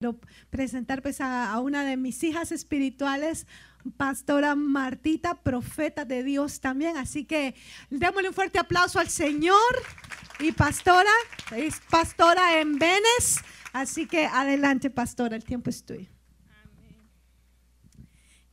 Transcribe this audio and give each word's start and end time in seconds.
Quiero 0.00 0.18
presentar 0.48 1.02
pues 1.02 1.20
a, 1.20 1.60
una 1.60 1.84
de 1.84 1.98
mis 1.98 2.24
hijas 2.24 2.52
espirituales, 2.52 3.46
pastora 3.98 4.54
Martita, 4.54 5.34
profeta 5.42 6.06
de 6.06 6.24
Dios 6.24 6.58
también. 6.60 6.96
Así 6.96 7.26
que 7.26 7.54
démosle 7.90 8.28
un 8.28 8.34
fuerte 8.34 8.58
aplauso 8.58 8.98
al 8.98 9.10
Señor. 9.10 9.58
Y 10.38 10.52
pastora, 10.52 11.10
es 11.54 11.82
pastora 11.90 12.62
en 12.62 12.78
Venes. 12.78 13.42
Así 13.74 14.06
que 14.06 14.24
adelante, 14.24 14.88
pastora, 14.88 15.36
el 15.36 15.44
tiempo 15.44 15.68
es 15.68 15.84
tuyo. 15.84 16.08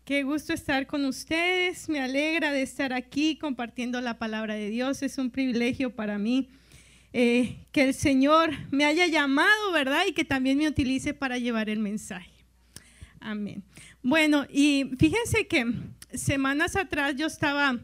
Qué 0.03 0.23
gusto 0.23 0.51
estar 0.51 0.85
con 0.85 1.05
ustedes. 1.05 1.87
Me 1.87 2.01
alegra 2.01 2.51
de 2.51 2.61
estar 2.61 2.91
aquí 2.91 3.37
compartiendo 3.37 4.01
la 4.01 4.19
palabra 4.19 4.55
de 4.55 4.69
Dios. 4.69 5.01
Es 5.01 5.17
un 5.17 5.31
privilegio 5.31 5.95
para 5.95 6.17
mí 6.17 6.49
eh, 7.13 7.57
que 7.71 7.83
el 7.83 7.93
Señor 7.93 8.51
me 8.71 8.85
haya 8.85 9.07
llamado, 9.07 9.71
¿verdad? 9.71 10.03
Y 10.07 10.13
que 10.13 10.25
también 10.25 10.57
me 10.57 10.67
utilice 10.67 11.13
para 11.13 11.37
llevar 11.37 11.69
el 11.69 11.79
mensaje. 11.79 12.31
Amén. 13.19 13.63
Bueno, 14.03 14.45
y 14.51 14.91
fíjense 14.97 15.47
que 15.47 15.65
semanas 16.13 16.75
atrás 16.75 17.15
yo 17.15 17.27
estaba, 17.27 17.79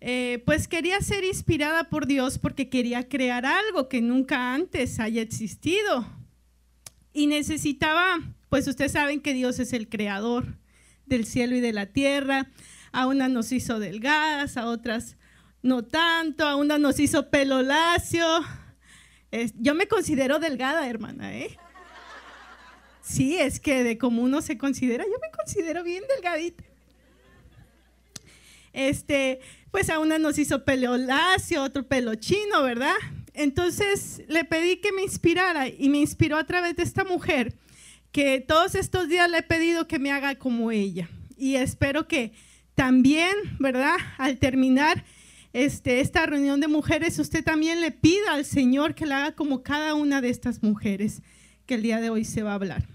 eh, 0.00 0.42
pues 0.46 0.68
quería 0.68 1.00
ser 1.00 1.24
inspirada 1.24 1.84
por 1.84 2.06
Dios 2.06 2.38
porque 2.38 2.68
quería 2.68 3.08
crear 3.08 3.46
algo 3.46 3.88
que 3.88 4.00
nunca 4.00 4.54
antes 4.54 4.98
haya 5.00 5.22
existido. 5.22 6.06
Y 7.12 7.26
necesitaba, 7.26 8.20
pues 8.48 8.66
ustedes 8.66 8.92
saben 8.92 9.20
que 9.20 9.34
Dios 9.34 9.58
es 9.58 9.72
el 9.72 9.88
creador 9.88 10.58
del 11.06 11.26
cielo 11.26 11.54
y 11.54 11.60
de 11.60 11.72
la 11.72 11.86
tierra. 11.86 12.50
A 12.92 13.06
unas 13.06 13.30
nos 13.30 13.52
hizo 13.52 13.78
delgadas, 13.78 14.56
a 14.56 14.66
otras 14.66 15.16
no 15.64 15.82
tanto, 15.82 16.46
a 16.46 16.56
una 16.56 16.78
nos 16.78 17.00
hizo 17.00 17.30
pelo 17.30 17.62
lacio. 17.62 18.26
yo 19.54 19.74
me 19.74 19.88
considero 19.88 20.38
delgada, 20.38 20.86
hermana, 20.86 21.34
¿eh? 21.34 21.56
Sí, 23.00 23.38
es 23.38 23.60
que 23.60 23.82
de 23.82 23.96
cómo 23.96 24.22
uno 24.22 24.42
se 24.42 24.58
considera, 24.58 25.04
yo 25.04 25.18
me 25.22 25.30
considero 25.30 25.82
bien 25.82 26.04
delgadita. 26.14 26.64
Este, 28.74 29.40
pues 29.70 29.88
a 29.88 30.00
una 30.00 30.18
nos 30.18 30.38
hizo 30.38 30.64
pelo 30.64 30.98
lacio, 30.98 31.62
otro 31.62 31.86
pelo 31.86 32.14
chino, 32.14 32.62
¿verdad? 32.62 32.96
Entonces 33.32 34.22
le 34.28 34.44
pedí 34.44 34.76
que 34.82 34.92
me 34.92 35.02
inspirara 35.02 35.68
y 35.68 35.88
me 35.88 35.98
inspiró 35.98 36.36
a 36.36 36.44
través 36.44 36.76
de 36.76 36.82
esta 36.82 37.04
mujer 37.04 37.54
que 38.12 38.40
todos 38.40 38.74
estos 38.74 39.08
días 39.08 39.30
le 39.30 39.38
he 39.38 39.42
pedido 39.42 39.88
que 39.88 39.98
me 39.98 40.12
haga 40.12 40.34
como 40.34 40.70
ella. 40.70 41.08
Y 41.38 41.56
espero 41.56 42.06
que 42.06 42.32
también, 42.74 43.34
¿verdad? 43.58 43.96
Al 44.18 44.38
terminar 44.38 45.04
este, 45.54 46.00
esta 46.00 46.26
reunión 46.26 46.58
de 46.58 46.66
mujeres, 46.66 47.18
usted 47.20 47.44
también 47.44 47.80
le 47.80 47.92
pida 47.92 48.34
al 48.34 48.44
Señor 48.44 48.96
que 48.96 49.06
la 49.06 49.18
haga 49.18 49.36
como 49.36 49.62
cada 49.62 49.94
una 49.94 50.20
de 50.20 50.28
estas 50.28 50.64
mujeres 50.64 51.22
que 51.64 51.76
el 51.76 51.82
día 51.82 52.00
de 52.00 52.10
hoy 52.10 52.24
se 52.24 52.42
va 52.42 52.50
a 52.50 52.54
hablar. 52.56 52.88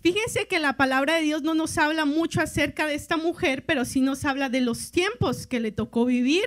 Fíjense 0.00 0.46
que 0.46 0.60
la 0.60 0.76
palabra 0.76 1.16
de 1.16 1.22
Dios 1.22 1.42
no 1.42 1.54
nos 1.54 1.76
habla 1.76 2.04
mucho 2.04 2.40
acerca 2.40 2.86
de 2.86 2.94
esta 2.94 3.16
mujer, 3.16 3.64
pero 3.66 3.84
sí 3.84 4.00
nos 4.00 4.24
habla 4.24 4.48
de 4.48 4.60
los 4.60 4.92
tiempos 4.92 5.48
que 5.48 5.58
le 5.58 5.72
tocó 5.72 6.04
vivir. 6.04 6.44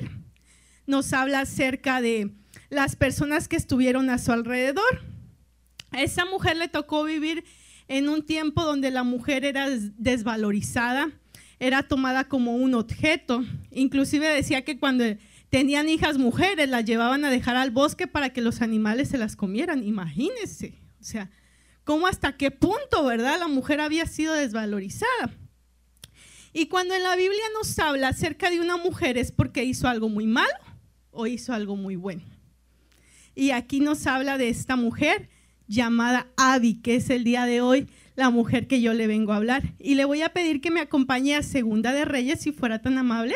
Nos 0.85 1.11
habla 1.11 1.41
acerca 1.41 1.99
de 1.99 2.31
las 2.69 2.95
personas 2.95 3.49
que 3.49 3.57
estuvieron 3.57 4.09
a 4.09 4.19
su 4.19 4.31
alrededor. 4.31 5.03
A 5.91 6.01
esa 6.01 6.23
mujer 6.23 6.55
le 6.55 6.69
tocó 6.69 7.03
vivir 7.03 7.43
en 7.89 8.07
un 8.07 8.25
tiempo 8.25 8.63
donde 8.63 8.89
la 8.89 9.03
mujer 9.03 9.43
era 9.43 9.67
desvalorizada, 9.69 11.11
era 11.59 11.83
tomada 11.83 12.25
como 12.25 12.55
un 12.55 12.75
objeto. 12.75 13.43
Inclusive 13.71 14.27
decía 14.27 14.63
que 14.63 14.77
cuando 14.77 15.03
tenían 15.49 15.89
hijas 15.89 16.17
mujeres 16.17 16.69
las 16.69 16.85
llevaban 16.85 17.25
a 17.25 17.29
dejar 17.29 17.55
al 17.55 17.71
bosque 17.71 18.07
para 18.07 18.31
que 18.31 18.41
los 18.41 18.61
animales 18.61 19.09
se 19.09 19.17
las 19.17 19.35
comieran. 19.35 19.83
Imagínense, 19.83 20.73
o 20.99 21.03
sea, 21.03 21.29
cómo 21.83 22.07
hasta 22.07 22.37
qué 22.37 22.51
punto, 22.51 23.05
¿verdad? 23.05 23.39
La 23.39 23.47
mujer 23.47 23.79
había 23.79 24.05
sido 24.05 24.33
desvalorizada. 24.33 25.31
Y 26.53 26.67
cuando 26.67 26.95
en 26.95 27.03
la 27.03 27.15
Biblia 27.15 27.43
nos 27.53 27.77
habla 27.79 28.09
acerca 28.09 28.49
de 28.49 28.59
una 28.59 28.77
mujer 28.77 29.17
es 29.17 29.31
porque 29.31 29.63
hizo 29.63 29.87
algo 29.87 30.09
muy 30.09 30.25
malo 30.25 30.53
o 31.11 31.27
hizo 31.27 31.53
algo 31.53 31.75
muy 31.75 31.95
bueno. 31.95 32.23
Y 33.35 33.51
aquí 33.51 33.79
nos 33.79 34.07
habla 34.07 34.37
de 34.37 34.49
esta 34.49 34.75
mujer 34.75 35.29
llamada 35.67 36.27
Abby, 36.37 36.81
que 36.81 36.95
es 36.95 37.09
el 37.09 37.23
día 37.23 37.45
de 37.45 37.61
hoy 37.61 37.87
la 38.17 38.31
mujer 38.31 38.67
que 38.67 38.81
yo 38.81 38.93
le 38.93 39.07
vengo 39.07 39.31
a 39.31 39.37
hablar. 39.37 39.75
Y 39.79 39.95
le 39.95 40.03
voy 40.03 40.23
a 40.23 40.33
pedir 40.33 40.59
que 40.59 40.71
me 40.71 40.81
acompañe 40.81 41.35
a 41.35 41.43
Segunda 41.43 41.93
de 41.93 42.03
Reyes, 42.03 42.41
si 42.41 42.51
fuera 42.51 42.81
tan 42.81 42.97
amable. 42.97 43.35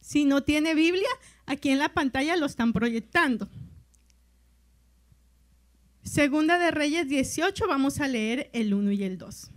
Si 0.00 0.24
no 0.24 0.42
tiene 0.42 0.74
Biblia, 0.74 1.08
aquí 1.44 1.68
en 1.68 1.78
la 1.78 1.90
pantalla 1.90 2.36
lo 2.36 2.46
están 2.46 2.72
proyectando. 2.72 3.48
Segunda 6.02 6.58
de 6.58 6.70
Reyes 6.70 7.06
18, 7.06 7.68
vamos 7.68 8.00
a 8.00 8.08
leer 8.08 8.48
el 8.54 8.72
1 8.72 8.92
y 8.92 9.04
el 9.04 9.18
2. 9.18 9.50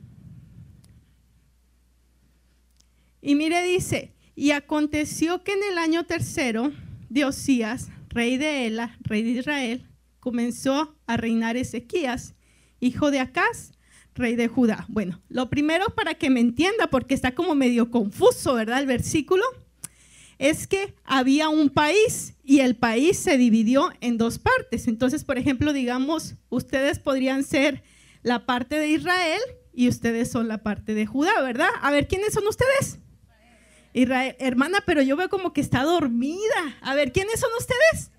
Y 3.21 3.35
mire, 3.35 3.63
dice, 3.63 4.13
y 4.35 4.51
aconteció 4.51 5.43
que 5.43 5.53
en 5.53 5.59
el 5.71 5.77
año 5.77 6.05
tercero 6.05 6.73
de 7.09 7.23
Osías, 7.23 7.89
rey 8.09 8.37
de 8.37 8.65
Ela, 8.67 8.97
rey 9.01 9.23
de 9.23 9.39
Israel, 9.39 9.88
comenzó 10.29 10.95
a 11.07 11.17
reinar 11.17 11.57
Ezequías, 11.57 12.35
hijo 12.79 13.09
de 13.09 13.19
Acaz, 13.19 13.71
rey 14.13 14.35
de 14.35 14.47
Judá. 14.47 14.85
Bueno, 14.87 15.23
lo 15.27 15.49
primero 15.49 15.87
para 15.95 16.13
que 16.13 16.29
me 16.29 16.39
entienda, 16.39 16.85
porque 16.91 17.15
está 17.15 17.33
como 17.33 17.55
medio 17.55 17.89
confuso, 17.89 18.53
¿verdad? 18.53 18.77
El 18.77 18.85
versículo, 18.85 19.43
es 20.37 20.67
que 20.67 20.93
había 21.03 21.49
un 21.49 21.71
país 21.71 22.35
y 22.43 22.59
el 22.59 22.75
país 22.75 23.17
se 23.17 23.39
dividió 23.39 23.91
en 24.01 24.19
dos 24.19 24.37
partes. 24.37 24.87
Entonces, 24.87 25.23
por 25.23 25.39
ejemplo, 25.39 25.73
digamos, 25.73 26.35
ustedes 26.49 26.99
podrían 26.99 27.43
ser 27.43 27.81
la 28.21 28.45
parte 28.45 28.77
de 28.77 28.89
Israel 28.89 29.41
y 29.73 29.87
ustedes 29.87 30.29
son 30.29 30.47
la 30.47 30.59
parte 30.59 30.93
de 30.93 31.07
Judá, 31.07 31.41
¿verdad? 31.41 31.69
A 31.81 31.89
ver, 31.89 32.07
¿quiénes 32.07 32.33
son 32.33 32.45
ustedes? 32.45 32.99
Israel, 33.93 34.35
hermana, 34.37 34.83
pero 34.85 35.01
yo 35.01 35.17
veo 35.17 35.27
como 35.27 35.53
que 35.53 35.61
está 35.61 35.81
dormida. 35.81 36.77
A 36.81 36.93
ver, 36.93 37.13
¿quiénes 37.13 37.39
son 37.39 37.49
ustedes? 37.57 38.11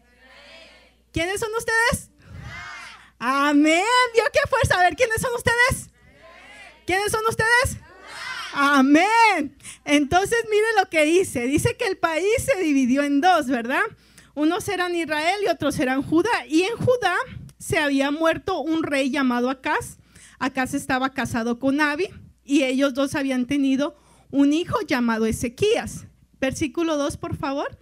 ¿Quiénes 1.13 1.41
son 1.41 1.51
ustedes? 1.57 2.11
Amén. 3.19 3.85
Dios 4.15 4.29
qué 4.33 4.41
fuerza. 4.49 4.81
A 4.81 4.85
ver, 4.85 4.97
¿quiénes 4.97 5.21
son 5.21 5.35
ustedes? 5.35 5.91
¿Quiénes 6.87 7.13
son 7.13 7.25
ustedes? 7.29 7.79
Amén. 8.53 9.57
Entonces, 9.85 10.39
mire 10.51 10.67
lo 10.79 10.89
que 10.89 11.05
dice. 11.05 11.47
Dice 11.47 11.77
que 11.77 11.87
el 11.87 11.99
país 11.99 12.27
se 12.45 12.61
dividió 12.61 13.03
en 13.03 13.21
dos, 13.21 13.47
¿verdad? 13.47 13.83
Unos 14.35 14.69
eran 14.69 14.95
Israel 14.95 15.41
y 15.45 15.49
otros 15.49 15.79
eran 15.79 16.03
Judá. 16.03 16.47
Y 16.49 16.63
en 16.63 16.77
Judá 16.77 17.17
se 17.59 17.79
había 17.79 18.11
muerto 18.11 18.61
un 18.61 18.83
rey 18.83 19.11
llamado 19.11 19.51
Acaz. 19.51 19.99
Acaz 20.39 20.75
estaba 20.75 21.11
casado 21.11 21.59
con 21.59 21.81
Abi 21.81 22.09
y 22.45 22.65
ellos 22.65 22.95
dos 22.95 23.15
habían 23.15 23.47
tenido 23.47 23.97
un 24.31 24.53
hijo 24.53 24.81
llamado 24.87 25.27
Ezequías. 25.27 26.07
Versículo 26.41 26.97
2, 26.97 27.17
por 27.19 27.37
favor. 27.37 27.79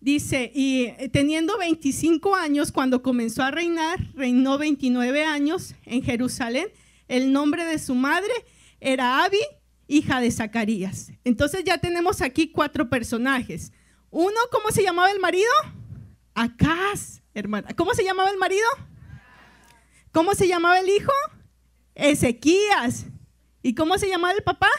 Dice, 0.00 0.50
y 0.54 0.84
eh, 0.84 1.10
teniendo 1.12 1.58
25 1.58 2.34
años, 2.34 2.72
cuando 2.72 3.02
comenzó 3.02 3.42
a 3.42 3.50
reinar, 3.50 3.98
reinó 4.14 4.56
29 4.56 5.24
años 5.24 5.74
en 5.84 6.02
Jerusalén. 6.02 6.68
El 7.06 7.32
nombre 7.32 7.66
de 7.66 7.78
su 7.78 7.94
madre 7.94 8.32
era 8.80 9.22
Abi, 9.24 9.40
hija 9.86 10.20
de 10.20 10.30
Zacarías. 10.30 11.12
Entonces 11.24 11.64
ya 11.64 11.76
tenemos 11.76 12.22
aquí 12.22 12.50
cuatro 12.50 12.88
personajes. 12.88 13.72
Uno, 14.10 14.38
¿cómo 14.50 14.70
se 14.70 14.82
llamaba 14.82 15.10
el 15.10 15.20
marido? 15.20 15.50
Acaz, 16.34 17.22
hermana. 17.34 17.68
¿Cómo 17.76 17.92
se 17.92 18.02
llamaba 18.02 18.30
el 18.30 18.38
marido? 18.38 18.66
¿Cómo 20.12 20.34
se 20.34 20.48
llamaba 20.48 20.78
el 20.78 20.88
hijo? 20.88 21.12
Ezequías. 21.94 23.06
¿Y 23.62 23.74
cómo 23.74 23.98
se 23.98 24.08
llamaba 24.08 24.32
el 24.32 24.42
papá? 24.42 24.70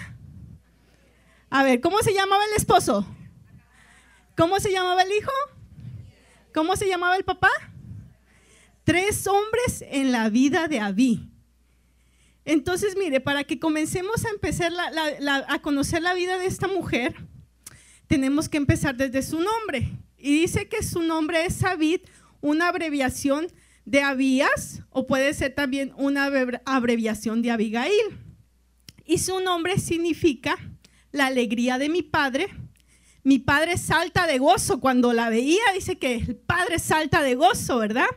A 1.51 1.63
ver, 1.63 1.79
¿cómo 1.79 1.99
se 1.99 2.13
llamaba 2.13 2.43
el 2.45 2.53
esposo? 2.57 3.05
¿Cómo 4.41 4.59
se 4.59 4.72
llamaba 4.72 5.03
el 5.03 5.12
hijo? 5.12 5.31
¿Cómo 6.52 6.75
se 6.75 6.88
llamaba 6.88 7.16
el 7.16 7.24
papá? 7.24 7.52
Tres 8.84 9.27
hombres 9.27 9.86
en 9.88 10.12
la 10.12 10.30
vida 10.30 10.68
de 10.68 10.80
Abí. 10.80 11.30
Entonces, 12.44 12.98
mire, 12.98 13.19
para 13.19 13.44
que 13.44 13.60
comencemos 13.60 14.25
a 14.25 14.30
empezar 14.30 14.74
a 15.48 15.62
conocer 15.62 16.01
la 16.01 16.15
vida 16.15 16.39
de 16.39 16.48
esta 16.48 16.68
mujer, 16.68 17.13
tenemos 18.07 18.50
que 18.50 18.57
empezar 18.57 18.95
desde 18.95 19.21
su 19.21 19.39
nombre. 19.39 19.92
Y 20.18 20.42
dice 20.42 20.68
que 20.68 20.81
su 20.81 21.04
nombre 21.04 21.45
es 21.45 21.63
Abid, 21.63 22.00
una 22.42 22.69
abreviación 22.69 23.45
de 23.86 24.01
Abías, 24.01 24.81
o 24.89 25.06
puede 25.06 25.36
ser 25.36 25.54
también 25.54 25.94
una 25.98 26.31
abreviación 26.65 27.44
de 27.44 27.51
Abigail. 27.51 28.18
Y 29.06 29.19
su 29.19 29.39
nombre 29.39 29.77
significa 29.77 30.57
la 31.12 31.27
alegría 31.27 31.77
de 31.77 31.89
mi 31.89 32.01
padre 32.01 32.48
mi 33.23 33.39
padre 33.39 33.77
salta 33.77 34.25
de 34.27 34.39
gozo 34.39 34.79
cuando 34.79 35.13
la 35.13 35.29
veía, 35.29 35.62
dice 35.75 35.97
que 35.97 36.15
el 36.15 36.35
padre 36.35 36.79
salta 36.79 37.21
de 37.21 37.35
gozo, 37.35 37.77
¿verdad? 37.77 38.07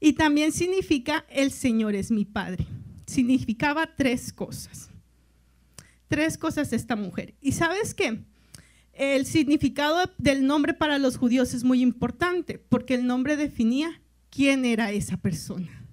Y 0.00 0.14
también 0.14 0.52
significa 0.52 1.26
el 1.28 1.52
Señor 1.52 1.94
es 1.94 2.10
mi 2.10 2.24
padre. 2.24 2.66
Significaba 3.06 3.94
tres 3.96 4.32
cosas. 4.32 4.88
Tres 6.08 6.38
cosas 6.38 6.70
de 6.70 6.76
esta 6.76 6.96
mujer. 6.96 7.34
Y 7.40 7.52
sabes 7.52 7.92
qué? 7.94 8.20
El 8.94 9.26
significado 9.26 10.10
del 10.18 10.46
nombre 10.46 10.74
para 10.74 10.98
los 10.98 11.16
judíos 11.16 11.54
es 11.54 11.64
muy 11.64 11.82
importante 11.82 12.58
porque 12.58 12.94
el 12.94 13.06
nombre 13.06 13.36
definía 13.36 14.00
quién 14.30 14.64
era 14.64 14.90
esa 14.90 15.16
persona. 15.16 15.84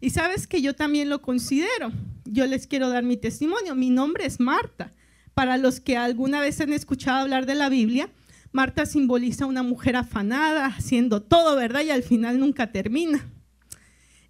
Y 0.00 0.10
sabes 0.10 0.46
que 0.46 0.60
yo 0.60 0.74
también 0.74 1.08
lo 1.08 1.22
considero. 1.22 1.92
Yo 2.24 2.46
les 2.46 2.66
quiero 2.66 2.88
dar 2.88 3.04
mi 3.04 3.16
testimonio. 3.16 3.74
Mi 3.74 3.90
nombre 3.90 4.26
es 4.26 4.40
Marta. 4.40 4.92
Para 5.34 5.58
los 5.58 5.80
que 5.80 5.96
alguna 5.96 6.40
vez 6.40 6.60
han 6.60 6.72
escuchado 6.72 7.18
hablar 7.18 7.46
de 7.46 7.54
la 7.54 7.68
Biblia, 7.68 8.08
Marta 8.52 8.86
simboliza 8.86 9.46
una 9.46 9.64
mujer 9.64 9.96
afanada, 9.96 10.66
haciendo 10.66 11.22
todo, 11.22 11.56
¿verdad? 11.56 11.82
Y 11.82 11.90
al 11.90 12.04
final 12.04 12.38
nunca 12.38 12.70
termina. 12.70 13.28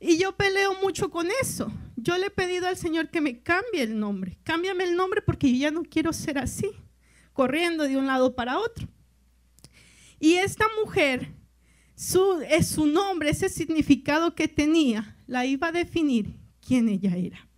Y 0.01 0.19
yo 0.19 0.37
peleo 0.37 0.75
mucho 0.83 1.11
con 1.11 1.29
eso. 1.43 1.71
Yo 1.97 2.17
le 2.17 2.27
he 2.27 2.31
pedido 2.31 2.67
al 2.67 2.77
Señor 2.77 3.11
que 3.11 3.21
me 3.21 3.43
cambie 3.43 3.83
el 3.83 3.99
nombre. 3.99 4.39
Cámbiame 4.43 4.85
el 4.85 4.97
nombre 4.97 5.23
porque 5.23 5.51
yo 5.51 5.59
ya 5.59 5.71
no 5.71 5.83
quiero 5.83 6.13
ser 6.13 6.39
así, 6.39 6.71
corriendo 7.33 7.85
de 7.85 7.97
un 7.97 8.07
lado 8.07 8.35
para 8.35 8.59
otro. 8.59 8.89
Y 10.19 10.35
esta 10.35 10.65
mujer, 10.83 11.35
su, 11.95 12.41
es 12.49 12.69
su 12.69 12.87
nombre, 12.87 13.29
ese 13.29 13.51
significado 13.51 14.35
que 14.35 14.49
tenía, 14.49 15.19
la 15.27 15.45
iba 15.45 15.69
a 15.69 15.73
definir 15.73 16.39
quién 16.67 16.89
ella 16.89 17.15
era. 17.17 17.49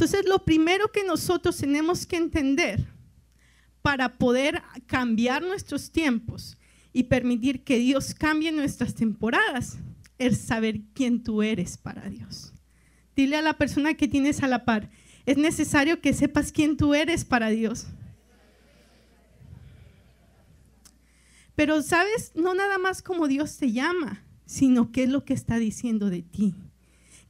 Entonces, 0.00 0.26
lo 0.26 0.46
primero 0.46 0.90
que 0.90 1.04
nosotros 1.04 1.58
tenemos 1.58 2.06
que 2.06 2.16
entender 2.16 2.86
para 3.82 4.16
poder 4.16 4.62
cambiar 4.86 5.42
nuestros 5.42 5.90
tiempos 5.92 6.56
y 6.90 7.02
permitir 7.02 7.64
que 7.64 7.76
Dios 7.76 8.14
cambie 8.14 8.50
nuestras 8.50 8.94
temporadas 8.94 9.76
es 10.16 10.38
saber 10.38 10.80
quién 10.94 11.22
tú 11.22 11.42
eres 11.42 11.76
para 11.76 12.08
Dios. 12.08 12.54
Dile 13.14 13.36
a 13.36 13.42
la 13.42 13.58
persona 13.58 13.92
que 13.92 14.08
tienes 14.08 14.42
a 14.42 14.48
la 14.48 14.64
par, 14.64 14.90
es 15.26 15.36
necesario 15.36 16.00
que 16.00 16.14
sepas 16.14 16.50
quién 16.50 16.78
tú 16.78 16.94
eres 16.94 17.26
para 17.26 17.50
Dios. 17.50 17.86
Pero 21.54 21.82
sabes, 21.82 22.32
no 22.34 22.54
nada 22.54 22.78
más 22.78 23.02
como 23.02 23.28
Dios 23.28 23.58
te 23.58 23.70
llama, 23.70 24.24
sino 24.46 24.92
qué 24.92 25.02
es 25.02 25.10
lo 25.10 25.26
que 25.26 25.34
está 25.34 25.58
diciendo 25.58 26.08
de 26.08 26.22
ti, 26.22 26.54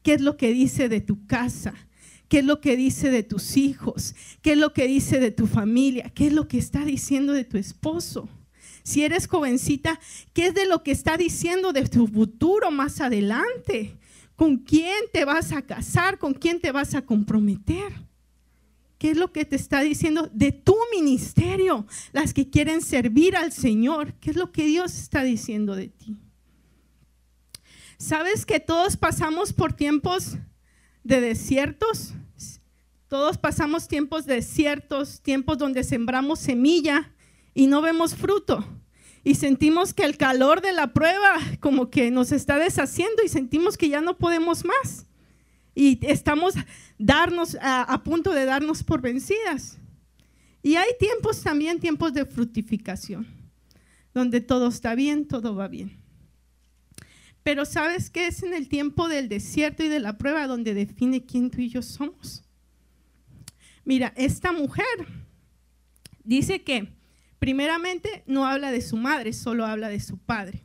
qué 0.05 0.15
es 0.15 0.21
lo 0.21 0.37
que 0.37 0.53
dice 0.53 0.89
de 0.89 1.01
tu 1.01 1.27
casa, 1.27 1.75
qué 2.31 2.39
es 2.39 2.45
lo 2.45 2.61
que 2.61 2.77
dice 2.77 3.11
de 3.11 3.25
tus 3.25 3.57
hijos, 3.57 4.15
qué 4.41 4.53
es 4.53 4.59
lo 4.59 4.73
que 4.73 4.87
dice 4.87 5.19
de 5.19 5.33
tu 5.33 5.49
familia, 5.49 6.13
qué 6.15 6.29
es 6.29 6.33
lo 6.33 6.47
que 6.47 6.59
está 6.59 6.85
diciendo 6.85 7.33
de 7.33 7.45
tu 7.45 7.59
esposo. 7.59 8.29
Si 8.85 9.03
eres 9.03 9.27
jovencita, 9.27 9.99
¿qué 10.33 10.47
es 10.47 10.55
de 10.55 10.67
lo 10.67 10.85
que 10.85 10.93
está 10.93 11.17
diciendo 11.17 11.73
de 11.73 11.89
tu 11.89 12.07
futuro 12.07 12.71
más 12.71 13.01
adelante? 13.01 13.99
¿Con 14.37 14.59
quién 14.59 14.95
te 15.13 15.25
vas 15.25 15.51
a 15.51 15.63
casar? 15.63 16.19
¿Con 16.19 16.33
quién 16.33 16.61
te 16.61 16.71
vas 16.71 16.95
a 16.95 17.05
comprometer? 17.05 17.93
¿Qué 18.97 19.11
es 19.11 19.17
lo 19.17 19.33
que 19.33 19.45
te 19.45 19.57
está 19.57 19.81
diciendo 19.81 20.31
de 20.33 20.53
tu 20.53 20.77
ministerio? 20.93 21.85
Las 22.13 22.33
que 22.33 22.49
quieren 22.49 22.81
servir 22.81 23.35
al 23.35 23.51
Señor. 23.51 24.15
¿Qué 24.21 24.31
es 24.31 24.37
lo 24.37 24.53
que 24.53 24.67
Dios 24.67 24.97
está 24.97 25.25
diciendo 25.25 25.75
de 25.75 25.89
ti? 25.89 26.17
¿Sabes 27.99 28.47
que 28.47 28.61
todos 28.61 28.97
pasamos 28.97 29.53
por 29.53 29.73
tiempos 29.73 30.37
de 31.05 31.21
desiertos? 31.21 32.15
Todos 33.09 33.39
pasamos 33.39 33.89
tiempos 33.89 34.25
desiertos, 34.25 35.21
tiempos 35.21 35.59
donde 35.59 35.83
sembramos 35.83 36.39
semilla 36.39 37.13
y 37.55 37.67
no 37.67 37.83
vemos 37.83 38.15
fruto. 38.15 38.65
Y 39.25 39.35
sentimos 39.35 39.93
que 39.93 40.05
el 40.05 40.17
calor 40.17 40.63
de 40.63 40.73
la 40.73 40.93
prueba 40.93 41.37
como 41.59 41.91
que 41.91 42.11
nos 42.11 42.33
está 42.33 42.57
deshaciendo 42.57 43.23
y 43.25 43.29
sentimos 43.29 43.77
que 43.77 43.89
ya 43.89 44.01
no 44.01 44.17
podemos 44.17 44.65
más. 44.65 45.07
Y 45.75 45.99
estamos 46.07 46.55
darnos, 46.99 47.57
a, 47.61 48.03
punto 48.05 48.33
de 48.33 48.45
darnos 48.45 48.83
por 48.83 49.01
vencidas. 49.01 49.79
Y 50.63 50.77
hay 50.77 50.91
tiempos 50.99 51.43
también, 51.43 51.81
tiempos 51.81 52.13
de 52.13 52.27
fructificación, 52.27 53.27
donde 54.15 54.41
todo 54.41 54.69
está 54.69 54.95
bien, 54.95 55.27
todo 55.27 55.55
va 55.55 55.69
bien. 55.69 56.00
Pero 57.43 57.65
¿sabes 57.65 58.11
qué 58.11 58.27
es 58.27 58.43
en 58.43 58.55
el 58.55 58.69
tiempo 58.69 59.09
del 59.09 59.29
desierto 59.29 59.83
y 59.83 59.89
de 59.89 60.01
la 60.01 60.19
prueba 60.19 60.47
donde 60.47 60.75
define 60.75 61.25
quién 61.25 61.51
tú 61.51 61.61
y 61.61 61.69
yo 61.69 61.83
somos? 61.83 62.43
Mira, 63.85 64.13
esta 64.17 64.53
mujer 64.53 64.85
dice 66.23 66.63
que 66.63 66.93
primeramente 67.39 68.23
no 68.27 68.47
habla 68.47 68.71
de 68.71 68.83
su 68.83 68.97
madre, 68.97 69.33
solo 69.33 69.65
habla 69.65 69.89
de 69.89 70.01
su 70.01 70.19
padre. 70.19 70.65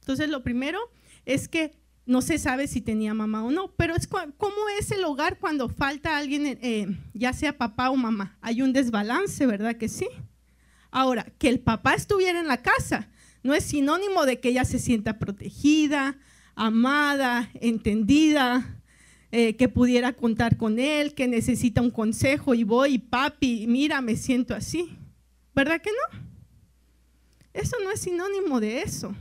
Entonces 0.00 0.28
lo 0.28 0.42
primero 0.42 0.78
es 1.24 1.48
que 1.48 1.78
no 2.06 2.22
se 2.22 2.38
sabe 2.38 2.68
si 2.68 2.80
tenía 2.80 3.14
mamá 3.14 3.44
o 3.44 3.50
no, 3.50 3.72
pero 3.76 3.96
es 3.96 4.06
cómo 4.06 4.68
es 4.78 4.90
el 4.92 5.04
hogar 5.04 5.38
cuando 5.38 5.68
falta 5.68 6.16
alguien, 6.16 6.46
eh, 6.46 6.86
ya 7.14 7.32
sea 7.32 7.56
papá 7.56 7.90
o 7.90 7.96
mamá. 7.96 8.36
Hay 8.40 8.62
un 8.62 8.72
desbalance, 8.72 9.44
¿verdad 9.46 9.76
que 9.76 9.88
sí? 9.88 10.06
Ahora, 10.90 11.26
que 11.38 11.48
el 11.48 11.60
papá 11.60 11.94
estuviera 11.94 12.38
en 12.38 12.46
la 12.46 12.62
casa 12.62 13.10
no 13.46 13.54
es 13.54 13.64
sinónimo 13.64 14.26
de 14.26 14.40
que 14.40 14.50
ella 14.50 14.64
se 14.64 14.78
sienta 14.78 15.18
protegida, 15.18 16.18
amada, 16.54 17.50
entendida, 17.54 18.82
eh, 19.32 19.56
que 19.56 19.68
pudiera 19.68 20.12
contar 20.12 20.56
con 20.56 20.78
él, 20.78 21.14
que 21.14 21.28
necesita 21.28 21.80
un 21.80 21.90
consejo 21.90 22.54
y 22.54 22.64
voy, 22.64 22.98
papi, 22.98 23.66
mira, 23.66 24.00
me 24.00 24.16
siento 24.16 24.54
así. 24.54 24.96
¿Verdad 25.54 25.80
que 25.80 25.90
no? 25.90 26.26
Eso 27.54 27.76
no 27.82 27.90
es 27.90 28.00
sinónimo 28.00 28.60
de 28.60 28.82
eso. 28.82 29.14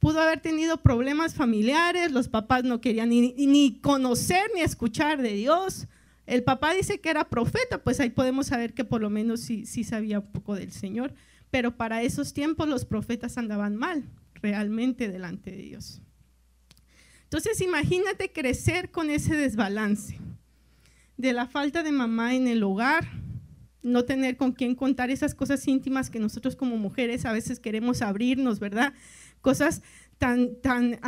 Pudo 0.00 0.20
haber 0.20 0.40
tenido 0.40 0.78
problemas 0.78 1.34
familiares, 1.34 2.10
los 2.10 2.28
papás 2.28 2.64
no 2.64 2.80
querían 2.80 3.10
ni, 3.10 3.78
conocer 3.80 4.50
ni 4.54 4.62
escuchar 4.62 5.20
de 5.20 5.34
Dios. 5.34 5.86
El 6.26 6.42
papá 6.42 6.72
dice 6.72 7.00
que 7.00 7.10
era 7.10 7.28
profeta, 7.28 7.82
pues 7.82 8.00
ahí 8.00 8.10
podemos 8.10 8.46
saber 8.46 8.72
que 8.72 8.84
por 8.84 9.00
lo 9.00 9.10
menos 9.10 9.40
sí, 9.40 9.66
sí 9.66 9.84
sabía 9.84 10.20
un 10.20 10.32
poco 10.32 10.54
del 10.54 10.72
Señor. 10.72 11.12
Pero 11.50 11.76
para 11.76 12.02
esos 12.02 12.32
tiempos 12.32 12.68
los 12.68 12.84
profetas 12.84 13.38
andaban 13.38 13.76
mal, 13.76 14.04
realmente 14.34 15.08
delante 15.08 15.50
de 15.50 15.58
Dios. 15.58 16.00
Entonces 17.24 17.60
imagínate 17.60 18.32
crecer 18.32 18.90
con 18.90 19.10
ese 19.10 19.36
desbalance 19.36 20.18
de 21.16 21.32
la 21.32 21.46
falta 21.46 21.82
de 21.82 21.92
mamá 21.92 22.34
en 22.34 22.48
el 22.48 22.62
hogar, 22.62 23.06
no 23.82 24.04
tener 24.04 24.36
con 24.36 24.52
quién 24.52 24.74
contar 24.74 25.10
esas 25.10 25.34
cosas 25.34 25.66
íntimas 25.68 26.10
que 26.10 26.18
nosotros 26.18 26.56
como 26.56 26.76
mujeres 26.76 27.24
a 27.24 27.32
veces 27.32 27.60
queremos 27.60 28.02
abrirnos, 28.02 28.58
¿verdad? 28.58 28.94
Cosas 29.40 29.82
tan, 30.18 30.56
tan, 30.60 30.98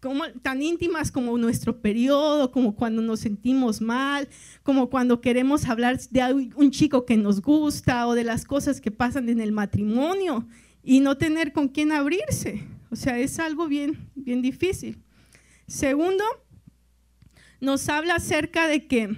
como, 0.00 0.24
tan 0.42 0.62
íntimas 0.62 1.10
como 1.10 1.36
nuestro 1.38 1.80
periodo, 1.80 2.50
como 2.52 2.74
cuando 2.74 3.02
nos 3.02 3.20
sentimos 3.20 3.80
mal, 3.80 4.28
como 4.62 4.90
cuando 4.90 5.20
queremos 5.20 5.66
hablar 5.66 5.98
de 5.98 6.50
un 6.54 6.70
chico 6.70 7.04
que 7.04 7.16
nos 7.16 7.42
gusta 7.42 8.06
o 8.06 8.14
de 8.14 8.24
las 8.24 8.44
cosas 8.44 8.80
que 8.80 8.90
pasan 8.90 9.28
en 9.28 9.40
el 9.40 9.52
matrimonio 9.52 10.46
y 10.82 11.00
no 11.00 11.16
tener 11.16 11.52
con 11.52 11.68
quién 11.68 11.92
abrirse. 11.92 12.64
O 12.90 12.96
sea, 12.96 13.18
es 13.18 13.38
algo 13.38 13.68
bien, 13.68 14.10
bien 14.14 14.40
difícil. 14.40 15.02
Segundo, 15.66 16.24
nos 17.60 17.88
habla 17.88 18.14
acerca 18.14 18.66
de 18.66 18.86
que 18.86 19.16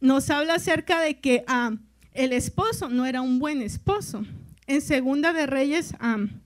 nos 0.00 0.30
habla 0.30 0.54
acerca 0.54 1.00
de 1.00 1.20
que 1.20 1.42
ah, 1.48 1.72
el 2.12 2.32
esposo 2.32 2.88
no 2.88 3.06
era 3.06 3.22
un 3.22 3.38
buen 3.38 3.62
esposo. 3.62 4.24
En 4.66 4.80
Segunda 4.80 5.32
de 5.32 5.46
Reyes 5.46 5.94
16.3 5.94 6.45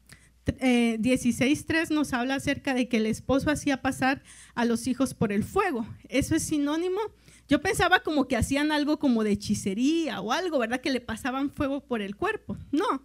eh, 0.61 0.99
nos 1.91 2.13
habla 2.13 2.35
acerca 2.35 2.75
de 2.75 2.89
que 2.89 2.97
el 2.97 3.07
esposo 3.07 3.51
hacía 3.51 3.83
pasar 3.83 4.23
a 4.55 4.65
los 4.65 4.87
hijos 4.87 5.15
por 5.15 5.33
el 5.33 5.45
fuego. 5.45 5.87
Eso 6.09 6.35
es 6.35 6.43
sinónimo. 6.43 7.01
Yo 7.49 7.61
pensaba 7.61 8.01
como 8.01 8.29
que 8.29 8.37
hacían 8.37 8.71
algo 8.73 8.99
como 8.99 9.25
de 9.25 9.33
hechicería 9.33 10.21
o 10.21 10.33
algo, 10.33 10.59
¿verdad? 10.59 10.81
Que 10.81 10.91
le 10.91 11.01
pasaban 11.01 11.51
fuego 11.51 11.81
por 11.81 12.01
el 12.01 12.17
cuerpo. 12.17 12.57
No, 12.71 13.03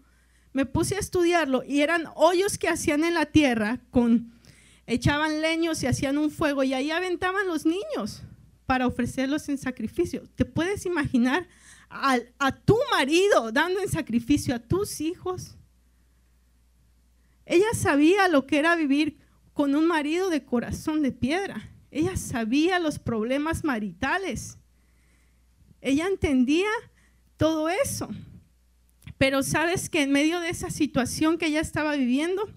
me 0.53 0.65
puse 0.65 0.95
a 0.95 0.99
estudiarlo 0.99 1.63
y 1.67 1.81
eran 1.81 2.05
hoyos 2.15 2.57
que 2.57 2.69
hacían 2.69 3.03
en 3.03 3.15
la 3.15 3.25
tierra 3.25 3.81
con, 3.91 4.33
echaban 4.87 5.41
leños 5.41 5.81
y 5.83 5.87
hacían 5.87 6.17
un 6.17 6.29
fuego 6.29 6.63
y 6.63 6.73
ahí 6.73 6.91
aventaban 6.91 7.47
los 7.47 7.65
niños 7.65 8.21
para 8.65 8.87
ofrecerlos 8.87 9.49
en 9.49 9.57
sacrificio. 9.57 10.23
¿Te 10.35 10.45
puedes 10.45 10.85
imaginar 10.85 11.47
a 11.89 12.51
tu 12.51 12.77
marido 12.91 13.51
dando 13.51 13.79
en 13.79 13.89
sacrificio 13.89 14.53
a 14.53 14.59
tus 14.59 15.01
hijos? 15.01 15.55
Ella 17.45 17.73
sabía 17.73 18.27
lo 18.27 18.47
que 18.47 18.59
era 18.59 18.75
vivir 18.75 19.17
con 19.53 19.75
un 19.75 19.87
marido 19.87 20.29
de 20.29 20.43
corazón 20.43 21.01
de 21.01 21.11
piedra. 21.11 21.69
Ella 21.91 22.17
sabía 22.17 22.79
los 22.79 22.99
problemas 22.99 23.63
maritales. 23.63 24.57
Ella 25.81 26.07
entendía 26.07 26.69
todo 27.37 27.69
eso. 27.69 28.09
Pero 29.17 29.43
sabes 29.43 29.89
que 29.89 30.01
en 30.01 30.11
medio 30.11 30.39
de 30.39 30.49
esa 30.49 30.69
situación 30.69 31.37
que 31.37 31.47
ella 31.47 31.61
estaba 31.61 31.95
viviendo, 31.95 32.49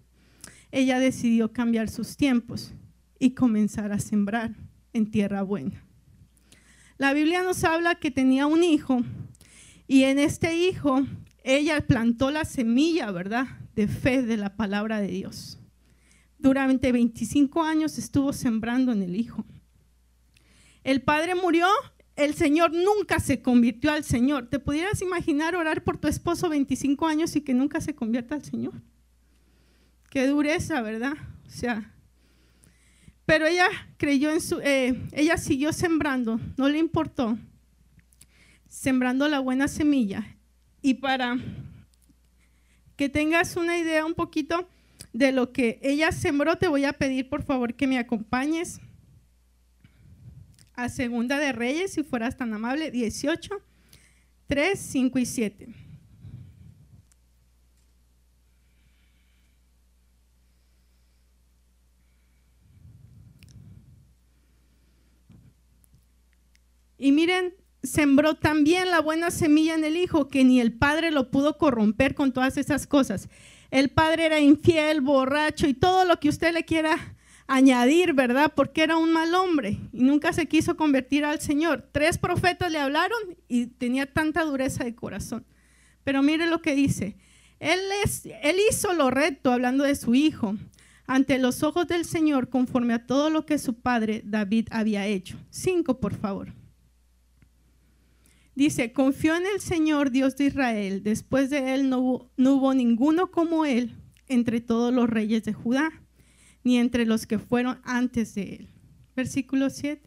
ella 0.73 0.99
decidió 0.99 1.53
cambiar 1.53 1.89
sus 1.89 2.17
tiempos 2.17 2.73
y 3.19 3.31
comenzar 3.31 3.93
a 3.93 4.01
sembrar 4.01 4.55
en 4.93 5.11
tierra 5.11 5.43
buena. 5.43 5.85
La 6.97 7.13
Biblia 7.13 7.43
nos 7.43 7.63
habla 7.63 7.95
que 7.95 8.11
tenía 8.11 8.47
un 8.47 8.65
hijo 8.65 9.03
y 9.87 10.03
en 10.03 10.19
este 10.19 10.57
hijo 10.57 11.07
ella 11.45 11.87
plantó 11.87 12.31
la 12.31 12.45
semilla, 12.45 13.11
¿verdad? 13.13 13.47
De 13.79 13.87
fe 13.87 14.23
de 14.25 14.37
la 14.37 14.57
palabra 14.57 15.01
de 15.01 15.07
Dios. 15.07 15.57
Durante 16.37 16.91
25 16.91 17.63
años 17.63 17.97
estuvo 17.97 18.33
sembrando 18.33 18.91
en 18.91 19.05
el 19.05 19.15
hijo. 19.15 19.47
El 20.83 21.01
padre 21.03 21.37
murió, 21.37 21.69
el 22.17 22.35
Señor 22.35 22.73
nunca 22.75 23.21
se 23.21 23.41
convirtió 23.41 23.93
al 23.93 24.03
Señor. 24.03 24.49
¿Te 24.49 24.59
pudieras 24.59 25.01
imaginar 25.01 25.55
orar 25.55 25.85
por 25.85 25.97
tu 25.97 26.09
esposo 26.09 26.49
25 26.49 27.07
años 27.07 27.37
y 27.37 27.43
que 27.43 27.55
nunca 27.55 27.81
se 27.81 27.95
convierta 27.95 28.35
al 28.35 28.43
Señor? 28.43 28.75
qué 30.11 30.27
dureza, 30.27 30.83
¿verdad? 30.83 31.15
O 31.47 31.51
sea, 31.51 31.95
pero 33.27 33.47
ella 33.47 33.69
creyó 33.97 34.33
en 34.33 34.41
su, 34.41 34.59
eh, 34.59 35.01
ella 35.13 35.37
siguió 35.37 35.73
sembrando, 35.73 36.41
no 36.57 36.69
le 36.69 36.79
importó, 36.79 37.39
sembrando 38.67 39.29
la 39.29 39.39
buena 39.39 39.69
semilla. 39.69 40.35
Y 40.83 40.95
para 40.95 41.37
que 42.99 43.09
tengas 43.09 43.57
una 43.57 43.79
idea 43.79 44.05
un 44.05 44.15
poquito 44.15 44.69
de 45.13 45.31
lo 45.31 45.53
que 45.53 45.79
ella 45.83 46.11
sembró, 46.11 46.59
te 46.59 46.67
voy 46.67 46.85
a 46.85 46.93
pedir 46.93 47.29
por 47.29 47.45
favor 47.45 47.75
que 47.75 47.87
me 47.87 47.97
acompañes 47.97 48.81
a 50.75 50.89
Segunda 50.89 51.39
de 51.39 51.53
Reyes, 51.53 51.93
si 51.93 52.03
fueras 52.03 52.37
tan 52.37 52.53
amable, 52.53 52.91
18, 52.91 53.63
3, 54.49 54.79
5 54.81 55.19
y 55.21 55.27
7. 55.27 55.69
Y 66.99 67.13
miren, 67.13 67.55
sembró 67.83 68.35
también 68.35 68.91
la 68.91 69.01
buena 69.01 69.31
semilla 69.31 69.75
en 69.75 69.85
el 69.85 69.97
hijo, 69.97 70.29
que 70.29 70.45
ni 70.45 70.61
el 70.61 70.73
padre 70.73 71.11
lo 71.11 71.31
pudo 71.31 71.59
corromper 71.59 72.15
con 72.15 72.33
todas 72.33 72.57
esas 72.57 72.87
cosas. 72.87 73.29
El 73.71 73.91
padre 73.91 74.27
era 74.27 74.41
infiel, 74.41 75.01
borracho 75.01 75.67
y 75.67 75.75
todo 75.75 76.05
lo 76.05 76.19
que 76.19 76.29
usted 76.29 76.53
le 76.53 76.65
quiera 76.65 76.97
añadir, 77.47 78.13
¿verdad? 78.13 78.53
Porque 78.55 78.83
era 78.83 78.97
un 78.97 79.13
mal 79.13 79.35
hombre 79.35 79.79
y 79.93 80.03
nunca 80.03 80.33
se 80.33 80.47
quiso 80.47 80.77
convertir 80.77 81.25
al 81.25 81.41
Señor. 81.41 81.89
Tres 81.93 82.19
profetas 82.19 82.71
le 82.71 82.79
hablaron 82.79 83.19
y 83.49 83.67
tenía 83.67 84.07
tanta 84.07 84.45
dureza 84.45 84.85
de 84.85 84.95
corazón. 84.95 85.45
Pero 86.05 86.23
mire 86.23 86.47
lo 86.47 86.63
que 86.63 86.75
dice. 86.75 87.17
Él, 87.59 87.81
es, 88.05 88.27
él 88.43 88.57
hizo 88.71 88.93
lo 88.93 89.11
recto, 89.11 89.51
hablando 89.51 89.85
de 89.85 89.97
su 89.97 90.15
hijo, 90.15 90.57
ante 91.07 91.39
los 91.39 91.63
ojos 91.63 91.89
del 91.89 92.05
Señor, 92.05 92.51
conforme 92.51 92.95
a 92.95 93.07
todo 93.07 93.31
lo 93.31 93.47
que 93.47 93.59
su 93.59 93.75
padre 93.75 94.23
David 94.25 94.69
había 94.71 95.07
hecho. 95.07 95.37
Cinco, 95.51 95.99
por 95.99 96.15
favor. 96.15 96.53
Dice, 98.59 98.93
confió 98.93 99.37
en 99.37 99.47
el 99.47 99.61
Señor 99.61 100.11
Dios 100.11 100.37
de 100.37 100.47
Israel. 100.47 101.05
Después 101.05 101.49
de 101.49 101.75
él 101.75 101.89
no 101.89 102.01
hubo, 102.01 102.33
no 102.37 102.55
hubo 102.55 102.75
ninguno 102.75 103.31
como 103.31 103.65
él 103.65 103.95
entre 104.27 104.61
todos 104.61 104.93
los 104.93 105.09
reyes 105.09 105.45
de 105.45 105.53
Judá, 105.53 105.93
ni 106.65 106.77
entre 106.77 107.07
los 107.07 107.25
que 107.25 107.39
fueron 107.39 107.79
antes 107.85 108.35
de 108.35 108.57
él. 108.57 108.69
Versículo 109.15 109.71
7. 109.71 110.03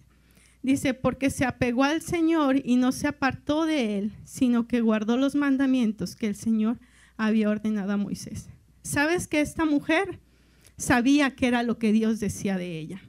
Dice, 0.63 0.93
porque 0.93 1.29
se 1.29 1.45
apegó 1.45 1.85
al 1.85 2.01
Señor 2.01 2.61
y 2.65 2.75
no 2.75 2.91
se 2.91 3.07
apartó 3.07 3.65
de 3.65 3.97
él, 3.97 4.11
sino 4.25 4.67
que 4.67 4.81
guardó 4.81 5.15
los 5.15 5.33
mandamientos 5.33 6.17
que 6.17 6.27
el 6.27 6.35
Señor 6.35 6.77
había 7.15 7.49
ordenado 7.49 7.93
a 7.93 7.97
Moisés. 7.97 8.49
¿Sabes 8.81 9.29
que 9.29 9.39
esta 9.39 9.63
mujer 9.63 10.19
sabía 10.75 11.37
que 11.37 11.47
era 11.47 11.63
lo 11.63 11.79
que 11.79 11.93
Dios 11.93 12.19
decía 12.19 12.57
de 12.57 12.79
ella? 12.79 13.01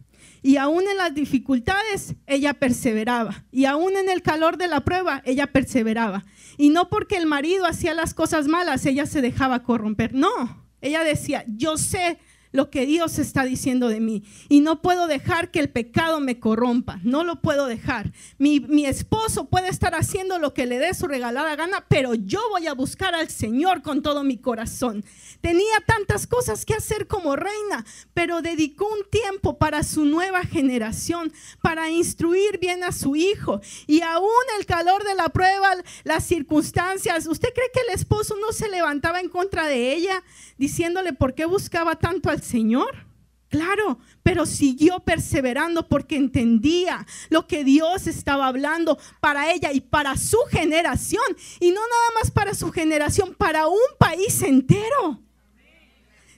Y 0.43 0.57
aún 0.57 0.85
en 0.89 0.97
las 0.97 1.15
dificultades, 1.15 2.17
ella 2.27 2.55
perseveraba. 2.55 3.45
Y 3.53 3.65
aún 3.65 3.97
en 3.97 4.11
el 4.11 4.23
calor 4.23 4.57
de 4.57 4.67
la 4.67 4.81
prueba, 4.81 5.23
ella 5.25 5.47
perseveraba. 5.47 6.25
Y 6.59 6.71
no 6.71 6.89
porque 6.89 7.17
el 7.17 7.27
marido 7.27 7.65
hacía 7.65 7.95
las 7.95 8.13
cosas 8.13 8.49
malas, 8.49 8.85
ella 8.85 9.07
se 9.07 9.23
dejaba 9.23 9.63
corromper. 9.63 10.15
No, 10.15 10.67
ella 10.81 11.05
decía, 11.05 11.45
yo 11.47 11.79
sé 11.79 12.19
lo 12.53 12.71
que 12.71 12.87
Dios 12.87 13.19
está 13.19 13.45
diciendo 13.45 13.89
de 13.89 14.01
mí. 14.01 14.23
Y 14.49 14.61
no 14.61 14.83
puedo 14.83 15.07
dejar 15.07 15.51
que 15.51 15.59
el 15.59 15.71
pecado 15.71 16.21
me 16.21 16.39
corrompa. 16.39 17.01
No 17.03 17.25
lo 17.25 17.41
puedo 17.41 17.67
dejar. 17.67 18.13
Mi, 18.39 18.61
mi, 18.61 18.87
esposo 18.87 19.47
puede 19.47 19.69
estar 19.69 19.95
haciendo 19.95 20.39
lo 20.39 20.53
que 20.53 20.67
le 20.67 20.79
dé 20.79 20.93
su 20.93 21.07
regalada 21.07 21.57
gana, 21.57 21.87
pero 21.89 22.15
yo 22.15 22.41
voy 22.51 22.67
a 22.67 22.75
buscar 22.75 23.15
al 23.15 23.31
Señor 23.31 23.83
con 23.83 24.03
todo 24.03 24.23
mi 24.23 24.37
corazón. 24.37 25.05
Tenía 25.41 25.81
tantas 25.87 26.27
cosas 26.27 26.65
que 26.65 26.75
hacer 26.75 27.07
como 27.07 27.37
reina, 27.37 27.85
pero 28.15 28.43
dedicó 28.43 28.87
un 28.87 29.09
tiempo 29.11 29.59
para 29.59 29.83
su 29.83 30.05
nueva 30.05 30.45
generación, 30.45 31.33
para 31.63 31.91
instruir 31.91 32.59
bien 32.61 32.85
a 32.85 32.93
su 32.93 33.17
hijo. 33.17 33.61
Y 33.87 34.03
aún 34.03 34.29
el 34.59 34.67
calor 34.67 35.05
de 35.05 35.15
la 35.15 35.31
prueba, 35.31 35.75
las 36.05 36.25
circunstancias, 36.25 37.27
¿usted 37.27 37.49
cree 37.55 37.71
que 37.73 37.81
el 37.89 37.95
esposo 37.95 38.37
no 38.41 38.53
se 38.53 38.69
levantaba 38.69 39.21
en 39.21 39.29
contra 39.29 39.67
de 39.67 39.95
ella, 39.95 40.23
diciéndole 40.59 41.13
por 41.13 41.35
qué 41.35 41.47
buscaba 41.47 41.97
tanto 41.97 42.31
al 42.31 42.42
Señor? 42.43 43.07
Claro, 43.53 43.99
pero 44.23 44.47
siguió 44.47 45.01
perseverando 45.01 45.87
porque 45.87 46.17
entendía 46.17 47.07
lo 47.29 47.47
que 47.47 47.65
Dios 47.65 48.07
estaba 48.07 48.47
hablando 48.47 48.99
para 49.21 49.53
ella 49.53 49.73
y 49.73 49.83
para 49.83 50.17
su 50.17 50.39
generación. 50.51 51.23
Y 51.61 51.71
no 51.71 51.81
nada 51.81 52.11
más 52.19 52.31
para 52.31 52.55
su 52.55 52.73
generación, 52.73 53.35
para 53.35 53.69
un 53.69 53.79
país 53.99 54.41
entero. 54.41 55.21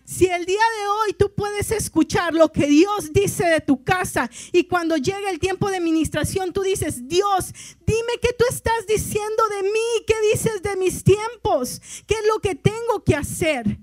Si 0.04 0.26
el 0.26 0.44
día 0.44 0.56
de 0.58 0.88
hoy 0.88 1.12
tú 1.14 1.32
puedes 1.34 1.70
escuchar 1.70 2.34
lo 2.34 2.50
que 2.50 2.66
Dios 2.66 3.12
dice 3.12 3.46
de 3.46 3.60
tu 3.60 3.84
casa 3.84 4.28
y 4.52 4.64
cuando 4.64 4.96
llega 4.96 5.30
el 5.30 5.38
tiempo 5.38 5.70
de 5.70 5.80
ministración 5.80 6.52
tú 6.52 6.62
dices, 6.62 7.08
Dios, 7.08 7.54
dime 7.86 8.12
qué 8.20 8.34
tú 8.36 8.44
estás 8.50 8.86
diciendo 8.86 9.42
de 9.48 9.62
mí, 9.62 10.04
qué 10.06 10.14
dices 10.32 10.62
de 10.62 10.76
mis 10.76 11.04
tiempos, 11.04 11.80
qué 12.06 12.14
es 12.14 12.26
lo 12.26 12.40
que 12.40 12.54
tengo 12.54 13.02
que 13.02 13.14
hacer. 13.14 13.78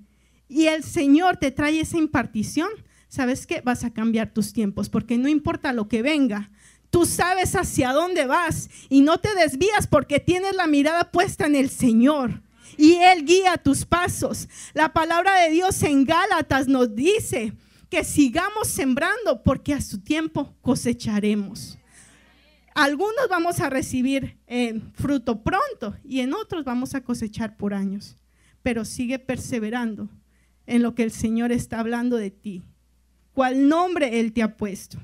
Y 0.51 0.67
el 0.67 0.83
Señor 0.83 1.37
te 1.37 1.49
trae 1.49 1.79
esa 1.79 1.97
impartición, 1.97 2.67
¿sabes 3.07 3.47
qué? 3.47 3.61
Vas 3.61 3.85
a 3.85 3.93
cambiar 3.93 4.33
tus 4.33 4.51
tiempos 4.51 4.89
porque 4.89 5.17
no 5.17 5.29
importa 5.29 5.71
lo 5.71 5.87
que 5.87 6.01
venga. 6.01 6.51
Tú 6.89 7.05
sabes 7.05 7.55
hacia 7.55 7.93
dónde 7.93 8.25
vas 8.25 8.69
y 8.89 8.99
no 8.99 9.17
te 9.17 9.33
desvías 9.33 9.87
porque 9.87 10.19
tienes 10.19 10.53
la 10.57 10.67
mirada 10.67 11.09
puesta 11.09 11.45
en 11.45 11.55
el 11.55 11.69
Señor 11.69 12.41
y 12.77 12.95
Él 12.95 13.23
guía 13.23 13.55
tus 13.63 13.85
pasos. 13.85 14.49
La 14.73 14.91
palabra 14.91 15.39
de 15.39 15.51
Dios 15.51 15.81
en 15.83 16.03
Gálatas 16.03 16.67
nos 16.67 16.93
dice 16.93 17.53
que 17.89 18.03
sigamos 18.03 18.67
sembrando 18.67 19.43
porque 19.43 19.73
a 19.73 19.79
su 19.79 20.01
tiempo 20.01 20.53
cosecharemos. 20.59 21.79
Algunos 22.75 23.29
vamos 23.29 23.61
a 23.61 23.69
recibir 23.69 24.37
eh, 24.47 24.81
fruto 24.95 25.43
pronto 25.43 25.95
y 26.03 26.19
en 26.19 26.33
otros 26.33 26.65
vamos 26.65 26.93
a 26.93 27.05
cosechar 27.05 27.55
por 27.55 27.73
años. 27.73 28.17
Pero 28.61 28.83
sigue 28.83 29.17
perseverando 29.17 30.09
en 30.65 30.81
lo 30.81 30.95
que 30.95 31.03
el 31.03 31.11
Señor 31.11 31.51
está 31.51 31.79
hablando 31.79 32.17
de 32.17 32.31
ti. 32.31 32.63
¿Cuál 33.33 33.67
nombre 33.67 34.19
Él 34.19 34.33
te 34.33 34.43
ha 34.43 34.57
puesto? 34.57 34.99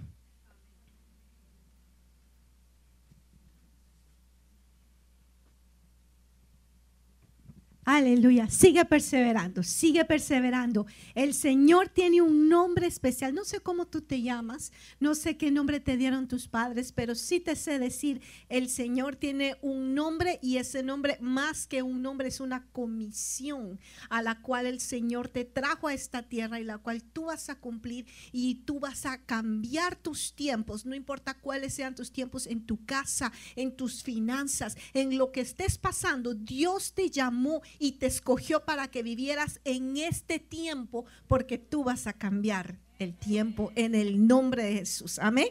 Aleluya. 7.89 8.50
Sigue 8.50 8.84
perseverando, 8.84 9.63
sigue 9.63 10.03
perseverando. 10.03 10.88
El 11.15 11.34
Señor 11.34 11.88
tiene 11.88 12.22
un 12.22 12.50
nombre 12.50 12.86
especial. 12.86 13.34
No 13.34 13.46
sé 13.46 13.62
cómo 13.62 13.88
tú 13.88 14.01
te 14.01 14.22
llamas, 14.22 14.74
no 15.00 15.15
sé 15.15 15.38
qué 15.38 15.51
nombre 15.51 15.79
te 15.79 15.96
dieron 15.96 16.27
tus 16.27 16.50
padres, 16.50 16.91
pero 16.91 17.15
sí 17.15 17.39
te 17.39 17.56
sé 17.56 17.79
decir, 17.79 18.20
el 18.50 18.67
Señor 18.67 19.15
tiene 19.15 19.56
un 19.62 19.96
nombre 19.96 20.38
y 20.41 20.58
ese 20.58 20.84
nombre 20.84 21.17
más 21.22 21.65
que 21.65 21.82
un 21.82 22.01
nombre 22.01 22.27
es 22.27 22.41
una 22.41 22.65
comisión 22.74 23.79
a 24.10 24.22
la 24.22 24.41
cual 24.41 24.65
el 24.65 24.82
Señor 24.82 25.29
te 25.29 25.46
trajo 25.46 25.88
a 25.88 25.94
esta 25.94 26.24
tierra 26.24 26.60
y 26.60 26.65
la 26.65 26.79
cual 26.79 27.01
tú 27.01 27.27
vas 27.27 27.50
a 27.50 27.56
cumplir 27.56 28.06
y 28.34 28.56
tú 28.65 28.82
vas 28.82 29.06
a 29.06 29.24
cambiar 29.24 29.96
tus 29.96 30.34
tiempos, 30.34 30.86
no 30.86 30.94
importa 30.94 31.36
cuáles 31.36 31.74
sean 31.75 31.96
tus 31.96 32.12
tiempos 32.12 32.48
en 32.48 32.65
tu 32.65 32.84
casa, 32.84 33.32
en 33.56 33.77
tus 33.77 34.03
finanzas, 34.03 34.75
en 34.94 35.17
lo 35.17 35.32
que 35.32 35.39
estés 35.39 35.77
pasando. 35.77 36.34
Dios 36.34 36.91
te 36.91 37.10
llamó 37.10 37.62
y 37.80 37.94
te 37.94 38.06
escogió 38.06 38.66
para 38.66 38.88
que 38.88 39.04
vivieras 39.04 39.60
en 39.64 39.98
este 39.98 40.40
tiempo 40.40 41.06
porque 41.28 41.58
tú 41.58 41.84
vas 41.84 42.08
a 42.08 42.14
cambiar 42.14 42.78
el 43.00 43.14
tiempo 43.14 43.72
en 43.76 43.96
el 43.96 44.28
nombre 44.28 44.64
de 44.64 44.74
Jesús. 44.74 45.20
Amén. 45.20 45.48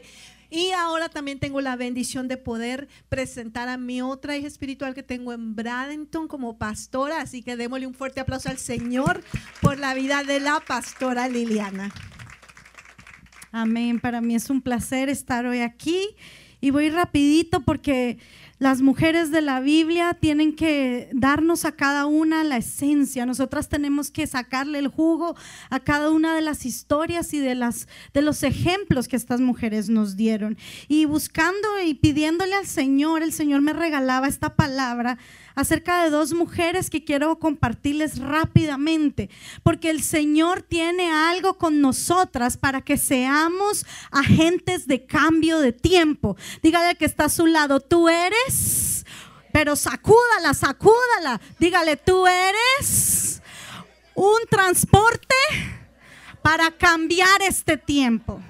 Y 0.49 0.71
ahora 0.71 1.09
también 1.09 1.41
tengo 1.41 1.61
la 1.61 1.77
bendición 1.77 2.29
de 2.29 2.37
poder 2.37 2.89
presentar 3.09 3.69
a 3.69 3.79
mi 3.79 4.01
otra 4.01 4.37
hija 4.37 4.47
espiritual 4.47 4.95
que 4.95 5.03
tengo 5.03 5.33
en 5.33 5.57
Bradenton 5.57 6.29
como 6.29 6.57
pastora. 6.57 7.21
Así 7.21 7.43
que 7.43 7.57
démosle 7.57 7.87
un 7.87 7.95
fuerte 7.95 8.21
aplauso 8.21 8.49
al 8.49 8.59
Señor 8.59 9.25
por 9.61 9.79
la 9.79 9.95
vida 9.95 10.23
de 10.23 10.39
la 10.41 10.61
pastora 10.61 11.29
Liliana. 11.29 11.93
Amén. 13.51 13.99
Para 13.99 14.21
mí 14.21 14.35
es 14.35 14.49
un 14.51 14.61
placer 14.61 15.09
estar 15.09 15.47
hoy 15.47 15.61
aquí. 15.61 16.01
Y 16.61 16.71
voy 16.71 16.91
rapidito 16.91 17.61
porque 17.61 18.19
las 18.59 18.81
mujeres 18.81 19.31
de 19.31 19.43
la 19.43 19.61
Biblia 19.61 20.15
tienen 20.15 20.57
que 20.57 21.11
darnos 21.13 21.67
a 21.67 21.73
cada 21.73 22.07
una 22.07 22.43
la 22.43 22.57
esencia. 22.57 23.27
Nosotras 23.27 23.69
tenemos 23.69 24.11
que 24.11 24.27
sacarle 24.27 24.79
el 24.79 24.89
jugo 24.89 25.37
a 25.69 25.81
cada 25.81 26.11
una 26.11 26.35
de 26.35 26.41
las 26.41 26.65
historias 26.65 27.35
y 27.35 27.39
de, 27.39 27.55
las, 27.55 27.87
de 28.15 28.23
los 28.23 28.43
ejemplos 28.43 29.09
que 29.09 29.17
estas 29.17 29.43
mujeres 29.43 29.91
nos 29.91 30.17
dieron. 30.17 30.57
Y 30.89 31.05
buscando 31.05 31.69
y 31.85 31.95
pidiéndole 31.95 32.55
al 32.55 32.67
Señor, 32.67 33.23
el 33.23 33.33
Señor 33.33 33.61
me 33.61 33.75
regalaba 33.75 34.27
esta 34.27 34.57
palabra 34.57 35.19
acerca 35.57 36.05
de 36.05 36.11
dos 36.11 36.33
mujeres 36.33 36.89
que 36.91 37.03
quiero 37.03 37.41
compartirles 37.41 38.19
rápidamente, 38.19 39.29
porque 39.65 39.91
el 39.91 40.03
Señor 40.03 40.63
tiene 40.63 41.11
algo 41.11 41.59
con 41.59 41.81
nosotras 41.81 42.57
para 42.57 42.83
que 42.83 42.97
seamos 42.97 43.85
agentes 44.13 44.87
de 44.87 45.05
cambio 45.05 45.59
de 45.59 45.73
tiempo. 45.73 46.37
Dígale 46.63 46.95
que 46.95 47.07
está 47.07 47.25
a 47.25 47.31
su 47.31 47.47
lado, 47.47 47.81
tú 47.81 48.09
eres, 48.09 49.05
pero 49.53 49.75
sacúdala, 49.75 50.55
sacúdala. 50.55 51.41
Dígale, 51.59 51.97
tú 51.97 52.27
eres 52.27 53.43
un 54.15 54.39
transporte 54.51 55.35
para 56.43 56.71
cambiar 56.71 57.43
este 57.43 57.77
tiempo. 57.77 58.41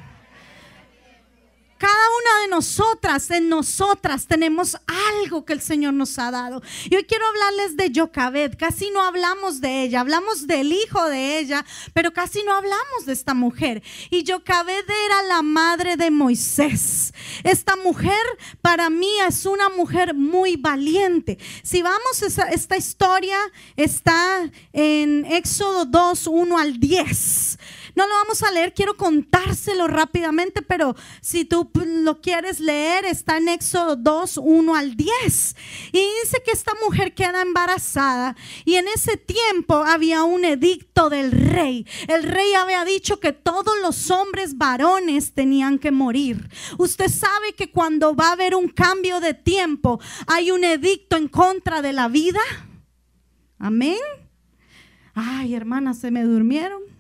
Cada 1.79 1.93
una 1.93 2.41
de 2.43 2.49
nosotras, 2.49 3.31
en 3.31 3.51
nosotras, 3.51 4.27
tenemos 4.27 4.79
algo 4.87 5.45
que 5.45 5.53
el 5.53 5.61
Señor 5.61 5.93
nos 5.93 6.19
ha 6.19 6.31
dado. 6.31 6.63
Y 6.89 6.97
hoy 6.97 7.05
quiero 7.05 7.27
hablarles 7.27 7.77
de 7.77 7.93
Jocabed. 7.95 8.55
Casi 8.59 8.91
no 8.91 9.03
hablamos 9.03 9.61
de 9.61 9.83
ella, 9.83 10.01
hablamos 10.01 10.47
del 10.47 10.73
hijo 10.73 11.05
de 11.07 11.39
ella, 11.39 11.67
pero 11.93 12.13
casi 12.13 12.43
no 12.45 12.55
hablamos 12.55 13.05
de 13.05 13.13
esta 13.13 13.35
mujer. 13.35 13.83
Y 14.11 14.25
Jocabed 14.27 14.85
era 15.07 15.23
la 15.25 15.43
madre 15.43 15.97
de 15.97 16.11
Moisés. 16.11 17.13
Esta 17.45 17.77
mujer 17.77 18.25
para 18.63 18.89
mí 18.89 19.11
es 19.29 19.45
una 19.45 19.69
mujer 19.69 20.15
muy 20.15 20.57
valiente. 20.57 21.39
Si 21.63 21.83
vamos, 21.83 22.23
esta, 22.23 22.49
esta 22.49 22.77
historia 22.79 23.39
está 23.77 24.51
en 24.73 25.27
Éxodo 25.27 25.85
2, 25.85 26.27
1 26.27 26.59
al 26.59 26.81
10. 26.81 27.59
No 27.97 28.07
lo 28.07 28.13
vamos 28.13 28.43
a 28.43 28.53
leer, 28.53 28.75
quiero 28.75 28.95
contárselo 28.95 29.89
rápidamente, 29.89 30.61
pero 30.61 30.95
si 31.23 31.47
tú 31.47 31.71
lo 31.75 32.21
quieres 32.21 32.61
leer, 32.61 33.07
está 33.07 33.39
en 33.39 33.49
Éxodo 33.49 33.97
2, 33.97 34.37
1 34.37 34.75
al 34.77 34.97
10. 34.97 35.57
Y 35.93 36.07
dice 36.23 36.43
que 36.45 36.51
esta 36.51 36.73
mujer 36.85 37.15
queda 37.15 37.41
embarazada 37.41 38.37
y 38.67 38.75
en 38.75 38.87
ese 38.89 39.17
tiempo 39.17 39.77
había 39.77 40.25
un 40.25 40.45
edicto 40.45 41.09
del 41.09 41.33
rey. 41.33 41.87
El 42.07 42.25
rey 42.25 42.53
había 42.53 42.85
dicho 42.85 43.19
que 43.19 43.33
todos 43.33 43.75
los 43.81 44.11
hombres 44.11 44.59
varones 44.59 45.33
tenían 45.33 45.79
que 45.79 45.91
morir. 45.91 46.51
Usted 46.77 47.09
sabe 47.09 47.55
que 47.55 47.71
cuando 47.71 48.15
va 48.15 48.29
a 48.29 48.33
haber 48.33 48.55
un 48.55 48.69
cambio 48.69 49.21
de 49.21 49.33
tiempo, 49.33 49.99
hay 50.27 50.51
un 50.51 50.65
edicto 50.65 51.17
en 51.17 51.29
contra 51.29 51.81
de 51.81 51.95
la 51.95 52.09
vida. 52.09 52.41
Amén. 53.59 53.97
Ay, 55.15 55.55
hermanas, 55.55 55.99
se 55.99 56.11
me 56.11 56.25
durmieron. 56.25 56.96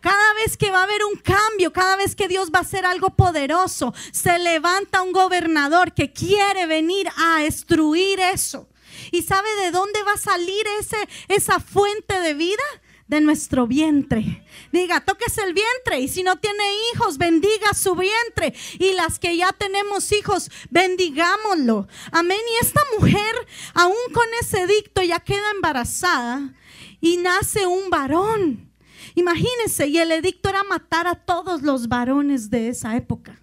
Cada 0.00 0.34
vez 0.34 0.56
que 0.56 0.70
va 0.70 0.80
a 0.80 0.84
haber 0.84 1.04
un 1.04 1.16
cambio, 1.16 1.72
cada 1.72 1.96
vez 1.96 2.16
que 2.16 2.28
Dios 2.28 2.50
va 2.54 2.60
a 2.60 2.62
hacer 2.62 2.86
algo 2.86 3.10
poderoso, 3.10 3.92
se 4.12 4.38
levanta 4.38 5.02
un 5.02 5.12
gobernador 5.12 5.92
que 5.92 6.12
quiere 6.12 6.66
venir 6.66 7.08
a 7.16 7.42
destruir 7.42 8.18
eso. 8.20 8.68
¿Y 9.12 9.22
sabe 9.22 9.48
de 9.62 9.70
dónde 9.70 10.02
va 10.02 10.12
a 10.12 10.18
salir 10.18 10.64
ese, 10.80 10.96
esa 11.28 11.60
fuente 11.60 12.20
de 12.20 12.34
vida? 12.34 12.62
De 13.06 13.20
nuestro 13.20 13.66
vientre. 13.66 14.46
Diga, 14.70 15.00
tóquese 15.00 15.42
el 15.42 15.52
vientre. 15.52 15.98
Y 15.98 16.06
si 16.06 16.22
no 16.22 16.38
tiene 16.38 16.62
hijos, 16.92 17.18
bendiga 17.18 17.74
su 17.74 17.96
vientre. 17.96 18.54
Y 18.78 18.92
las 18.92 19.18
que 19.18 19.36
ya 19.36 19.52
tenemos 19.52 20.12
hijos, 20.12 20.48
bendigámoslo. 20.70 21.88
Amén. 22.12 22.38
Y 22.52 22.64
esta 22.64 22.80
mujer, 22.96 23.34
aún 23.74 23.96
con 24.14 24.26
ese 24.40 24.68
dicto, 24.68 25.02
ya 25.02 25.18
queda 25.18 25.50
embarazada 25.50 26.54
y 27.00 27.16
nace 27.16 27.66
un 27.66 27.90
varón. 27.90 28.69
Imagínense, 29.14 29.86
y 29.88 29.98
el 29.98 30.12
edicto 30.12 30.48
era 30.48 30.64
matar 30.64 31.06
a 31.06 31.14
todos 31.14 31.62
los 31.62 31.88
varones 31.88 32.50
de 32.50 32.68
esa 32.68 32.96
época. 32.96 33.40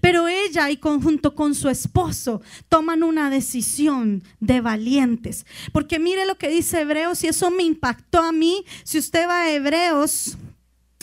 Pero 0.00 0.28
ella 0.28 0.70
y 0.70 0.76
conjunto 0.76 1.34
con 1.34 1.54
su 1.54 1.68
esposo 1.68 2.42
toman 2.68 3.02
una 3.02 3.30
decisión 3.30 4.22
de 4.40 4.60
valientes. 4.60 5.46
Porque 5.72 5.98
mire 5.98 6.26
lo 6.26 6.36
que 6.36 6.48
dice 6.48 6.80
Hebreos 6.80 7.24
y 7.24 7.28
eso 7.28 7.50
me 7.50 7.62
impactó 7.62 8.22
a 8.22 8.32
mí. 8.32 8.64
Si 8.84 8.98
usted 8.98 9.26
va 9.26 9.42
a 9.42 9.50
Hebreos, 9.50 10.36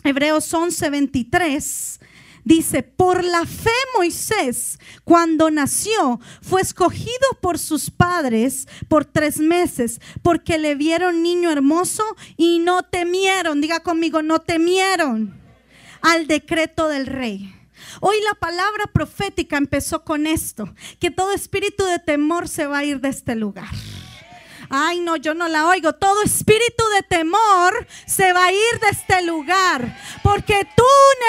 Hebreos 0.04 0.54
11, 0.54 0.90
23, 0.90 2.00
Dice, 2.46 2.84
por 2.84 3.24
la 3.24 3.44
fe 3.48 3.72
Moisés, 3.98 4.78
cuando 5.04 5.50
nació, 5.50 6.20
fue 6.44 6.62
escogido 6.62 7.28
por 7.42 7.58
sus 7.58 7.90
padres 7.90 8.68
por 8.88 9.04
tres 9.04 9.40
meses, 9.40 10.00
porque 10.22 10.60
le 10.60 10.76
vieron 10.76 11.24
niño 11.24 11.50
hermoso 11.50 12.04
y 12.38 12.60
no 12.60 12.84
temieron, 12.84 13.62
diga 13.62 13.80
conmigo, 13.80 14.22
no 14.22 14.40
temieron 14.40 15.42
al 16.02 16.28
decreto 16.28 16.88
del 16.88 17.08
rey. 17.08 17.52
Hoy 18.00 18.18
la 18.24 18.36
palabra 18.36 18.86
profética 18.94 19.58
empezó 19.58 20.04
con 20.04 20.28
esto, 20.28 20.72
que 21.00 21.10
todo 21.10 21.32
espíritu 21.32 21.84
de 21.86 21.98
temor 21.98 22.48
se 22.48 22.68
va 22.68 22.78
a 22.80 22.86
ir 22.86 23.02
de 23.02 23.10
este 23.10 23.36
lugar. 23.36 23.70
Ay, 24.70 25.00
no, 25.00 25.16
yo 25.16 25.34
no 25.34 25.48
la 25.48 25.68
oigo. 25.68 25.94
Todo 25.94 26.24
espíritu 26.24 26.84
de 26.96 27.04
temor 27.04 27.88
se 28.06 28.34
va 28.34 28.46
a 28.46 28.52
ir 28.52 28.80
de 28.82 28.90
este 28.92 29.22
lugar. 29.24 29.98
Porque 30.24 30.68
tú 30.76 30.84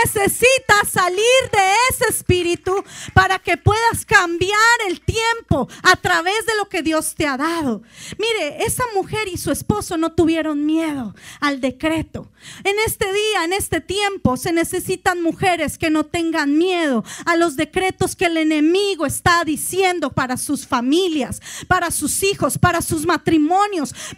necesitas 0.04 0.88
salir 0.90 1.20
de 1.52 1.74
ese 1.90 2.04
espíritu 2.10 2.84
para 3.14 3.38
que 3.38 3.56
puedas 3.56 4.04
cambiar 4.04 4.56
el 4.88 5.00
tiempo 5.00 5.68
a 5.82 5.96
través 5.96 6.46
de 6.46 6.56
lo 6.56 6.68
que 6.68 6.82
Dios 6.82 7.14
te 7.14 7.26
ha 7.26 7.36
dado. 7.36 7.82
Mire, 8.18 8.64
esa 8.64 8.84
mujer 8.94 9.28
y 9.28 9.36
su 9.36 9.50
esposo 9.50 9.96
no 9.96 10.12
tuvieron 10.12 10.64
miedo 10.64 11.14
al 11.40 11.60
decreto. 11.60 12.30
En 12.64 12.76
este 12.86 13.06
día, 13.12 13.44
en 13.44 13.52
este 13.52 13.80
tiempo, 13.80 14.36
se 14.36 14.52
necesitan 14.52 15.22
mujeres 15.22 15.78
que 15.78 15.90
no 15.90 16.04
tengan 16.04 16.56
miedo 16.56 17.04
a 17.24 17.36
los 17.36 17.56
decretos 17.56 18.16
que 18.16 18.26
el 18.26 18.36
enemigo 18.36 19.06
está 19.06 19.44
diciendo 19.44 20.10
para 20.10 20.36
sus 20.36 20.66
familias, 20.66 21.40
para 21.68 21.90
sus 21.90 22.22
hijos, 22.22 22.58
para 22.58 22.82
sus 22.82 23.06
matrimonios, 23.06 23.25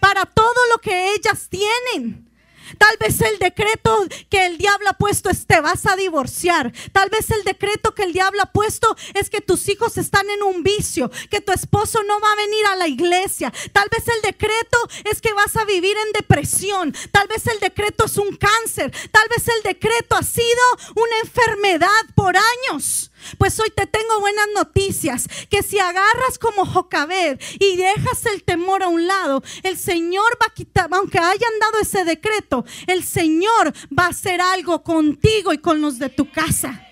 para 0.00 0.26
todo 0.26 0.66
lo 0.72 0.78
que 0.78 1.14
ellas 1.14 1.48
tienen. 1.48 2.28
Tal 2.76 2.96
vez 3.00 3.20
el 3.22 3.38
decreto 3.38 4.06
que 4.28 4.44
el 4.44 4.58
diablo 4.58 4.90
ha 4.90 4.98
puesto 4.98 5.30
es 5.30 5.46
te 5.46 5.60
vas 5.60 5.86
a 5.86 5.96
divorciar. 5.96 6.72
Tal 6.92 7.08
vez 7.08 7.30
el 7.30 7.44
decreto 7.44 7.94
que 7.94 8.02
el 8.02 8.12
diablo 8.12 8.42
ha 8.42 8.52
puesto 8.52 8.94
es 9.14 9.30
que 9.30 9.40
tus 9.40 9.68
hijos 9.68 9.96
están 9.96 10.28
en 10.28 10.42
un 10.42 10.62
vicio, 10.62 11.10
que 11.30 11.40
tu 11.40 11.52
esposo 11.52 12.02
no 12.02 12.20
va 12.20 12.32
a 12.32 12.36
venir 12.36 12.66
a 12.66 12.76
la 12.76 12.88
iglesia. 12.88 13.52
Tal 13.72 13.88
vez 13.90 14.06
el 14.08 14.20
decreto 14.22 14.78
es 15.10 15.20
que 15.20 15.32
vas 15.32 15.56
a 15.56 15.64
vivir 15.64 15.96
en 15.96 16.12
depresión. 16.12 16.94
Tal 17.10 17.26
vez 17.28 17.46
el 17.46 17.58
decreto 17.60 18.04
es 18.04 18.18
un 18.18 18.36
cáncer. 18.36 18.92
Tal 19.10 19.26
vez 19.28 19.48
el 19.48 19.62
decreto 19.62 20.16
ha 20.16 20.22
sido 20.22 20.62
una 20.96 21.18
enfermedad 21.22 21.88
por 22.14 22.36
años. 22.36 23.10
Pues 23.36 23.58
hoy 23.60 23.70
te 23.74 23.86
tengo 23.86 24.20
buenas 24.20 24.46
noticias, 24.54 25.28
que 25.50 25.62
si 25.62 25.78
agarras 25.78 26.38
como 26.40 26.64
Jocabed 26.64 27.40
y 27.58 27.76
dejas 27.76 28.26
el 28.26 28.42
temor 28.42 28.82
a 28.82 28.88
un 28.88 29.06
lado, 29.06 29.42
el 29.62 29.76
Señor 29.76 30.38
va 30.40 30.46
a 30.46 30.54
quitar, 30.54 30.88
aunque 30.92 31.18
hayan 31.18 31.58
dado 31.60 31.80
ese 31.80 32.04
decreto, 32.04 32.64
el 32.86 33.04
Señor 33.04 33.72
va 33.96 34.06
a 34.06 34.10
hacer 34.10 34.40
algo 34.40 34.82
contigo 34.82 35.52
y 35.52 35.58
con 35.58 35.80
los 35.80 35.98
de 35.98 36.08
tu 36.08 36.30
casa. 36.30 36.84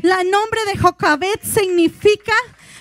La 0.00 0.24
nombre 0.24 0.60
de 0.66 0.78
Jocabed 0.78 1.40
significa 1.42 2.32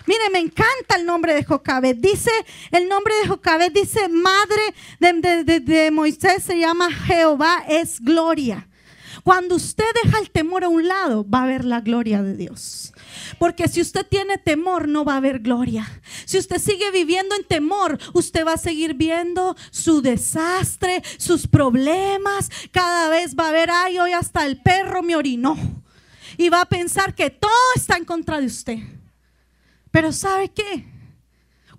Mire, 0.08 0.30
me 0.32 0.40
encanta 0.40 0.96
el 0.96 1.06
nombre 1.06 1.34
de 1.34 1.44
Jocabed. 1.44 1.96
Dice, 1.96 2.32
el 2.72 2.90
nombre 2.90 3.14
de 3.22 3.28
Jocabed 3.28 3.72
dice, 3.72 4.10
madre 4.10 4.74
de, 5.00 5.60
de, 5.60 5.92
Moisés 5.92 6.44
se 6.44 6.58
llama 6.58 6.92
Jehová 6.92 7.64
es 7.68 8.00
gloria. 8.00 8.68
Cuando 9.24 9.56
usted 9.56 9.86
deja 10.04 10.20
el 10.20 10.32
temor 10.32 10.64
a 10.64 10.70
un 10.70 10.88
lado, 10.88 11.26
va 11.28 11.44
a 11.44 11.48
ver 11.48 11.66
la 11.66 11.82
gloria 11.82 12.24
de 12.24 12.36
Dios. 12.36 12.91
Porque 13.40 13.68
si 13.68 13.82
usted 13.82 14.06
tiene 14.06 14.38
temor, 14.38 14.88
no 14.88 15.06
va 15.06 15.14
a 15.14 15.18
haber 15.18 15.40
gloria. 15.40 15.88
Si 16.26 16.38
usted 16.38 16.60
sigue 16.60 16.92
viviendo 16.92 17.36
en 17.36 17.44
temor, 17.44 17.98
usted 18.14 18.46
va 18.46 18.54
a 18.54 18.58
seguir 18.58 18.94
viendo 18.94 19.56
su 19.72 20.02
desastre, 20.02 21.04
sus 21.18 21.48
problemas. 21.48 22.50
Cada 22.72 23.10
vez 23.10 23.36
va 23.36 23.50
a 23.50 23.52
ver, 23.52 23.70
ay, 23.72 24.00
hoy 24.00 24.14
hasta 24.14 24.46
el 24.46 24.62
perro 24.62 25.02
me 25.02 25.16
orinó. 25.16 25.58
Y 26.38 26.50
va 26.50 26.62
a 26.62 26.70
pensar 26.70 27.14
que 27.16 27.30
todo 27.30 27.52
está 27.76 27.98
en 27.98 28.06
contra 28.06 28.40
de 28.40 28.48
usted. 28.48 28.78
Pero 29.92 30.12
¿sabe 30.12 30.50
qué? 30.50 30.91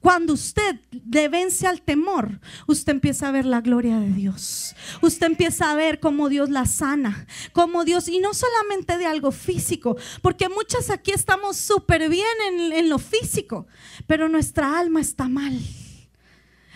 Cuando 0.02 0.32
usted 0.32 0.80
le 1.08 1.28
vence 1.28 1.68
al 1.68 1.80
temor, 1.80 2.40
usted 2.66 2.90
empieza 2.92 3.28
a 3.28 3.30
ver 3.30 3.46
la 3.46 3.60
gloria 3.60 4.00
de 4.00 4.10
Dios. 4.10 4.74
Usted 5.00 5.28
empieza 5.28 5.70
a 5.70 5.76
ver 5.76 6.00
cómo 6.00 6.28
Dios 6.28 6.50
la 6.50 6.66
sana, 6.66 7.28
cómo 7.52 7.84
Dios, 7.84 8.08
y 8.08 8.18
no 8.18 8.34
solamente 8.34 8.98
de 8.98 9.06
algo 9.06 9.30
físico, 9.30 9.96
porque 10.20 10.48
muchas 10.48 10.90
aquí 10.90 11.12
estamos 11.12 11.56
súper 11.56 12.08
bien 12.08 12.26
en, 12.48 12.72
en 12.72 12.88
lo 12.88 12.98
físico, 12.98 13.68
pero 14.08 14.28
nuestra 14.28 14.76
alma 14.76 15.00
está 15.00 15.28
mal. 15.28 15.56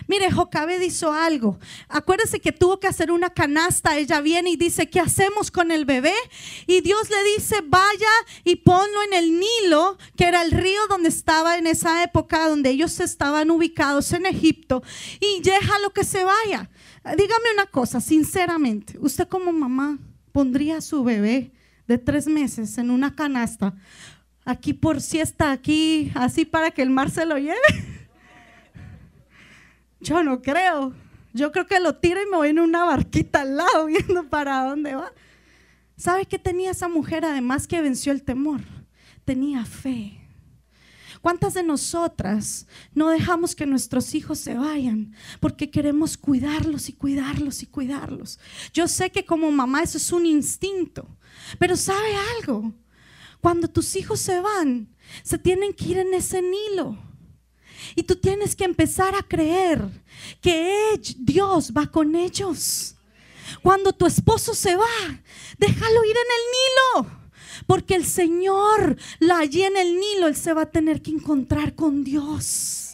Mire, 0.08 0.30
Jocabed 0.30 0.80
hizo 0.82 1.12
algo. 1.12 1.58
Acuérdese 1.88 2.40
que 2.40 2.52
tuvo 2.52 2.78
que 2.78 2.86
hacer 2.86 3.10
una 3.10 3.30
canasta. 3.30 3.96
Ella 3.96 4.20
viene 4.20 4.50
y 4.50 4.56
dice, 4.56 4.88
¿qué 4.88 5.00
hacemos 5.00 5.50
con 5.50 5.70
el 5.70 5.84
bebé? 5.84 6.14
Y 6.66 6.80
Dios 6.80 7.10
le 7.10 7.22
dice, 7.34 7.56
vaya 7.66 8.10
y 8.44 8.56
ponlo 8.56 9.02
en 9.04 9.14
el 9.14 9.40
Nilo, 9.40 9.98
que 10.16 10.24
era 10.24 10.42
el 10.42 10.52
río 10.52 10.86
donde 10.88 11.08
estaba 11.08 11.58
en 11.58 11.66
esa 11.66 12.02
época, 12.02 12.48
donde 12.48 12.70
ellos 12.70 13.00
estaban 13.00 13.50
ubicados 13.50 14.12
en 14.12 14.26
Egipto, 14.26 14.82
y 15.20 15.42
déjalo 15.42 15.92
que 15.92 16.04
se 16.04 16.24
vaya. 16.24 16.70
Dígame 17.04 17.52
una 17.54 17.66
cosa, 17.66 18.00
sinceramente, 18.00 18.96
usted 18.98 19.28
como 19.28 19.52
mamá 19.52 19.98
pondría 20.32 20.78
a 20.78 20.80
su 20.80 21.04
bebé 21.04 21.52
de 21.86 21.98
tres 21.98 22.26
meses 22.26 22.78
en 22.78 22.90
una 22.90 23.14
canasta, 23.14 23.74
aquí 24.44 24.72
por 24.72 25.00
siesta, 25.00 25.52
aquí, 25.52 26.10
así 26.14 26.44
para 26.44 26.70
que 26.70 26.82
el 26.82 26.90
mar 26.90 27.10
se 27.10 27.24
lo 27.26 27.38
lleve. 27.38 27.95
Yo 30.06 30.22
no 30.22 30.40
creo. 30.40 30.94
Yo 31.32 31.50
creo 31.50 31.66
que 31.66 31.80
lo 31.80 31.96
tiro 31.96 32.22
y 32.22 32.30
me 32.30 32.36
voy 32.36 32.48
en 32.50 32.60
una 32.60 32.84
barquita 32.84 33.40
al 33.40 33.56
lado 33.56 33.86
viendo 33.86 34.28
para 34.28 34.64
dónde 34.64 34.94
va. 34.94 35.12
¿Sabe 35.96 36.26
qué 36.26 36.38
tenía 36.38 36.70
esa 36.70 36.88
mujer 36.88 37.24
además 37.24 37.66
que 37.66 37.82
venció 37.82 38.12
el 38.12 38.22
temor? 38.22 38.60
Tenía 39.24 39.64
fe. 39.64 40.20
¿Cuántas 41.20 41.54
de 41.54 41.64
nosotras 41.64 42.68
no 42.94 43.08
dejamos 43.08 43.56
que 43.56 43.66
nuestros 43.66 44.14
hijos 44.14 44.38
se 44.38 44.54
vayan 44.54 45.12
porque 45.40 45.70
queremos 45.70 46.16
cuidarlos 46.16 46.88
y 46.88 46.92
cuidarlos 46.92 47.64
y 47.64 47.66
cuidarlos? 47.66 48.38
Yo 48.72 48.86
sé 48.86 49.10
que 49.10 49.24
como 49.24 49.50
mamá 49.50 49.82
eso 49.82 49.98
es 49.98 50.12
un 50.12 50.24
instinto, 50.24 51.08
pero 51.58 51.74
¿sabe 51.74 52.14
algo? 52.38 52.72
Cuando 53.40 53.66
tus 53.66 53.96
hijos 53.96 54.20
se 54.20 54.40
van, 54.40 54.94
se 55.24 55.36
tienen 55.36 55.72
que 55.72 55.86
ir 55.86 55.98
en 55.98 56.14
ese 56.14 56.42
Nilo. 56.42 56.96
Y 57.94 58.02
tú 58.02 58.16
tienes 58.16 58.54
que 58.54 58.64
empezar 58.64 59.14
a 59.14 59.22
creer 59.22 59.88
que 60.40 61.00
Dios 61.18 61.72
va 61.76 61.86
con 61.86 62.14
ellos. 62.14 62.94
Cuando 63.62 63.92
tu 63.92 64.06
esposo 64.06 64.54
se 64.54 64.76
va, 64.76 65.22
déjalo 65.58 66.04
ir 66.04 66.16
en 66.16 66.96
el 66.96 67.04
Nilo. 67.04 67.16
Porque 67.66 67.94
el 67.94 68.06
Señor, 68.06 68.96
allí 69.32 69.62
en 69.62 69.76
el 69.76 69.98
Nilo, 69.98 70.28
Él 70.28 70.36
se 70.36 70.52
va 70.52 70.62
a 70.62 70.70
tener 70.70 71.02
que 71.02 71.10
encontrar 71.10 71.74
con 71.74 72.04
Dios. 72.04 72.85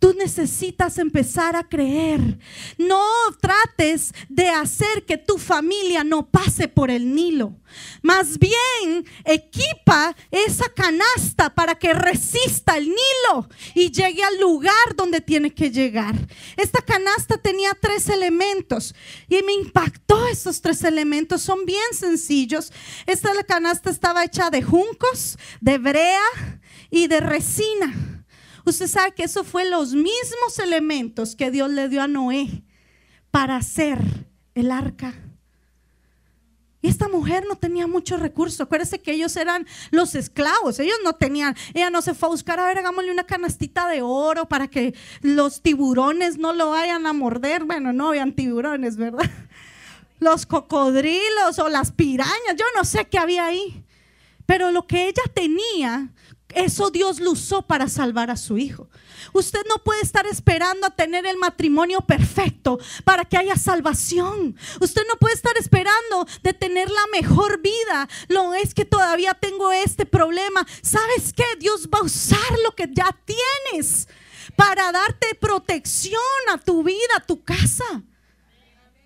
Tú 0.00 0.14
necesitas 0.14 0.96
empezar 0.96 1.54
a 1.54 1.68
creer. 1.68 2.38
No 2.78 3.04
trates 3.38 4.14
de 4.30 4.48
hacer 4.48 5.04
que 5.04 5.18
tu 5.18 5.36
familia 5.36 6.02
no 6.04 6.26
pase 6.30 6.68
por 6.68 6.90
el 6.90 7.14
Nilo. 7.14 7.54
Más 8.00 8.38
bien, 8.38 9.04
equipa 9.26 10.16
esa 10.30 10.70
canasta 10.70 11.54
para 11.54 11.74
que 11.74 11.92
resista 11.92 12.78
el 12.78 12.88
Nilo 12.88 13.46
y 13.74 13.90
llegue 13.90 14.24
al 14.24 14.40
lugar 14.40 14.96
donde 14.96 15.20
tiene 15.20 15.52
que 15.52 15.70
llegar. 15.70 16.14
Esta 16.56 16.80
canasta 16.80 17.36
tenía 17.36 17.76
tres 17.78 18.08
elementos 18.08 18.94
y 19.28 19.42
me 19.42 19.52
impactó 19.52 20.26
esos 20.28 20.62
tres 20.62 20.82
elementos. 20.82 21.42
Son 21.42 21.66
bien 21.66 21.92
sencillos. 21.92 22.72
Esta 23.06 23.30
canasta 23.44 23.90
estaba 23.90 24.24
hecha 24.24 24.48
de 24.48 24.62
juncos, 24.62 25.38
de 25.60 25.76
brea 25.76 26.22
y 26.90 27.06
de 27.06 27.20
resina. 27.20 28.19
Usted 28.70 28.86
sabe 28.86 29.12
que 29.12 29.24
eso 29.24 29.42
fue 29.42 29.68
los 29.68 29.94
mismos 29.94 30.60
elementos 30.62 31.34
que 31.34 31.50
Dios 31.50 31.70
le 31.70 31.88
dio 31.88 32.02
a 32.02 32.06
Noé 32.06 32.62
para 33.32 33.56
hacer 33.56 33.98
el 34.54 34.70
arca. 34.70 35.12
Y 36.80 36.88
esta 36.88 37.08
mujer 37.08 37.44
no 37.48 37.56
tenía 37.56 37.88
muchos 37.88 38.20
recursos. 38.20 38.60
Acuérdese 38.60 39.00
que 39.00 39.10
ellos 39.10 39.36
eran 39.36 39.66
los 39.90 40.14
esclavos. 40.14 40.78
Ellos 40.78 40.96
no 41.02 41.14
tenían. 41.14 41.56
Ella 41.74 41.90
no 41.90 42.00
se 42.00 42.14
fue 42.14 42.28
a 42.28 42.30
buscar, 42.30 42.60
a 42.60 42.66
ver, 42.66 42.78
hagámosle 42.78 43.10
una 43.10 43.24
canastita 43.24 43.88
de 43.88 44.02
oro 44.02 44.46
para 44.48 44.68
que 44.68 44.94
los 45.20 45.62
tiburones 45.62 46.38
no 46.38 46.52
lo 46.52 46.70
vayan 46.70 47.06
a 47.06 47.12
morder. 47.12 47.64
Bueno, 47.64 47.92
no 47.92 48.10
habían 48.10 48.34
tiburones, 48.34 48.96
¿verdad? 48.96 49.28
Los 50.20 50.46
cocodrilos 50.46 51.58
o 51.58 51.68
las 51.70 51.92
pirañas. 51.92 52.54
Yo 52.56 52.66
no 52.76 52.84
sé 52.84 53.06
qué 53.08 53.18
había 53.18 53.46
ahí. 53.46 53.84
Pero 54.46 54.70
lo 54.70 54.86
que 54.86 55.08
ella 55.08 55.22
tenía 55.34 56.10
eso 56.54 56.90
Dios 56.90 57.20
lo 57.20 57.32
usó 57.32 57.62
para 57.62 57.88
salvar 57.88 58.30
a 58.30 58.36
su 58.36 58.58
hijo. 58.58 58.88
Usted 59.32 59.60
no 59.68 59.82
puede 59.82 60.00
estar 60.02 60.26
esperando 60.26 60.86
a 60.86 60.90
tener 60.90 61.26
el 61.26 61.36
matrimonio 61.36 62.00
perfecto 62.00 62.78
para 63.04 63.24
que 63.24 63.36
haya 63.36 63.56
salvación. 63.56 64.56
Usted 64.80 65.02
no 65.08 65.16
puede 65.16 65.34
estar 65.34 65.56
esperando 65.56 66.26
de 66.42 66.52
tener 66.52 66.90
la 66.90 67.06
mejor 67.12 67.60
vida. 67.60 68.08
Lo 68.28 68.54
es 68.54 68.74
que 68.74 68.84
todavía 68.84 69.34
tengo 69.34 69.72
este 69.72 70.06
problema. 70.06 70.66
¿Sabes 70.82 71.32
qué? 71.32 71.44
Dios 71.58 71.88
va 71.92 71.98
a 71.98 72.04
usar 72.04 72.58
lo 72.64 72.74
que 72.74 72.88
ya 72.92 73.16
tienes 73.24 74.08
para 74.56 74.90
darte 74.92 75.34
protección 75.34 76.20
a 76.52 76.58
tu 76.58 76.82
vida, 76.82 77.16
a 77.16 77.26
tu 77.26 77.42
casa. 77.42 78.02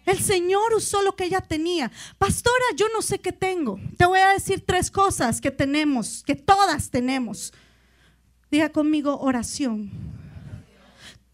El 0.07 0.19
Señor 0.19 0.75
usó 0.75 1.03
lo 1.03 1.17
que 1.17 1.25
ella 1.25 1.41
tenía. 1.41 1.91
Pastora, 2.19 2.65
yo 2.77 2.87
no 2.95 3.03
sé 3.03 3.19
qué 3.19 3.33
tengo. 3.33 3.79
Te 3.97 4.07
voy 4.07 4.19
a 4.19 4.29
decir 4.29 4.63
tres 4.67 4.91
cosas 4.91 5.41
que 5.41 5.51
tenemos, 5.51 6.23
que 6.25 6.35
todas 6.35 6.91
tenemos. 6.91 7.53
Diga 8.51 8.71
conmigo 8.71 9.19
oración. 9.21 10.14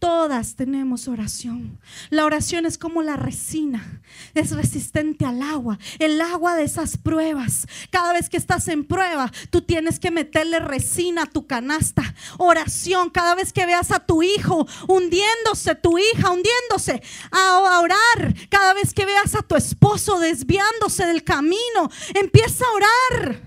Todas 0.01 0.55
tenemos 0.55 1.07
oración. 1.07 1.79
La 2.09 2.25
oración 2.25 2.65
es 2.65 2.79
como 2.79 3.03
la 3.03 3.17
resina, 3.17 4.01
es 4.33 4.49
resistente 4.49 5.25
al 5.25 5.43
agua, 5.43 5.77
el 5.99 6.19
agua 6.21 6.55
de 6.55 6.63
esas 6.63 6.97
pruebas. 6.97 7.67
Cada 7.91 8.11
vez 8.11 8.27
que 8.27 8.37
estás 8.37 8.67
en 8.67 8.83
prueba, 8.83 9.31
tú 9.51 9.61
tienes 9.61 9.99
que 9.99 10.09
meterle 10.09 10.57
resina 10.57 11.21
a 11.21 11.25
tu 11.27 11.45
canasta. 11.45 12.15
Oración, 12.39 13.11
cada 13.11 13.35
vez 13.35 13.53
que 13.53 13.67
veas 13.67 13.91
a 13.91 13.99
tu 13.99 14.23
hijo 14.23 14.65
hundiéndose, 14.87 15.75
tu 15.75 15.99
hija 15.99 16.31
hundiéndose, 16.31 17.03
a 17.29 17.79
orar. 17.79 18.33
Cada 18.49 18.73
vez 18.73 18.95
que 18.95 19.05
veas 19.05 19.35
a 19.35 19.43
tu 19.43 19.55
esposo 19.55 20.19
desviándose 20.19 21.05
del 21.05 21.23
camino, 21.23 21.91
empieza 22.15 22.65
a 22.65 22.71
orar. 22.71 23.41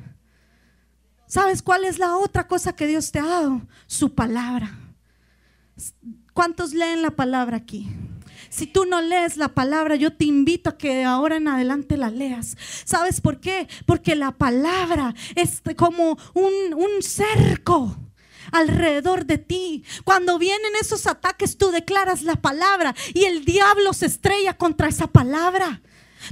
¿Sabes 1.27 1.63
cuál 1.63 1.85
es 1.85 1.99
la 1.99 2.17
otra 2.17 2.47
cosa 2.47 2.77
que 2.77 2.87
Dios 2.87 3.11
te 3.11 3.19
ha 3.19 3.27
dado? 3.27 3.63
Su 3.89 4.15
palabra 4.15 4.79
¿Cuántos 6.35 6.75
leen 6.75 7.01
la 7.01 7.13
palabra 7.13 7.57
aquí? 7.57 7.89
Si 8.51 8.67
tú 8.67 8.85
no 8.87 9.01
lees 9.01 9.37
la 9.37 9.55
palabra, 9.55 9.95
yo 9.95 10.13
te 10.13 10.25
invito 10.25 10.71
a 10.71 10.77
que 10.77 10.95
de 10.95 11.05
ahora 11.05 11.37
en 11.37 11.47
adelante 11.47 11.97
la 11.97 12.11
leas. 12.11 12.57
¿Sabes 12.85 13.21
por 13.21 13.41
qué? 13.41 13.69
Porque 13.87 14.17
la 14.17 14.33
palabra 14.33 15.15
es 15.37 15.63
como 15.77 16.19
un, 16.35 16.75
un 16.75 17.03
cerco 17.03 17.97
alrededor 18.51 19.27
de 19.27 19.39
ti. 19.39 19.85
Cuando 20.05 20.39
vienen 20.39 20.73
esos 20.81 21.07
ataques, 21.07 21.57
tú 21.57 21.71
declaras 21.71 22.23
la 22.23 22.37
palabra 22.37 22.95
y 23.13 23.25
el 23.25 23.45
diablo 23.45 23.93
se 23.93 24.07
estrella 24.07 24.57
contra 24.57 24.89
esa 24.89 25.07
palabra. 25.07 25.83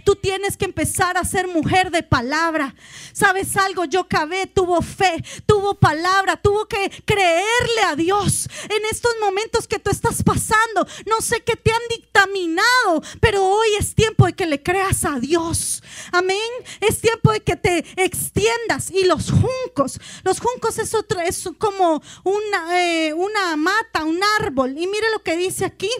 Tú 0.05 0.17
tienes 0.17 0.57
que 0.57 0.65
empezar 0.65 1.17
a 1.17 1.25
ser 1.25 1.49
mujer 1.49 1.91
de 1.91 2.03
palabra. 2.03 2.75
¿Sabes 3.13 3.57
algo? 3.57 3.85
Yo 3.85 4.09
cabé, 4.09 4.47
tuvo 4.47 4.83
fe, 4.83 5.23
tuvo 5.47 5.75
palabra, 5.75 6.37
tuvo 6.37 6.67
que 6.67 6.91
creerle 7.05 7.83
a 7.87 7.97
Dios. 7.97 8.49
En 8.65 8.85
estos 8.91 9.13
momentos 9.21 9.67
que 9.67 9.79
tú 9.79 9.91
estás 9.91 10.23
pasando, 10.23 10.87
no 11.07 11.21
sé 11.21 11.43
qué 11.43 11.57
te 11.57 11.73
han 11.73 11.83
dictaminado, 11.91 13.03
pero 13.21 13.45
hoy 13.45 13.69
es 13.79 13.95
tiempo 13.95 14.27
de 14.27 14.33
que 14.33 14.47
le 14.47 14.63
creas 14.63 15.05
a 15.05 15.19
Dios. 15.19 15.83
Amén. 16.13 16.39
Es 16.81 17.01
tiempo 17.01 17.33
de 17.33 17.41
que 17.41 17.57
te 17.57 17.85
extiendas. 17.97 18.91
Y 18.91 19.05
los 19.05 19.31
juncos, 19.31 19.99
los 20.25 20.41
juncos 20.41 20.79
es, 20.79 20.95
otro, 20.95 21.21
es 21.21 21.49
como 21.59 22.03
una, 22.25 22.81
eh, 22.81 23.13
una 23.15 23.57
mata, 23.57 24.05
un 24.05 24.21
árbol. 24.41 24.71
Y 24.77 24.87
mire 24.87 25.11
lo 25.13 25.23
que 25.23 25.37
dice 25.37 25.65
aquí. 25.65 25.91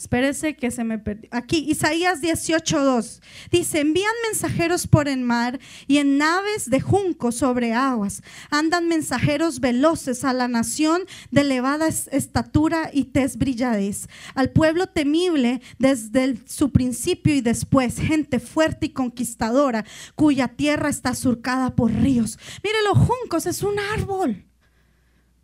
Espérese 0.00 0.56
que 0.56 0.70
se 0.70 0.82
me 0.82 0.98
perdió. 0.98 1.28
Aquí, 1.30 1.58
Isaías 1.68 2.22
18:2. 2.22 3.20
Dice: 3.50 3.80
Envían 3.80 4.14
mensajeros 4.30 4.86
por 4.86 5.08
el 5.08 5.20
mar 5.20 5.60
y 5.86 5.98
en 5.98 6.16
naves 6.16 6.70
de 6.70 6.80
junco 6.80 7.32
sobre 7.32 7.74
aguas. 7.74 8.22
Andan 8.48 8.88
mensajeros 8.88 9.60
veloces 9.60 10.24
a 10.24 10.32
la 10.32 10.48
nación 10.48 11.02
de 11.30 11.42
elevada 11.42 11.86
estatura 11.86 12.88
y 12.94 13.04
tez 13.04 13.36
brilladez. 13.36 14.08
Al 14.34 14.48
pueblo 14.48 14.86
temible 14.86 15.60
desde 15.78 16.38
su 16.46 16.72
principio 16.72 17.34
y 17.34 17.42
después. 17.42 18.00
Gente 18.00 18.40
fuerte 18.40 18.86
y 18.86 18.90
conquistadora, 18.94 19.84
cuya 20.14 20.48
tierra 20.48 20.88
está 20.88 21.14
surcada 21.14 21.76
por 21.76 21.92
ríos. 21.92 22.38
Mire, 22.64 22.78
los 22.84 22.96
juncos 23.06 23.44
es 23.44 23.62
un 23.62 23.78
árbol. 23.78 24.46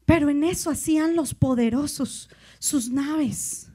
Pero 0.07 0.31
en 0.31 0.45
eso 0.45 0.71
hacían 0.71 1.15
los 1.15 1.35
poderosos 1.35 2.31
sus 2.59 2.89
naves. 2.89 3.66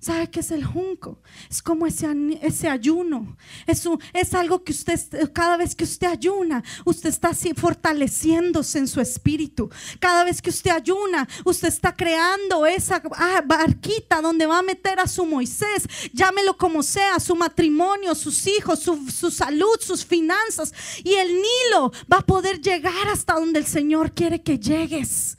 ¿Sabe 0.00 0.30
qué 0.30 0.40
es 0.40 0.52
el 0.52 0.64
junco? 0.64 1.18
Es 1.50 1.60
como 1.60 1.84
ese, 1.84 2.06
ese 2.40 2.68
ayuno. 2.68 3.36
Es, 3.66 3.84
es 4.12 4.32
algo 4.32 4.62
que 4.62 4.70
usted, 4.70 5.32
cada 5.32 5.56
vez 5.56 5.74
que 5.74 5.82
usted 5.82 6.06
ayuna, 6.06 6.62
usted 6.84 7.08
está 7.08 7.32
fortaleciéndose 7.56 8.78
en 8.78 8.86
su 8.86 9.00
espíritu. 9.00 9.68
Cada 9.98 10.22
vez 10.22 10.40
que 10.40 10.50
usted 10.50 10.70
ayuna, 10.70 11.28
usted 11.44 11.66
está 11.66 11.96
creando 11.96 12.64
esa 12.64 13.02
ah, 13.16 13.42
barquita 13.44 14.22
donde 14.22 14.46
va 14.46 14.58
a 14.58 14.62
meter 14.62 15.00
a 15.00 15.08
su 15.08 15.26
Moisés, 15.26 15.88
llámelo 16.12 16.56
como 16.56 16.84
sea, 16.84 17.18
su 17.18 17.34
matrimonio, 17.34 18.14
sus 18.14 18.46
hijos, 18.46 18.78
su, 18.78 19.10
su 19.10 19.32
salud, 19.32 19.80
sus 19.80 20.04
finanzas. 20.04 20.72
Y 21.02 21.14
el 21.14 21.28
Nilo 21.28 21.90
va 22.12 22.18
a 22.18 22.26
poder 22.26 22.60
llegar 22.60 23.08
hasta 23.08 23.34
donde 23.34 23.58
el 23.58 23.66
Señor 23.66 24.12
quiere 24.12 24.42
que 24.42 24.60
llegues. 24.60 25.36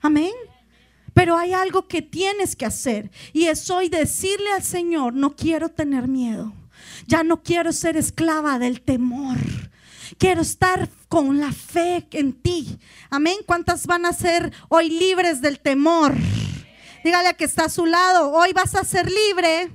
Amén. 0.00 0.32
Pero 1.16 1.38
hay 1.38 1.54
algo 1.54 1.88
que 1.88 2.02
tienes 2.02 2.56
que 2.56 2.66
hacer 2.66 3.10
y 3.32 3.46
es 3.46 3.70
hoy 3.70 3.88
decirle 3.88 4.52
al 4.52 4.62
Señor, 4.62 5.14
no 5.14 5.34
quiero 5.34 5.70
tener 5.70 6.08
miedo. 6.08 6.52
Ya 7.06 7.22
no 7.22 7.42
quiero 7.42 7.72
ser 7.72 7.96
esclava 7.96 8.58
del 8.58 8.82
temor. 8.82 9.38
Quiero 10.18 10.42
estar 10.42 10.90
con 11.08 11.40
la 11.40 11.52
fe 11.52 12.06
en 12.10 12.34
ti. 12.34 12.78
Amén. 13.08 13.36
¿Cuántas 13.46 13.86
van 13.86 14.04
a 14.04 14.12
ser 14.12 14.52
hoy 14.68 14.90
libres 14.90 15.40
del 15.40 15.58
temor? 15.58 16.14
Dígale 17.02 17.28
a 17.28 17.34
que 17.34 17.44
está 17.44 17.64
a 17.64 17.70
su 17.70 17.86
lado, 17.86 18.32
hoy 18.32 18.52
vas 18.52 18.74
a 18.74 18.84
ser 18.84 19.10
libre 19.10 19.70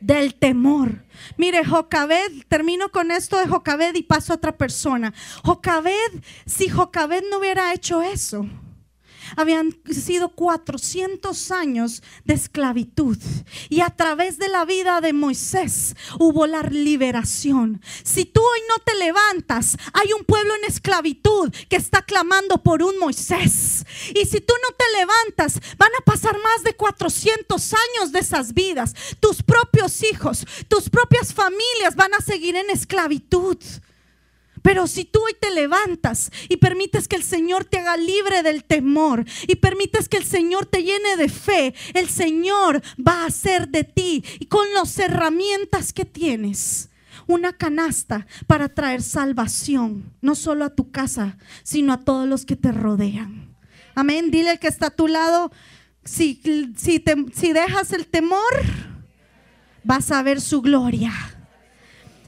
del 0.00 0.34
temor. 0.34 1.04
Mire, 1.36 1.64
Jocabed, 1.64 2.42
termino 2.48 2.90
con 2.90 3.12
esto 3.12 3.38
de 3.38 3.46
Jocabed 3.46 3.94
y 3.94 4.02
paso 4.02 4.32
a 4.32 4.36
otra 4.36 4.58
persona. 4.58 5.14
Jocabed, 5.44 6.24
si 6.44 6.68
Jocabed 6.68 7.22
no 7.30 7.38
hubiera 7.38 7.72
hecho 7.72 8.02
eso, 8.02 8.48
habían 9.36 9.76
sido 9.90 10.30
400 10.30 11.50
años 11.50 12.02
de 12.24 12.34
esclavitud. 12.34 13.18
Y 13.68 13.80
a 13.80 13.90
través 13.90 14.38
de 14.38 14.48
la 14.48 14.64
vida 14.64 15.00
de 15.00 15.12
Moisés 15.12 15.96
hubo 16.18 16.46
la 16.46 16.62
liberación. 16.62 17.80
Si 18.02 18.24
tú 18.24 18.40
hoy 18.40 18.60
no 18.68 18.78
te 18.80 18.94
levantas, 18.98 19.76
hay 19.92 20.12
un 20.12 20.24
pueblo 20.24 20.54
en 20.56 20.64
esclavitud 20.64 21.52
que 21.68 21.76
está 21.76 22.02
clamando 22.02 22.62
por 22.62 22.82
un 22.82 22.98
Moisés. 22.98 23.84
Y 24.14 24.26
si 24.26 24.40
tú 24.40 24.54
no 24.62 24.74
te 24.76 24.84
levantas, 24.98 25.60
van 25.78 25.90
a 25.98 26.04
pasar 26.04 26.36
más 26.42 26.62
de 26.64 26.74
400 26.74 27.72
años 27.72 28.12
de 28.12 28.20
esas 28.20 28.54
vidas. 28.54 28.94
Tus 29.20 29.42
propios 29.42 30.02
hijos, 30.02 30.46
tus 30.68 30.88
propias 30.88 31.32
familias 31.32 31.96
van 31.96 32.14
a 32.14 32.20
seguir 32.20 32.56
en 32.56 32.70
esclavitud. 32.70 33.58
Pero 34.62 34.86
si 34.86 35.04
tú 35.04 35.20
hoy 35.20 35.34
te 35.40 35.50
levantas 35.50 36.30
y 36.48 36.56
permites 36.58 37.08
que 37.08 37.16
el 37.16 37.22
Señor 37.22 37.64
te 37.64 37.78
haga 37.78 37.96
libre 37.96 38.42
del 38.42 38.64
temor 38.64 39.24
y 39.46 39.56
permites 39.56 40.08
que 40.08 40.18
el 40.18 40.24
Señor 40.24 40.66
te 40.66 40.82
llene 40.82 41.16
de 41.16 41.28
fe, 41.28 41.74
el 41.94 42.08
Señor 42.08 42.82
va 42.96 43.22
a 43.22 43.26
hacer 43.26 43.68
de 43.68 43.84
ti 43.84 44.24
y 44.38 44.46
con 44.46 44.72
las 44.74 44.98
herramientas 44.98 45.92
que 45.92 46.04
tienes 46.04 46.90
una 47.26 47.52
canasta 47.52 48.26
para 48.46 48.68
traer 48.68 49.02
salvación, 49.02 50.12
no 50.20 50.34
solo 50.34 50.64
a 50.64 50.74
tu 50.74 50.90
casa, 50.90 51.38
sino 51.62 51.92
a 51.92 52.04
todos 52.04 52.28
los 52.28 52.44
que 52.44 52.56
te 52.56 52.72
rodean. 52.72 53.54
Amén. 53.94 54.30
Dile 54.30 54.50
al 54.50 54.58
que 54.58 54.68
está 54.68 54.86
a 54.86 54.90
tu 54.90 55.08
lado, 55.08 55.52
si, 56.04 56.40
si, 56.76 57.02
si 57.34 57.52
dejas 57.52 57.92
el 57.92 58.06
temor, 58.06 58.40
vas 59.84 60.10
a 60.10 60.22
ver 60.22 60.40
su 60.40 60.60
gloria. 60.60 61.12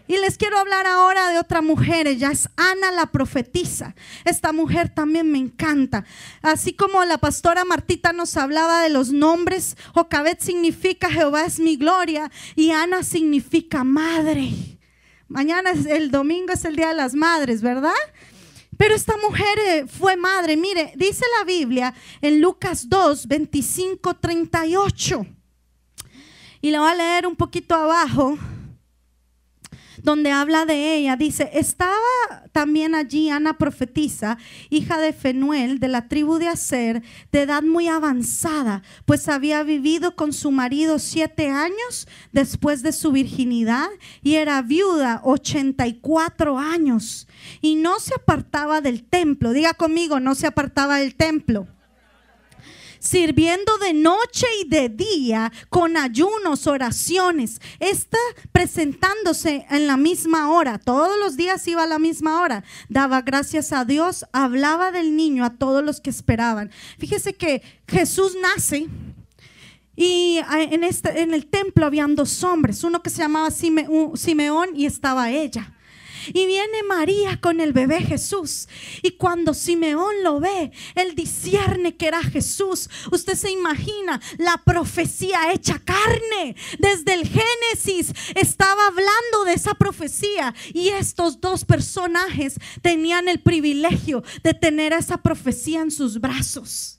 Y 0.09 0.19
les 0.19 0.37
quiero 0.37 0.59
hablar 0.59 0.87
ahora 0.87 1.29
de 1.31 1.39
otra 1.39 1.63
mujer, 1.63 2.07
ella 2.07 2.31
es 2.31 2.49
Ana 2.57 2.91
la 2.91 3.07
profetisa. 3.07 3.95
Esta 4.25 4.53
mujer 4.53 4.89
también 4.89 5.31
me 5.31 5.39
encanta. 5.39 6.05
Así 6.43 6.73
como 6.73 7.05
la 7.05 7.19
pastora 7.19 7.65
Martita 7.65 8.13
nos 8.13 8.37
hablaba 8.37 8.83
de 8.83 8.91
los 8.91 9.13
nombres, 9.13 9.77
Jocabet 9.95 10.41
significa 10.41 11.11
Jehová 11.11 11.45
es 11.45 11.61
mi 11.61 11.77
gloria 11.77 12.31
y 12.57 12.71
Ana 12.73 13.03
significa 13.03 13.85
madre. 13.85 14.51
Mañana 15.29 15.71
es 15.71 15.87
el 15.87 16.11
domingo 16.11 16.53
es 16.53 16.65
el 16.65 16.77
día 16.77 16.89
de 16.89 16.95
las 16.95 17.15
madres, 17.15 17.63
¿verdad? 17.63 17.93
Pero 18.77 18.95
esta 18.95 19.17
mujer 19.17 19.59
eh, 19.67 19.87
fue 19.87 20.17
madre. 20.17 20.57
Mire, 20.57 20.93
dice 20.97 21.25
la 21.39 21.45
Biblia 21.45 21.95
en 22.21 22.41
Lucas 22.41 22.89
2, 22.89 23.29
25, 23.29 24.15
38. 24.15 25.27
Y 26.61 26.71
la 26.71 26.81
voy 26.81 26.91
a 26.91 26.95
leer 26.95 27.27
un 27.27 27.37
poquito 27.37 27.75
abajo 27.75 28.39
donde 30.03 30.31
habla 30.31 30.67
de 30.67 30.97
ella. 30.97 31.17
Dice, 31.17 31.51
estaba 31.55 31.97
también 32.53 32.95
allí 32.95 33.31
Ana 33.31 33.59
profetisa, 33.59 34.39
hija 34.71 34.99
de 34.99 35.13
Fenuel, 35.13 35.79
de 35.79 35.89
la 35.89 36.09
tribu 36.09 36.39
de 36.39 36.49
Aser, 36.49 37.03
de 37.31 37.43
edad 37.43 37.63
muy 37.63 37.89
avanzada, 37.89 38.83
pues 39.05 39.29
había 39.29 39.63
vivido 39.63 40.17
con 40.17 40.33
su 40.33 40.51
marido 40.51 40.99
siete 40.99 41.49
años 41.49 42.07
después 42.33 42.83
de 42.83 42.93
su 42.93 43.13
virginidad 43.13 43.89
y 44.23 44.35
era 44.35 44.63
viuda 44.63 45.21
84 45.25 46.59
años 46.59 47.29
y 47.61 47.77
no 47.77 47.99
se 48.01 48.15
apartaba 48.15 48.81
del 48.81 49.05
templo. 49.05 49.53
Diga 49.53 49.75
conmigo, 49.75 50.21
no 50.21 50.35
se 50.35 50.47
apartaba 50.47 50.99
del 50.99 51.15
templo 51.15 51.67
sirviendo 53.03 53.79
de 53.79 53.95
noche 53.95 54.47
y 54.61 54.69
de 54.69 54.89
día 54.89 55.53
con 55.69 55.97
ayunos, 55.97 56.69
oraciones. 56.69 57.61
Está 57.81 58.19
presentándose 58.53 59.67
en 59.71 59.89
la 59.89 59.97
misma 59.97 60.51
hora. 60.51 60.79
Todos 60.79 61.19
los 61.19 61.37
días 61.37 61.67
iba 61.67 61.83
a 61.83 61.89
la 61.89 61.99
misma 61.99 62.41
hora. 62.41 62.63
Daba 62.89 63.23
gracias 63.23 63.73
a 63.73 63.85
Dios, 63.85 64.25
hablaba 64.33 64.93
del 64.93 65.17
niño 65.17 65.45
a 65.45 65.51
todos 65.51 65.85
los 65.85 66.01
que 66.01 66.11
esperaban. 66.11 66.71
Fíjese 66.99 67.35
que 67.35 67.63
Jesús 67.89 68.37
nace. 68.41 68.87
Y 69.97 70.41
en, 70.53 70.85
este, 70.85 71.21
en 71.21 71.35
el 71.35 71.47
templo 71.47 71.85
habían 71.85 72.15
dos 72.15 72.43
hombres, 72.45 72.83
uno 72.83 73.03
que 73.03 73.11
se 73.11 73.19
llamaba 73.19 73.51
Simeón 73.51 74.71
y 74.75 74.87
estaba 74.87 75.31
ella. 75.31 75.75
Y 76.29 76.47
viene 76.47 76.83
María 76.83 77.41
con 77.41 77.61
el 77.61 77.73
bebé 77.73 78.01
Jesús. 78.03 78.69
Y 79.03 79.13
cuando 79.13 79.55
Simeón 79.55 80.23
lo 80.23 80.41
ve, 80.41 80.73
él 80.95 81.15
discierne 81.15 81.97
que 81.97 82.07
era 82.07 82.23
Jesús. 82.23 82.89
Usted 83.11 83.35
se 83.35 83.51
imagina 83.51 84.21
la 84.39 84.61
profecía 84.65 85.53
hecha 85.53 85.79
carne. 85.79 86.57
Desde 86.79 87.15
el 87.15 87.29
Génesis 87.29 88.13
estaba 88.35 88.87
hablando 88.87 89.45
de 89.47 89.55
esa 89.55 89.75
profecía. 89.75 90.55
Y 90.73 90.89
estos 90.89 91.41
dos 91.41 91.65
personajes 91.65 92.57
tenían 92.81 93.29
el 93.29 93.41
privilegio 93.41 94.23
de 94.43 94.55
tener 94.55 94.93
esa 94.93 95.19
profecía 95.19 95.81
en 95.81 95.91
sus 95.91 96.21
brazos. 96.21 96.99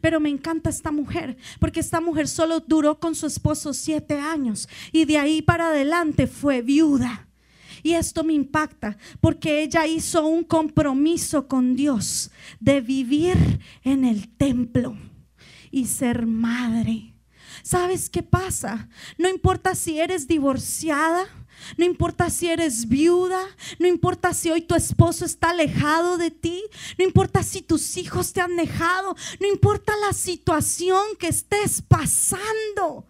Pero 0.00 0.20
me 0.20 0.28
encanta 0.28 0.70
esta 0.70 0.92
mujer, 0.92 1.36
porque 1.58 1.80
esta 1.80 2.00
mujer 2.00 2.28
solo 2.28 2.60
duró 2.60 3.00
con 3.00 3.14
su 3.14 3.26
esposo 3.26 3.74
siete 3.74 4.18
años 4.18 4.68
y 4.92 5.04
de 5.04 5.18
ahí 5.18 5.42
para 5.42 5.68
adelante 5.68 6.26
fue 6.26 6.62
viuda. 6.62 7.29
Y 7.82 7.94
esto 7.94 8.24
me 8.24 8.32
impacta 8.32 8.96
porque 9.20 9.62
ella 9.62 9.86
hizo 9.86 10.26
un 10.26 10.44
compromiso 10.44 11.48
con 11.48 11.76
Dios 11.76 12.30
de 12.58 12.80
vivir 12.80 13.60
en 13.82 14.04
el 14.04 14.28
templo 14.28 14.96
y 15.70 15.86
ser 15.86 16.26
madre. 16.26 17.14
¿Sabes 17.62 18.08
qué 18.08 18.22
pasa? 18.22 18.88
No 19.18 19.28
importa 19.28 19.74
si 19.74 19.98
eres 19.98 20.26
divorciada, 20.26 21.26
no 21.76 21.84
importa 21.84 22.30
si 22.30 22.48
eres 22.48 22.88
viuda, 22.88 23.40
no 23.78 23.86
importa 23.86 24.32
si 24.32 24.50
hoy 24.50 24.62
tu 24.62 24.74
esposo 24.74 25.24
está 25.24 25.50
alejado 25.50 26.16
de 26.16 26.30
ti, 26.30 26.62
no 26.98 27.04
importa 27.04 27.42
si 27.42 27.62
tus 27.62 27.96
hijos 27.96 28.32
te 28.32 28.40
han 28.40 28.56
dejado, 28.56 29.14
no 29.40 29.46
importa 29.46 29.92
la 30.06 30.12
situación 30.12 31.02
que 31.18 31.28
estés 31.28 31.82
pasando. 31.82 33.06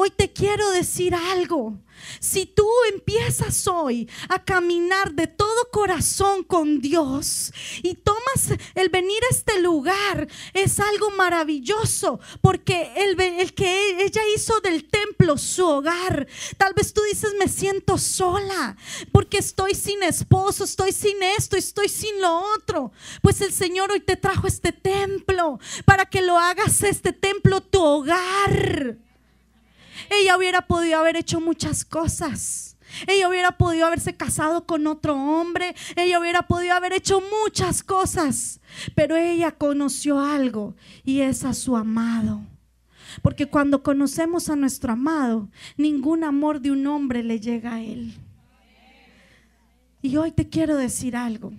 Hoy 0.00 0.10
te 0.10 0.32
quiero 0.32 0.70
decir 0.70 1.12
algo. 1.12 1.76
Si 2.20 2.46
tú 2.46 2.64
empiezas 2.92 3.66
hoy 3.66 4.08
a 4.28 4.44
caminar 4.44 5.12
de 5.12 5.26
todo 5.26 5.70
corazón 5.72 6.44
con 6.44 6.80
Dios 6.80 7.52
y 7.82 7.94
tomas 7.94 8.56
el 8.76 8.90
venir 8.90 9.18
a 9.24 9.34
este 9.34 9.60
lugar, 9.60 10.28
es 10.54 10.78
algo 10.78 11.10
maravilloso 11.10 12.20
porque 12.40 12.92
el, 12.94 13.52
que 13.54 14.04
ella 14.04 14.22
hizo 14.36 14.60
del 14.60 14.88
templo 14.88 15.36
su 15.36 15.66
hogar, 15.66 16.28
tal 16.56 16.74
vez 16.74 16.92
tú 16.92 17.02
dices, 17.02 17.34
me 17.36 17.48
siento 17.48 17.98
sola 17.98 18.76
porque 19.10 19.38
estoy 19.38 19.74
sin 19.74 20.04
esposo, 20.04 20.62
estoy 20.62 20.92
sin 20.92 21.20
esto, 21.24 21.56
estoy 21.56 21.88
sin 21.88 22.20
lo 22.20 22.54
otro. 22.54 22.92
Pues 23.20 23.40
el 23.40 23.52
Señor 23.52 23.90
hoy 23.90 23.98
te 23.98 24.14
trajo 24.14 24.46
este 24.46 24.70
templo 24.70 25.58
para 25.84 26.06
que 26.06 26.22
lo 26.22 26.38
hagas 26.38 26.84
este 26.84 27.12
templo 27.12 27.60
tu 27.60 27.82
hogar. 27.82 29.07
Ella 30.10 30.36
hubiera 30.36 30.66
podido 30.66 30.98
haber 30.98 31.16
hecho 31.16 31.40
muchas 31.40 31.84
cosas. 31.84 32.76
Ella 33.06 33.28
hubiera 33.28 33.52
podido 33.52 33.86
haberse 33.86 34.16
casado 34.16 34.64
con 34.66 34.86
otro 34.86 35.14
hombre. 35.14 35.74
Ella 35.96 36.18
hubiera 36.18 36.42
podido 36.42 36.74
haber 36.74 36.92
hecho 36.92 37.20
muchas 37.42 37.82
cosas. 37.82 38.60
Pero 38.94 39.16
ella 39.16 39.52
conoció 39.52 40.20
algo 40.20 40.74
y 41.04 41.20
es 41.20 41.44
a 41.44 41.54
su 41.54 41.76
amado. 41.76 42.40
Porque 43.22 43.46
cuando 43.46 43.82
conocemos 43.82 44.48
a 44.48 44.56
nuestro 44.56 44.92
amado, 44.92 45.48
ningún 45.76 46.24
amor 46.24 46.60
de 46.60 46.70
un 46.70 46.86
hombre 46.86 47.22
le 47.22 47.40
llega 47.40 47.74
a 47.74 47.82
él. 47.82 48.14
Y 50.00 50.16
hoy 50.16 50.32
te 50.32 50.48
quiero 50.48 50.76
decir 50.76 51.16
algo. 51.16 51.52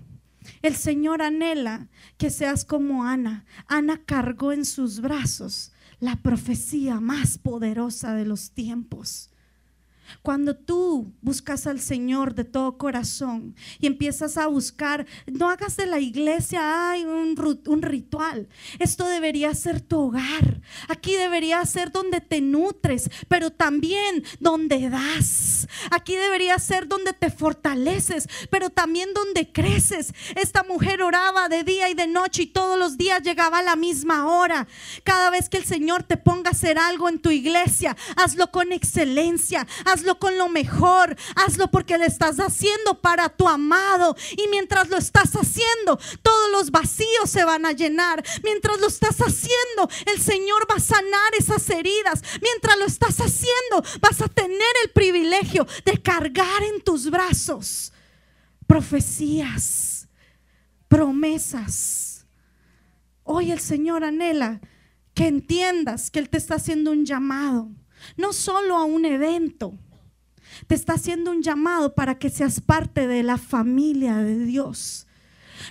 El 0.61 0.75
Señor 0.75 1.21
anhela 1.21 1.87
que 2.17 2.29
seas 2.29 2.65
como 2.65 3.03
Ana. 3.03 3.45
Ana 3.67 4.01
cargó 4.05 4.51
en 4.51 4.65
sus 4.65 5.01
brazos 5.01 5.73
la 5.99 6.15
profecía 6.17 6.99
más 6.99 7.37
poderosa 7.37 8.13
de 8.15 8.25
los 8.25 8.51
tiempos. 8.51 9.28
Cuando 10.21 10.55
tú 10.55 11.13
buscas 11.21 11.67
al 11.67 11.79
Señor 11.79 12.35
de 12.35 12.43
todo 12.43 12.77
corazón 12.77 13.55
y 13.79 13.87
empiezas 13.87 14.37
a 14.37 14.47
buscar, 14.47 15.05
no 15.27 15.49
hagas 15.49 15.77
de 15.77 15.85
la 15.85 15.99
iglesia 15.99 16.91
ay, 16.91 17.05
un, 17.05 17.35
ritual. 17.81 18.49
Esto 18.79 19.07
debería 19.07 19.53
ser 19.55 19.81
tu 19.81 19.99
hogar. 19.99 20.61
Aquí 20.87 21.15
debería 21.15 21.65
ser 21.65 21.91
donde 21.91 22.21
te 22.21 22.41
nutres, 22.41 23.09
pero 23.27 23.51
también 23.51 24.23
donde 24.39 24.89
das. 24.89 25.67
Aquí 25.91 26.15
debería 26.15 26.59
ser 26.59 26.87
donde 26.87 27.13
te 27.13 27.29
fortaleces, 27.29 28.27
pero 28.49 28.69
también 28.69 29.13
donde 29.13 29.51
creces. 29.51 30.13
Esta 30.35 30.63
mujer 30.63 31.01
oraba 31.01 31.49
de 31.49 31.63
día 31.63 31.89
y 31.89 31.93
de 31.93 32.07
noche 32.07 32.43
y 32.43 32.47
todos 32.47 32.77
los 32.77 32.97
días 32.97 33.21
llegaba 33.23 33.59
a 33.59 33.63
la 33.63 33.75
misma 33.75 34.27
hora. 34.27 34.67
Cada 35.03 35.29
vez 35.29 35.49
que 35.49 35.57
el 35.57 35.65
Señor 35.65 36.03
te 36.03 36.17
ponga 36.17 36.49
a 36.49 36.53
hacer 36.53 36.77
algo 36.77 37.09
en 37.09 37.19
tu 37.19 37.29
iglesia, 37.29 37.95
hazlo 38.15 38.51
con 38.51 38.71
excelencia 38.71 39.67
con 40.19 40.37
lo 40.37 40.49
mejor, 40.49 41.15
hazlo 41.35 41.69
porque 41.69 41.97
lo 41.97 42.05
estás 42.05 42.39
haciendo 42.39 43.01
para 43.01 43.29
tu 43.29 43.47
amado. 43.47 44.15
Y 44.37 44.47
mientras 44.49 44.89
lo 44.89 44.97
estás 44.97 45.35
haciendo, 45.35 45.99
todos 46.21 46.51
los 46.51 46.71
vacíos 46.71 47.29
se 47.29 47.43
van 47.43 47.65
a 47.65 47.71
llenar. 47.71 48.23
Mientras 48.43 48.79
lo 48.79 48.87
estás 48.87 49.17
haciendo, 49.19 49.89
el 50.05 50.21
Señor 50.21 50.67
va 50.69 50.75
a 50.75 50.79
sanar 50.79 51.33
esas 51.37 51.69
heridas. 51.69 52.21
Mientras 52.41 52.77
lo 52.77 52.85
estás 52.85 53.19
haciendo, 53.19 53.83
vas 54.01 54.21
a 54.21 54.27
tener 54.27 54.73
el 54.83 54.91
privilegio 54.91 55.67
de 55.85 56.01
cargar 56.01 56.63
en 56.63 56.81
tus 56.81 57.09
brazos 57.09 57.91
profecías, 58.67 60.07
promesas 60.87 62.09
Hoy 63.31 63.51
el 63.51 63.59
Señor 63.59 64.03
anhela 64.03 64.59
que 65.13 65.27
entiendas 65.27 66.09
que 66.09 66.17
Él 66.17 66.29
te 66.29 66.39
está 66.39 66.55
haciendo 66.55 66.89
un 66.89 67.05
llamado, 67.05 67.69
no 68.17 68.33
solo 68.33 68.75
a 68.75 68.85
un 68.85 69.05
evento, 69.05 69.77
te 70.67 70.75
está 70.75 70.93
haciendo 70.93 71.31
un 71.31 71.41
llamado 71.41 71.95
para 71.95 72.17
que 72.17 72.29
seas 72.29 72.61
parte 72.61 73.07
de 73.07 73.23
la 73.23 73.37
familia 73.37 74.17
de 74.17 74.45
Dios. 74.45 75.07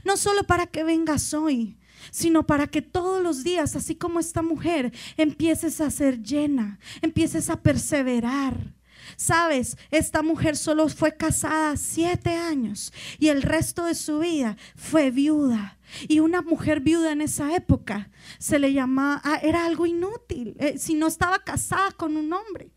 No 0.05 0.17
solo 0.17 0.45
para 0.45 0.67
que 0.67 0.85
vengas 0.85 1.35
hoy, 1.35 1.79
sino 2.11 2.47
para 2.47 2.67
que 2.67 2.83
todos 2.83 3.23
los 3.23 3.45
días, 3.45 3.77
así 3.77 3.95
como 3.95 4.21
esta 4.21 4.43
mujer, 4.43 4.93
empieces 5.17 5.81
a 5.81 5.91
ser 5.91 6.23
llena, 6.23 6.79
empieces 7.03 7.51
a 7.51 7.61
perseverar. 7.63 8.75
Sabes, 9.17 9.77
esta 9.91 10.23
mujer 10.23 10.57
solo 10.57 10.89
fue 10.89 11.17
casada 11.17 11.77
siete 11.77 12.35
años 12.35 12.93
y 13.19 13.29
el 13.29 13.43
resto 13.43 13.87
de 13.87 13.95
su 13.95 14.19
vida 14.19 14.57
fue 14.77 15.11
viuda. 15.11 15.79
Y 16.07 16.21
una 16.21 16.43
mujer 16.43 16.81
viuda 16.81 17.13
en 17.13 17.23
esa 17.23 17.55
época 17.57 18.11
se 18.39 18.59
le 18.59 18.75
llamaba, 18.75 19.23
ah, 19.25 19.41
era 19.43 19.65
algo 19.65 19.87
inútil, 19.87 20.55
eh, 20.59 20.77
si 20.79 20.95
no 20.95 21.07
estaba 21.07 21.39
casada 21.39 21.91
con 21.93 22.17
un 22.17 22.33
hombre. 22.33 22.71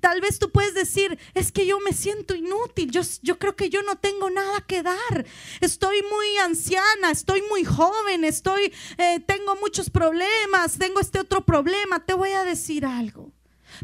Tal 0.00 0.20
vez 0.20 0.38
tú 0.38 0.50
puedes 0.50 0.74
decir, 0.74 1.18
es 1.34 1.52
que 1.52 1.66
yo 1.66 1.80
me 1.80 1.92
siento 1.92 2.34
inútil, 2.34 2.90
yo, 2.90 3.02
yo 3.22 3.38
creo 3.38 3.56
que 3.56 3.70
yo 3.70 3.82
no 3.82 3.96
tengo 3.96 4.30
nada 4.30 4.60
que 4.66 4.82
dar, 4.82 5.26
estoy 5.60 6.02
muy 6.02 6.38
anciana, 6.38 7.10
estoy 7.10 7.42
muy 7.50 7.64
joven, 7.64 8.24
estoy, 8.24 8.72
eh, 8.98 9.20
tengo 9.20 9.56
muchos 9.56 9.90
problemas, 9.90 10.78
tengo 10.78 11.00
este 11.00 11.20
otro 11.20 11.44
problema. 11.44 12.04
Te 12.04 12.14
voy 12.14 12.30
a 12.30 12.44
decir 12.44 12.86
algo. 12.86 13.32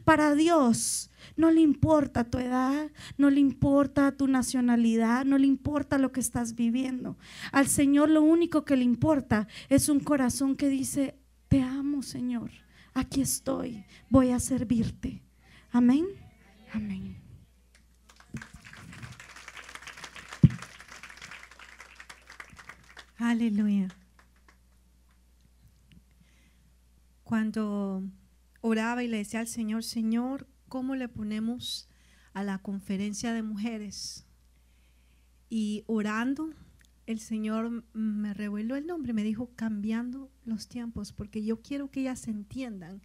Para 0.04 0.34
Dios 0.34 1.10
no 1.36 1.50
le 1.50 1.60
importa 1.60 2.24
tu 2.24 2.38
edad, 2.38 2.90
no 3.16 3.30
le 3.30 3.40
importa 3.40 4.12
tu 4.12 4.26
nacionalidad, 4.26 5.24
no 5.24 5.38
le 5.38 5.46
importa 5.46 5.98
lo 5.98 6.12
que 6.12 6.20
estás 6.20 6.54
viviendo. 6.54 7.16
Al 7.52 7.68
Señor 7.68 8.10
lo 8.10 8.22
único 8.22 8.64
que 8.64 8.76
le 8.76 8.84
importa 8.84 9.46
es 9.68 9.88
un 9.88 10.00
corazón 10.00 10.56
que 10.56 10.68
dice, 10.68 11.16
te 11.48 11.62
amo 11.62 12.02
Señor, 12.02 12.50
aquí 12.92 13.20
estoy, 13.20 13.84
voy 14.10 14.30
a 14.30 14.40
servirte. 14.40 15.22
Amén. 15.70 16.06
Amén. 16.72 17.16
Aleluya. 23.18 23.88
Cuando 27.24 28.02
oraba 28.62 29.02
y 29.02 29.08
le 29.08 29.18
decía 29.18 29.40
al 29.40 29.48
Señor, 29.48 29.84
Señor, 29.84 30.48
¿cómo 30.68 30.94
le 30.94 31.08
ponemos 31.08 31.88
a 32.32 32.42
la 32.42 32.58
conferencia 32.58 33.34
de 33.34 33.42
mujeres? 33.42 34.26
Y 35.50 35.84
orando, 35.86 36.54
el 37.06 37.20
Señor 37.20 37.84
me 37.92 38.32
reveló 38.34 38.76
el 38.76 38.86
nombre, 38.86 39.12
me 39.12 39.24
dijo, 39.24 39.50
cambiando 39.56 40.30
los 40.44 40.68
tiempos, 40.68 41.12
porque 41.12 41.44
yo 41.44 41.60
quiero 41.60 41.90
que 41.90 42.00
ellas 42.00 42.28
entiendan 42.28 43.02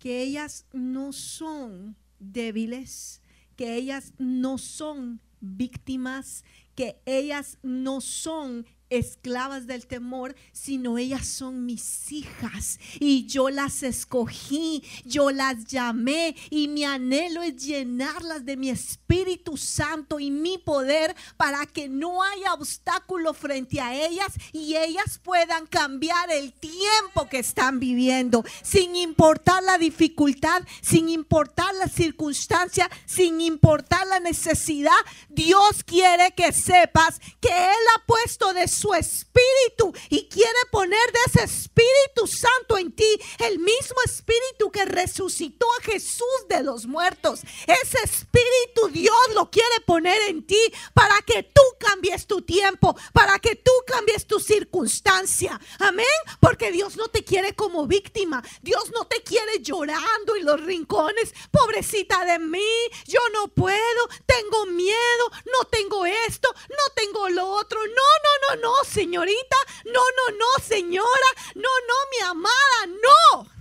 que 0.00 0.22
ellas 0.22 0.66
no 0.72 1.12
son 1.12 1.94
débiles, 2.18 3.20
que 3.54 3.76
ellas 3.76 4.14
no 4.18 4.58
son 4.58 5.20
víctimas, 5.40 6.42
que 6.74 7.00
ellas 7.04 7.58
no 7.62 8.00
son 8.00 8.66
esclavas 8.90 9.66
del 9.66 9.86
temor, 9.86 10.34
sino 10.52 10.98
ellas 10.98 11.26
son 11.26 11.64
mis 11.64 12.12
hijas 12.12 12.78
y 12.98 13.26
yo 13.26 13.48
las 13.48 13.82
escogí, 13.82 14.82
yo 15.04 15.30
las 15.30 15.64
llamé 15.66 16.36
y 16.50 16.68
mi 16.68 16.84
anhelo 16.84 17.42
es 17.42 17.56
llenarlas 17.56 18.44
de 18.44 18.56
mi 18.56 18.68
Espíritu 18.68 19.56
Santo 19.56 20.20
y 20.20 20.30
mi 20.30 20.58
poder 20.58 21.14
para 21.36 21.66
que 21.66 21.88
no 21.88 22.22
haya 22.22 22.52
obstáculo 22.52 23.32
frente 23.32 23.80
a 23.80 23.94
ellas 23.94 24.32
y 24.52 24.76
ellas 24.76 25.20
puedan 25.22 25.66
cambiar 25.66 26.30
el 26.30 26.52
tiempo 26.52 27.28
que 27.30 27.38
están 27.38 27.80
viviendo, 27.80 28.44
sin 28.62 28.96
importar 28.96 29.62
la 29.62 29.78
dificultad, 29.78 30.62
sin 30.80 31.08
importar 31.08 31.72
la 31.76 31.88
circunstancia, 31.88 32.90
sin 33.06 33.40
importar 33.40 34.06
la 34.06 34.20
necesidad. 34.20 34.90
Dios 35.28 35.84
quiere 35.84 36.32
que 36.32 36.52
sepas 36.52 37.20
que 37.40 37.48
Él 37.48 37.84
ha 37.96 38.06
puesto 38.06 38.52
de 38.52 38.66
espíritu 38.94 39.92
y 40.08 40.28
quiere 40.28 40.58
poner 40.70 41.12
de 41.12 41.18
ese 41.26 41.44
Espíritu 41.44 42.26
Santo 42.26 42.78
en 42.78 42.92
ti, 42.92 43.20
el 43.38 43.58
mismo 43.58 43.96
Espíritu 44.04 44.70
que 44.70 44.84
resucitó 44.84 45.66
a 45.78 45.84
Jesús 45.84 46.26
de 46.48 46.62
los 46.62 46.86
muertos. 46.86 47.40
Ese 47.66 47.98
Espíritu 48.02 48.88
Dios 48.92 49.16
lo 49.34 49.50
quiere 49.50 49.80
poner 49.86 50.20
en 50.28 50.46
ti 50.46 50.60
para 50.94 51.20
que 51.22 51.42
tú 51.42 51.62
cambies 51.78 52.26
tu 52.26 52.42
tiempo, 52.42 52.96
para 53.12 53.38
que 53.38 53.56
tú 53.56 53.72
cambies 53.86 54.26
tu 54.26 54.40
circunstancia. 54.40 55.60
Amén. 55.78 56.06
Porque 56.40 56.70
Dios 56.70 56.96
no 56.96 57.08
te 57.08 57.24
quiere 57.24 57.54
como 57.54 57.86
víctima. 57.86 58.42
Dios 58.62 58.90
no 58.92 59.06
te 59.06 59.22
quiere 59.22 59.60
llorando 59.60 60.36
en 60.36 60.44
los 60.44 60.60
rincones. 60.60 61.32
Pobrecita 61.50 62.24
de 62.24 62.38
mí, 62.38 62.72
yo 63.06 63.20
no 63.32 63.48
puedo, 63.48 64.08
tengo 64.26 64.66
miedo, 64.66 65.30
no 65.46 65.64
tengo 65.70 66.06
esto, 66.06 66.52
no 66.68 66.94
tengo 66.94 67.28
lo 67.30 67.48
otro. 67.48 67.80
No, 67.80 67.92
no, 67.94 68.56
no, 68.56 68.62
no, 68.62 68.69
señorita. 68.84 69.56
No, 69.86 69.92
no, 69.92 70.36
no, 70.38 70.64
señora. 70.64 71.06
No, 71.54 71.62
no, 71.62 71.94
mi 72.12 72.26
amada. 72.28 72.86
No. 72.86 73.60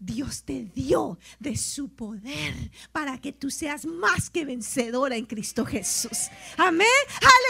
Dios 0.00 0.44
te 0.44 0.62
dio 0.74 1.18
de 1.40 1.56
su 1.56 1.88
poder 1.88 2.54
para 2.92 3.20
que 3.20 3.32
tú 3.32 3.50
seas 3.50 3.84
más 3.84 4.30
que 4.30 4.44
vencedora 4.44 5.16
en 5.16 5.26
Cristo 5.26 5.66
Jesús. 5.66 6.28
Amén. 6.56 6.86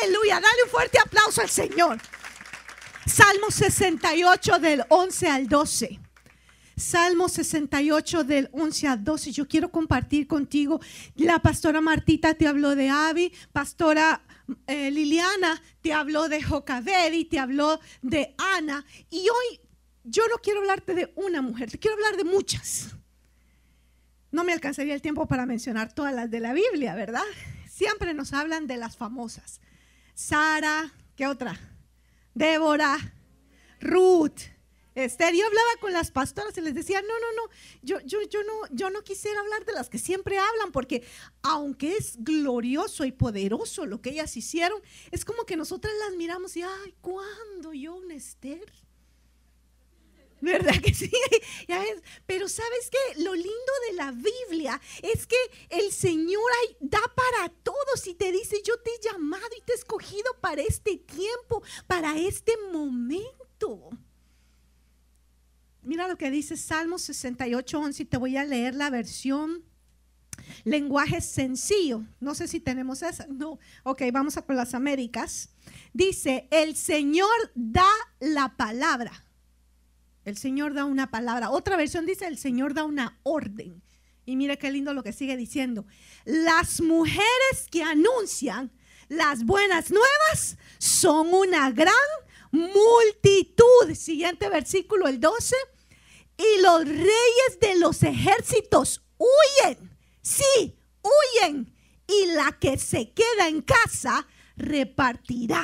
Aleluya. 0.03 0.41
Dale 0.41 0.65
un 0.65 0.71
fuerte 0.71 0.99
aplauso 0.99 1.43
al 1.43 1.51
Señor. 1.51 2.01
Salmo 3.07 3.51
68 3.51 4.59
del 4.59 4.85
11 4.89 5.29
al 5.29 5.49
12. 5.49 6.01
Salmo 6.79 7.29
68 7.29 8.25
del 8.25 8.49
11 8.53 8.89
al 8.89 9.05
12. 9.05 9.33
Yo 9.33 9.49
quiero 9.49 9.71
compartir 9.71 10.27
contigo. 10.27 10.81
La 11.17 11.41
pastora 11.41 11.81
Martita 11.81 12.35
te 12.35 12.47
habló 12.47 12.77
de 12.77 12.89
Abby, 12.89 13.33
pastora 13.53 14.23
eh, 14.67 14.91
Liliana 14.91 15.61
te 15.81 15.93
habló 15.93 16.29
de 16.29 16.45
y 17.13 17.25
te 17.25 17.39
habló 17.39 17.81
de 18.03 18.35
Ana. 18.39 18.85
Y 19.11 19.29
hoy 19.29 19.61
yo 20.05 20.27
no 20.29 20.39
quiero 20.39 20.61
hablarte 20.61 20.95
de 20.95 21.13
una 21.17 21.43
mujer, 21.43 21.71
te 21.71 21.79
quiero 21.79 21.97
hablar 21.97 22.17
de 22.17 22.25
muchas. 22.25 22.95
No 24.31 24.45
me 24.45 24.53
alcanzaría 24.53 24.95
el 24.95 25.03
tiempo 25.03 25.27
para 25.27 25.47
mencionar 25.47 25.93
todas 25.93 26.15
las 26.15 26.31
de 26.31 26.41
la 26.41 26.53
Biblia, 26.53 26.95
¿verdad? 26.95 27.25
Siempre 27.69 28.13
nos 28.13 28.33
hablan 28.33 28.67
de 28.67 28.77
las 28.77 28.97
famosas. 28.97 29.61
Sara, 30.15 30.93
¿qué 31.17 31.27
otra? 31.27 31.59
Débora, 32.35 32.99
Ruth, 33.81 34.41
Esther, 35.05 35.35
yo 35.35 35.47
hablaba 35.47 35.71
con 35.81 35.93
las 35.93 36.11
pastoras 36.11 36.57
y 36.59 36.61
les 36.61 36.75
decía, 36.75 37.01
no, 37.03 37.19
no, 37.19 37.33
no, 37.37 37.51
yo, 37.83 38.01
yo, 38.01 38.19
yo, 38.29 38.43
no, 38.43 38.53
yo 38.71 38.91
no 38.91 39.03
quisiera 39.05 39.41
hablar 39.41 39.65
de 39.65 39.73
las 39.73 39.89
que 39.89 39.99
siempre 39.99 40.39
hablan, 40.39 40.73
porque 40.73 41.05
aunque 41.43 41.97
es 41.97 42.17
glorioso 42.19 43.05
y 43.05 43.13
poderoso 43.13 43.87
lo 43.87 44.01
que 44.01 44.11
ellas 44.11 44.37
hicieron, 44.37 44.81
es 45.11 45.25
como 45.25 45.45
que 45.45 45.57
nosotras 45.57 45.93
las 46.07 46.17
miramos 46.17 46.57
y, 46.57 46.63
ay, 46.63 46.95
¿cuándo 47.01 47.73
yo 47.73 47.95
un 47.95 48.11
Esther? 48.11 48.73
¿Verdad 50.41 50.81
que 50.83 50.95
sí? 50.95 51.11
Pero 52.27 52.49
sabes 52.49 52.91
que 52.91 53.23
lo 53.23 53.35
lindo 53.35 53.73
de 53.89 53.97
la 53.97 54.13
Biblia 54.13 54.81
es 55.03 55.27
que 55.27 55.37
el 55.71 55.93
Señor 55.93 56.43
da 56.81 57.01
para 57.15 57.49
todos 57.63 58.07
y 58.07 58.15
te 58.15 58.31
dice, 58.31 58.63
yo 58.65 58.79
te 58.81 58.91
he 58.91 59.01
llamado 59.01 59.49
y 59.57 59.63
te 59.63 59.73
he 59.73 59.77
escogido 59.77 60.33
para 60.41 60.63
este 60.63 60.97
tiempo, 60.97 61.63
para 61.87 62.17
este 62.19 62.57
momento. 62.73 63.91
Mira 65.89 66.07
lo 66.07 66.19
que 66.19 66.31
dice 66.31 66.59
Salmo 66.59 66.99
68, 66.99 67.81
11 67.81 68.03
y 68.03 68.05
te 68.05 68.19
voy 68.19 68.37
a 68.37 68.45
leer 68.45 68.75
la 68.75 68.91
versión 68.91 69.65
lenguaje 70.65 71.23
sencillo. 71.23 72.05
No 72.21 72.35
sé 72.35 72.47
si 72.47 72.61
tenemos 72.61 73.01
esa. 73.01 73.27
No. 73.27 73.59
Ok, 73.85 74.03
vamos 74.13 74.37
a 74.37 74.45
por 74.45 74.55
las 74.55 74.75
Américas. 74.75 75.49
Dice, 75.95 76.47
el 76.51 76.77
Señor 76.77 77.31
da 77.55 77.89
la 78.21 78.55
palabra. 78.59 79.25
El 80.27 80.37
Señor 80.37 80.75
da 80.75 80.85
una 80.85 81.11
palabra. 81.11 81.49
Otra 81.49 81.79
versión 81.79 82.05
dice, 82.05 82.27
el 82.27 82.37
Señor 82.37 82.75
da 82.75 82.85
una 82.85 83.19
orden. 83.23 83.83
Y 84.27 84.37
mira 84.37 84.57
qué 84.57 84.71
lindo 84.71 84.93
lo 84.93 85.03
que 85.03 85.15
sigue 85.15 85.39
diciendo. 85.39 85.87
Las 86.27 86.83
mujeres 86.83 87.67
que 87.71 87.83
anuncian 87.83 88.71
las 89.09 89.43
buenas 89.43 89.91
nuevas 89.91 90.59
son 90.77 91.33
una 91.33 91.71
gran 91.71 91.95
multitud. 92.51 93.95
Siguiente 93.95 94.51
versículo, 94.51 95.09
el 95.09 95.19
12 95.19 95.57
y 96.39 96.63
los 96.63 96.85
reyes 96.87 97.61
de 97.61 97.77
los 97.79 98.03
ejércitos 98.03 99.03
huyen. 99.19 99.91
Sí, 100.23 100.77
huyen. 101.03 101.75
Y 102.07 102.27
la 102.33 102.57
que 102.59 102.79
se 102.79 103.13
queda 103.13 103.49
en 103.49 103.61
casa 103.61 104.27
repartirá 104.57 105.63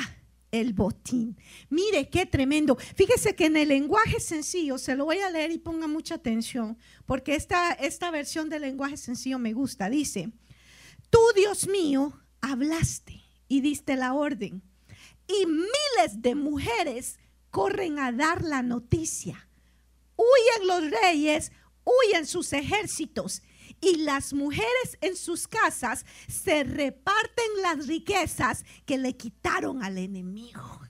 el 0.50 0.72
botín. 0.72 1.36
Mire 1.70 2.10
qué 2.10 2.26
tremendo. 2.26 2.76
Fíjese 2.76 3.34
que 3.34 3.46
en 3.46 3.56
el 3.56 3.68
lenguaje 3.68 4.20
sencillo, 4.20 4.78
se 4.78 4.94
lo 4.94 5.04
voy 5.04 5.18
a 5.18 5.30
leer 5.30 5.50
y 5.52 5.58
ponga 5.58 5.86
mucha 5.86 6.16
atención, 6.16 6.78
porque 7.06 7.34
esta, 7.34 7.72
esta 7.72 8.10
versión 8.10 8.48
del 8.48 8.62
lenguaje 8.62 8.96
sencillo 8.96 9.38
me 9.38 9.52
gusta. 9.52 9.88
Dice, 9.88 10.30
tú 11.10 11.18
Dios 11.34 11.66
mío, 11.66 12.12
hablaste 12.40 13.22
y 13.48 13.62
diste 13.62 13.96
la 13.96 14.14
orden, 14.14 14.62
y 15.26 15.46
miles 15.46 16.20
de 16.20 16.34
mujeres 16.34 17.18
corren 17.50 17.98
a 17.98 18.12
dar 18.12 18.44
la 18.44 18.62
noticia. 18.62 19.48
Huyen 20.16 20.66
los 20.66 21.00
reyes, 21.02 21.52
huyen 21.84 22.26
sus 22.26 22.52
ejércitos 22.52 23.42
y 23.80 23.96
las 23.98 24.32
mujeres 24.32 24.98
en 25.00 25.16
sus 25.16 25.46
casas 25.46 26.06
se 26.28 26.64
reparten 26.64 27.62
las 27.62 27.86
riquezas 27.86 28.64
que 28.86 28.98
le 28.98 29.16
quitaron 29.16 29.82
al 29.82 29.98
enemigo. 29.98 30.80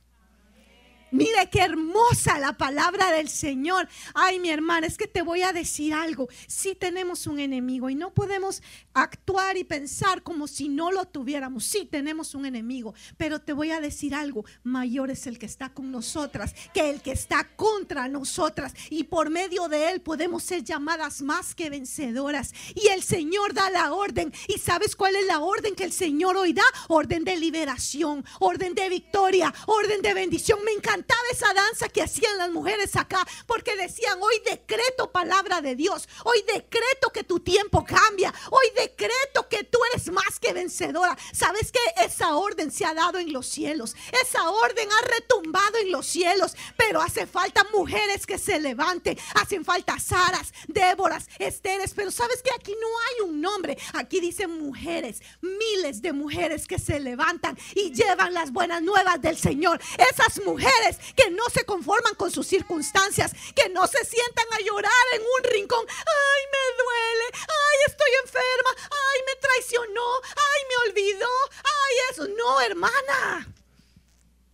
Mire 1.14 1.48
qué 1.48 1.60
hermosa 1.60 2.40
la 2.40 2.54
palabra 2.56 3.12
del 3.12 3.28
Señor. 3.28 3.88
Ay, 4.14 4.40
mi 4.40 4.50
hermana, 4.50 4.88
es 4.88 4.98
que 4.98 5.06
te 5.06 5.22
voy 5.22 5.42
a 5.42 5.52
decir 5.52 5.94
algo. 5.94 6.26
Sí 6.48 6.74
tenemos 6.74 7.28
un 7.28 7.38
enemigo 7.38 7.88
y 7.88 7.94
no 7.94 8.12
podemos 8.12 8.64
actuar 8.94 9.56
y 9.56 9.62
pensar 9.62 10.24
como 10.24 10.48
si 10.48 10.68
no 10.68 10.90
lo 10.90 11.04
tuviéramos. 11.04 11.66
Sí 11.66 11.84
tenemos 11.84 12.34
un 12.34 12.46
enemigo, 12.46 12.94
pero 13.16 13.40
te 13.40 13.52
voy 13.52 13.70
a 13.70 13.80
decir 13.80 14.12
algo. 14.12 14.44
Mayor 14.64 15.12
es 15.12 15.28
el 15.28 15.38
que 15.38 15.46
está 15.46 15.72
con 15.72 15.92
nosotras 15.92 16.52
que 16.72 16.90
el 16.90 17.00
que 17.00 17.12
está 17.12 17.48
contra 17.54 18.08
nosotras. 18.08 18.74
Y 18.90 19.04
por 19.04 19.30
medio 19.30 19.68
de 19.68 19.90
él 19.90 20.00
podemos 20.00 20.42
ser 20.42 20.64
llamadas 20.64 21.22
más 21.22 21.54
que 21.54 21.70
vencedoras. 21.70 22.52
Y 22.74 22.88
el 22.88 23.04
Señor 23.04 23.54
da 23.54 23.70
la 23.70 23.92
orden. 23.92 24.32
¿Y 24.48 24.58
sabes 24.58 24.96
cuál 24.96 25.14
es 25.14 25.26
la 25.26 25.38
orden 25.38 25.76
que 25.76 25.84
el 25.84 25.92
Señor 25.92 26.36
hoy 26.36 26.54
da? 26.54 26.64
Orden 26.88 27.22
de 27.22 27.36
liberación, 27.36 28.24
orden 28.40 28.74
de 28.74 28.88
victoria, 28.88 29.54
orden 29.66 30.02
de 30.02 30.12
bendición. 30.12 30.58
Me 30.64 30.72
encanta 30.72 31.03
esa 31.30 31.52
danza 31.52 31.88
que 31.88 32.02
hacían 32.02 32.38
las 32.38 32.50
mujeres 32.50 32.96
acá, 32.96 33.26
porque 33.46 33.76
decían, 33.76 34.18
hoy 34.22 34.40
decreto 34.44 35.10
palabra 35.10 35.60
de 35.60 35.74
Dios, 35.74 36.08
hoy 36.24 36.42
decreto 36.42 37.10
que 37.12 37.24
tu 37.24 37.40
tiempo 37.40 37.84
cambia, 37.84 38.32
hoy 38.50 38.66
decreto 38.76 39.48
que 39.48 39.64
tú 39.64 39.78
eres 39.92 40.10
más 40.10 40.38
que 40.40 40.52
vencedora. 40.52 41.16
¿Sabes 41.32 41.72
que 41.72 41.80
esa 42.04 42.36
orden 42.36 42.70
se 42.70 42.84
ha 42.84 42.94
dado 42.94 43.18
en 43.18 43.32
los 43.32 43.46
cielos? 43.46 43.96
Esa 44.22 44.48
orden 44.50 44.88
ha 44.92 45.00
retumbado 45.02 45.78
en 45.78 45.90
los 45.90 46.06
cielos, 46.06 46.56
pero 46.76 47.00
hace 47.00 47.26
falta 47.26 47.64
mujeres 47.72 48.26
que 48.26 48.38
se 48.38 48.60
levanten, 48.60 49.18
hacen 49.34 49.64
falta 49.64 49.98
Saras, 49.98 50.52
Déboras, 50.68 51.28
Esteres, 51.38 51.94
pero 51.94 52.10
¿sabes 52.10 52.42
que 52.42 52.52
aquí 52.52 52.74
no 52.80 52.86
hay 52.86 53.30
un 53.30 53.40
nombre? 53.40 53.78
Aquí 53.94 54.20
dicen 54.20 54.58
mujeres, 54.58 55.20
miles 55.40 56.02
de 56.02 56.12
mujeres 56.12 56.66
que 56.66 56.78
se 56.78 57.00
levantan 57.00 57.58
y 57.74 57.92
llevan 57.92 58.34
las 58.34 58.52
buenas 58.52 58.82
nuevas 58.82 59.20
del 59.20 59.36
Señor. 59.36 59.80
Esas 59.98 60.44
mujeres 60.44 60.93
que 61.16 61.30
no 61.30 61.44
se 61.52 61.64
conforman 61.64 62.14
con 62.14 62.30
sus 62.30 62.46
circunstancias, 62.46 63.32
que 63.54 63.68
no 63.68 63.86
se 63.86 64.04
sientan 64.04 64.46
a 64.52 64.60
llorar 64.60 65.06
en 65.14 65.22
un 65.22 65.52
rincón. 65.52 65.84
Ay, 65.88 66.42
me 66.52 66.82
duele, 66.82 67.24
ay, 67.32 67.78
estoy 67.86 68.10
enferma, 68.22 68.70
ay, 68.90 69.20
me 69.26 69.36
traicionó, 69.36 70.20
ay, 70.36 70.60
me 70.68 70.90
olvidó, 70.90 71.30
ay, 71.64 71.94
eso. 72.10 72.28
No, 72.28 72.60
hermana. 72.60 73.48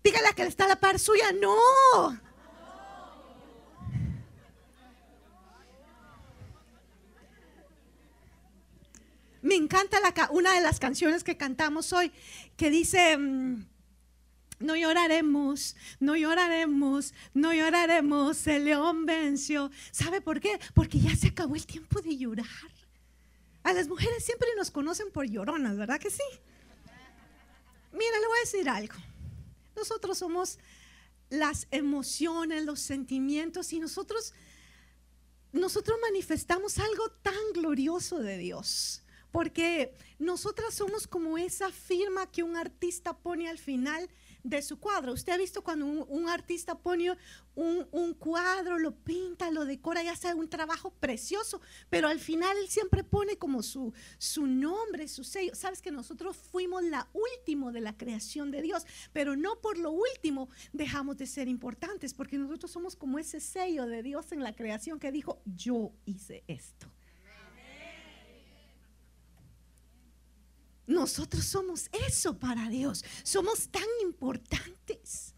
Dígale 0.02 0.28
a 0.28 0.32
que 0.32 0.42
está 0.42 0.64
a 0.64 0.68
la 0.68 0.80
par 0.80 0.98
suya, 0.98 1.32
no. 1.32 2.18
Me 9.42 9.54
encanta 9.54 10.00
la, 10.00 10.28
una 10.30 10.54
de 10.54 10.60
las 10.60 10.78
canciones 10.78 11.24
que 11.24 11.36
cantamos 11.36 11.92
hoy 11.92 12.12
que 12.56 12.70
dice... 12.70 13.18
No 14.60 14.76
lloraremos, 14.76 15.74
no 15.98 16.16
lloraremos, 16.16 17.14
no 17.32 17.52
lloraremos, 17.52 18.46
el 18.46 18.66
león 18.66 19.06
venció. 19.06 19.70
¿Sabe 19.90 20.20
por 20.20 20.38
qué? 20.38 20.60
Porque 20.74 21.00
ya 21.00 21.16
se 21.16 21.28
acabó 21.28 21.56
el 21.56 21.66
tiempo 21.66 22.00
de 22.02 22.16
llorar. 22.16 22.46
A 23.62 23.72
las 23.72 23.88
mujeres 23.88 24.24
siempre 24.24 24.48
nos 24.56 24.70
conocen 24.70 25.10
por 25.10 25.26
lloronas, 25.26 25.76
¿verdad 25.76 25.98
que 25.98 26.10
sí? 26.10 26.22
Mira, 27.92 28.20
le 28.20 28.26
voy 28.26 28.38
a 28.38 28.44
decir 28.44 28.68
algo. 28.68 28.94
Nosotros 29.74 30.18
somos 30.18 30.58
las 31.30 31.66
emociones, 31.70 32.64
los 32.64 32.80
sentimientos 32.80 33.72
y 33.72 33.80
nosotros 33.80 34.34
nosotros 35.52 35.98
manifestamos 36.02 36.78
algo 36.78 37.10
tan 37.22 37.52
glorioso 37.54 38.20
de 38.20 38.38
Dios. 38.38 39.02
Porque 39.32 39.94
nosotras 40.18 40.74
somos 40.74 41.06
como 41.06 41.38
esa 41.38 41.70
firma 41.70 42.30
que 42.30 42.42
un 42.42 42.56
artista 42.56 43.16
pone 43.16 43.48
al 43.48 43.58
final 43.58 44.08
de 44.42 44.62
su 44.62 44.78
cuadro. 44.78 45.12
Usted 45.12 45.32
ha 45.32 45.36
visto 45.36 45.62
cuando 45.62 45.86
un, 45.86 46.28
artista 46.28 46.78
pone 46.78 47.16
un, 47.54 48.14
cuadro, 48.14 48.78
lo 48.78 48.94
pinta, 48.94 49.50
lo 49.50 49.64
decora 49.64 50.02
y 50.02 50.08
hace 50.08 50.34
un 50.34 50.48
trabajo 50.48 50.90
precioso, 50.90 51.60
pero 51.88 52.08
al 52.08 52.20
final 52.20 52.56
él 52.58 52.68
siempre 52.68 53.04
pone 53.04 53.36
como 53.36 53.62
su, 53.62 53.92
su 54.18 54.46
nombre, 54.46 55.08
su 55.08 55.24
sello. 55.24 55.54
Sabes 55.54 55.82
que 55.82 55.90
nosotros 55.90 56.36
fuimos 56.36 56.82
la 56.84 57.08
última 57.12 57.72
de 57.72 57.80
la 57.80 57.96
creación 57.96 58.50
de 58.50 58.62
Dios, 58.62 58.86
pero 59.12 59.36
no 59.36 59.60
por 59.60 59.78
lo 59.78 59.90
último 59.90 60.48
dejamos 60.72 61.16
de 61.16 61.26
ser 61.26 61.48
importantes, 61.48 62.14
porque 62.14 62.38
nosotros 62.38 62.70
somos 62.70 62.96
como 62.96 63.18
ese 63.18 63.40
sello 63.40 63.86
de 63.86 64.02
Dios 64.02 64.32
en 64.32 64.42
la 64.42 64.54
creación 64.54 64.98
que 64.98 65.12
dijo, 65.12 65.40
yo 65.44 65.92
hice 66.04 66.44
esto. 66.46 66.90
Nosotros 70.90 71.44
somos 71.44 71.88
eso 72.08 72.36
para 72.36 72.68
Dios. 72.68 73.04
Somos 73.22 73.68
tan 73.68 73.86
importantes. 74.02 75.34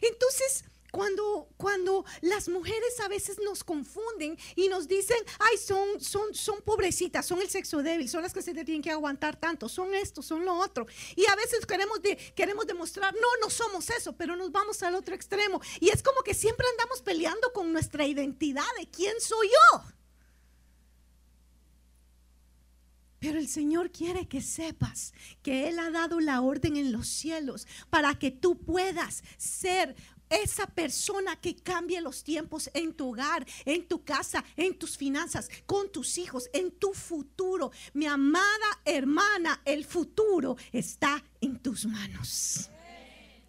Entonces, 0.00 0.64
cuando, 0.90 1.50
cuando 1.58 2.06
las 2.22 2.48
mujeres 2.48 2.98
a 3.00 3.08
veces 3.08 3.38
nos 3.44 3.64
confunden 3.64 4.38
y 4.56 4.68
nos 4.68 4.88
dicen, 4.88 5.18
ay, 5.38 5.58
son, 5.58 6.00
son, 6.00 6.34
son 6.34 6.62
pobrecitas, 6.62 7.26
son 7.26 7.42
el 7.42 7.50
sexo 7.50 7.82
débil, 7.82 8.08
son 8.08 8.22
las 8.22 8.32
que 8.32 8.40
se 8.40 8.54
tienen 8.54 8.80
que 8.80 8.90
aguantar 8.90 9.38
tanto, 9.38 9.68
son 9.68 9.94
esto, 9.94 10.22
son 10.22 10.42
lo 10.46 10.54
otro. 10.54 10.86
Y 11.16 11.26
a 11.26 11.36
veces 11.36 11.66
queremos, 11.66 12.00
de, 12.00 12.16
queremos 12.34 12.66
demostrar, 12.66 13.12
no, 13.14 13.28
no 13.42 13.50
somos 13.50 13.90
eso, 13.90 14.14
pero 14.14 14.36
nos 14.36 14.50
vamos 14.52 14.82
al 14.82 14.94
otro 14.94 15.14
extremo. 15.14 15.60
Y 15.80 15.90
es 15.90 16.02
como 16.02 16.22
que 16.22 16.32
siempre 16.32 16.66
andamos 16.70 17.02
peleando 17.02 17.52
con 17.52 17.74
nuestra 17.74 18.06
identidad 18.06 18.64
de 18.78 18.88
quién 18.88 19.20
soy 19.20 19.48
yo. 19.48 19.82
Pero 23.22 23.38
el 23.38 23.46
Señor 23.46 23.92
quiere 23.92 24.26
que 24.26 24.40
sepas 24.40 25.14
que 25.44 25.68
Él 25.68 25.78
ha 25.78 25.92
dado 25.92 26.18
la 26.18 26.40
orden 26.40 26.76
en 26.76 26.90
los 26.90 27.06
cielos 27.06 27.68
para 27.88 28.18
que 28.18 28.32
tú 28.32 28.58
puedas 28.58 29.22
ser 29.38 29.94
esa 30.28 30.66
persona 30.66 31.36
que 31.36 31.54
cambie 31.54 32.00
los 32.00 32.24
tiempos 32.24 32.68
en 32.74 32.94
tu 32.94 33.10
hogar, 33.10 33.46
en 33.64 33.86
tu 33.86 34.02
casa, 34.02 34.44
en 34.56 34.76
tus 34.76 34.96
finanzas, 34.96 35.48
con 35.66 35.92
tus 35.92 36.18
hijos, 36.18 36.50
en 36.52 36.72
tu 36.72 36.94
futuro. 36.94 37.70
Mi 37.94 38.06
amada 38.06 38.80
hermana, 38.84 39.62
el 39.64 39.84
futuro 39.84 40.56
está 40.72 41.22
en 41.40 41.60
tus 41.60 41.86
manos. 41.86 42.70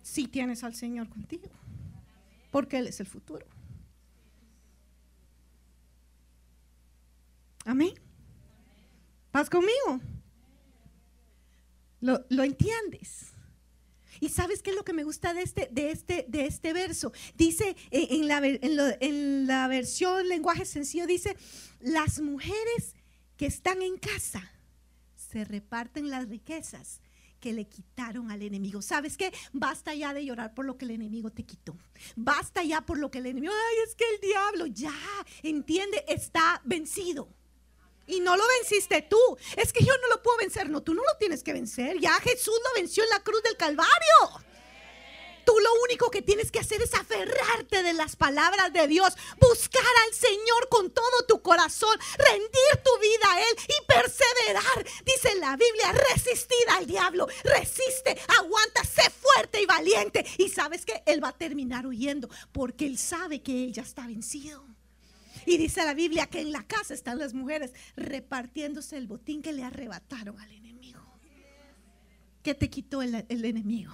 Si 0.03 0.27
tienes 0.27 0.63
al 0.63 0.75
Señor 0.75 1.09
contigo, 1.09 1.49
porque 2.51 2.77
Él 2.77 2.85
es 2.85 2.99
el 2.99 3.07
futuro. 3.07 3.47
Amén. 7.65 8.02
¿Vas 9.33 9.49
conmigo? 9.49 9.99
¿Lo, 12.01 12.43
entiendes? 12.43 13.31
Y 14.19 14.29
sabes 14.29 14.61
qué 14.61 14.69
es 14.69 14.75
lo 14.75 14.85
que 14.85 14.93
me 14.93 15.03
gusta 15.03 15.33
de 15.33 15.41
este, 15.41 15.69
de 15.71 15.89
este, 15.89 16.25
de 16.29 16.45
este 16.45 16.71
verso. 16.71 17.11
Dice 17.35 17.75
en, 17.89 18.27
la, 18.27 18.41
en, 18.43 19.47
la, 19.47 19.67
versión 19.67 20.29
lenguaje 20.29 20.65
sencillo, 20.65 21.07
dice, 21.07 21.35
las 21.79 22.21
mujeres 22.21 22.95
que 23.35 23.47
están 23.47 23.81
en 23.81 23.97
casa 23.97 24.51
se 25.15 25.43
reparten 25.45 26.11
las 26.11 26.29
riquezas 26.29 27.01
que 27.39 27.53
le 27.53 27.67
quitaron 27.67 28.29
al 28.29 28.43
enemigo. 28.43 28.83
¿Sabes 28.83 29.17
qué? 29.17 29.33
Basta 29.51 29.95
ya 29.95 30.13
de 30.13 30.25
llorar 30.25 30.53
por 30.53 30.65
lo 30.65 30.77
que 30.77 30.85
el 30.85 30.91
enemigo 30.91 31.31
te 31.31 31.43
quitó. 31.43 31.75
Basta 32.15 32.63
ya 32.63 32.81
por 32.85 32.99
lo 32.99 33.09
que 33.09 33.17
el 33.17 33.25
enemigo, 33.25 33.51
ay, 33.51 33.77
es 33.87 33.95
que 33.95 34.05
el 34.13 34.21
diablo 34.21 34.67
ya, 34.67 34.93
entiende, 35.41 36.05
está 36.07 36.61
vencido. 36.65 37.33
Y 38.05 38.19
no 38.19 38.35
lo 38.35 38.43
venciste 38.59 39.01
tú. 39.01 39.19
Es 39.55 39.71
que 39.71 39.83
yo 39.83 39.93
no 40.01 40.07
lo 40.09 40.21
puedo 40.21 40.37
vencer. 40.37 40.69
No, 40.69 40.81
tú 40.81 40.93
no 40.93 41.01
lo 41.01 41.17
tienes 41.17 41.43
que 41.43 41.53
vencer. 41.53 41.99
Ya 41.99 42.13
Jesús 42.19 42.55
lo 42.63 42.81
venció 42.81 43.03
en 43.03 43.09
la 43.09 43.23
cruz 43.23 43.41
del 43.43 43.57
Calvario. 43.57 44.43
Tú 45.45 45.53
lo 45.59 45.69
único 45.83 46.09
que 46.09 46.21
tienes 46.21 46.51
que 46.51 46.59
hacer 46.59 46.81
es 46.81 46.93
aferrarte 46.93 47.83
de 47.83 47.93
las 47.93 48.15
palabras 48.15 48.71
de 48.71 48.87
Dios, 48.87 49.13
buscar 49.39 49.83
al 50.07 50.13
Señor 50.13 50.69
con 50.69 50.89
todo 50.89 51.25
tu 51.27 51.41
corazón, 51.41 51.97
rendir 52.17 52.83
tu 52.83 52.97
vida 52.99 53.29
a 53.29 53.41
Él 53.41 53.55
y 53.67 53.85
perseverar. 53.85 54.85
Dice 55.03 55.35
la 55.35 55.57
Biblia, 55.57 55.91
resistir 56.13 56.69
al 56.69 56.85
diablo, 56.85 57.27
resiste, 57.43 58.17
aguanta, 58.39 58.85
sé 58.85 59.09
fuerte 59.09 59.61
y 59.61 59.65
valiente. 59.65 60.25
Y 60.37 60.49
sabes 60.49 60.85
que 60.85 61.03
Él 61.05 61.23
va 61.23 61.29
a 61.29 61.37
terminar 61.37 61.85
huyendo 61.85 62.29
porque 62.51 62.85
Él 62.85 62.97
sabe 62.97 63.41
que 63.41 63.65
Él 63.65 63.73
ya 63.73 63.81
está 63.81 64.07
vencido. 64.07 64.72
Y 65.45 65.57
dice 65.57 65.83
la 65.83 65.93
Biblia 65.93 66.27
que 66.27 66.41
en 66.41 66.51
la 66.51 66.63
casa 66.63 66.93
están 66.93 67.19
las 67.19 67.33
mujeres 67.33 67.73
repartiéndose 67.95 68.97
el 68.97 69.07
botín 69.07 69.41
que 69.41 69.53
le 69.53 69.63
arrebataron 69.63 70.39
al 70.39 70.51
enemigo. 70.51 71.01
¿Qué 72.41 72.53
te 72.53 72.69
quitó 72.69 73.01
el, 73.01 73.15
enemigo? 73.29 73.93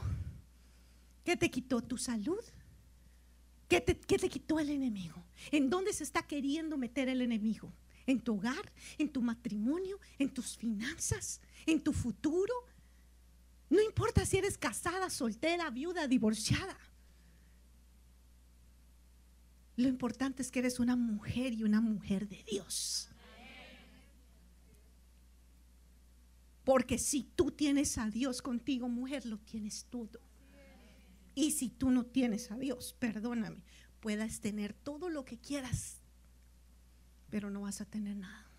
¿Qué 1.24 1.38
te 1.38 1.52
quitó 1.52 1.82
tu 1.82 1.97
salud? 1.97 2.43
¿Qué 3.68 3.80
te, 3.80 3.95
¿Qué 3.95 4.18
te 4.18 4.28
quitó 4.28 4.60
el 4.60 4.70
enemigo? 4.70 5.24
¿En 5.52 5.70
dónde 5.70 5.93
se 5.93 6.04
está 6.04 6.24
queriendo 6.24 6.76
meter 6.76 7.10
el 7.10 7.22
enemigo? 7.22 7.72
¿En 8.08 8.20
tu 8.20 8.38
hogar? 8.38 8.74
¿En 8.97 9.10
tu 9.10 9.22
matrimonio? 9.22 10.00
¿En 10.18 10.34
tus 10.34 10.58
finanzas? 10.58 11.41
¿En 11.68 11.80
tu 11.80 11.93
futuro? 11.93 12.54
No 13.70 13.80
importa 13.82 14.26
si 14.26 14.38
eres 14.38 14.58
casada, 14.58 15.12
soltera, 15.12 15.70
viuda, 15.70 16.08
divorciada. 16.08 16.76
Lo 19.80 19.88
importante 19.88 20.41
es 20.41 20.51
que 20.51 20.59
eres 20.59 20.77
una 20.82 20.97
mujer 20.97 21.53
y 21.53 21.63
una 21.63 21.80
mujer 21.80 22.27
de 22.27 22.43
Dios. 22.43 23.07
Porque 26.65 26.97
si 26.97 27.23
tú 27.23 27.51
tienes 27.51 27.97
a 27.97 28.09
Dios 28.09 28.41
contigo, 28.41 28.89
mujer, 28.89 29.25
lo 29.25 29.38
tienes 29.38 29.86
todo. 29.89 30.19
Y 31.34 31.51
si 31.51 31.69
tú 31.69 31.91
no 31.91 32.05
tienes 32.05 32.51
a 32.51 32.57
Dios, 32.57 32.93
perdóname, 32.99 33.63
puedas 34.01 34.41
tener 34.41 34.73
todo 34.73 35.09
lo 35.09 35.23
que 35.23 35.39
quieras, 35.39 36.01
pero 37.30 37.49
no 37.49 37.61
vas 37.61 37.80
a 37.80 37.86
tener 37.86 38.17
nada. 38.17 38.51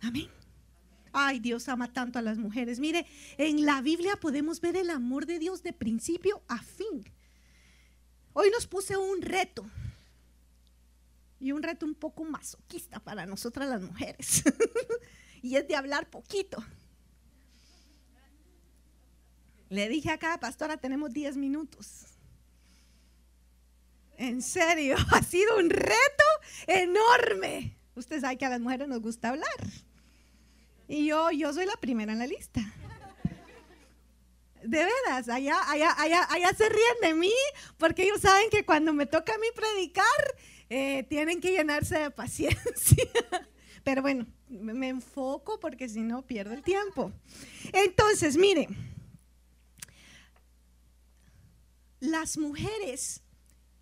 Amén. 0.00 0.43
Ay, 1.16 1.38
Dios 1.38 1.68
ama 1.68 1.92
tanto 1.92 2.18
a 2.18 2.22
las 2.22 2.38
mujeres. 2.38 2.80
Mire, 2.80 3.06
en 3.38 3.64
la 3.64 3.80
Biblia 3.80 4.16
podemos 4.16 4.60
ver 4.60 4.76
el 4.76 4.90
amor 4.90 5.26
de 5.26 5.38
Dios 5.38 5.62
de 5.62 5.72
principio 5.72 6.42
a 6.48 6.60
fin. 6.60 7.04
Hoy 8.32 8.50
nos 8.50 8.66
puse 8.66 8.96
un 8.96 9.22
reto. 9.22 9.64
Y 11.38 11.52
un 11.52 11.62
reto 11.62 11.86
un 11.86 11.94
poco 11.94 12.24
masoquista 12.24 12.98
para 12.98 13.26
nosotras 13.26 13.68
las 13.68 13.80
mujeres. 13.80 14.42
y 15.42 15.54
es 15.54 15.68
de 15.68 15.76
hablar 15.76 16.10
poquito. 16.10 16.64
Le 19.68 19.88
dije 19.88 20.10
a 20.10 20.18
cada 20.18 20.40
pastora, 20.40 20.78
tenemos 20.78 21.12
10 21.12 21.36
minutos. 21.36 22.06
En 24.16 24.42
serio, 24.42 24.96
ha 25.12 25.22
sido 25.22 25.58
un 25.58 25.70
reto 25.70 26.24
enorme. 26.66 27.76
Usted 27.94 28.20
sabe 28.20 28.36
que 28.36 28.46
a 28.46 28.50
las 28.50 28.60
mujeres 28.60 28.88
nos 28.88 29.00
gusta 29.00 29.28
hablar. 29.28 29.83
Y 30.88 31.06
yo, 31.06 31.30
yo 31.30 31.52
soy 31.52 31.66
la 31.66 31.76
primera 31.76 32.12
en 32.12 32.18
la 32.18 32.26
lista. 32.26 32.60
De 34.62 34.78
veras, 34.78 35.28
allá, 35.28 35.56
allá, 35.70 35.94
allá, 35.98 36.26
allá 36.30 36.54
se 36.56 36.68
ríen 36.68 36.96
de 37.02 37.14
mí 37.14 37.32
porque 37.76 38.04
ellos 38.04 38.20
saben 38.20 38.48
que 38.50 38.64
cuando 38.64 38.94
me 38.94 39.04
toca 39.04 39.34
a 39.34 39.38
mí 39.38 39.46
predicar, 39.54 40.04
eh, 40.70 41.02
tienen 41.04 41.40
que 41.40 41.52
llenarse 41.52 41.98
de 41.98 42.10
paciencia. 42.10 43.04
Pero 43.84 44.00
bueno, 44.00 44.26
me 44.48 44.88
enfoco 44.88 45.60
porque 45.60 45.88
si 45.88 46.00
no 46.00 46.26
pierdo 46.26 46.54
el 46.54 46.62
tiempo. 46.62 47.12
Entonces, 47.72 48.38
mire, 48.38 48.68
las 52.00 52.38
mujeres 52.38 53.23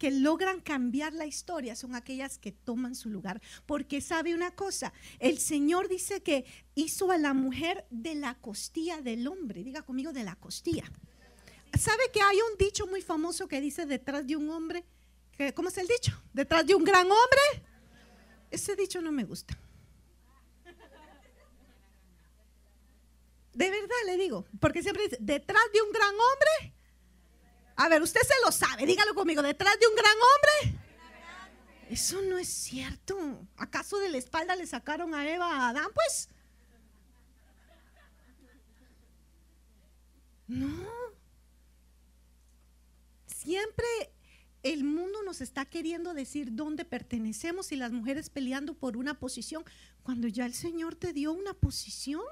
que 0.03 0.11
logran 0.11 0.61
cambiar 0.61 1.12
la 1.12 1.26
historia 1.26 1.76
son 1.76 1.94
aquellas 1.94 2.36
que 2.36 2.50
toman 2.50 2.96
su 2.96 3.09
lugar. 3.09 3.40
Porque 3.66 4.00
sabe 4.00 4.34
una 4.34 4.50
cosa, 4.50 4.92
el 5.20 5.38
Señor 5.38 5.88
dice 5.88 6.24
que 6.24 6.44
hizo 6.74 7.12
a 7.12 7.18
la 7.18 7.34
mujer 7.34 7.86
de 7.88 8.16
la 8.16 8.34
costilla 8.34 9.00
del 9.00 9.28
hombre. 9.28 9.62
Diga 9.62 9.82
conmigo 9.82 10.12
de 10.12 10.24
la 10.24 10.34
costilla. 10.34 10.82
¿Sabe 11.78 12.03
que 12.12 12.20
hay 12.20 12.36
un 12.50 12.59
dicho 12.59 12.88
muy 12.88 13.00
famoso 13.00 13.46
que 13.46 13.61
dice 13.61 13.86
detrás 13.86 14.26
de 14.26 14.34
un 14.34 14.50
hombre? 14.50 14.84
¿Cómo 15.55 15.68
es 15.68 15.78
el 15.78 15.86
dicho? 15.86 16.20
Detrás 16.32 16.66
de 16.66 16.74
un 16.74 16.82
gran 16.82 17.07
hombre. 17.07 17.64
Ese 18.50 18.74
dicho 18.74 19.00
no 19.00 19.12
me 19.12 19.22
gusta. 19.22 19.57
De 23.55 23.70
verdad 23.70 24.03
le 24.07 24.16
digo, 24.16 24.46
porque 24.59 24.82
siempre 24.82 25.05
dice, 25.05 25.18
detrás 25.20 25.62
de 25.72 25.80
un 25.80 25.92
gran 25.92 26.11
hombre 26.11 26.74
a 27.83 27.89
ver, 27.89 28.01
usted 28.01 28.20
se 28.20 28.35
lo 28.45 28.53
sabe, 28.53 28.87
dígalo 28.87 29.12
conmigo, 29.12 29.43
detrás 29.43 29.76
de 29.80 29.87
un 29.89 29.95
gran 29.97 30.14
hombre. 30.14 30.80
Eso 31.91 32.22
no 32.22 32.39
es 32.39 32.49
cierto. 32.49 33.45
¿Acaso 33.57 33.99
de 33.99 34.09
la 34.09 34.18
espalda 34.18 34.55
le 34.55 34.66
sacaron 34.66 35.14
a 35.14 35.28
Eva 35.28 35.47
a 35.47 35.68
Adán? 35.70 35.91
Pues. 35.93 36.28
No. 40.47 40.87
Siempre 43.26 43.85
el 44.62 44.85
mundo 44.85 45.24
nos 45.24 45.41
está 45.41 45.64
queriendo 45.64 46.14
decir 46.14 46.55
dónde 46.55 46.85
pertenecemos 46.85 47.72
y 47.72 47.76
las 47.76 47.91
mujeres 47.91 48.30
peleando 48.30 48.74
por 48.74 48.97
una 48.97 49.18
posición 49.18 49.64
cuando 50.05 50.28
ya 50.28 50.47
el 50.47 50.55
Señor 50.55 50.95
te 50.95 51.12
dio 51.12 51.33
una 51.33 51.53
posición. 51.53 52.22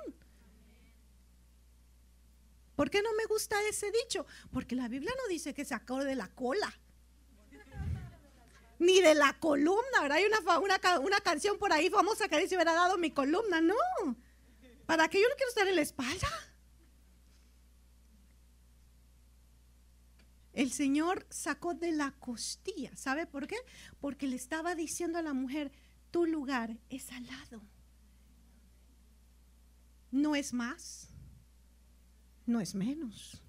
¿Por 2.80 2.88
qué 2.88 3.02
no 3.02 3.12
me 3.12 3.26
gusta 3.26 3.56
ese 3.68 3.92
dicho? 3.92 4.24
Porque 4.50 4.74
la 4.74 4.88
Biblia 4.88 5.12
no 5.14 5.28
dice 5.28 5.52
que 5.52 5.66
sacó 5.66 6.02
de 6.02 6.14
la 6.14 6.28
cola. 6.28 6.72
Ni 8.78 9.02
de 9.02 9.14
la 9.14 9.38
columna, 9.38 10.00
¿verdad? 10.00 10.16
Hay 10.16 10.24
una, 10.24 10.78
una, 10.98 11.20
canción 11.20 11.58
por 11.58 11.74
ahí 11.74 11.90
famosa 11.90 12.26
que 12.26 12.38
dice, 12.38 12.54
hubiera 12.54 12.72
dado 12.72 12.96
mi 12.96 13.10
columna. 13.10 13.60
No. 13.60 13.74
¿Para 14.86 15.08
qué 15.08 15.20
yo 15.20 15.28
no 15.28 15.34
quiero 15.34 15.50
estar 15.50 15.68
en 15.68 15.76
la 15.76 15.82
espalda? 15.82 16.26
El 20.54 20.72
Señor 20.72 21.26
sacó 21.28 21.74
de 21.74 21.92
la 21.92 22.12
costilla. 22.12 22.96
¿Sabe 22.96 23.26
por 23.26 23.46
qué? 23.46 23.56
Porque 24.00 24.26
le 24.26 24.36
estaba 24.36 24.74
diciendo 24.74 25.18
a 25.18 25.22
la 25.22 25.34
mujer, 25.34 25.70
tu 26.10 26.24
lugar 26.24 26.78
es 26.88 27.12
al 27.12 27.26
lado. 27.26 27.60
No 30.10 30.34
es 30.34 30.54
más 30.54 31.09
no 32.46 32.60
es 32.60 32.74
menos. 32.74 33.42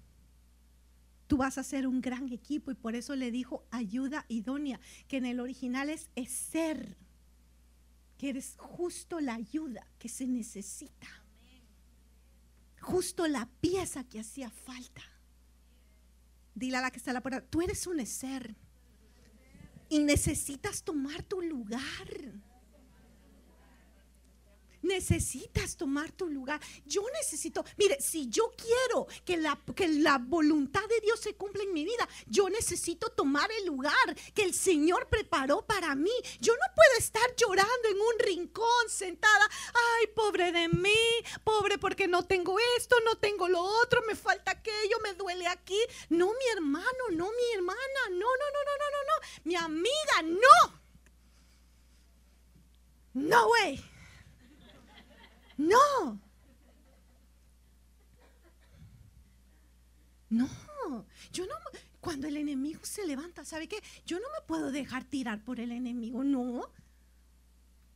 Tú 1.26 1.36
vas 1.38 1.56
a 1.56 1.64
ser 1.64 1.86
un 1.86 2.00
gran 2.00 2.30
equipo 2.30 2.70
y 2.70 2.74
por 2.74 2.94
eso 2.94 3.16
le 3.16 3.30
dijo 3.30 3.64
ayuda 3.70 4.26
idónea, 4.28 4.80
que 5.08 5.16
en 5.16 5.26
el 5.26 5.40
original 5.40 5.88
es, 5.88 6.10
ser, 6.28 6.96
que 8.18 8.28
eres 8.28 8.54
justo 8.58 9.20
la 9.20 9.34
ayuda 9.34 9.86
que 9.98 10.08
se 10.08 10.26
necesita, 10.26 11.08
justo 12.80 13.26
la 13.28 13.48
pieza 13.60 14.04
que 14.04 14.20
hacía 14.20 14.50
falta. 14.50 15.02
Dile 16.54 16.76
a 16.76 16.82
la 16.82 16.90
que 16.90 16.98
está 16.98 17.12
a 17.12 17.14
la 17.14 17.22
puerta, 17.22 17.40
tú 17.40 17.62
eres 17.62 17.86
un 17.86 18.04
ser 18.04 18.54
y 19.88 20.00
necesitas 20.00 20.82
tomar 20.82 21.22
tu 21.22 21.40
lugar. 21.40 22.42
Necesitas 24.82 25.76
tomar 25.76 26.10
tu 26.12 26.28
lugar. 26.28 26.60
Yo 26.84 27.02
necesito, 27.14 27.64
mire, 27.76 28.00
si 28.00 28.28
yo 28.28 28.52
quiero 28.56 29.06
que 29.24 29.36
la, 29.36 29.58
que 29.74 29.88
la 29.88 30.18
voluntad 30.18 30.86
de 30.88 31.00
Dios 31.00 31.20
se 31.20 31.34
cumpla 31.34 31.62
en 31.62 31.72
mi 31.72 31.84
vida, 31.84 32.08
yo 32.26 32.48
necesito 32.48 33.10
tomar 33.10 33.50
el 33.52 33.66
lugar 33.66 33.92
que 34.34 34.42
el 34.42 34.54
Señor 34.54 35.08
preparó 35.08 35.62
para 35.62 35.94
mí. 35.94 36.10
Yo 36.40 36.52
no 36.54 36.74
puedo 36.74 36.98
estar 36.98 37.34
llorando 37.36 37.88
en 37.88 38.00
un 38.00 38.18
rincón 38.18 38.88
sentada. 38.88 39.48
Ay, 39.74 40.08
pobre 40.14 40.52
de 40.52 40.68
mí, 40.68 40.90
pobre 41.44 41.78
porque 41.78 42.08
no 42.08 42.24
tengo 42.24 42.56
esto, 42.76 42.96
no 43.04 43.16
tengo 43.16 43.48
lo 43.48 43.60
otro, 43.60 44.02
me 44.06 44.14
falta 44.16 44.50
aquello, 44.50 44.98
me 45.02 45.14
duele 45.14 45.46
aquí. 45.46 45.78
No, 46.08 46.26
mi 46.26 46.46
hermano, 46.56 47.04
no, 47.12 47.30
mi 47.30 47.54
hermana, 47.54 47.78
no, 48.10 48.16
no, 48.18 48.18
no, 48.18 48.62
no, 48.66 48.76
no, 48.78 48.90
no, 48.90 49.02
no. 49.04 49.26
Mi 49.44 49.54
amiga, 49.54 50.22
no. 50.22 50.82
No 53.14 53.48
way. 53.48 53.91
No. 55.62 56.20
No, 60.30 60.48
yo 61.30 61.44
no, 61.46 61.54
cuando 62.00 62.26
el 62.26 62.38
enemigo 62.38 62.80
se 62.84 63.06
levanta, 63.06 63.44
¿sabe 63.44 63.68
qué? 63.68 63.82
Yo 64.06 64.18
no 64.18 64.26
me 64.28 64.46
puedo 64.46 64.72
dejar 64.72 65.04
tirar 65.04 65.44
por 65.44 65.60
el 65.60 65.72
enemigo, 65.72 66.24
no. 66.24 66.70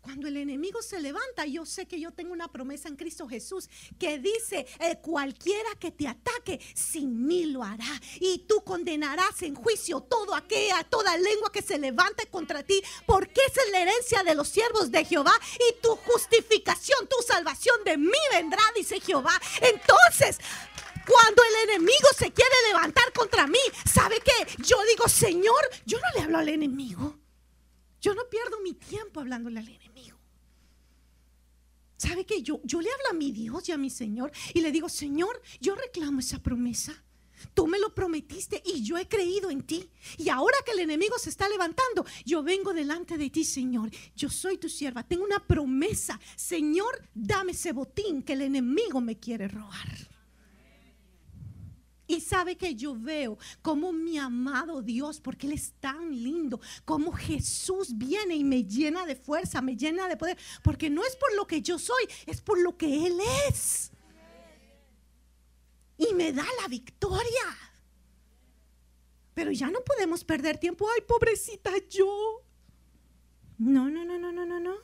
Cuando 0.07 0.29
el 0.29 0.37
enemigo 0.37 0.83
se 0.83 1.01
levanta, 1.01 1.47
yo 1.47 1.67
sé 1.67 1.89
que 1.89 1.99
yo 1.99 2.13
tengo 2.13 2.33
una 2.33 2.47
promesa 2.47 2.89
en 2.89 2.95
Cristo 2.95 3.27
Jesús 3.27 3.69
que 3.99 4.21
dice, 4.21 4.65
eh, 4.79 5.01
cualquiera 5.03 5.69
que 5.81 5.91
te 5.91 6.07
ataque, 6.07 6.61
sin 6.77 7.27
mí 7.27 7.47
lo 7.47 7.65
hará. 7.65 8.01
Y 8.21 8.45
tú 8.47 8.63
condenarás 8.63 9.43
en 9.43 9.57
juicio 9.57 10.01
todo 10.03 10.37
aquella, 10.37 10.85
toda 10.85 11.17
lengua 11.17 11.51
que 11.51 11.61
se 11.61 11.77
levante 11.77 12.29
contra 12.29 12.63
ti, 12.63 12.81
porque 13.05 13.41
esa 13.51 13.61
es 13.63 13.73
la 13.73 13.81
herencia 13.81 14.23
de 14.23 14.37
los 14.37 14.47
siervos 14.47 14.93
de 14.93 15.05
Jehová 15.05 15.35
y 15.69 15.83
tu 15.83 15.97
justificación, 15.97 17.09
tu 17.09 17.21
salvación 17.27 17.83
de 17.85 17.97
mí 17.97 18.13
vendrá, 18.31 18.63
dice 18.77 19.01
Jehová. 19.01 19.37
Entonces, 19.61 20.39
cuando 21.05 21.43
el 21.43 21.69
enemigo 21.69 22.09
se 22.17 22.31
quiere 22.31 22.55
levantar 22.69 23.13
contra 23.13 23.49
mí, 23.49 23.59
¿sabe 23.93 24.21
qué? 24.21 24.63
Yo 24.63 24.77
digo, 24.85 25.09
Señor, 25.09 25.69
yo 25.85 25.99
no 25.99 26.07
le 26.15 26.21
hablo 26.23 26.39
al 26.39 26.49
enemigo. 26.49 27.26
Yo 28.07 28.15
no 28.15 28.29
pierdo 28.31 28.61
mi 28.63 28.73
tiempo 28.73 29.19
hablándole 29.19 29.59
al 29.59 29.67
enemigo. 29.67 30.17
¿Sabe 31.97 32.25
qué? 32.25 32.41
Yo, 32.41 32.61
yo 32.63 32.81
le 32.81 32.89
hablo 32.89 33.09
a 33.11 33.15
mi 33.15 33.33
Dios 33.33 33.69
y 33.69 33.73
a 33.73 33.77
mi 33.77 33.91
Señor 33.91 34.31
y 34.55 34.61
le 34.61 34.71
digo, 34.71 34.89
Señor, 34.89 35.43
yo 35.61 35.75
reclamo 35.75 36.21
esa 36.21 36.41
promesa. 36.41 36.95
Tú 37.53 37.67
me 37.67 37.81
lo 37.81 37.93
prometiste 37.93 38.63
y 38.65 38.85
yo 38.85 38.97
he 38.97 39.09
creído 39.09 39.51
en 39.51 39.63
ti. 39.63 39.91
Y 40.19 40.29
ahora 40.29 40.57
que 40.65 40.71
el 40.71 40.79
enemigo 40.79 41.19
se 41.19 41.31
está 41.31 41.49
levantando, 41.49 42.07
yo 42.25 42.45
vengo 42.45 42.73
delante 42.73 43.19
de 43.19 43.29
ti, 43.29 43.43
Señor. 43.43 43.91
Yo 44.15 44.31
soy 44.31 44.57
tu 44.57 44.69
sierva. 44.69 45.03
Tengo 45.03 45.25
una 45.25 45.45
promesa. 45.45 46.21
Señor, 46.37 47.09
dame 47.13 47.53
ese 47.53 47.73
botín 47.73 48.23
que 48.23 48.35
el 48.35 48.43
enemigo 48.43 49.01
me 49.01 49.19
quiere 49.19 49.49
robar. 49.49 50.16
Y 52.07 52.21
sabe 52.21 52.57
que 52.57 52.75
yo 52.75 52.95
veo 52.95 53.37
como 53.63 53.93
mi 53.93 54.17
amado 54.19 54.83
Dios, 54.83 55.21
porque 55.21 55.47
Él 55.47 55.55
es 55.55 55.73
tan 55.81 56.11
lindo, 56.11 56.61
como 56.85 57.13
Jesús 57.13 57.97
viene 57.97 58.37
y 58.37 58.45
me 58.45 58.65
llena 58.65 59.05
de 59.07 59.17
fuerza, 59.17 59.61
me 59.61 59.77
llena 59.77 60.09
de 60.09 60.17
poder, 60.17 60.39
porque 60.63 60.89
no 60.89 61.05
es 61.05 61.17
por 61.17 61.35
lo 61.35 61.47
que 61.47 61.63
yo 61.63 61.79
soy, 61.79 62.05
es 62.27 62.41
por 62.41 62.61
lo 62.61 62.77
que 62.77 63.07
Él 63.07 63.19
es. 63.49 63.91
Y 65.99 66.15
me 66.15 66.33
da 66.33 66.47
la 66.63 66.69
victoria. 66.69 67.57
Pero 69.35 69.51
ya 69.51 69.71
no 69.71 69.81
podemos 69.85 70.25
perder 70.25 70.59
tiempo. 70.59 70.87
Ay, 70.95 71.03
pobrecita 71.07 71.71
yo. 71.91 72.43
No, 73.59 73.91
no, 73.91 74.05
no, 74.05 74.19
no, 74.19 74.33
no, 74.33 74.47
no, 74.47 74.61
no. 74.61 74.75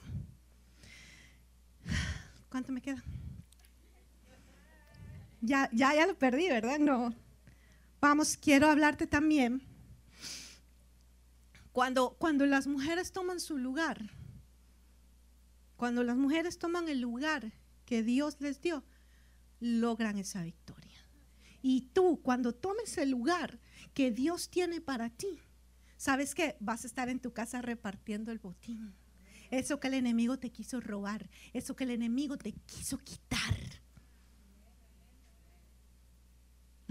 ¿Cuánto 2.50 2.72
me 2.72 2.82
queda? 2.82 3.02
Ya, 5.42 5.68
ya, 5.72 5.94
ya 5.94 6.06
lo 6.06 6.16
perdí, 6.16 6.48
¿verdad? 6.48 6.78
No. 6.78 7.14
Vamos, 8.00 8.36
quiero 8.36 8.68
hablarte 8.68 9.06
también. 9.06 9.62
Cuando, 11.72 12.16
cuando 12.18 12.46
las 12.46 12.66
mujeres 12.66 13.12
toman 13.12 13.40
su 13.40 13.58
lugar, 13.58 14.10
cuando 15.76 16.04
las 16.04 16.16
mujeres 16.16 16.58
toman 16.58 16.88
el 16.88 17.00
lugar 17.00 17.52
que 17.84 18.04
Dios 18.04 18.36
les 18.40 18.60
dio, 18.60 18.84
logran 19.58 20.16
esa 20.16 20.42
victoria. 20.42 20.98
Y 21.60 21.82
tú, 21.92 22.20
cuando 22.22 22.54
tomes 22.54 22.96
el 22.98 23.10
lugar 23.10 23.58
que 23.94 24.12
Dios 24.12 24.48
tiene 24.48 24.80
para 24.80 25.10
ti, 25.10 25.40
¿sabes 25.96 26.34
que 26.34 26.56
Vas 26.60 26.84
a 26.84 26.86
estar 26.86 27.08
en 27.08 27.18
tu 27.18 27.32
casa 27.32 27.62
repartiendo 27.62 28.30
el 28.30 28.38
botín. 28.38 28.94
Eso 29.50 29.80
que 29.80 29.88
el 29.88 29.94
enemigo 29.94 30.38
te 30.38 30.50
quiso 30.50 30.80
robar, 30.80 31.28
eso 31.52 31.74
que 31.74 31.84
el 31.84 31.90
enemigo 31.90 32.38
te 32.38 32.52
quiso 32.52 32.98
quitar. 32.98 33.81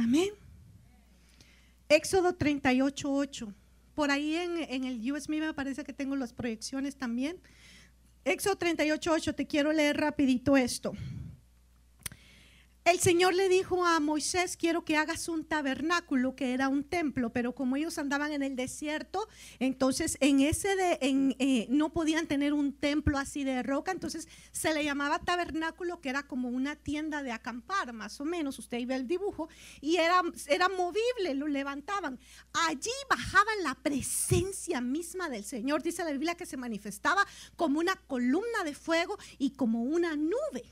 Amén. 0.03 0.29
Éxodo 1.87 2.33
38, 2.33 3.13
8. 3.13 3.53
Por 3.93 4.09
ahí 4.09 4.35
en, 4.35 4.57
en 4.57 4.85
el 4.85 5.11
USB 5.11 5.39
me 5.39 5.53
parece 5.53 5.83
que 5.83 5.93
tengo 5.93 6.15
las 6.15 6.33
proyecciones 6.33 6.95
también. 6.95 7.37
Éxodo 8.25 8.55
38, 8.55 9.11
8, 9.11 9.35
te 9.35 9.45
quiero 9.45 9.71
leer 9.71 9.97
rapidito 9.97 10.57
esto. 10.57 10.93
El 12.83 12.99
Señor 12.99 13.35
le 13.35 13.47
dijo 13.47 13.85
a 13.85 13.99
Moisés, 13.99 14.57
quiero 14.57 14.83
que 14.83 14.97
hagas 14.97 15.29
un 15.29 15.45
tabernáculo, 15.45 16.35
que 16.35 16.55
era 16.55 16.67
un 16.67 16.83
templo, 16.83 17.29
pero 17.29 17.53
como 17.53 17.75
ellos 17.75 17.99
andaban 17.99 18.31
en 18.31 18.41
el 18.41 18.55
desierto, 18.55 19.29
entonces 19.59 20.17
en 20.19 20.39
ese 20.39 20.75
eh, 20.99 21.67
no 21.69 21.93
podían 21.93 22.25
tener 22.25 22.53
un 22.53 22.73
templo 22.73 23.19
así 23.19 23.43
de 23.43 23.61
roca, 23.61 23.91
entonces 23.91 24.27
se 24.51 24.73
le 24.73 24.83
llamaba 24.83 25.19
tabernáculo, 25.19 26.01
que 26.01 26.09
era 26.09 26.23
como 26.23 26.49
una 26.49 26.75
tienda 26.75 27.21
de 27.21 27.31
acampar, 27.31 27.93
más 27.93 28.19
o 28.19 28.25
menos, 28.25 28.57
usted 28.57 28.83
ve 28.87 28.95
el 28.95 29.07
dibujo, 29.07 29.47
y 29.79 29.97
era, 29.97 30.23
era 30.47 30.67
movible, 30.67 31.35
lo 31.35 31.47
levantaban. 31.47 32.19
Allí 32.67 32.89
bajaban 33.07 33.61
la 33.61 33.75
presencia 33.75 34.81
misma 34.81 35.29
del 35.29 35.43
Señor, 35.43 35.83
dice 35.83 36.03
la 36.03 36.13
Biblia 36.13 36.33
que 36.33 36.47
se 36.47 36.57
manifestaba 36.57 37.27
como 37.55 37.79
una 37.79 37.95
columna 38.07 38.63
de 38.65 38.73
fuego 38.73 39.19
y 39.37 39.51
como 39.51 39.83
una 39.83 40.15
nube. 40.15 40.63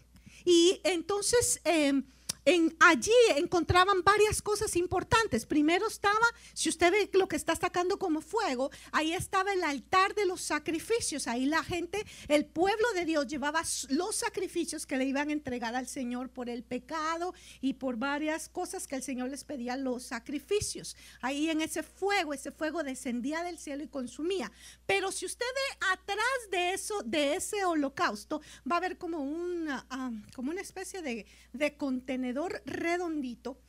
Y 0.46 0.82
entonces... 0.84 1.62
Em, 1.64 2.04
en, 2.46 2.76
allí 2.80 3.12
encontraban 3.36 4.02
varias 4.04 4.42
cosas 4.42 4.76
importantes. 4.76 5.46
Primero 5.46 5.88
estaba, 5.88 6.26
si 6.54 6.70
usted 6.70 6.92
ve 6.92 7.10
lo 7.14 7.28
que 7.28 7.36
está 7.36 7.56
sacando 7.56 8.00
como 8.00 8.22
fuego, 8.22 8.72
ahí 8.92 9.14
estaba 9.14 9.54
el 9.54 9.64
altar 9.64 10.16
de 10.16 10.26
los 10.26 10.42
sacrificios. 10.42 11.28
Ahí 11.28 11.46
la 11.46 11.64
gente, 11.64 12.06
el 12.28 12.46
pueblo 12.46 12.92
de 12.94 13.06
Dios 13.06 13.28
llevaba 13.28 13.62
los 13.90 14.16
sacrificios 14.16 14.86
que 14.86 14.98
le 14.98 15.06
iban 15.06 15.30
a 15.30 15.34
entregar 15.34 15.76
al 15.76 15.88
Señor 15.88 16.30
por 16.30 16.50
el 16.50 16.64
pecado 16.64 17.34
y 17.62 17.74
por 17.74 17.98
varias 17.98 18.50
cosas 18.50 18.88
que 18.88 18.96
el 18.96 19.04
Señor 19.04 19.30
les 19.30 19.44
pedía 19.44 19.76
los 19.76 20.04
sacrificios. 20.04 20.96
Ahí 21.22 21.50
en 21.50 21.62
ese 21.62 21.84
fuego, 21.84 22.34
ese 22.34 22.52
fuego 22.52 22.84
descendía 22.84 23.44
del 23.44 23.60
cielo 23.60 23.84
y 23.84 23.88
consumía. 23.88 24.52
Pero 24.86 25.12
si 25.12 25.26
usted 25.26 25.46
ve 25.46 25.88
atrás 25.92 26.52
de 26.52 26.74
eso, 26.74 27.02
de 27.04 27.36
ese 27.36 27.64
holocausto, 27.66 28.42
va 28.70 28.78
a 28.78 28.82
ver 28.82 28.98
como 28.98 29.20
una, 29.20 29.86
ah, 29.90 30.12
como 30.34 30.52
una 30.52 30.62
especie 30.62 31.02
de 31.02 31.78
contenedor 31.78 32.39
redondito. 32.48 33.60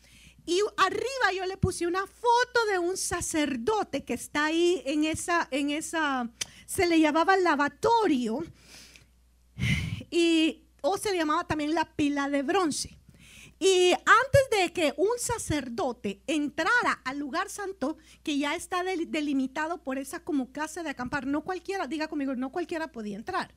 Y 0.47 0.61
arriba 0.77 1.33
yo 1.37 1.47
le 1.47 1.57
puse 1.57 1.87
una 1.87 2.07
foto 2.07 2.67
de 2.71 2.79
un 2.79 2.97
sacerdote 2.97 4.05
que 4.05 4.15
está 4.15 4.47
ahí 4.47 4.83
en 4.87 5.05
esa, 5.05 5.49
en 5.51 5.71
esa, 5.71 6.31
se 6.67 6.87
le 6.87 7.01
llamaba 7.01 7.37
lavatorio 7.37 8.45
y 10.11 10.65
o 10.81 10.97
se 10.97 11.11
le 11.11 11.19
llamaba 11.19 11.47
también 11.47 11.75
la 11.75 11.85
pila 11.85 12.29
de 12.29 12.43
bronce. 12.43 12.97
Y 13.59 13.93
antes 13.93 14.59
de 14.59 14.73
que 14.73 14.95
un 14.97 15.19
sacerdote 15.19 16.23
entrara 16.27 17.03
al 17.05 17.19
lugar 17.19 17.51
santo, 17.51 17.99
que 18.23 18.39
ya 18.39 18.55
está 18.55 18.83
delimitado 18.83 19.83
por 19.83 19.99
esa 19.99 20.21
como 20.21 20.51
casa 20.51 20.83
de 20.83 20.89
acampar, 20.89 21.27
no 21.27 21.43
cualquiera, 21.43 21.87
diga 21.87 22.09
conmigo, 22.09 22.35
no 22.35 22.51
cualquiera 22.51 22.91
podía 22.91 23.17
entrar 23.17 23.55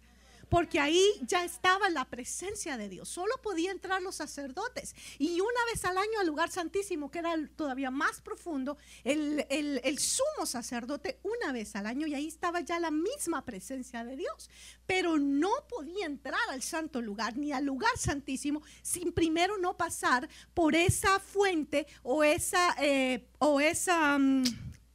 porque 0.49 0.79
ahí 0.79 1.03
ya 1.21 1.43
estaba 1.43 1.89
la 1.89 2.05
presencia 2.05 2.77
de 2.77 2.89
Dios. 2.89 3.09
Solo 3.09 3.33
podían 3.41 3.73
entrar 3.73 4.01
los 4.01 4.15
sacerdotes. 4.15 4.95
Y 5.17 5.39
una 5.41 5.65
vez 5.71 5.83
al 5.85 5.97
año 5.97 6.19
al 6.19 6.27
lugar 6.27 6.49
santísimo, 6.49 7.09
que 7.09 7.19
era 7.19 7.35
todavía 7.55 7.91
más 7.91 8.21
profundo, 8.21 8.77
el, 9.03 9.45
el, 9.49 9.99
sumo 9.99 10.45
sacerdote 10.45 11.19
una 11.23 11.51
vez 11.51 11.75
al 11.75 11.87
año, 11.87 12.07
y 12.07 12.13
ahí 12.13 12.27
estaba 12.27 12.61
ya 12.61 12.79
la 12.79 12.91
misma 12.91 13.43
presencia 13.45 14.03
de 14.03 14.15
Dios. 14.15 14.49
Pero 14.85 15.17
no 15.17 15.51
podía 15.69 16.05
entrar 16.05 16.39
al 16.49 16.61
santo 16.61 17.01
lugar 17.01 17.37
ni 17.37 17.51
al 17.51 17.65
lugar 17.65 17.97
santísimo 17.97 18.61
sin 18.81 19.11
primero 19.11 19.57
no 19.57 19.77
pasar 19.77 20.29
por 20.53 20.75
esa 20.75 21.19
fuente 21.19 21.87
o 22.03 22.23
esa, 22.23 22.75
eh, 22.79 23.27
o 23.39 23.59
esa 23.59 24.17
mm, 24.17 24.43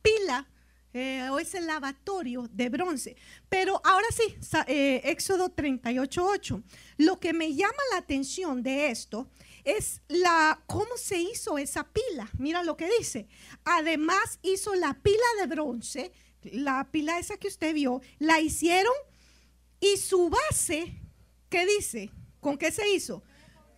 pila 0.03 0.47
eh, 0.99 1.31
o 1.31 1.39
ese 1.39 1.61
lavatorio 1.61 2.49
de 2.53 2.69
bronce. 2.69 3.17
Pero 3.49 3.81
ahora 3.85 4.07
sí, 4.11 4.35
eh, 4.67 5.01
Éxodo 5.05 5.55
38.8. 5.55 6.63
Lo 6.97 7.21
que 7.21 7.33
me 7.33 7.55
llama 7.55 7.79
la 7.93 7.99
atención 7.99 8.63
de 8.63 8.91
esto 8.91 9.29
es 9.63 10.01
la 10.09 10.61
cómo 10.67 10.97
se 10.97 11.19
hizo 11.19 11.57
esa 11.57 11.85
pila. 11.85 12.29
Mira 12.39 12.63
lo 12.63 12.77
que 12.77 12.89
dice. 12.99 13.29
Además 13.65 14.41
hizo 14.43 14.75
la 14.75 14.95
pila 14.95 15.27
de 15.41 15.47
bronce, 15.47 16.13
la 16.43 16.89
pila 16.91 17.19
esa 17.19 17.37
que 17.37 17.49
usted 17.49 17.75
vio, 17.75 18.01
la 18.19 18.41
hicieron 18.41 18.95
y 19.81 19.99
su 19.99 20.31
base, 20.31 20.95
¿qué 21.49 21.65
dice? 21.65 22.11
¿Con 22.41 22.59
qué 22.59 22.73
se 22.73 22.89
hizo? 22.91 23.23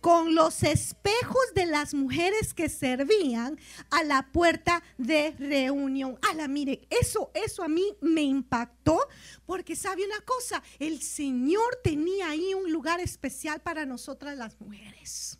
Con 0.01 0.33
los 0.33 0.63
espejos 0.63 1.53
de 1.53 1.67
las 1.67 1.93
mujeres 1.93 2.53
que 2.53 2.67
servían 2.69 3.57
a 3.91 4.03
la 4.03 4.31
puerta 4.31 4.83
de 4.97 5.31
reunión. 5.37 6.17
la 6.35 6.47
mire, 6.47 6.87
eso, 6.89 7.31
eso 7.35 7.63
a 7.63 7.67
mí 7.67 7.95
me 8.01 8.23
impactó 8.23 9.07
porque 9.45 9.75
sabe 9.75 10.05
una 10.05 10.19
cosa, 10.21 10.61
el 10.79 11.01
Señor 11.01 11.79
tenía 11.83 12.29
ahí 12.29 12.53
un 12.55 12.71
lugar 12.71 12.99
especial 12.99 13.61
para 13.61 13.85
nosotras 13.85 14.35
las 14.37 14.59
mujeres. 14.59 15.37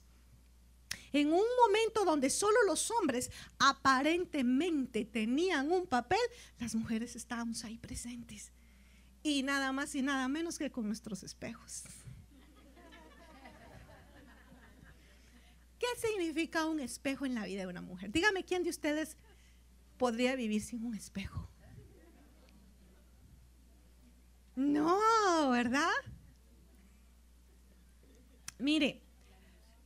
En 1.13 1.33
un 1.33 1.45
momento 1.65 2.05
donde 2.05 2.29
solo 2.29 2.57
los 2.65 2.89
hombres 2.91 3.31
aparentemente 3.59 5.03
tenían 5.03 5.71
un 5.71 5.85
papel, 5.85 6.19
las 6.59 6.75
mujeres 6.75 7.15
estábamos 7.15 7.65
ahí 7.65 7.77
presentes. 7.77 8.51
Y 9.23 9.43
nada 9.43 9.71
más 9.71 9.93
y 9.95 10.01
nada 10.01 10.27
menos 10.27 10.57
que 10.57 10.71
con 10.71 10.87
nuestros 10.87 11.23
espejos. 11.23 11.83
¿Qué 15.81 15.87
significa 15.99 16.67
un 16.67 16.79
espejo 16.79 17.25
en 17.25 17.33
la 17.33 17.45
vida 17.45 17.61
de 17.61 17.67
una 17.67 17.81
mujer? 17.81 18.11
Dígame 18.11 18.45
quién 18.45 18.61
de 18.61 18.69
ustedes 18.69 19.17
podría 19.97 20.35
vivir 20.35 20.61
sin 20.61 20.85
un 20.85 20.93
espejo. 20.93 21.49
No, 24.55 25.49
¿verdad? 25.49 25.89
Mire, 28.59 29.01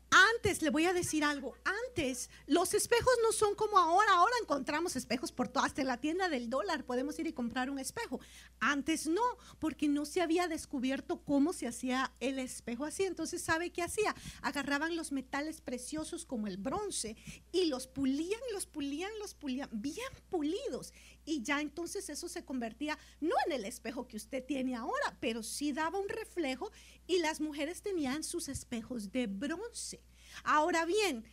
antes, 0.09 0.61
le 0.61 0.69
voy 0.69 0.85
a 0.85 0.93
decir 0.93 1.23
algo, 1.23 1.55
antes 1.63 2.29
los 2.47 2.73
espejos 2.73 3.13
no 3.23 3.31
son 3.31 3.55
como 3.55 3.77
ahora, 3.77 4.11
ahora 4.13 4.33
encontramos 4.41 4.95
espejos 4.95 5.31
por 5.31 5.47
todas, 5.47 5.67
hasta 5.67 5.81
en 5.81 5.87
la 5.87 5.97
tienda 5.97 6.29
del 6.29 6.49
dólar 6.49 6.85
podemos 6.85 7.17
ir 7.19 7.27
y 7.27 7.33
comprar 7.33 7.69
un 7.69 7.79
espejo. 7.79 8.19
Antes 8.59 9.07
no, 9.07 9.23
porque 9.59 9.87
no 9.87 10.05
se 10.05 10.21
había 10.21 10.47
descubierto 10.47 11.21
cómo 11.23 11.53
se 11.53 11.67
hacía 11.67 12.13
el 12.19 12.39
espejo 12.39 12.85
así. 12.85 13.03
Entonces, 13.03 13.41
¿sabe 13.41 13.71
qué 13.71 13.81
hacía? 13.81 14.15
Agarraban 14.41 14.95
los 14.95 15.11
metales 15.11 15.61
preciosos 15.61 16.25
como 16.25 16.47
el 16.47 16.57
bronce 16.57 17.17
y 17.51 17.65
los 17.65 17.87
pulían, 17.87 18.39
los 18.53 18.65
pulían, 18.65 19.11
los 19.19 19.33
pulían, 19.33 19.69
bien 19.71 20.07
pulidos. 20.29 20.93
Y 21.25 21.41
ya 21.41 21.59
entonces 21.59 22.09
eso 22.09 22.29
se 22.29 22.45
convertía 22.45 22.97
no 23.19 23.33
en 23.47 23.53
el 23.53 23.65
espejo 23.65 24.07
que 24.07 24.17
usted 24.17 24.43
tiene 24.45 24.75
ahora, 24.75 25.17
pero 25.19 25.41
sí 25.41 25.73
daba 25.73 25.99
un 25.99 26.07
reflejo 26.07 26.71
y 27.07 27.17
las 27.17 27.41
mujeres 27.41 27.81
tenían 27.81 28.23
sus 28.23 28.47
espejos 28.47 29.11
de 29.11 29.25
bronce. 29.27 30.01
Ahora 30.43 30.85
bien, 30.85 31.25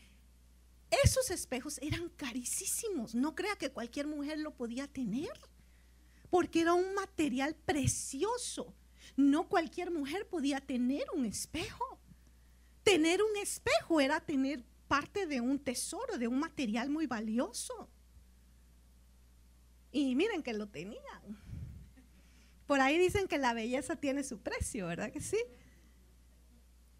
esos 1.04 1.30
espejos 1.30 1.78
eran 1.82 2.08
carísimos. 2.10 3.14
No 3.14 3.34
crea 3.34 3.56
que 3.56 3.70
cualquier 3.70 4.06
mujer 4.06 4.38
lo 4.38 4.54
podía 4.54 4.86
tener, 4.86 5.32
porque 6.30 6.62
era 6.62 6.74
un 6.74 6.94
material 6.94 7.54
precioso. 7.54 8.74
No 9.16 9.48
cualquier 9.48 9.90
mujer 9.90 10.26
podía 10.28 10.60
tener 10.60 11.04
un 11.14 11.26
espejo. 11.26 11.98
Tener 12.82 13.22
un 13.22 13.36
espejo 13.36 14.00
era 14.00 14.20
tener 14.20 14.64
parte 14.88 15.26
de 15.26 15.40
un 15.40 15.58
tesoro, 15.58 16.18
de 16.18 16.28
un 16.28 16.38
material 16.38 16.90
muy 16.90 17.06
valioso. 17.06 17.88
Y 19.92 20.14
miren 20.16 20.42
que 20.42 20.54
lo 20.54 20.68
tenían. 20.68 21.38
Por 22.66 22.80
ahí 22.80 22.98
dicen 22.98 23.28
que 23.28 23.38
la 23.38 23.52
belleza 23.52 23.96
tiene 23.96 24.24
su 24.24 24.40
precio, 24.40 24.86
¿verdad 24.86 25.12
que 25.12 25.20
sí? 25.20 25.36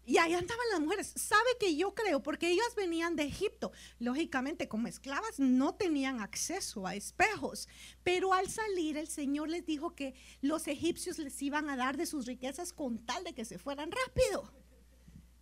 Y 0.05 0.17
ahí 0.17 0.33
andaban 0.33 0.65
las 0.71 0.81
mujeres. 0.81 1.13
¿Sabe 1.15 1.49
que 1.59 1.75
yo 1.75 1.95
creo? 1.95 2.21
Porque 2.21 2.49
ellas 2.49 2.75
venían 2.75 3.15
de 3.15 3.23
Egipto. 3.23 3.71
Lógicamente, 3.99 4.67
como 4.67 4.87
esclavas, 4.87 5.39
no 5.39 5.75
tenían 5.75 6.19
acceso 6.19 6.85
a 6.85 6.93
espejos. 6.93 7.69
Pero 8.03 8.33
al 8.33 8.49
salir, 8.49 8.97
el 8.97 9.07
Señor 9.07 9.49
les 9.49 9.65
dijo 9.65 9.95
que 9.95 10.13
los 10.41 10.67
egipcios 10.67 11.19
les 11.19 11.41
iban 11.41 11.69
a 11.69 11.77
dar 11.77 11.95
de 11.95 12.05
sus 12.05 12.25
riquezas 12.25 12.73
con 12.73 13.05
tal 13.05 13.23
de 13.23 13.33
que 13.33 13.45
se 13.45 13.57
fueran 13.57 13.91
rápido. 13.91 14.62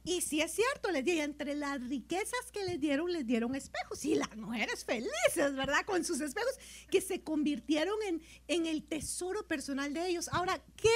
Y 0.04 0.22
si 0.22 0.41
es 0.41 0.52
cierto, 0.54 0.91
les 0.91 1.06
di, 1.06 1.20
entre 1.20 1.56
las 1.56 1.82
riquezas 1.88 2.52
que 2.52 2.64
les 2.64 2.80
dieron, 2.80 3.12
les 3.12 3.26
dieron 3.26 3.54
espejos. 3.56 4.04
Y 4.06 4.16
las 4.16 4.36
mujeres 4.36 4.84
felices, 4.84 5.56
¿verdad? 5.56 5.86
Con 5.86 6.04
sus 6.04 6.22
espejos, 6.22 6.54
que 6.89 7.02
se 7.02 7.22
convirtieron 7.22 7.95
en, 8.08 8.22
en 8.47 8.66
el 8.66 8.84
tesoro 8.84 9.47
personal 9.47 9.93
de 9.93 10.08
ellos. 10.08 10.30
Ahora, 10.32 10.60
¿qué, 10.76 10.89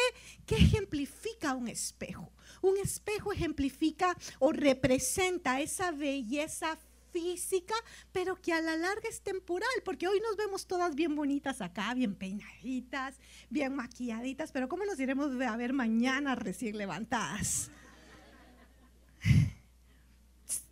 ¿qué 0.45 0.56
ejemplifica 0.56 1.53
un 1.53 1.68
espejo? 1.68 2.32
Un 2.62 2.78
espejo 2.78 3.32
ejemplifica 3.32 4.18
o 4.39 4.51
representa 4.51 5.62
esa 5.62 5.91
belleza 5.91 6.80
física, 7.12 7.76
pero 8.12 8.41
que 8.41 8.51
a 8.51 8.60
la 8.60 8.76
larga 8.76 9.08
es 9.08 9.22
temporal, 9.22 9.70
porque 9.86 10.08
hoy 10.08 10.20
nos 10.20 10.36
vemos 10.36 10.68
todas 10.68 10.95
bien 10.95 11.16
bonitas 11.16 11.62
acá, 11.62 11.93
bien 11.93 12.14
peinaditas, 12.14 13.16
bien 13.49 13.74
maquilladitas, 13.74 14.51
pero 14.51 14.68
¿cómo 14.68 14.84
nos 14.84 14.99
iremos 14.99 15.32
a 15.41 15.56
ver 15.56 15.72
mañana 15.72 16.36
recién 16.36 16.78
levantadas? 16.78 17.72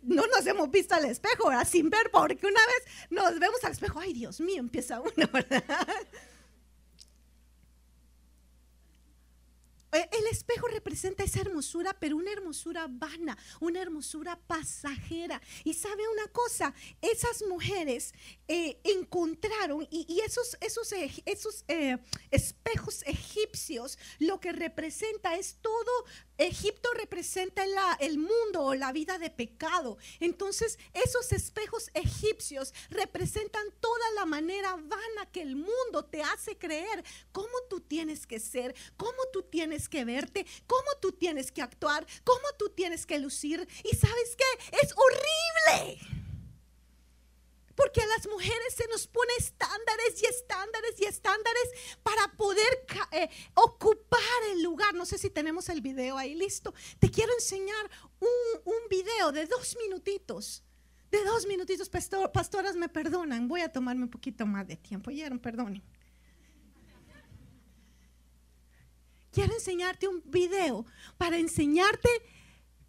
No 0.02 0.26
nos 0.26 0.46
hemos 0.46 0.70
visto 0.70 0.94
al 0.94 1.04
espejo, 1.06 1.48
¿verdad? 1.48 1.66
Sin 1.66 1.90
ver, 1.90 2.10
porque 2.10 2.46
una 2.46 2.60
vez 2.66 3.10
nos 3.10 3.38
vemos 3.38 3.62
al 3.64 3.72
espejo, 3.72 4.00
ay 4.00 4.12
Dios 4.12 4.40
mío, 4.40 4.60
empieza 4.60 5.00
uno, 5.00 5.28
¿verdad? 5.32 5.64
Eh, 9.94 10.08
el 10.18 10.26
espejo 10.26 10.66
representa 10.66 11.22
esa 11.22 11.40
hermosura, 11.40 11.96
pero 12.00 12.16
una 12.16 12.32
hermosura 12.32 12.88
vana, 12.90 13.38
una 13.60 13.80
hermosura 13.80 14.36
pasajera. 14.36 15.40
Y 15.62 15.74
sabe 15.74 16.02
una 16.08 16.26
cosa, 16.32 16.74
esas 17.00 17.44
mujeres 17.48 18.12
eh, 18.48 18.80
encontraron 18.82 19.86
y, 19.88 20.20
esos, 20.26 20.56
esos, 20.60 20.92
esos 21.24 21.64
eh, 21.68 21.98
espejos 22.32 23.04
egipcios 23.06 23.96
lo 24.18 24.40
que 24.40 24.50
representa 24.50 25.36
es 25.36 25.58
todo 25.62 26.04
Egipto 26.38 26.88
representa 26.94 27.64
el 28.00 28.18
mundo 28.18 28.62
o 28.62 28.74
la 28.74 28.92
vida 28.92 29.18
de 29.18 29.30
pecado. 29.30 29.98
Entonces, 30.20 30.78
esos 30.92 31.32
espejos 31.32 31.90
egipcios 31.94 32.74
representan 32.90 33.64
toda 33.80 34.10
la 34.16 34.26
manera 34.26 34.74
vana 34.76 35.30
que 35.32 35.42
el 35.42 35.56
mundo 35.56 36.04
te 36.10 36.22
hace 36.22 36.56
creer 36.56 37.04
cómo 37.32 37.52
tú 37.68 37.80
tienes 37.80 38.26
que 38.26 38.40
ser, 38.40 38.74
cómo 38.96 39.18
tú 39.32 39.42
tienes 39.42 39.88
que 39.88 40.04
verte, 40.04 40.46
cómo 40.66 40.88
tú 41.00 41.12
tienes 41.12 41.52
que 41.52 41.62
actuar, 41.62 42.06
cómo 42.24 42.46
tú 42.58 42.70
tienes 42.70 43.06
que 43.06 43.18
lucir. 43.18 43.66
Y 43.84 43.96
sabes 43.96 44.36
qué? 44.36 44.78
Es 44.82 44.94
horrible. 44.96 46.23
Porque 47.74 48.00
a 48.00 48.06
las 48.06 48.26
mujeres 48.28 48.74
se 48.76 48.86
nos 48.88 49.06
pone 49.06 49.32
estándares 49.38 50.22
y 50.22 50.26
estándares 50.26 50.94
y 50.98 51.04
estándares 51.04 51.70
para 52.02 52.32
poder 52.36 52.86
eh, 53.12 53.28
ocupar 53.54 54.20
el 54.52 54.62
lugar. 54.62 54.94
No 54.94 55.06
sé 55.06 55.18
si 55.18 55.30
tenemos 55.30 55.68
el 55.68 55.80
video 55.80 56.16
ahí 56.16 56.34
listo. 56.34 56.72
Te 56.98 57.10
quiero 57.10 57.32
enseñar 57.34 57.90
un, 58.20 58.60
un 58.64 58.88
video 58.88 59.32
de 59.32 59.46
dos 59.46 59.76
minutitos. 59.82 60.62
De 61.10 61.22
dos 61.24 61.46
minutitos, 61.46 61.88
pastoras 61.88 62.74
me 62.74 62.88
perdonan. 62.88 63.46
Voy 63.46 63.60
a 63.60 63.70
tomarme 63.70 64.04
un 64.04 64.10
poquito 64.10 64.46
más 64.46 64.66
de 64.66 64.76
tiempo. 64.76 65.10
Oyeron, 65.10 65.38
perdonen. 65.38 65.82
Quiero 69.30 69.52
enseñarte 69.52 70.06
un 70.06 70.22
video 70.24 70.86
para 71.18 71.38
enseñarte 71.38 72.08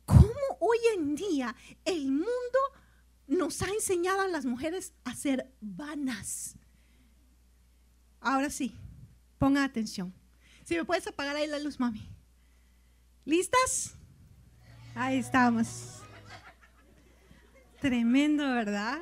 cómo 0.05 0.57
hoy 0.59 0.77
en 0.93 1.15
día 1.15 1.55
el 1.83 2.11
mundo 2.11 2.59
nos 3.27 3.61
ha 3.61 3.69
enseñado 3.69 4.21
a 4.21 4.27
las 4.27 4.45
mujeres 4.45 4.93
a 5.03 5.15
ser 5.15 5.51
vanas. 5.61 6.55
Ahora 8.19 8.49
sí, 8.49 8.75
ponga 9.37 9.63
atención. 9.63 10.13
Si 10.63 10.75
me 10.75 10.85
puedes 10.85 11.05
apagar 11.07 11.35
ahí 11.35 11.47
la 11.47 11.59
luz, 11.59 11.79
mami. 11.79 12.09
¿Listas? 13.23 13.95
Ahí 14.95 15.19
estamos. 15.19 15.99
Tremendo, 17.81 18.43
¿verdad? 18.53 18.99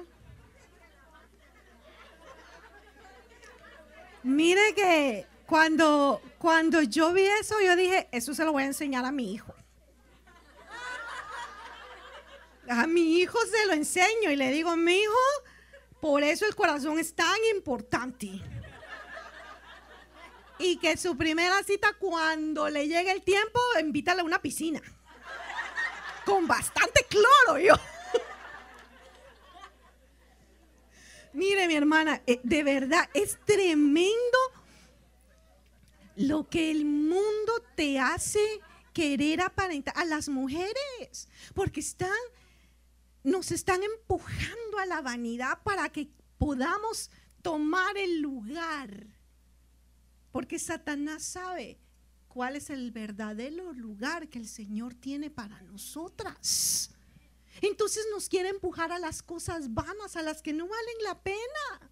Mire 4.23 4.73
que 4.75 5.25
cuando, 5.45 6.21
cuando 6.37 6.81
yo 6.81 7.13
vi 7.13 7.23
eso, 7.41 7.55
yo 7.61 7.75
dije, 7.75 8.07
eso 8.11 8.33
se 8.33 8.43
lo 8.45 8.53
voy 8.53 8.63
a 8.63 8.67
enseñar 8.67 9.05
a 9.05 9.11
mi 9.11 9.33
hijo. 9.33 9.53
A 12.69 12.87
mi 12.87 13.19
hijo 13.19 13.37
se 13.45 13.67
lo 13.67 13.73
enseño 13.73 14.31
y 14.31 14.35
le 14.35 14.51
digo, 14.51 14.75
mi 14.77 14.99
hijo, 14.99 15.13
por 15.99 16.23
eso 16.23 16.45
el 16.45 16.55
corazón 16.55 16.99
es 16.99 17.13
tan 17.13 17.37
importante. 17.53 18.29
Y 20.59 20.77
que 20.77 20.95
su 20.97 21.17
primera 21.17 21.61
cita, 21.63 21.93
cuando 21.99 22.69
le 22.69 22.87
llegue 22.87 23.11
el 23.11 23.21
tiempo, 23.21 23.59
invítale 23.79 24.21
a 24.21 24.23
una 24.23 24.41
piscina. 24.41 24.81
Con 26.25 26.47
bastante 26.47 27.05
cloro, 27.09 27.59
yo. 27.59 27.75
Mire, 31.33 31.67
mi 31.67 31.75
hermana, 31.75 32.21
eh, 32.27 32.39
de 32.43 32.63
verdad 32.63 33.09
es 33.13 33.37
tremendo 33.45 34.37
lo 36.15 36.47
que 36.47 36.71
el 36.71 36.85
mundo 36.85 37.61
te 37.75 37.99
hace 37.99 38.61
querer 38.93 39.41
aparentar 39.41 39.97
a 39.97 40.05
las 40.05 40.29
mujeres, 40.29 41.27
porque 41.55 41.79
están 41.79 42.11
nos 43.23 43.51
están 43.51 43.81
empujando 43.83 44.79
a 44.79 44.85
la 44.85 45.01
vanidad 45.01 45.63
para 45.63 45.89
que 45.89 46.09
podamos 46.37 47.09
tomar 47.41 47.97
el 47.97 48.19
lugar. 48.21 49.07
Porque 50.31 50.59
Satanás 50.59 51.23
sabe 51.23 51.79
cuál 52.27 52.55
es 52.55 52.69
el 52.69 52.91
verdadero 52.91 53.71
lugar 53.73 54.27
que 54.27 54.39
el 54.39 54.47
Señor 54.47 54.95
tiene 54.95 55.29
para 55.29 55.61
nosotras. 55.61 56.89
Entonces 57.61 58.05
nos 58.11 58.27
quiere 58.27 58.49
empujar 58.49 58.91
a 58.91 58.99
las 58.99 59.21
cosas 59.21 59.73
vanas, 59.73 60.15
a 60.15 60.23
las 60.23 60.41
que 60.41 60.53
no 60.53 60.67
valen 60.67 61.03
la 61.03 61.21
pena. 61.21 61.91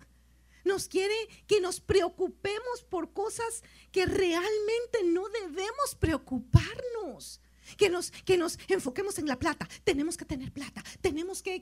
Nos 0.63 0.87
quiere 0.87 1.15
que 1.47 1.61
nos 1.61 1.79
preocupemos 1.79 2.83
por 2.89 3.13
cosas 3.13 3.63
que 3.91 4.05
realmente 4.05 5.03
no 5.05 5.29
debemos 5.29 5.95
preocuparnos 5.99 7.39
que 7.77 7.89
nos, 7.89 8.11
que 8.11 8.37
nos 8.37 8.57
enfoquemos 8.67 9.17
en 9.19 9.27
la 9.27 9.37
plata. 9.37 9.67
Tenemos 9.83 10.17
que 10.17 10.25
tener 10.25 10.51
plata, 10.51 10.83
tenemos 11.01 11.41
que, 11.41 11.59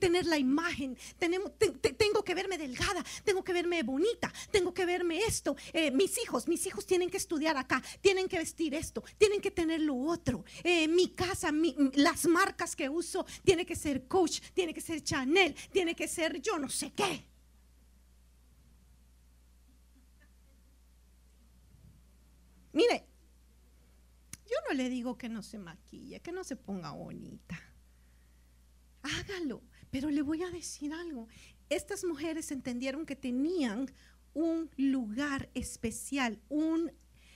tener 0.00 0.26
la 0.26 0.38
imagen, 0.38 0.96
tenemos, 1.18 1.52
tengo 1.58 2.22
que 2.24 2.34
verme 2.34 2.58
delgada, 2.58 3.04
tengo 3.24 3.42
que 3.44 3.52
verme 3.52 3.82
bonita, 3.82 4.32
tengo 4.50 4.72
que 4.72 4.84
verme 4.86 5.18
esto. 5.18 5.56
Eh, 5.72 5.90
mis 5.90 6.18
hijos, 6.18 6.48
mis 6.48 6.66
hijos 6.66 6.86
tienen 6.86 7.10
que 7.10 7.16
estudiar 7.16 7.56
acá, 7.56 7.82
tienen 8.00 8.28
que 8.28 8.38
vestir 8.38 8.74
esto, 8.74 9.02
tienen 9.18 9.40
que 9.40 9.50
tener 9.50 9.80
lo 9.80 9.96
otro. 9.96 10.44
Eh, 10.62 10.88
mi 10.88 11.08
casa, 11.08 11.50
las 11.94 12.26
marcas 12.26 12.76
que 12.76 12.88
uso, 12.88 13.26
tiene 13.44 13.66
que 13.66 13.76
ser 13.76 14.06
Coach, 14.06 14.40
tiene 14.54 14.74
que 14.74 14.80
ser 14.80 15.02
Chanel, 15.02 15.54
tiene 15.72 15.94
que 15.94 16.08
ser 16.08 16.40
yo 16.40 16.58
no 16.58 16.68
sé 16.68 16.92
qué. 16.92 17.32
Mire, 22.72 23.04
yo 24.52 24.56
no 24.68 24.74
le 24.74 24.90
digo 24.90 25.16
que 25.16 25.30
no 25.30 25.42
se 25.42 25.58
maquille, 25.58 26.20
que 26.20 26.30
no 26.30 26.44
se 26.44 26.56
ponga 26.56 26.90
bonita. 26.90 27.58
Hágalo, 29.02 29.62
pero 29.90 30.10
le 30.10 30.20
voy 30.20 30.42
a 30.42 30.50
decir 30.50 30.92
algo. 30.92 31.26
Estas 31.70 32.04
mujeres 32.04 32.50
entendieron 32.50 33.06
que 33.06 33.16
tenían 33.16 33.90
un 34.34 34.70
lugar 34.76 35.48
especial, 35.54 36.38
un 36.50 36.92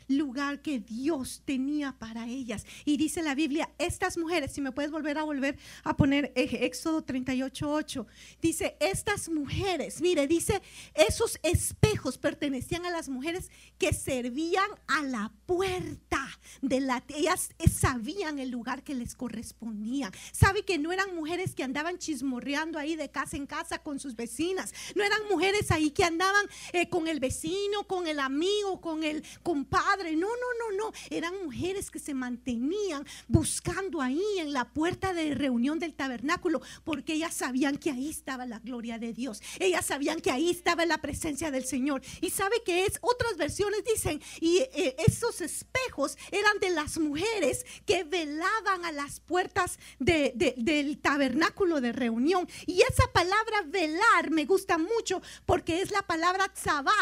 lugar 0.09 0.63
que 0.63 0.79
Dios 0.81 1.43
tenía 1.45 1.93
para 1.93 2.27
ellas. 2.27 2.65
Y 2.85 2.97
dice 2.97 3.23
la 3.23 3.35
Biblia, 3.35 3.71
estas 3.79 4.17
mujeres, 4.17 4.53
si 4.53 4.61
me 4.61 4.73
puedes 4.73 4.91
volver 4.91 5.19
a 5.19 5.25
volver 5.25 5.59
a 5.85 5.97
poner 5.97 6.33
Éxodo 6.35 7.03
38, 7.03 7.71
8, 7.71 8.07
dice, 8.41 8.77
estas 8.81 9.29
mujeres, 9.29 10.01
mire, 10.01 10.27
dice, 10.27 10.63
esos 10.95 11.39
espejos 11.43 12.19
pertenecían 12.19 12.87
a 12.87 12.91
las 12.91 13.09
mujeres 13.09 13.51
que 13.79 13.93
servían 13.93 14.69
a 14.87 15.03
la 15.03 15.33
puerta 15.47 16.27
de 16.63 16.81
la, 16.81 17.05
ellas 17.09 17.51
sabían 17.71 18.39
el 18.39 18.51
lugar 18.51 18.83
que 18.83 18.95
les 18.95 19.15
correspondía. 19.15 20.11
Sabe 20.33 20.65
que 20.65 20.79
no 20.79 20.93
eran 20.93 21.15
mujeres 21.15 21.55
que 21.55 21.65
andaban 21.65 21.99
chismorreando 21.99 22.79
ahí 22.79 22.97
de 22.97 23.11
casa 23.11 23.37
en 23.37 23.47
casa 23.47 23.79
con 23.83 23.99
sus 23.99 24.15
vecinas, 24.17 24.73
no 24.95 25.05
eran 25.05 25.21
mujeres 25.31 25.71
ahí 25.71 25.91
que 25.91 26.05
andaban 26.05 26.47
eh, 26.73 26.89
con 26.89 27.09
el 27.09 27.21
vecino, 27.21 27.87
con 27.87 28.07
el 28.07 28.21
amigo, 28.21 28.81
con 28.81 29.05
el 29.05 29.25
compadre 29.43 29.96
No, 29.97 30.29
no, 30.29 30.77
no, 30.77 30.77
no. 30.77 30.93
Eran 31.11 31.35
mujeres 31.45 31.91
que 31.91 31.99
se 31.99 32.15
mantenían 32.15 33.07
buscando 33.29 34.03
ahí 34.03 34.23
en 34.39 34.53
la 34.53 34.67
puerta 34.67 35.13
de 35.13 35.35
reunión 35.35 35.79
del 35.79 35.95
tabernáculo 35.95 36.61
porque 36.85 37.15
ellas 37.15 37.35
sabían 37.35 37.79
que 37.79 37.91
ahí 37.91 38.11
estaba 38.11 38.47
la 38.47 38.59
gloria 38.59 38.99
de 38.99 39.13
Dios. 39.13 39.41
Ellas 39.59 39.87
sabían 39.87 40.21
que 40.21 40.31
ahí 40.31 40.51
estaba 40.51 40.85
la 40.85 40.99
presencia 40.99 41.51
del 41.51 41.65
Señor. 41.65 42.03
Y 42.21 42.31
sabe 42.31 42.63
que 42.65 42.85
es, 42.85 42.99
otras 43.01 43.37
versiones 43.37 43.85
dicen, 43.85 44.21
y 44.41 44.59
eh, 44.59 44.97
esos 45.07 45.41
espejos 45.41 46.19
eran 46.31 46.59
de 46.61 46.71
las 46.71 46.99
mujeres 46.99 47.65
que 47.87 48.05
velaban 48.05 48.85
a 48.85 48.93
las 48.93 49.21
puertas 49.21 49.79
del 49.99 50.99
tabernáculo 50.99 51.81
de 51.81 51.93
reunión. 51.93 52.49
Y 52.67 52.83
esa 52.83 53.11
palabra 53.13 53.63
velar 53.67 54.31
me 54.31 54.45
gusta 54.45 54.79
mucho 54.79 55.23
porque 55.47 55.81
es 55.81 55.91
la 55.91 56.03
palabra 56.03 56.53
tzabá. 56.53 56.93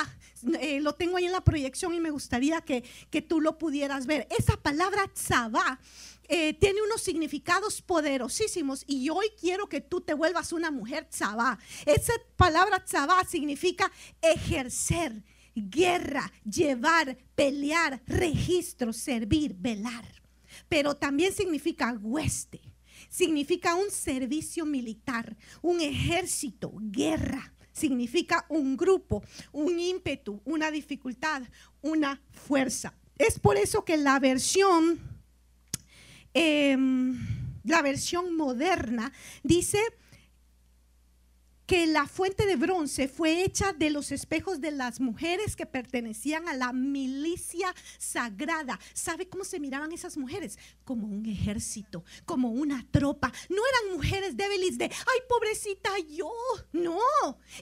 Eh, 0.61 0.81
lo 0.81 0.95
tengo 0.95 1.17
ahí 1.17 1.25
en 1.25 1.33
la 1.33 1.43
proyección 1.43 1.95
y 1.95 2.01
me 2.01 2.11
gustaría 2.11 2.61
que, 2.61 2.84
que 3.11 3.23
tú 3.23 3.41
lo 3.41 3.59
pudieras 3.59 4.07
ver. 4.07 4.27
Esa 4.39 4.57
palabra 4.57 5.11
tzabá 5.13 5.81
eh, 6.27 6.55
tiene 6.55 6.81
unos 6.83 7.03
significados 7.03 7.83
poderosísimos 7.83 8.85
y 8.87 9.11
hoy 9.11 9.27
quiero 9.39 9.69
que 9.69 9.83
tú 9.83 10.01
te 10.01 10.15
vuelvas 10.15 10.53
una 10.53 10.71
mujer 10.71 11.07
tzabá. 11.09 11.59
Esa 11.85 12.15
palabra 12.37 12.83
tzabá 12.83 13.25
significa 13.25 13.93
ejercer, 14.23 15.23
guerra, 15.55 16.33
llevar, 16.45 17.19
pelear, 17.35 18.03
registro, 18.07 18.93
servir, 18.93 19.55
velar. 19.55 20.23
Pero 20.69 20.95
también 20.95 21.33
significa 21.33 21.93
hueste, 22.01 22.61
significa 23.11 23.75
un 23.75 23.91
servicio 23.91 24.65
militar, 24.65 25.37
un 25.61 25.81
ejército, 25.81 26.73
guerra. 26.75 27.51
Significa 27.75 28.47
un 28.51 28.77
grupo, 28.77 29.25
un 29.51 29.81
ímpetu, 29.81 30.41
una 30.45 30.71
dificultad, 30.71 31.43
una 31.85 32.21
fuerza. 32.33 32.95
Es 33.17 33.39
por 33.39 33.57
eso 33.57 33.85
que 33.85 33.97
la 33.97 34.19
versión 34.19 35.15
Em, 36.35 37.17
la 37.63 37.81
versión 37.81 38.37
moderna, 38.37 39.13
dice 39.45 39.79
que 41.67 41.87
la 41.87 42.07
fuente 42.07 42.47
de 42.47 42.57
bronce 42.57 43.09
fue 43.09 43.43
hecha 43.43 43.73
de 43.73 43.91
los 43.91 44.13
espejos 44.13 44.61
de 44.61 44.71
las 44.71 45.01
mujeres 45.01 45.57
que 45.57 45.67
pertenecían 45.67 46.49
a 46.49 46.55
la 46.55 46.73
milicia 46.73 47.75
sagrada. 47.99 48.79
¿Sabe 48.93 49.29
cómo 49.29 49.45
se 49.45 49.61
miraban 49.61 49.93
esas 49.93 50.17
mujeres? 50.17 50.59
Como 50.85 51.07
un 51.07 51.27
ejército, 51.27 52.05
como 52.27 52.51
una 52.51 52.87
tropa. 52.91 53.33
No 53.49 53.63
eran 53.67 53.97
mujeres 53.97 54.37
débiles 54.37 54.77
de, 54.79 54.85
ay, 54.85 55.21
pobrecita 55.29 55.91
yo. 56.11 56.31
No, 56.73 56.99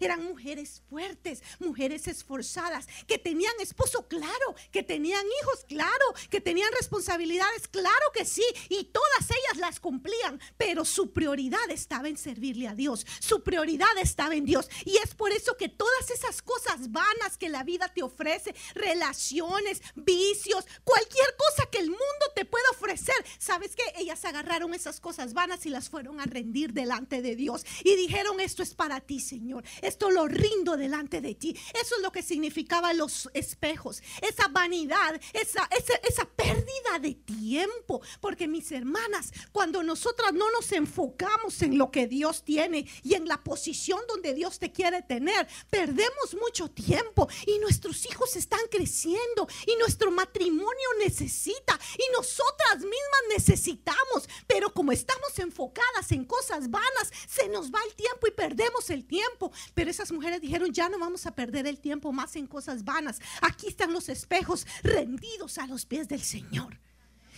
eran 0.00 0.24
mujeres 0.24 0.82
fuertes, 0.88 1.42
mujeres 1.60 2.08
esforzadas, 2.08 2.88
que 3.06 3.18
tenían 3.18 3.52
esposo, 3.60 4.08
claro, 4.08 4.54
que 4.70 4.82
tenían 4.82 5.24
hijos, 5.42 5.64
claro, 5.68 6.06
que 6.30 6.40
tenían 6.40 6.70
responsabilidades, 6.72 7.68
claro 7.68 8.06
que 8.12 8.24
sí. 8.24 8.44
Y 8.68 8.84
todas 8.84 9.30
ellas 9.30 9.58
las 9.58 9.78
cumplían, 9.78 10.40
pero 10.56 10.84
su 10.84 11.12
prioridad 11.12 11.70
estaba 11.70 12.08
en 12.08 12.16
servirle 12.16 12.66
a 12.66 12.74
Dios. 12.74 13.06
Su 13.20 13.42
prioridad 13.42 13.91
estaba 14.00 14.34
en 14.34 14.44
Dios. 14.44 14.68
Y 14.84 14.96
es 14.98 15.14
por 15.14 15.32
eso 15.32 15.56
que 15.56 15.68
todas 15.68 16.10
esas 16.10 16.42
cosas 16.42 16.90
vanas 16.90 17.36
que 17.38 17.48
la 17.48 17.64
vida 17.64 17.88
te 17.88 18.02
ofrece, 18.02 18.54
relaciones, 18.74 19.82
vicios, 19.94 20.64
cualquier 20.84 21.36
cosa 21.36 21.68
que 21.70 21.78
el 21.78 21.90
mundo 21.90 22.26
te 22.34 22.44
pueda 22.44 22.68
ofrecer, 22.70 23.14
¿sabes 23.38 23.76
que 23.76 23.82
Ellas 23.96 24.24
agarraron 24.24 24.74
esas 24.74 25.00
cosas 25.00 25.34
vanas 25.34 25.66
y 25.66 25.70
las 25.70 25.88
fueron 25.88 26.20
a 26.20 26.24
rendir 26.24 26.72
delante 26.72 27.22
de 27.22 27.36
Dios. 27.36 27.64
Y 27.84 27.94
dijeron, 27.96 28.40
esto 28.40 28.62
es 28.62 28.74
para 28.74 29.00
ti, 29.00 29.20
Señor. 29.20 29.64
Esto 29.82 30.10
lo 30.10 30.26
rindo 30.28 30.76
delante 30.76 31.20
de 31.20 31.34
ti. 31.34 31.56
Eso 31.74 31.96
es 31.96 32.02
lo 32.02 32.12
que 32.12 32.22
significaba 32.22 32.92
los 32.92 33.28
espejos. 33.34 34.02
Esa 34.20 34.48
vanidad, 34.48 35.20
esa, 35.32 35.68
esa, 35.76 35.94
esa 36.08 36.24
pérdida 36.24 36.98
de 37.00 37.14
tiempo. 37.14 38.02
Porque 38.20 38.48
mis 38.48 38.72
hermanas, 38.72 39.32
cuando 39.52 39.82
nosotras 39.82 40.32
no 40.32 40.50
nos 40.50 40.72
enfocamos 40.72 41.62
en 41.62 41.78
lo 41.78 41.90
que 41.90 42.06
Dios 42.06 42.44
tiene 42.44 42.86
y 43.02 43.14
en 43.14 43.26
la 43.26 43.42
posición, 43.42 43.81
donde 44.08 44.34
Dios 44.34 44.58
te 44.58 44.72
quiere 44.72 45.02
tener. 45.02 45.46
Perdemos 45.70 46.36
mucho 46.40 46.70
tiempo 46.70 47.28
y 47.46 47.58
nuestros 47.58 48.06
hijos 48.06 48.36
están 48.36 48.60
creciendo 48.70 49.48
y 49.66 49.76
nuestro 49.76 50.10
matrimonio 50.10 50.88
necesita 50.98 51.78
y 51.94 52.12
nosotras 52.16 52.76
mismas 52.78 53.22
necesitamos. 53.28 54.28
Pero 54.46 54.72
como 54.72 54.92
estamos 54.92 55.38
enfocadas 55.38 56.12
en 56.12 56.24
cosas 56.24 56.70
vanas, 56.70 57.12
se 57.28 57.48
nos 57.48 57.70
va 57.70 57.80
el 57.88 57.94
tiempo 57.94 58.26
y 58.26 58.30
perdemos 58.30 58.90
el 58.90 59.04
tiempo. 59.04 59.52
Pero 59.74 59.90
esas 59.90 60.12
mujeres 60.12 60.40
dijeron, 60.40 60.72
ya 60.72 60.88
no 60.88 60.98
vamos 60.98 61.26
a 61.26 61.34
perder 61.34 61.66
el 61.66 61.80
tiempo 61.80 62.12
más 62.12 62.36
en 62.36 62.46
cosas 62.46 62.84
vanas. 62.84 63.18
Aquí 63.40 63.68
están 63.68 63.92
los 63.92 64.08
espejos 64.08 64.66
rendidos 64.82 65.58
a 65.58 65.66
los 65.66 65.86
pies 65.86 66.08
del 66.08 66.22
Señor. 66.22 66.78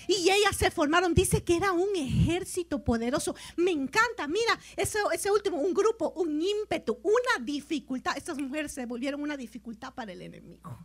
Y 0.08 0.30
ellas 0.30 0.56
se 0.56 0.70
formaron, 0.70 1.14
dice 1.14 1.42
que 1.42 1.56
era 1.56 1.72
un 1.72 1.94
ejército 1.96 2.82
poderoso. 2.82 3.34
Me 3.56 3.70
encanta, 3.70 4.26
mira, 4.26 4.58
ese, 4.76 4.98
ese 5.12 5.30
último, 5.30 5.58
un 5.58 5.74
grupo, 5.74 6.10
un 6.16 6.40
ímpetu, 6.40 6.98
una 7.02 7.44
dificultad. 7.44 8.16
Estas 8.16 8.38
mujeres 8.38 8.72
se 8.72 8.86
volvieron 8.86 9.22
una 9.22 9.36
dificultad 9.36 9.92
para 9.94 10.12
el 10.12 10.22
enemigo. 10.22 10.78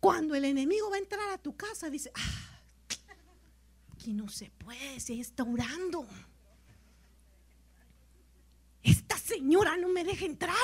Cuando 0.00 0.34
el 0.34 0.44
enemigo 0.44 0.90
va 0.90 0.96
a 0.96 0.98
entrar 0.98 1.30
a 1.30 1.38
tu 1.38 1.56
casa, 1.56 1.88
dice, 1.88 2.10
ah, 2.14 2.60
aquí 3.92 4.12
no 4.12 4.28
se 4.28 4.50
puede, 4.50 4.98
se 4.98 5.20
está 5.20 5.44
orando. 5.44 6.06
Esta 8.82 9.16
señora 9.16 9.76
no 9.76 9.88
me 9.88 10.02
deja 10.02 10.24
entrar. 10.24 10.56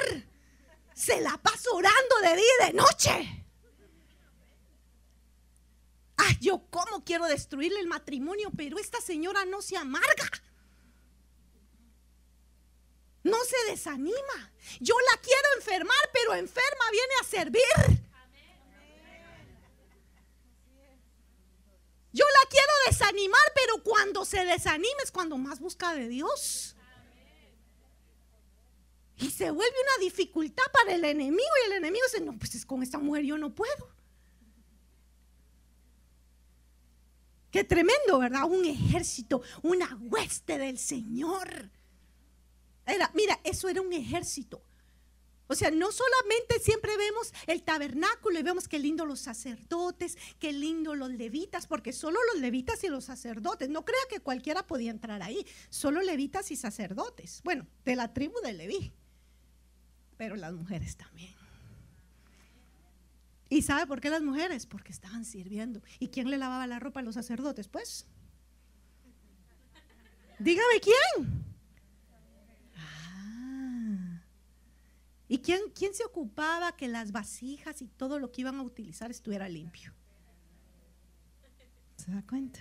Se 0.92 1.20
la 1.20 1.36
pasa 1.38 1.70
orando 1.72 2.16
de 2.22 2.34
día 2.34 2.44
y 2.62 2.66
de 2.66 2.72
noche. 2.72 3.44
Ah, 6.18 6.32
yo 6.40 6.64
cómo 6.70 7.04
quiero 7.04 7.26
destruirle 7.26 7.78
el 7.80 7.86
matrimonio, 7.86 8.50
pero 8.56 8.78
esta 8.78 9.00
señora 9.00 9.44
no 9.44 9.62
se 9.62 9.76
amarga. 9.76 10.30
No 13.22 13.36
se 13.44 13.70
desanima. 13.70 14.52
Yo 14.80 14.94
la 15.10 15.20
quiero 15.20 15.48
enfermar, 15.56 16.10
pero 16.12 16.34
enferma 16.34 16.90
viene 16.90 17.14
a 17.20 17.24
servir. 17.24 17.98
Yo 22.12 22.24
la 22.24 22.48
quiero 22.48 22.72
desanimar, 22.88 23.52
pero 23.54 23.82
cuando 23.84 24.24
se 24.24 24.44
desanima 24.44 25.02
es 25.04 25.12
cuando 25.12 25.36
más 25.36 25.60
busca 25.60 25.94
de 25.94 26.08
Dios. 26.08 26.74
Y 29.18 29.30
se 29.30 29.50
vuelve 29.50 29.76
una 29.82 30.04
dificultad 30.04 30.64
para 30.72 30.94
el 30.94 31.04
enemigo 31.04 31.50
y 31.62 31.70
el 31.70 31.76
enemigo 31.76 32.04
dice, 32.10 32.24
no, 32.24 32.36
pues 32.38 32.54
es 32.54 32.64
con 32.66 32.82
esta 32.82 32.98
mujer 32.98 33.24
yo 33.24 33.38
no 33.38 33.54
puedo. 33.54 33.97
Qué 37.50 37.64
tremendo, 37.64 38.18
¿verdad? 38.18 38.44
Un 38.44 38.64
ejército, 38.64 39.42
una 39.62 39.96
hueste 40.00 40.58
del 40.58 40.78
Señor. 40.78 41.70
Era, 42.86 43.10
mira, 43.14 43.40
eso 43.44 43.68
era 43.68 43.80
un 43.80 43.92
ejército. 43.92 44.62
O 45.50 45.54
sea, 45.54 45.70
no 45.70 45.90
solamente 45.90 46.58
siempre 46.60 46.94
vemos 46.98 47.32
el 47.46 47.62
tabernáculo 47.62 48.38
y 48.38 48.42
vemos 48.42 48.68
qué 48.68 48.78
lindo 48.78 49.06
los 49.06 49.20
sacerdotes, 49.20 50.18
qué 50.38 50.52
lindo 50.52 50.94
los 50.94 51.10
levitas, 51.10 51.66
porque 51.66 51.94
solo 51.94 52.20
los 52.32 52.42
levitas 52.42 52.84
y 52.84 52.88
los 52.88 53.06
sacerdotes, 53.06 53.70
no 53.70 53.82
crea 53.82 53.98
que 54.10 54.20
cualquiera 54.20 54.66
podía 54.66 54.90
entrar 54.90 55.22
ahí, 55.22 55.46
solo 55.70 56.02
levitas 56.02 56.50
y 56.50 56.56
sacerdotes, 56.56 57.40
bueno, 57.44 57.66
de 57.86 57.96
la 57.96 58.12
tribu 58.12 58.38
de 58.42 58.52
Leví, 58.52 58.92
pero 60.18 60.36
las 60.36 60.52
mujeres 60.52 60.96
también. 60.96 61.37
¿Y 63.48 63.62
sabe 63.62 63.86
por 63.86 64.00
qué 64.00 64.10
las 64.10 64.22
mujeres? 64.22 64.66
Porque 64.66 64.92
estaban 64.92 65.24
sirviendo. 65.24 65.82
¿Y 65.98 66.08
quién 66.08 66.30
le 66.30 66.38
lavaba 66.38 66.66
la 66.66 66.78
ropa 66.78 67.00
a 67.00 67.02
los 67.02 67.14
sacerdotes? 67.14 67.68
Pues. 67.68 68.06
Dígame 70.38 70.80
quién. 70.82 71.44
Ah. 72.76 74.22
¿Y 75.28 75.38
quién, 75.38 75.60
quién 75.74 75.94
se 75.94 76.04
ocupaba 76.04 76.76
que 76.76 76.88
las 76.88 77.10
vasijas 77.10 77.80
y 77.80 77.88
todo 77.88 78.18
lo 78.18 78.30
que 78.30 78.42
iban 78.42 78.56
a 78.56 78.62
utilizar 78.62 79.10
estuviera 79.10 79.48
limpio? 79.48 79.94
¿Se 81.96 82.12
da 82.12 82.22
cuenta? 82.22 82.60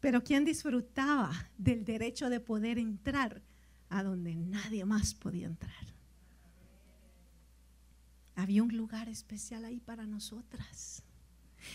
Pero 0.00 0.22
¿quién 0.22 0.44
disfrutaba 0.44 1.50
del 1.56 1.84
derecho 1.84 2.30
de 2.30 2.40
poder 2.40 2.78
entrar 2.78 3.42
a 3.88 4.02
donde 4.02 4.34
nadie 4.34 4.84
más 4.84 5.14
podía 5.14 5.46
entrar? 5.46 5.97
Había 8.38 8.62
un 8.62 8.76
lugar 8.76 9.08
especial 9.08 9.64
ahí 9.64 9.80
para 9.80 10.06
nosotras. 10.06 11.02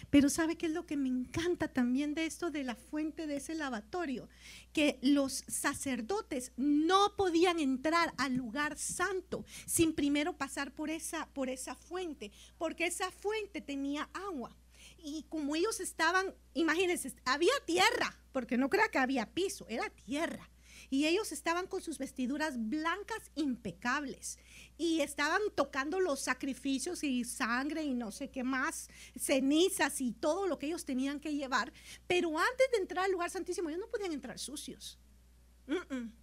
Pero 0.09 0.29
¿sabe 0.29 0.55
qué 0.55 0.67
es 0.67 0.71
lo 0.71 0.85
que 0.85 0.95
me 0.95 1.09
encanta 1.09 1.67
también 1.67 2.13
de 2.13 2.25
esto 2.25 2.51
de 2.51 2.63
la 2.63 2.75
fuente 2.75 3.27
de 3.27 3.35
ese 3.35 3.53
lavatorio? 3.53 4.29
Que 4.71 4.97
los 5.01 5.43
sacerdotes 5.49 6.53
no 6.55 7.17
podían 7.17 7.59
entrar 7.59 8.13
al 8.17 8.35
lugar 8.35 8.77
santo 8.77 9.43
sin 9.65 9.93
primero 9.93 10.37
pasar 10.37 10.73
por 10.73 10.89
esa, 10.89 11.27
por 11.33 11.49
esa 11.49 11.75
fuente, 11.75 12.31
porque 12.57 12.85
esa 12.85 13.11
fuente 13.11 13.59
tenía 13.59 14.09
agua. 14.13 14.55
Y 15.03 15.25
como 15.27 15.57
ellos 15.57 15.81
estaban, 15.81 16.33
imagínense, 16.53 17.13
había 17.25 17.51
tierra, 17.65 18.17
porque 18.31 18.57
no 18.57 18.69
crea 18.69 18.87
que 18.87 18.99
había 18.99 19.33
piso, 19.33 19.65
era 19.67 19.89
tierra. 19.89 20.49
y 20.89 21.07
ellos 21.07 21.31
estaban 21.31 21.67
con 21.67 21.81
sus 21.81 21.97
vestiduras 21.97 22.55
blancas 22.69 23.31
impecables 23.35 24.37
y 24.77 25.01
estaban 25.01 25.41
tocando 25.55 25.99
los 25.99 26.19
sacrificios 26.19 27.03
y 27.03 27.23
sangre 27.23 27.83
y 27.83 27.93
no 27.93 28.11
sé 28.11 28.29
qué 28.29 28.43
más, 28.43 28.89
cenizas 29.17 30.01
y 30.01 30.11
todo 30.11 30.47
lo 30.47 30.59
que 30.59 30.67
ellos 30.67 30.85
tenían 30.85 31.19
que 31.19 31.33
llevar. 31.33 31.71
Pero 32.07 32.37
antes 32.37 32.71
de 32.71 32.77
entrar 32.77 33.05
al 33.05 33.11
lugar 33.11 33.29
santísimo, 33.29 33.69
ellos 33.69 33.81
no 33.81 33.89
podían 33.89 34.11
entrar 34.11 34.39
sucios. 34.39 34.97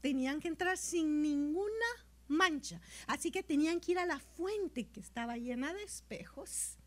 Tenían 0.01 0.41
que 0.41 0.49
entrar 0.49 0.77
sin 0.77 1.23
ninguna 1.23 1.87
mancha. 2.29 2.81
Así 3.07 3.31
que 3.31 3.43
tenían 3.43 3.81
que 3.81 3.93
ir 3.93 3.99
a 3.99 4.07
la 4.07 4.19
fuente 4.19 4.89
que 4.89 5.01
estaba 5.01 5.37
llena 5.37 5.73
de 5.73 5.83
espejos 5.83 6.80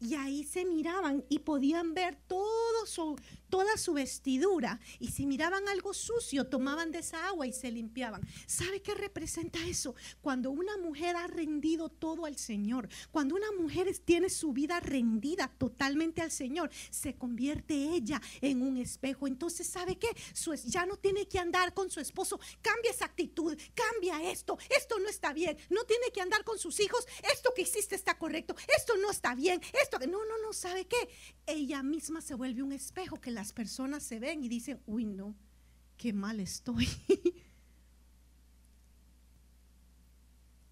y 0.00 0.14
ahí 0.14 0.44
se 0.44 0.64
miraban 0.64 1.24
y 1.28 1.40
podían 1.40 1.94
ver 1.94 2.16
todo 2.26 2.86
su, 2.86 3.18
toda 3.48 3.76
su 3.76 3.94
vestidura. 3.94 4.80
Y 4.98 5.08
si 5.08 5.26
miraban 5.26 5.68
algo 5.68 5.94
sucio, 5.94 6.46
tomaban 6.46 6.92
de 6.92 6.98
esa 6.98 7.28
agua 7.28 7.46
y 7.46 7.52
se 7.52 7.70
limpiaban. 7.70 8.22
¿Sabe 8.46 8.80
qué 8.82 8.94
representa 8.94 9.58
eso? 9.66 9.94
Cuando 10.20 10.50
una 10.50 10.76
mujer 10.76 11.16
ha 11.16 11.26
rendido 11.26 11.88
todo 11.88 12.24
al 12.26 12.36
Señor, 12.36 12.88
cuando 13.10 13.34
una 13.34 13.50
mujer 13.52 13.88
tiene 14.04 14.30
su 14.30 14.52
vida 14.52 14.80
rendida 14.80 15.48
totalmente 15.58 16.22
al 16.22 16.30
Señor, 16.30 16.70
se 16.90 17.14
convierte 17.14 17.74
ella 17.74 18.20
en 18.40 18.62
un 18.62 18.76
espejo. 18.76 19.26
Entonces, 19.26 19.66
¿sabe 19.66 19.98
qué? 19.98 20.08
ya 20.66 20.86
no 20.86 20.96
tiene 20.96 21.26
que 21.26 21.38
andar 21.38 21.74
con 21.74 21.90
su 21.90 22.00
esposo. 22.00 22.40
Cambia 22.62 22.90
esa 22.90 23.04
actitud, 23.04 23.56
cambia 23.74 24.30
esto. 24.30 24.58
Esto 24.76 24.98
no 24.98 25.08
está 25.08 25.32
bien. 25.32 25.56
No 25.70 25.84
tiene 25.84 26.10
que 26.12 26.20
andar 26.20 26.44
con 26.44 26.58
sus 26.58 26.80
hijos. 26.80 27.06
Esto 27.32 27.52
que 27.54 27.62
hiciste 27.62 27.94
está 27.94 28.18
correcto. 28.18 28.54
Esto 28.76 28.96
no 28.96 29.10
está 29.10 29.34
bien. 29.34 29.60
No, 30.06 30.24
no, 30.24 30.38
no, 30.42 30.52
¿sabe 30.52 30.86
qué? 30.86 31.08
Ella 31.46 31.82
misma 31.82 32.20
se 32.20 32.34
vuelve 32.34 32.62
un 32.62 32.72
espejo 32.72 33.20
que 33.20 33.30
las 33.30 33.52
personas 33.52 34.02
se 34.02 34.18
ven 34.18 34.44
y 34.44 34.48
dicen, 34.48 34.80
uy, 34.86 35.04
no, 35.04 35.34
qué 35.96 36.12
mal 36.12 36.40
estoy. 36.40 36.88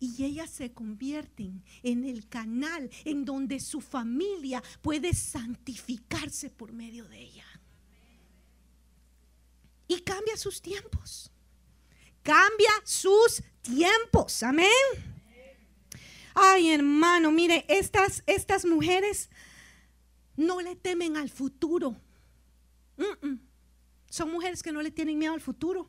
y 0.01 0.25
ellas 0.25 0.51
se 0.51 0.73
convierten 0.73 1.63
en 1.83 2.05
el 2.05 2.29
canal 2.29 2.91
en 3.05 3.25
donde 3.25 3.61
su 3.61 3.81
familia 3.81 4.63
puede 4.83 5.15
santificarse 5.15 6.51
por 6.51 6.73
medio 6.73 7.07
de 7.09 7.21
ella. 7.21 7.47
Y 9.89 10.01
cambia 10.01 10.37
sus 10.37 10.61
tiempos. 10.61 11.31
Cambia 12.23 12.71
sus 12.85 13.43
tiempos. 13.63 14.43
Amén. 14.43 15.16
Ay, 16.39 16.71
hermano, 16.71 17.31
mire, 17.31 17.65
estas, 17.67 18.23
estas 18.27 18.67
mujeres 18.67 19.31
no 20.37 20.61
le 20.61 20.77
temen 20.77 21.17
al 21.17 21.31
futuro. 21.31 21.97
Son 24.11 24.31
mujeres 24.31 24.63
que 24.63 24.71
no 24.71 24.83
le 24.83 24.91
tienen 24.91 25.19
miedo 25.19 25.33
al 25.33 25.41
futuro. 25.41 25.89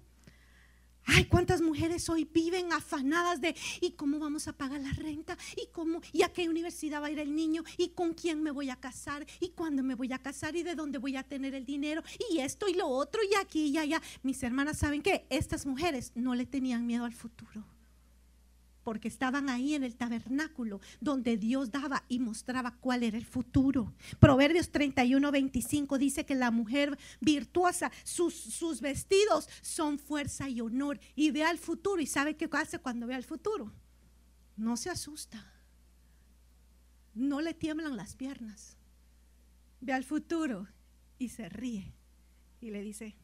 Ay, 1.03 1.25
cuántas 1.25 1.61
mujeres 1.61 2.07
hoy 2.07 2.23
viven 2.23 2.71
afanadas 2.71 3.41
de 3.41 3.55
¿y 3.81 3.91
cómo 3.91 4.19
vamos 4.19 4.47
a 4.47 4.53
pagar 4.53 4.79
la 4.79 4.93
renta? 4.93 5.37
¿Y 5.57 5.67
cómo 5.73 5.99
y 6.13 6.21
a 6.21 6.31
qué 6.31 6.47
universidad 6.47 7.01
va 7.01 7.07
a 7.07 7.11
ir 7.11 7.19
el 7.19 7.35
niño? 7.35 7.63
¿Y 7.77 7.89
con 7.89 8.13
quién 8.13 8.41
me 8.41 8.51
voy 8.51 8.69
a 8.69 8.77
casar? 8.77 9.25
¿Y 9.41 9.49
cuándo 9.49 9.83
me 9.83 9.95
voy 9.95 10.13
a 10.13 10.19
casar? 10.19 10.55
¿Y 10.55 10.63
de 10.63 10.75
dónde 10.75 10.97
voy 10.97 11.17
a 11.17 11.23
tener 11.23 11.55
el 11.55 11.65
dinero? 11.65 12.03
Y 12.29 12.39
esto 12.39 12.69
y 12.69 12.73
lo 12.73 12.87
otro 12.87 13.21
y 13.29 13.35
aquí 13.35 13.67
y 13.67 13.77
allá. 13.77 14.01
Mis 14.23 14.41
hermanas 14.43 14.77
saben 14.77 15.01
que 15.01 15.27
estas 15.29 15.65
mujeres 15.65 16.13
no 16.15 16.35
le 16.35 16.45
tenían 16.45 16.87
miedo 16.87 17.03
al 17.03 17.13
futuro 17.13 17.65
porque 18.88 19.09
estaban 19.09 19.49
ahí 19.49 19.75
en 19.75 19.83
el 19.83 19.97
tabernáculo 19.97 20.79
donde 21.01 21.35
Dios 21.35 21.71
daba 21.71 22.05
y 22.07 22.19
mostraba 22.19 22.77
cuál 22.79 23.03
era 23.03 23.17
el 23.17 23.25
futuro. 23.25 23.93
Proverbios 24.17 24.69
31, 24.71 25.29
25 25.29 25.97
dice 25.97 26.25
que 26.25 26.35
la 26.35 26.51
mujer 26.51 26.97
virtuosa, 27.19 27.91
sus, 28.05 28.33
sus 28.33 28.79
vestidos 28.79 29.49
son 29.61 29.99
fuerza 29.99 30.47
y 30.47 30.61
honor 30.61 31.01
y 31.15 31.31
ve 31.31 31.43
al 31.43 31.57
futuro. 31.57 32.01
¿Y 32.01 32.05
sabe 32.05 32.38
qué 32.38 32.47
hace 32.53 32.79
cuando 32.79 33.07
ve 33.07 33.15
al 33.15 33.25
futuro? 33.25 33.73
No 34.55 34.77
se 34.77 34.89
asusta. 34.89 35.51
No 37.13 37.41
le 37.41 37.53
tiemblan 37.53 37.97
las 37.97 38.15
piernas. 38.15 38.77
Ve 39.81 39.91
al 39.91 40.05
futuro 40.05 40.65
y 41.19 41.27
se 41.27 41.49
ríe 41.49 41.93
y 42.61 42.71
le 42.71 42.81
dice, 42.83 43.17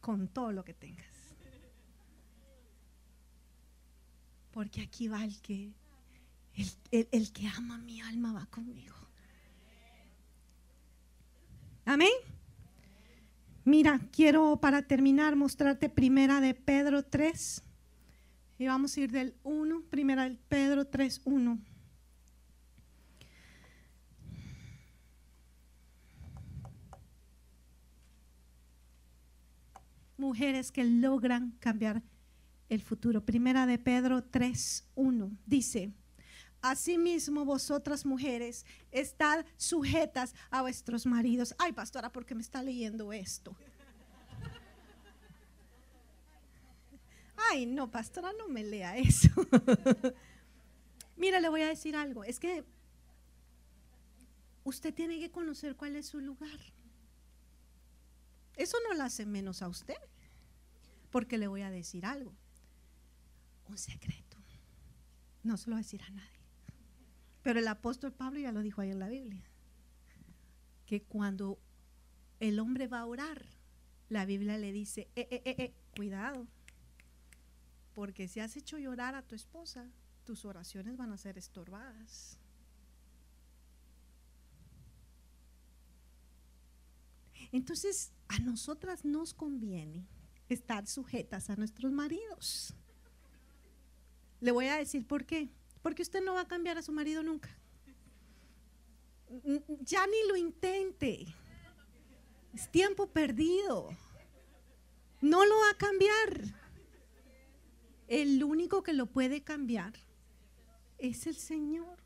con 0.00 0.26
todo 0.28 0.52
lo 0.52 0.64
que 0.64 0.72
tengas. 0.72 1.15
Porque 4.56 4.80
aquí 4.80 5.06
va 5.06 5.22
el 5.22 5.38
que, 5.42 5.70
el, 6.90 7.30
que 7.30 7.46
ama 7.46 7.76
mi 7.76 8.00
alma 8.00 8.32
va 8.32 8.46
conmigo. 8.46 8.96
Amén. 11.84 12.08
Mira, 13.66 14.00
quiero 14.10 14.58
para 14.58 14.80
terminar 14.80 15.36
mostrarte 15.36 15.90
primera 15.90 16.40
de 16.40 16.54
Pedro 16.54 17.02
3. 17.02 17.62
Y 18.58 18.66
vamos 18.66 18.96
a 18.96 19.00
ir 19.00 19.12
del 19.12 19.34
1, 19.42 19.82
primera 19.90 20.26
de 20.26 20.38
Pedro 20.48 20.86
3, 20.86 21.20
1. 21.26 21.58
Mujeres 30.16 30.72
que 30.72 30.82
logran 30.82 31.50
cambiar 31.60 32.02
el 32.68 32.80
futuro. 32.80 33.24
Primera 33.24 33.66
de 33.66 33.78
Pedro 33.78 34.22
3.1 34.22 35.36
dice, 35.46 35.92
Asimismo 36.62 37.44
vosotras 37.44 38.04
mujeres, 38.04 38.66
estad 38.90 39.44
sujetas 39.56 40.34
a 40.50 40.62
vuestros 40.62 41.06
maridos. 41.06 41.54
Ay, 41.58 41.72
pastora, 41.72 42.10
¿por 42.10 42.24
qué 42.26 42.34
me 42.34 42.42
está 42.42 42.62
leyendo 42.62 43.12
esto? 43.12 43.56
Ay, 47.50 47.66
no, 47.66 47.90
pastora, 47.90 48.32
no 48.32 48.48
me 48.48 48.64
lea 48.64 48.96
eso. 48.96 49.28
Mira, 51.16 51.38
le 51.38 51.48
voy 51.48 51.62
a 51.62 51.68
decir 51.68 51.94
algo. 51.94 52.24
Es 52.24 52.40
que 52.40 52.64
usted 54.64 54.92
tiene 54.92 55.20
que 55.20 55.30
conocer 55.30 55.76
cuál 55.76 55.94
es 55.94 56.06
su 56.06 56.20
lugar. 56.20 56.58
Eso 58.56 58.78
no 58.88 58.94
lo 58.94 59.04
hace 59.04 59.26
menos 59.26 59.62
a 59.62 59.68
usted, 59.68 59.94
porque 61.10 61.38
le 61.38 61.46
voy 61.46 61.62
a 61.62 61.70
decir 61.70 62.06
algo 62.06 62.34
un 63.68 63.78
secreto. 63.78 64.36
No 65.42 65.56
se 65.56 65.70
lo 65.70 65.76
voy 65.76 65.80
a 65.80 65.84
decir 65.84 66.02
a 66.02 66.10
nadie. 66.10 66.40
Pero 67.42 67.60
el 67.60 67.68
apóstol 67.68 68.12
Pablo 68.12 68.40
ya 68.40 68.52
lo 68.52 68.62
dijo 68.62 68.80
ahí 68.80 68.90
en 68.90 68.98
la 68.98 69.08
Biblia. 69.08 69.44
Que 70.86 71.02
cuando 71.02 71.60
el 72.40 72.58
hombre 72.58 72.88
va 72.88 73.00
a 73.00 73.06
orar, 73.06 73.46
la 74.08 74.24
Biblia 74.24 74.58
le 74.58 74.72
dice, 74.72 75.08
eh, 75.14 75.28
eh, 75.30 75.42
eh, 75.44 75.74
cuidado. 75.94 76.46
Porque 77.94 78.28
si 78.28 78.40
has 78.40 78.56
hecho 78.56 78.78
llorar 78.78 79.14
a 79.14 79.22
tu 79.22 79.34
esposa, 79.34 79.88
tus 80.24 80.44
oraciones 80.44 80.96
van 80.96 81.12
a 81.12 81.18
ser 81.18 81.38
estorbadas. 81.38 82.38
Entonces, 87.52 88.12
a 88.28 88.38
nosotras 88.40 89.04
nos 89.04 89.32
conviene 89.32 90.08
estar 90.48 90.86
sujetas 90.86 91.48
a 91.48 91.56
nuestros 91.56 91.92
maridos. 91.92 92.74
Le 94.46 94.52
voy 94.52 94.68
a 94.68 94.76
decir 94.76 95.04
por 95.04 95.24
qué. 95.24 95.48
Porque 95.82 96.02
usted 96.02 96.22
no 96.22 96.34
va 96.34 96.42
a 96.42 96.46
cambiar 96.46 96.78
a 96.78 96.82
su 96.82 96.92
marido 96.92 97.20
nunca. 97.24 97.48
Ya 99.80 100.06
ni 100.06 100.28
lo 100.28 100.36
intente. 100.36 101.26
Es 102.54 102.70
tiempo 102.70 103.08
perdido. 103.08 103.88
No 105.20 105.44
lo 105.44 105.56
va 105.58 105.70
a 105.70 105.76
cambiar. 105.76 106.44
El 108.06 108.44
único 108.44 108.84
que 108.84 108.92
lo 108.92 109.06
puede 109.06 109.42
cambiar 109.42 109.94
es 110.98 111.26
el 111.26 111.34
Señor. 111.34 111.98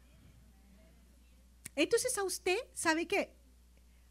Entonces 1.77 2.17
a 2.17 2.23
usted, 2.23 2.57
¿sabe 2.73 3.07
qué? 3.07 3.35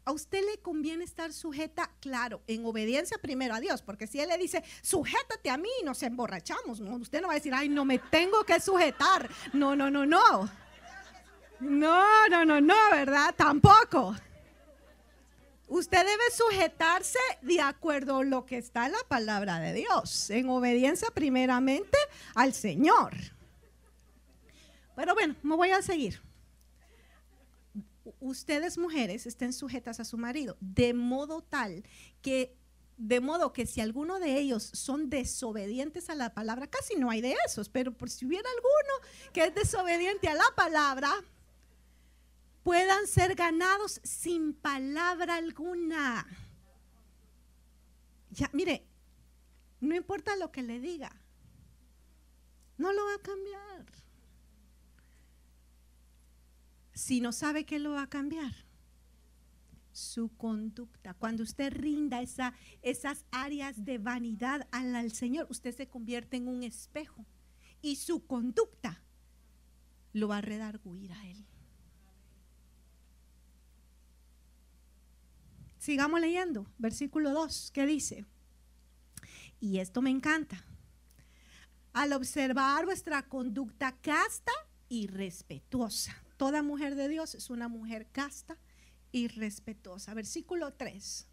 A 0.04 0.12
usted 0.12 0.40
le 0.50 0.58
conviene 0.58 1.04
estar 1.04 1.32
sujeta, 1.32 1.90
claro, 2.00 2.42
en 2.46 2.64
obediencia 2.64 3.18
primero 3.18 3.54
a 3.54 3.60
Dios, 3.60 3.82
porque 3.82 4.06
si 4.06 4.20
Él 4.20 4.28
le 4.28 4.38
dice, 4.38 4.62
sujétate 4.82 5.50
a 5.50 5.56
mí 5.56 5.68
y 5.80 5.84
nos 5.84 6.02
emborrachamos, 6.02 6.80
¿no? 6.80 6.96
usted 6.96 7.20
no 7.20 7.28
va 7.28 7.34
a 7.34 7.36
decir, 7.36 7.52
ay, 7.54 7.68
no 7.68 7.84
me 7.84 7.98
tengo 7.98 8.44
que 8.44 8.60
sujetar. 8.60 9.28
No, 9.52 9.76
no, 9.76 9.90
no, 9.90 10.06
no. 10.06 10.50
No, 11.60 12.28
no, 12.28 12.44
no, 12.44 12.60
no, 12.60 12.74
¿verdad? 12.90 13.34
Tampoco. 13.36 14.16
Usted 15.68 15.98
debe 15.98 16.22
sujetarse 16.34 17.18
de 17.42 17.60
acuerdo 17.60 18.18
a 18.18 18.24
lo 18.24 18.44
que 18.44 18.58
está 18.58 18.86
en 18.86 18.92
la 18.92 19.04
palabra 19.06 19.60
de 19.60 19.74
Dios, 19.74 20.30
en 20.30 20.48
obediencia 20.48 21.08
primeramente 21.14 21.96
al 22.34 22.54
Señor. 22.54 23.14
Pero 24.96 25.14
bueno, 25.14 25.36
me 25.42 25.54
voy 25.54 25.70
a 25.70 25.82
seguir 25.82 26.20
ustedes 28.20 28.78
mujeres 28.78 29.26
estén 29.26 29.52
sujetas 29.52 29.98
a 30.00 30.04
su 30.04 30.18
marido, 30.18 30.56
de 30.60 30.94
modo 30.94 31.42
tal 31.42 31.82
que 32.22 32.56
de 32.96 33.20
modo 33.20 33.54
que 33.54 33.64
si 33.64 33.80
alguno 33.80 34.20
de 34.20 34.38
ellos 34.38 34.62
son 34.62 35.08
desobedientes 35.08 36.10
a 36.10 36.14
la 36.14 36.34
palabra, 36.34 36.66
casi 36.66 36.96
no 36.96 37.08
hay 37.08 37.22
de 37.22 37.34
esos, 37.46 37.70
pero 37.70 37.96
por 37.96 38.10
si 38.10 38.26
hubiera 38.26 38.46
alguno 38.50 39.32
que 39.32 39.44
es 39.44 39.54
desobediente 39.54 40.28
a 40.28 40.34
la 40.34 40.44
palabra, 40.54 41.10
puedan 42.62 43.06
ser 43.06 43.34
ganados 43.36 44.02
sin 44.04 44.52
palabra 44.52 45.36
alguna. 45.36 46.26
ya, 48.32 48.50
mire, 48.52 48.86
no 49.80 49.94
importa 49.94 50.36
lo 50.36 50.52
que 50.52 50.62
le 50.62 50.78
diga, 50.78 51.10
no 52.76 52.92
lo 52.92 53.02
va 53.06 53.14
a 53.14 53.22
cambiar. 53.22 53.86
Si 56.94 57.20
no 57.20 57.32
sabe 57.32 57.64
qué 57.64 57.78
lo 57.78 57.92
va 57.92 58.02
a 58.02 58.08
cambiar, 58.08 58.52
su 59.92 60.28
conducta. 60.36 61.14
Cuando 61.14 61.42
usted 61.42 61.72
rinda 61.72 62.20
esa, 62.20 62.54
esas 62.82 63.24
áreas 63.30 63.84
de 63.84 63.98
vanidad 63.98 64.66
al, 64.70 65.12
Señor, 65.12 65.46
usted 65.50 65.74
se 65.74 65.88
convierte 65.88 66.36
en 66.36 66.48
un 66.48 66.62
espejo 66.62 67.24
y 67.82 67.96
su 67.96 68.26
conducta 68.26 69.02
lo 70.12 70.28
va 70.28 70.38
a 70.38 70.42
redarguir 70.42 71.12
a 71.12 71.26
Él. 71.28 71.44
Sigamos 75.78 76.20
leyendo, 76.20 76.66
versículo 76.78 77.30
2, 77.30 77.70
¿qué 77.72 77.86
dice? 77.86 78.26
Y 79.60 79.78
esto 79.78 80.02
me 80.02 80.10
encanta. 80.10 80.62
Al 81.92 82.12
observar 82.12 82.84
vuestra 82.84 83.26
conducta 83.28 83.96
casta 84.00 84.52
y 84.88 85.06
respetuosa. 85.06 86.14
Toda 86.40 86.62
mujer 86.62 86.94
de 86.94 87.06
Dios 87.10 87.34
es 87.34 87.50
una 87.50 87.68
mujer 87.68 88.06
casta 88.12 88.56
y 89.12 89.28
respetuosa. 89.28 90.14
Versículo 90.14 90.72
3. 90.72 91.26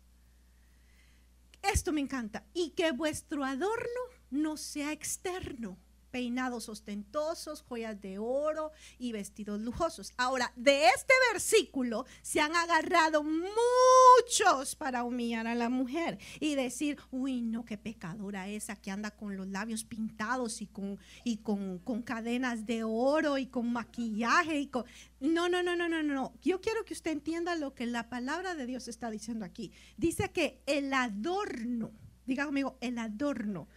Esto 1.61 1.93
me 1.93 2.01
encanta. 2.01 2.45
Y 2.53 2.71
que 2.71 2.91
vuestro 2.91 3.45
adorno 3.45 4.01
no 4.31 4.57
sea 4.57 4.91
externo 4.91 5.77
peinados 6.07 6.69
ostentosos, 6.69 7.61
joyas 7.61 8.01
de 8.01 8.17
oro 8.17 8.71
y 8.97 9.11
vestidos 9.11 9.59
lujosos. 9.61 10.13
Ahora, 10.17 10.51
de 10.55 10.85
este 10.87 11.13
versículo 11.31 12.05
se 12.21 12.39
han 12.39 12.55
agarrado 12.55 13.23
muchos 13.23 14.75
para 14.75 15.03
humillar 15.03 15.47
a 15.47 15.55
la 15.55 15.69
mujer 15.69 16.17
y 16.39 16.55
decir, 16.55 16.97
uy, 17.11 17.41
no, 17.41 17.65
qué 17.65 17.77
pecadora 17.77 18.47
esa 18.47 18.75
que 18.75 18.91
anda 18.91 19.11
con 19.11 19.37
los 19.37 19.47
labios 19.47 19.83
pintados 19.83 20.61
y 20.61 20.67
con, 20.67 20.97
y 21.23 21.37
con, 21.37 21.79
con 21.79 22.01
cadenas 22.01 22.65
de 22.65 22.83
oro 22.83 23.37
y 23.37 23.47
con 23.47 23.71
maquillaje 23.71 24.59
y 24.59 24.67
con... 24.67 24.85
No, 25.19 25.49
no, 25.49 25.63
no, 25.63 25.75
no, 25.75 25.89
no, 25.89 26.03
no. 26.03 26.33
Yo 26.41 26.61
quiero 26.61 26.85
que 26.85 26.93
usted 26.93 27.11
entienda 27.11 27.55
lo 27.55 27.73
que 27.73 27.85
la 27.85 28.09
palabra 28.09 28.55
de 28.55 28.65
Dios 28.65 28.87
está 28.87 29.09
diciendo 29.09 29.45
aquí. 29.45 29.71
Dice 29.97 30.31
que 30.31 30.61
el 30.65 30.93
adorno, 30.93 31.91
diga 32.25 32.45
conmigo, 32.45 32.77
el 32.81 32.97
adorno 32.97 33.67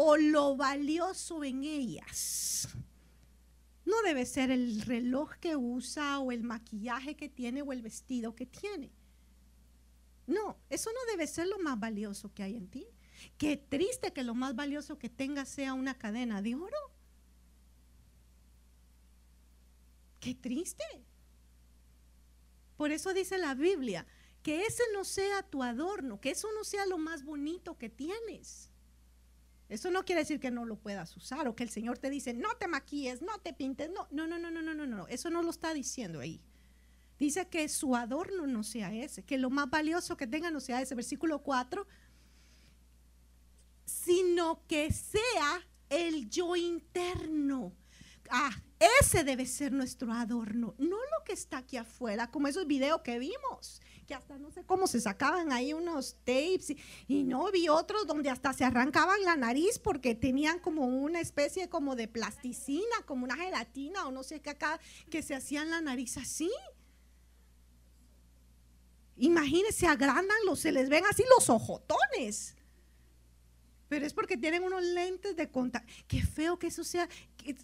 o 0.00 0.16
lo 0.16 0.54
valioso 0.54 1.42
en 1.42 1.64
ellas. 1.64 2.68
No 3.84 4.00
debe 4.02 4.26
ser 4.26 4.52
el 4.52 4.82
reloj 4.82 5.32
que 5.40 5.56
usa 5.56 6.20
o 6.20 6.30
el 6.30 6.44
maquillaje 6.44 7.16
que 7.16 7.28
tiene 7.28 7.62
o 7.62 7.72
el 7.72 7.82
vestido 7.82 8.36
que 8.36 8.46
tiene. 8.46 8.92
No, 10.28 10.56
eso 10.70 10.90
no 10.92 11.10
debe 11.10 11.26
ser 11.26 11.48
lo 11.48 11.58
más 11.58 11.80
valioso 11.80 12.32
que 12.32 12.44
hay 12.44 12.54
en 12.54 12.68
ti. 12.68 12.86
Qué 13.38 13.56
triste 13.56 14.12
que 14.12 14.22
lo 14.22 14.36
más 14.36 14.54
valioso 14.54 14.98
que 15.00 15.08
tengas 15.08 15.48
sea 15.48 15.74
una 15.74 15.98
cadena 15.98 16.42
de 16.42 16.54
oro. 16.54 16.92
Qué 20.20 20.36
triste. 20.36 20.84
Por 22.76 22.92
eso 22.92 23.12
dice 23.12 23.36
la 23.36 23.56
Biblia, 23.56 24.06
que 24.44 24.64
ese 24.64 24.84
no 24.92 25.04
sea 25.04 25.42
tu 25.42 25.64
adorno, 25.64 26.20
que 26.20 26.30
eso 26.30 26.46
no 26.54 26.62
sea 26.62 26.86
lo 26.86 26.98
más 26.98 27.24
bonito 27.24 27.76
que 27.76 27.88
tienes. 27.88 28.67
Eso 29.68 29.90
no 29.90 30.04
quiere 30.04 30.22
decir 30.22 30.40
que 30.40 30.50
no 30.50 30.64
lo 30.64 30.76
puedas 30.76 31.14
usar 31.16 31.46
o 31.46 31.54
que 31.54 31.62
el 31.62 31.68
Señor 31.68 31.98
te 31.98 32.08
dice, 32.08 32.32
no 32.32 32.56
te 32.58 32.68
maquilles, 32.68 33.20
no 33.20 33.38
te 33.38 33.52
pintes. 33.52 33.90
No, 33.90 34.08
no, 34.10 34.26
no, 34.26 34.38
no, 34.38 34.50
no, 34.50 34.62
no, 34.62 34.74
no, 34.74 34.86
no. 34.86 35.06
Eso 35.08 35.28
no 35.28 35.42
lo 35.42 35.50
está 35.50 35.74
diciendo 35.74 36.20
ahí. 36.20 36.40
Dice 37.18 37.48
que 37.48 37.68
su 37.68 37.94
adorno 37.94 38.46
no 38.46 38.62
sea 38.62 38.94
ese, 38.94 39.24
que 39.24 39.38
lo 39.38 39.50
más 39.50 39.68
valioso 39.68 40.16
que 40.16 40.26
tenga 40.26 40.50
no 40.50 40.60
sea 40.60 40.80
ese. 40.80 40.94
Versículo 40.94 41.42
4. 41.42 41.86
Sino 43.84 44.66
que 44.66 44.92
sea 44.92 45.66
el 45.90 46.30
yo 46.30 46.56
interno. 46.56 47.74
Ah, 48.30 48.62
ese 49.00 49.24
debe 49.24 49.46
ser 49.46 49.72
nuestro 49.72 50.12
adorno, 50.12 50.74
no 50.78 50.96
lo 50.96 51.24
que 51.24 51.32
está 51.32 51.58
aquí 51.58 51.76
afuera, 51.76 52.30
como 52.30 52.46
esos 52.46 52.66
videos 52.66 53.00
que 53.00 53.18
vimos 53.18 53.80
que 54.08 54.14
hasta 54.14 54.38
no 54.38 54.50
sé 54.50 54.64
cómo 54.64 54.86
se 54.86 55.02
sacaban 55.02 55.52
ahí 55.52 55.74
unos 55.74 56.14
tapes 56.24 56.74
y, 57.06 57.24
no 57.24 57.52
vi 57.52 57.68
otros 57.68 58.06
donde 58.06 58.30
hasta 58.30 58.54
se 58.54 58.64
arrancaban 58.64 59.22
la 59.22 59.36
nariz 59.36 59.78
porque 59.78 60.14
tenían 60.14 60.60
como 60.60 60.86
una 60.86 61.20
especie 61.20 61.68
como 61.68 61.94
de 61.94 62.08
plasticina, 62.08 62.96
como 63.04 63.24
una 63.24 63.36
gelatina 63.36 64.06
o 64.06 64.10
no 64.10 64.22
sé 64.22 64.40
qué 64.40 64.50
acá, 64.50 64.80
que 65.10 65.22
se 65.22 65.34
hacían 65.34 65.68
la 65.68 65.82
nariz 65.82 66.16
así. 66.16 66.50
Imagínense, 69.18 69.86
agrandan 69.86 70.38
los, 70.46 70.60
se 70.60 70.72
les 70.72 70.88
ven 70.88 71.04
así 71.04 71.22
los 71.36 71.50
ojotones. 71.50 72.56
Pero 73.90 74.06
es 74.06 74.14
porque 74.14 74.38
tienen 74.38 74.62
unos 74.62 74.82
lentes 74.82 75.36
de 75.36 75.50
contacto. 75.50 75.92
Qué 76.06 76.22
feo 76.22 76.58
que 76.58 76.68
eso 76.68 76.82
sea. 76.82 77.08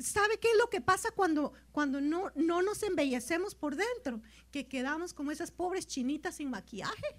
¿Sabe 0.01 0.39
qué 0.39 0.51
es 0.51 0.59
lo 0.59 0.71
que 0.71 0.81
pasa 0.81 1.11
cuando, 1.11 1.53
cuando 1.73 2.01
no, 2.01 2.31
no 2.35 2.63
nos 2.63 2.83
embellecemos 2.83 3.55
por 3.55 3.77
dentro? 3.77 4.23
Que 4.51 4.67
quedamos 4.67 5.13
como 5.13 5.31
esas 5.31 5.51
pobres 5.51 5.87
chinitas 5.87 6.37
sin 6.37 6.51
maquillaje. 6.51 7.17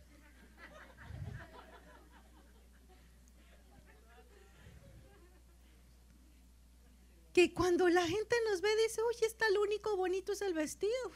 Que 7.34 7.54
cuando 7.54 7.90
la 7.90 8.08
gente 8.08 8.36
nos 8.50 8.62
ve 8.62 8.70
dice, 8.84 9.02
oye, 9.02 9.26
está 9.26 9.50
lo 9.50 9.62
único 9.62 9.98
bonito 9.98 10.32
es 10.32 10.42
el 10.42 10.54
vestido. 10.54 11.12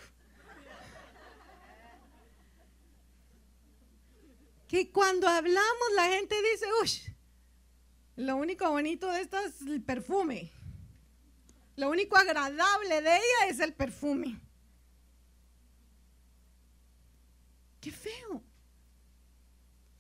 Que 4.68 4.92
cuando 4.92 5.28
hablamos 5.28 5.94
la 5.96 6.10
gente 6.10 6.36
dice, 6.52 6.68
uy, 6.82 7.16
lo 8.18 8.36
único 8.36 8.70
bonito 8.70 9.08
de 9.08 9.22
esto 9.22 9.40
es 9.40 9.62
el 9.62 9.82
perfume. 9.82 10.52
Lo 11.80 11.90
único 11.90 12.18
agradable 12.18 13.02
de 13.02 13.16
ella 13.16 13.48
es 13.48 13.62
el 13.62 13.74
perfume. 13.74 14.38
Qué 17.80 17.90
feo. 17.90 18.44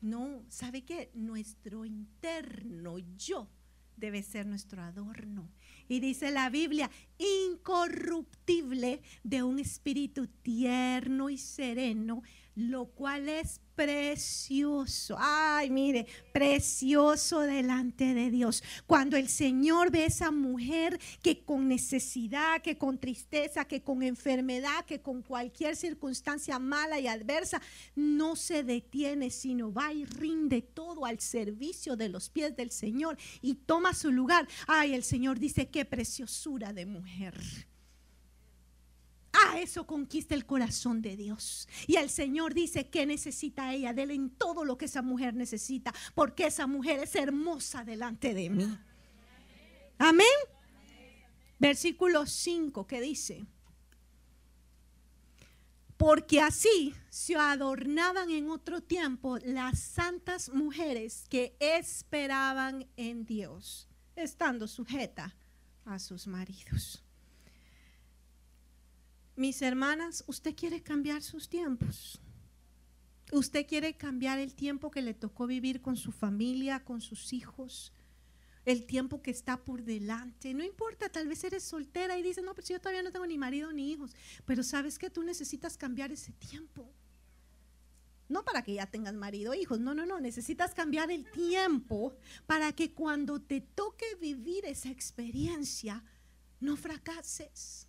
No, 0.01 0.43
¿sabe 0.49 0.83
qué? 0.83 1.09
Nuestro 1.13 1.85
interno 1.85 2.97
yo 3.15 3.47
debe 3.95 4.23
ser 4.23 4.45
nuestro 4.45 4.81
adorno. 4.81 5.49
Y 5.87 6.01
dice 6.01 6.31
la 6.31 6.49
Biblia, 6.49 6.91
incorruptible 7.17 9.01
de 9.23 9.43
un 9.43 9.57
espíritu 9.57 10.27
tierno 10.27 11.29
y 11.29 11.37
sereno, 11.37 12.23
lo 12.59 12.87
cual 12.87 13.29
es 13.29 13.61
precioso. 13.73 15.15
Ay, 15.17 15.69
mire, 15.69 16.05
precioso 16.33 17.39
delante 17.39 18.13
de 18.13 18.29
Dios. 18.29 18.61
Cuando 18.85 19.15
el 19.15 19.29
Señor 19.29 19.89
ve 19.89 20.03
a 20.03 20.07
esa 20.07 20.31
mujer 20.31 20.99
que 21.21 21.45
con 21.45 21.69
necesidad, 21.69 22.61
que 22.61 22.77
con 22.77 22.97
tristeza, 22.97 23.63
que 23.63 23.81
con 23.81 24.03
enfermedad, 24.03 24.83
que 24.85 24.99
con 24.99 25.21
cualquier 25.21 25.77
circunstancia 25.77 26.59
mala 26.59 26.99
y 26.99 27.07
adversa, 27.07 27.61
no 27.95 28.35
se 28.35 28.63
detiene, 28.63 29.29
sino 29.29 29.71
va 29.71 29.93
y 29.93 30.03
rinde 30.03 30.61
todo 30.61 31.05
al 31.05 31.21
servicio 31.21 31.95
de 31.95 32.09
los 32.09 32.29
pies 32.29 32.57
del 32.57 32.71
Señor 32.71 33.17
y 33.41 33.55
toma 33.55 33.93
su 33.93 34.11
lugar. 34.11 34.45
Ay, 34.67 34.93
el 34.93 35.03
Señor 35.03 35.39
dice, 35.39 35.69
qué 35.69 35.85
preciosura 35.85 36.73
de 36.73 36.85
mujer. 36.85 37.35
Ah, 39.41 39.59
eso 39.59 39.85
conquista 39.85 40.35
el 40.35 40.45
corazón 40.45 41.01
de 41.01 41.15
Dios. 41.15 41.67
Y 41.87 41.95
el 41.95 42.09
Señor 42.09 42.53
dice 42.53 42.89
que 42.89 43.05
necesita 43.05 43.73
ella, 43.73 43.93
de 43.93 44.03
en 44.03 44.31
todo 44.31 44.65
lo 44.65 44.77
que 44.77 44.85
esa 44.85 45.01
mujer 45.01 45.33
necesita, 45.33 45.93
porque 46.15 46.47
esa 46.47 46.67
mujer 46.67 46.99
es 46.99 47.15
hermosa 47.15 47.83
delante 47.83 48.33
de 48.33 48.49
mí. 48.49 48.77
Amén. 49.97 50.27
Versículo 51.59 52.25
5 52.25 52.87
que 52.87 53.01
dice, 53.01 53.45
porque 55.97 56.39
así 56.39 56.93
se 57.09 57.35
adornaban 57.35 58.29
en 58.29 58.49
otro 58.49 58.81
tiempo 58.81 59.37
las 59.39 59.79
santas 59.79 60.49
mujeres 60.49 61.25
que 61.29 61.57
esperaban 61.59 62.87
en 62.95 63.25
Dios, 63.25 63.89
estando 64.15 64.67
sujeta 64.67 65.35
a 65.83 65.99
sus 65.99 66.25
maridos. 66.27 67.03
Mis 69.39 69.61
hermanas, 69.61 70.25
usted 70.27 70.53
quiere 70.53 70.83
cambiar 70.83 71.23
sus 71.23 71.47
tiempos. 71.47 72.19
Usted 73.31 73.65
quiere 73.65 73.95
cambiar 73.95 74.37
el 74.37 74.53
tiempo 74.53 74.91
que 74.91 75.01
le 75.01 75.13
tocó 75.13 75.47
vivir 75.47 75.81
con 75.81 75.95
su 75.95 76.11
familia, 76.11 76.83
con 76.83 76.99
sus 76.99 77.31
hijos, 77.31 77.93
el 78.65 78.85
tiempo 78.85 79.21
que 79.21 79.31
está 79.31 79.55
por 79.55 79.85
delante. 79.85 80.53
No 80.53 80.61
importa, 80.61 81.07
tal 81.07 81.29
vez 81.29 81.41
eres 81.45 81.63
soltera 81.63 82.17
y 82.17 82.21
dices, 82.21 82.43
no, 82.43 82.53
pero 82.53 82.67
yo 82.67 82.81
todavía 82.81 83.01
no 83.01 83.13
tengo 83.13 83.25
ni 83.25 83.37
marido 83.37 83.71
ni 83.71 83.93
hijos. 83.93 84.13
Pero 84.43 84.61
sabes 84.61 84.99
que 84.99 85.09
tú 85.09 85.23
necesitas 85.23 85.77
cambiar 85.77 86.11
ese 86.11 86.33
tiempo. 86.33 86.91
No 88.27 88.43
para 88.43 88.61
que 88.61 88.73
ya 88.73 88.87
tengas 88.87 89.13
marido 89.13 89.53
o 89.53 89.55
hijos, 89.55 89.79
no, 89.79 89.93
no, 89.93 90.05
no, 90.05 90.19
necesitas 90.19 90.73
cambiar 90.73 91.11
el 91.11 91.23
tiempo 91.31 92.13
para 92.45 92.73
que 92.73 92.91
cuando 92.91 93.39
te 93.39 93.61
toque 93.61 94.15
vivir 94.19 94.65
esa 94.65 94.89
experiencia, 94.89 96.03
no 96.59 96.75
fracases 96.75 97.88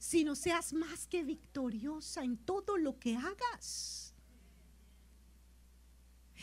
sino 0.00 0.34
seas 0.34 0.72
más 0.72 1.06
que 1.06 1.22
victoriosa 1.22 2.24
en 2.24 2.38
todo 2.38 2.78
lo 2.78 2.98
que 2.98 3.16
hagas. 3.16 3.99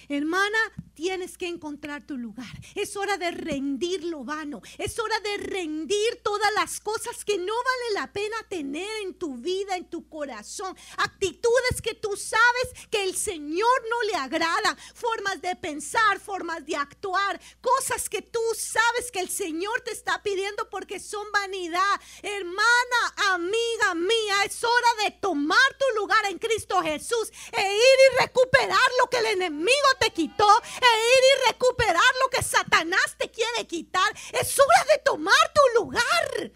Hermana, 0.09 0.57
tienes 0.93 1.37
que 1.37 1.47
encontrar 1.47 2.05
tu 2.05 2.17
lugar. 2.17 2.47
Es 2.73 2.95
hora 2.97 3.17
de 3.17 3.31
rendir 3.31 4.03
lo 4.03 4.23
vano. 4.23 4.61
Es 4.77 4.97
hora 4.97 5.19
de 5.19 5.37
rendir 5.37 6.21
todas 6.23 6.51
las 6.55 6.79
cosas 6.79 7.23
que 7.23 7.37
no 7.37 7.53
vale 7.53 7.93
la 7.93 8.11
pena 8.11 8.35
tener 8.49 8.89
en 9.03 9.13
tu 9.13 9.37
vida, 9.37 9.75
en 9.75 9.89
tu 9.89 10.09
corazón. 10.09 10.75
Actitudes 10.97 11.81
que 11.83 11.93
tú 11.93 12.15
sabes 12.17 12.87
que 12.89 13.03
el 13.03 13.15
Señor 13.15 13.83
no 13.89 14.01
le 14.03 14.15
agrada. 14.15 14.75
Formas 14.95 15.41
de 15.41 15.55
pensar, 15.55 16.19
formas 16.19 16.65
de 16.65 16.75
actuar. 16.75 17.39
Cosas 17.61 18.09
que 18.09 18.21
tú 18.21 18.41
sabes 18.55 19.11
que 19.11 19.19
el 19.19 19.29
Señor 19.29 19.81
te 19.81 19.91
está 19.91 20.23
pidiendo 20.23 20.69
porque 20.69 20.99
son 20.99 21.31
vanidad. 21.31 22.01
Hermana, 22.23 23.33
amiga 23.33 23.93
mía, 23.95 24.43
es 24.45 24.63
hora 24.63 25.03
de 25.03 25.11
tomar 25.11 25.77
tu 25.77 25.99
lugar 25.99 26.25
en 26.25 26.39
Cristo 26.39 26.81
Jesús 26.81 27.31
e 27.51 27.61
ir 27.61 27.77
y 27.79 28.21
recuperar 28.21 28.89
lo 28.99 29.09
que 29.09 29.17
el 29.19 29.25
enemigo 29.27 29.86
te 29.99 30.11
quitó 30.11 30.47
e 30.47 30.85
ir 30.85 31.23
y 31.23 31.51
recuperar 31.51 32.11
lo 32.23 32.29
que 32.29 32.43
Satanás 32.43 33.15
te 33.17 33.29
quiere 33.29 33.67
quitar. 33.67 34.13
Es 34.33 34.59
hora 34.59 34.85
de 34.91 35.01
tomar 35.03 35.53
tu 35.53 35.81
lugar 35.81 36.51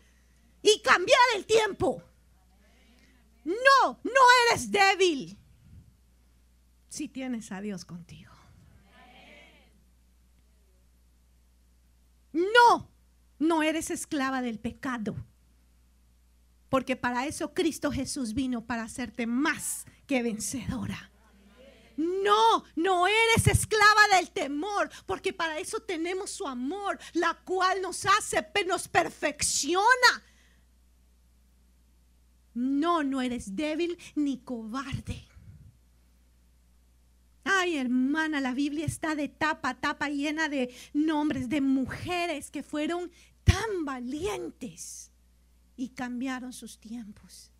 y 0.62 0.82
cambiar 0.82 1.20
el 1.36 1.46
tiempo. 1.46 2.04
No, 3.44 4.00
no 4.04 4.22
eres 4.48 4.72
débil 4.72 5.38
si 6.90 7.08
tienes 7.08 7.52
a 7.52 7.62
Dios 7.62 7.86
contigo. 7.86 8.32
No, 12.34 12.90
no 13.40 13.64
eres 13.64 13.92
esclava 13.92 14.42
del 14.42 14.60
pecado. 14.60 15.16
Porque 16.70 16.96
para 16.96 17.26
eso 17.26 17.54
Cristo 17.54 17.92
Jesús 17.92 18.34
vino, 18.34 18.66
para 18.66 18.84
hacerte 18.84 19.28
más 19.28 19.86
que 20.08 20.24
vencedora. 20.24 21.11
No, 22.02 22.64
no 22.76 23.06
eres 23.08 23.46
esclava 23.46 24.16
del 24.16 24.32
temor, 24.32 24.90
porque 25.06 25.34
para 25.34 25.60
eso 25.60 25.80
tenemos 25.82 26.32
su 26.32 26.48
amor, 26.48 26.98
la 27.14 27.36
cual 27.46 27.82
nos 27.82 28.06
hace, 28.06 28.46
nos 28.66 28.88
perfecciona. 28.88 30.24
No, 32.56 33.04
no 33.04 33.22
eres 33.22 33.56
débil 33.56 33.98
ni 34.16 34.40
cobarde. 34.40 35.28
Ay, 37.44 37.78
hermana, 37.78 38.42
la 38.42 38.54
Biblia 38.54 38.86
está 38.86 39.16
de 39.16 39.28
tapa 39.28 39.70
a 39.70 39.80
tapa 39.80 40.10
llena 40.10 40.50
de 40.50 40.74
nombres 40.94 41.50
de 41.50 41.62
mujeres 41.62 42.50
que 42.50 42.64
fueron 42.64 43.12
tan 43.44 43.86
valientes 43.86 45.12
y 45.76 45.90
cambiaron 45.90 46.52
sus 46.52 46.80
tiempos. 46.80 47.51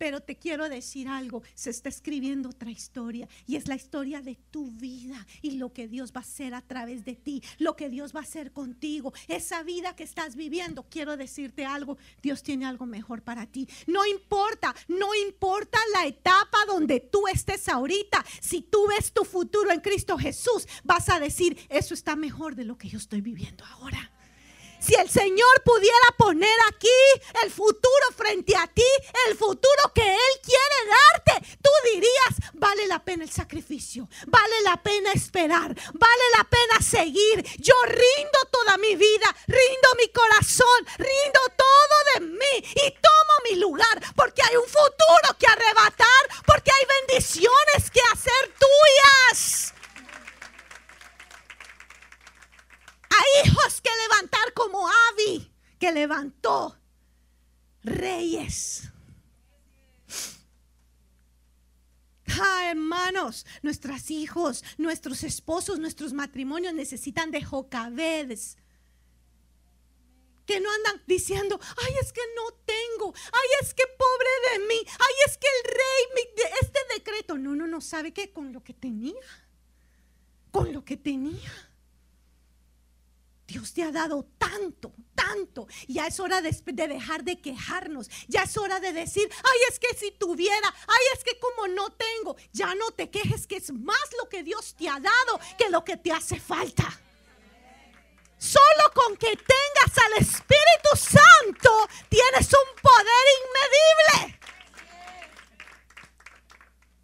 Pero 0.00 0.22
te 0.22 0.38
quiero 0.38 0.70
decir 0.70 1.08
algo, 1.08 1.42
se 1.54 1.68
está 1.68 1.90
escribiendo 1.90 2.48
otra 2.48 2.70
historia 2.70 3.28
y 3.46 3.56
es 3.56 3.68
la 3.68 3.74
historia 3.74 4.22
de 4.22 4.38
tu 4.50 4.70
vida 4.70 5.26
y 5.42 5.58
lo 5.58 5.74
que 5.74 5.88
Dios 5.88 6.12
va 6.16 6.20
a 6.20 6.24
hacer 6.24 6.54
a 6.54 6.62
través 6.62 7.04
de 7.04 7.16
ti, 7.16 7.42
lo 7.58 7.76
que 7.76 7.90
Dios 7.90 8.16
va 8.16 8.20
a 8.20 8.22
hacer 8.22 8.50
contigo, 8.50 9.12
esa 9.28 9.62
vida 9.62 9.94
que 9.94 10.04
estás 10.04 10.36
viviendo. 10.36 10.86
Quiero 10.88 11.18
decirte 11.18 11.66
algo, 11.66 11.98
Dios 12.22 12.42
tiene 12.42 12.64
algo 12.64 12.86
mejor 12.86 13.20
para 13.20 13.44
ti. 13.44 13.68
No 13.86 14.06
importa, 14.06 14.74
no 14.88 15.14
importa 15.14 15.78
la 15.92 16.06
etapa 16.06 16.56
donde 16.66 17.00
tú 17.00 17.28
estés 17.28 17.68
ahorita, 17.68 18.24
si 18.40 18.62
tú 18.62 18.86
ves 18.88 19.12
tu 19.12 19.26
futuro 19.26 19.70
en 19.70 19.80
Cristo 19.80 20.16
Jesús, 20.16 20.66
vas 20.82 21.10
a 21.10 21.20
decir, 21.20 21.58
eso 21.68 21.92
está 21.92 22.16
mejor 22.16 22.54
de 22.54 22.64
lo 22.64 22.78
que 22.78 22.88
yo 22.88 22.96
estoy 22.96 23.20
viviendo 23.20 23.66
ahora. 23.66 24.10
Si 24.80 24.94
el 24.94 25.10
Señor 25.10 25.62
pudiera 25.64 26.08
poner 26.16 26.56
aquí 26.68 26.88
el 27.44 27.50
futuro 27.50 28.06
frente 28.16 28.56
a 28.56 28.66
ti, 28.66 28.86
el 29.28 29.36
futuro 29.36 29.92
que 29.94 30.14
Él 30.14 30.40
quiere 30.42 30.78
darte, 30.88 31.56
tú 31.62 31.70
dirías, 31.92 32.52
vale 32.54 32.86
la 32.86 33.04
pena 33.04 33.24
el 33.24 33.30
sacrificio, 33.30 34.08
vale 34.26 34.62
la 34.62 34.82
pena 34.82 35.12
esperar, 35.12 35.74
vale 35.92 36.24
la 36.36 36.44
pena 36.44 36.80
seguir. 36.80 37.44
Yo 37.58 37.74
rindo 37.84 38.38
toda 38.50 38.78
mi 38.78 38.96
vida, 38.96 39.36
rindo 39.46 39.88
mi 39.98 40.08
corazón, 40.08 40.86
rindo 40.96 41.40
todo 41.56 41.96
de 42.14 42.20
mí 42.20 42.72
y 42.74 42.90
tomo 42.90 43.34
mi 43.50 43.56
lugar 43.56 44.00
porque 44.16 44.42
hay 44.42 44.56
un 44.56 44.66
futuro 44.66 45.38
que 45.38 45.46
arrebatar, 45.46 46.22
porque 46.46 46.70
hay 46.70 46.86
bendiciones 47.06 47.90
que 47.92 48.00
hacer 48.12 48.54
tuyas. 48.58 49.74
Hay 52.92 53.00
hijos 53.44 53.80
que 53.80 53.90
levantar 54.08 54.52
como 54.54 54.88
Avi, 54.88 55.52
que 55.78 55.92
levantó 55.92 56.76
reyes. 57.82 58.90
Ah, 62.40 62.70
hermanos, 62.70 63.44
nuestros 63.62 64.10
hijos, 64.10 64.64
nuestros 64.78 65.24
esposos, 65.24 65.78
nuestros 65.78 66.12
matrimonios 66.12 66.74
necesitan 66.74 67.30
de 67.30 67.42
jocabedes. 67.42 68.56
Que 70.46 70.60
no 70.60 70.70
andan 70.72 71.02
diciendo, 71.06 71.60
ay, 71.62 71.94
es 72.00 72.12
que 72.12 72.22
no 72.36 72.52
tengo, 72.64 73.14
ay, 73.14 73.48
es 73.62 73.74
que 73.74 73.84
pobre 73.86 74.28
de 74.52 74.66
mí, 74.66 74.80
ay, 74.86 75.14
es 75.26 75.36
que 75.36 75.46
el 75.46 75.72
rey, 75.72 76.28
este 76.60 76.80
decreto. 76.94 77.38
No, 77.38 77.54
no, 77.54 77.66
no, 77.66 77.80
¿sabe 77.80 78.12
qué? 78.12 78.32
Con 78.32 78.52
lo 78.52 78.62
que 78.62 78.74
tenía, 78.74 79.20
con 80.50 80.72
lo 80.72 80.84
que 80.84 80.96
tenía. 80.96 81.69
Dios 83.50 83.72
te 83.72 83.82
ha 83.82 83.90
dado 83.90 84.24
tanto, 84.38 84.92
tanto. 85.16 85.66
Ya 85.88 86.06
es 86.06 86.20
hora 86.20 86.40
de, 86.40 86.52
dejar 86.72 87.24
de 87.24 87.40
quejarnos. 87.40 88.08
Ya 88.28 88.44
es 88.44 88.56
hora 88.56 88.78
de 88.78 88.92
decir, 88.92 89.28
ay, 89.32 89.58
es 89.68 89.80
que 89.80 89.92
si 89.96 90.12
tuviera, 90.12 90.72
ay, 90.86 91.04
es 91.16 91.24
que 91.24 91.36
como 91.40 91.66
no 91.66 91.90
tengo, 91.90 92.36
ya 92.52 92.76
no 92.76 92.92
te 92.92 93.10
quejes 93.10 93.48
que 93.48 93.56
es 93.56 93.72
más 93.72 93.98
lo 94.22 94.28
que 94.28 94.44
Dios 94.44 94.76
te 94.76 94.88
ha 94.88 95.00
dado 95.00 95.40
que 95.58 95.68
lo 95.68 95.84
que 95.84 95.96
te 95.96 96.12
hace 96.12 96.38
falta. 96.38 96.88
Solo 98.38 98.84
con 98.94 99.16
que 99.16 99.36
tengas 99.36 99.98
al 99.98 100.12
Espíritu 100.22 100.94
Santo 100.94 101.88
tienes 102.08 102.46
un 102.46 102.80
poder 102.80 103.26
inmedible. 103.42 104.39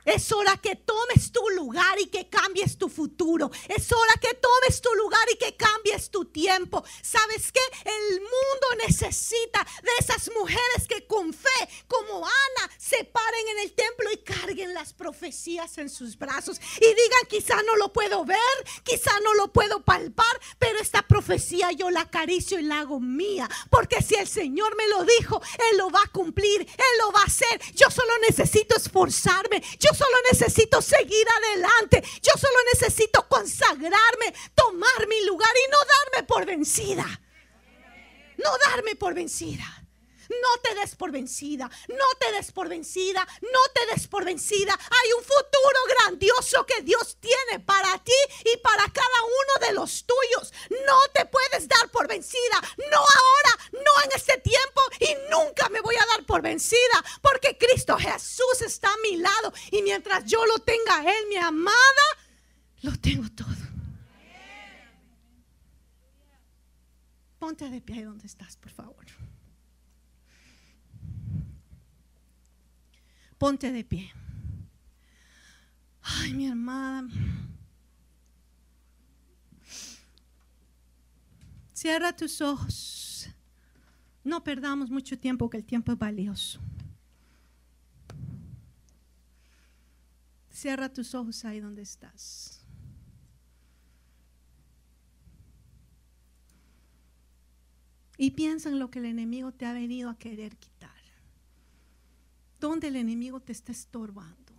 Es 0.07 0.31
hora 0.31 0.57
que 0.57 0.77
tomes 0.77 1.33
tu 1.33 1.47
lugar 1.51 2.01
y 2.01 2.07
que 2.07 2.28
cambies 2.28 2.78
tu 2.78 2.89
futuro. 2.89 3.51
Es 3.69 3.91
hora 3.91 4.15
que 4.20 4.35
tomes 4.35 4.81
tu 4.81 4.95
lugar 4.95 5.27
y 5.33 5.37
que 5.37 5.57
cambies 5.57 6.11
tu 6.11 6.27
tiempo. 6.27 6.85
¿Sabes 7.03 7.51
qué? 7.51 7.61
El 7.85 8.20
mundo 8.20 8.87
necesita 8.87 9.66
de 9.83 9.91
esas 9.99 10.31
mujeres 10.33 10.87
que 10.89 11.07
con 11.09 11.33
fe, 11.33 11.69
como 11.89 12.24
Ana, 12.24 12.73
se 12.78 13.03
paren 13.05 13.49
en 13.49 13.59
el 13.59 13.73
templo 13.73 14.11
y 14.12 14.19
carguen 14.19 14.74
las 14.74 14.93
profecías 14.93 15.77
en 15.78 15.91
sus 15.91 16.16
brazos 16.16 16.61
y 16.77 16.87
digan, 16.87 17.27
quizá 17.28 17.61
no 17.65 17.74
lo 17.74 17.93
puedo 17.93 18.24
ver, 18.24 18.39
quizá 18.85 19.11
no 19.24 19.35
lo 19.35 19.53
puedo 19.53 19.83
palpar, 19.83 20.41
pero 20.61 20.78
esta 20.78 21.03
profecía 21.03 21.73
yo 21.73 21.91
la 21.91 22.03
acaricio 22.03 22.61
y 22.61 22.62
la 22.62 22.81
hago 22.81 23.01
mía. 23.01 23.49
Porque 23.70 24.03
si 24.03 24.15
el 24.15 24.28
Señor 24.28 24.77
me 24.77 24.87
lo 24.87 25.05
dijo, 25.05 25.43
Él 25.70 25.78
lo 25.78 25.91
va 25.91 26.03
a 26.03 26.12
cumplir, 26.12 26.61
Él 26.61 26.99
lo 27.01 27.11
va 27.11 27.23
a 27.23 27.27
hacer. 27.27 27.61
Yo 27.74 27.91
solo 27.91 28.12
necesito 28.28 28.77
esforzarme. 28.77 29.62
Solo 29.97 30.16
necesito 30.31 30.82
seguir 30.82 31.27
adelante. 31.28 32.02
Yo 32.23 32.32
solo 32.39 32.56
necesito 32.73 33.27
consagrarme, 33.28 34.35
tomar 34.55 35.06
mi 35.09 35.24
lugar 35.24 35.51
y 35.66 35.70
no 35.70 35.78
darme 35.78 36.27
por 36.27 36.44
vencida. 36.44 37.06
No 38.36 38.51
darme 38.70 38.97
por 38.97 39.14
vencida. 39.14 39.85
No 40.28 40.61
te 40.62 40.74
des 40.74 40.94
por 40.97 41.11
vencida, 41.11 41.70
no 41.89 42.05
te 42.19 42.32
des 42.32 42.53
por 42.53 42.69
vencida, 42.69 43.27
no 43.43 43.61
te 43.74 43.86
des 43.86 44.07
por 44.09 44.24
vencida. 44.24 44.73
Hay 44.73 45.12
un 45.12 45.23
futuro 45.23 45.78
grandioso 45.89 46.65
que 46.66 46.82
Dios 46.82 47.19
tiene 47.20 47.61
para 47.65 47.98
ti 48.03 48.12
y 48.44 48.57
para 48.59 48.85
cada 48.85 49.23
uno 49.23 49.66
de 49.66 49.73
los 49.74 50.05
tuyos. 50.05 50.53
No 50.86 50.98
te 51.12 51.27
puedes 51.27 51.69
dar 51.69 51.89
por 51.90 52.09
vencida, 52.09 52.61
no 52.90 52.98
ahora, 52.98 53.59
no 53.73 54.05
en 54.05 54.12
este 54.15 54.39
tiempo 54.39 54.81
y 55.01 55.15
nunca 55.31 55.69
me 55.69 55.81
voy 55.81 55.97
a 55.97 56.07
dar 56.07 56.24
por 56.24 56.43
vencida 56.43 57.05
porque 57.23 57.57
Cristo 57.59 57.97
Jesús 57.98 58.62
está 58.65 58.93
a 58.93 58.97
mi 58.98 59.16
lado 59.16 59.53
y 59.70 59.82
mientras 59.82 60.24
yo 60.24 60.44
lo 60.47 60.59
tenga 60.59 61.01
Él, 61.01 61.27
mi 61.28 61.36
amada, 61.36 62.03
lo 62.82 62.93
tengo 62.98 63.28
todo. 63.35 63.55
Ponte 67.39 67.69
de 67.69 67.81
pie 67.81 68.05
donde 68.05 68.27
estás, 68.27 68.57
por 68.57 68.73
favor. 68.73 69.05
Ponte 73.38 73.70
de 73.70 73.84
pie. 73.84 74.12
Ay, 76.02 76.32
mi 76.34 76.46
hermana. 76.46 77.12
Cierra 81.72 82.14
tus 82.14 82.40
ojos. 82.40 83.28
No 84.24 84.42
perdamos 84.42 84.90
mucho 84.90 85.18
tiempo, 85.18 85.50
que 85.50 85.58
el 85.58 85.64
tiempo 85.64 85.92
es 85.92 85.98
valioso. 85.98 86.60
Cierra 90.50 90.92
tus 90.92 91.14
ojos 91.14 91.44
ahí 91.44 91.60
donde 91.60 91.82
estás. 91.82 92.64
Y 98.18 98.30
piensa 98.30 98.70
en 98.70 98.78
lo 98.78 98.90
que 98.90 99.00
el 99.00 99.04
enemigo 99.04 99.52
te 99.52 99.66
ha 99.66 99.72
venido 99.74 100.08
a 100.08 100.16
querer 100.16 100.56
quitar 100.56 100.76
donde 102.61 102.89
el 102.89 102.97
enemigo 102.97 103.41
te 103.41 103.53
está 103.53 103.73
estorbando. 103.73 104.53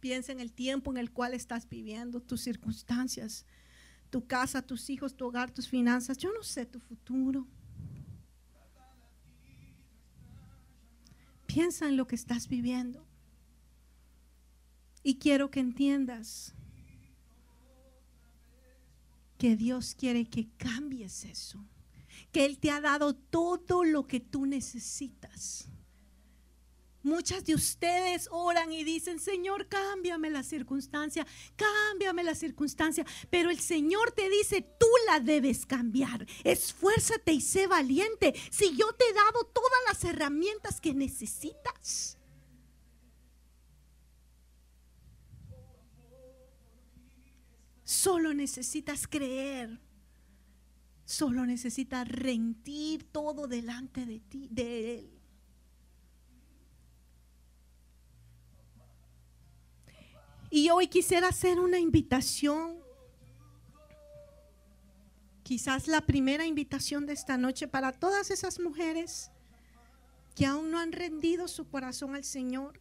Piensa 0.00 0.32
en 0.32 0.40
el 0.40 0.52
tiempo 0.52 0.90
en 0.90 0.98
el 0.98 1.10
cual 1.10 1.32
estás 1.32 1.68
viviendo, 1.68 2.20
tus 2.20 2.42
circunstancias, 2.42 3.46
tu 4.10 4.26
casa, 4.26 4.60
tus 4.60 4.90
hijos, 4.90 5.16
tu 5.16 5.26
hogar, 5.26 5.50
tus 5.50 5.66
finanzas. 5.66 6.18
Yo 6.18 6.30
no 6.32 6.42
sé 6.42 6.66
tu 6.66 6.78
futuro. 6.78 7.46
Piensa 11.46 11.88
en 11.88 11.96
lo 11.96 12.06
que 12.06 12.16
estás 12.16 12.48
viviendo. 12.48 13.06
Y 15.02 15.16
quiero 15.16 15.50
que 15.50 15.60
entiendas 15.60 16.54
que 19.38 19.56
Dios 19.56 19.94
quiere 19.94 20.24
que 20.26 20.48
cambies 20.56 21.24
eso. 21.24 21.64
Que 22.34 22.44
Él 22.44 22.58
te 22.58 22.72
ha 22.72 22.80
dado 22.80 23.14
todo 23.14 23.84
lo 23.84 24.08
que 24.08 24.18
tú 24.18 24.44
necesitas. 24.44 25.68
Muchas 27.04 27.44
de 27.44 27.54
ustedes 27.54 28.28
oran 28.32 28.72
y 28.72 28.82
dicen, 28.82 29.20
Señor, 29.20 29.68
cámbiame 29.68 30.30
la 30.30 30.42
circunstancia, 30.42 31.24
cámbiame 31.54 32.24
la 32.24 32.34
circunstancia. 32.34 33.06
Pero 33.30 33.50
el 33.50 33.60
Señor 33.60 34.10
te 34.10 34.28
dice, 34.28 34.62
tú 34.62 34.88
la 35.06 35.20
debes 35.20 35.64
cambiar. 35.64 36.26
Esfuérzate 36.42 37.32
y 37.32 37.40
sé 37.40 37.68
valiente. 37.68 38.34
Si 38.50 38.74
yo 38.74 38.92
te 38.94 39.04
he 39.04 39.12
dado 39.12 39.44
todas 39.52 39.80
las 39.86 40.02
herramientas 40.02 40.80
que 40.80 40.92
necesitas. 40.92 42.18
Solo 47.84 48.34
necesitas 48.34 49.06
creer. 49.06 49.83
Solo 51.04 51.44
necesitas 51.44 52.08
rendir 52.08 53.04
todo 53.04 53.46
delante 53.46 54.06
de 54.06 54.20
ti, 54.20 54.48
de 54.50 54.98
Él. 54.98 55.10
Y 60.50 60.70
hoy 60.70 60.86
quisiera 60.86 61.28
hacer 61.28 61.60
una 61.60 61.78
invitación. 61.78 62.78
Quizás 65.42 65.88
la 65.88 66.00
primera 66.00 66.46
invitación 66.46 67.04
de 67.04 67.12
esta 67.12 67.36
noche 67.36 67.68
para 67.68 67.92
todas 67.92 68.30
esas 68.30 68.58
mujeres 68.58 69.30
que 70.34 70.46
aún 70.46 70.70
no 70.70 70.78
han 70.78 70.92
rendido 70.92 71.48
su 71.48 71.68
corazón 71.68 72.14
al 72.14 72.24
Señor. 72.24 72.80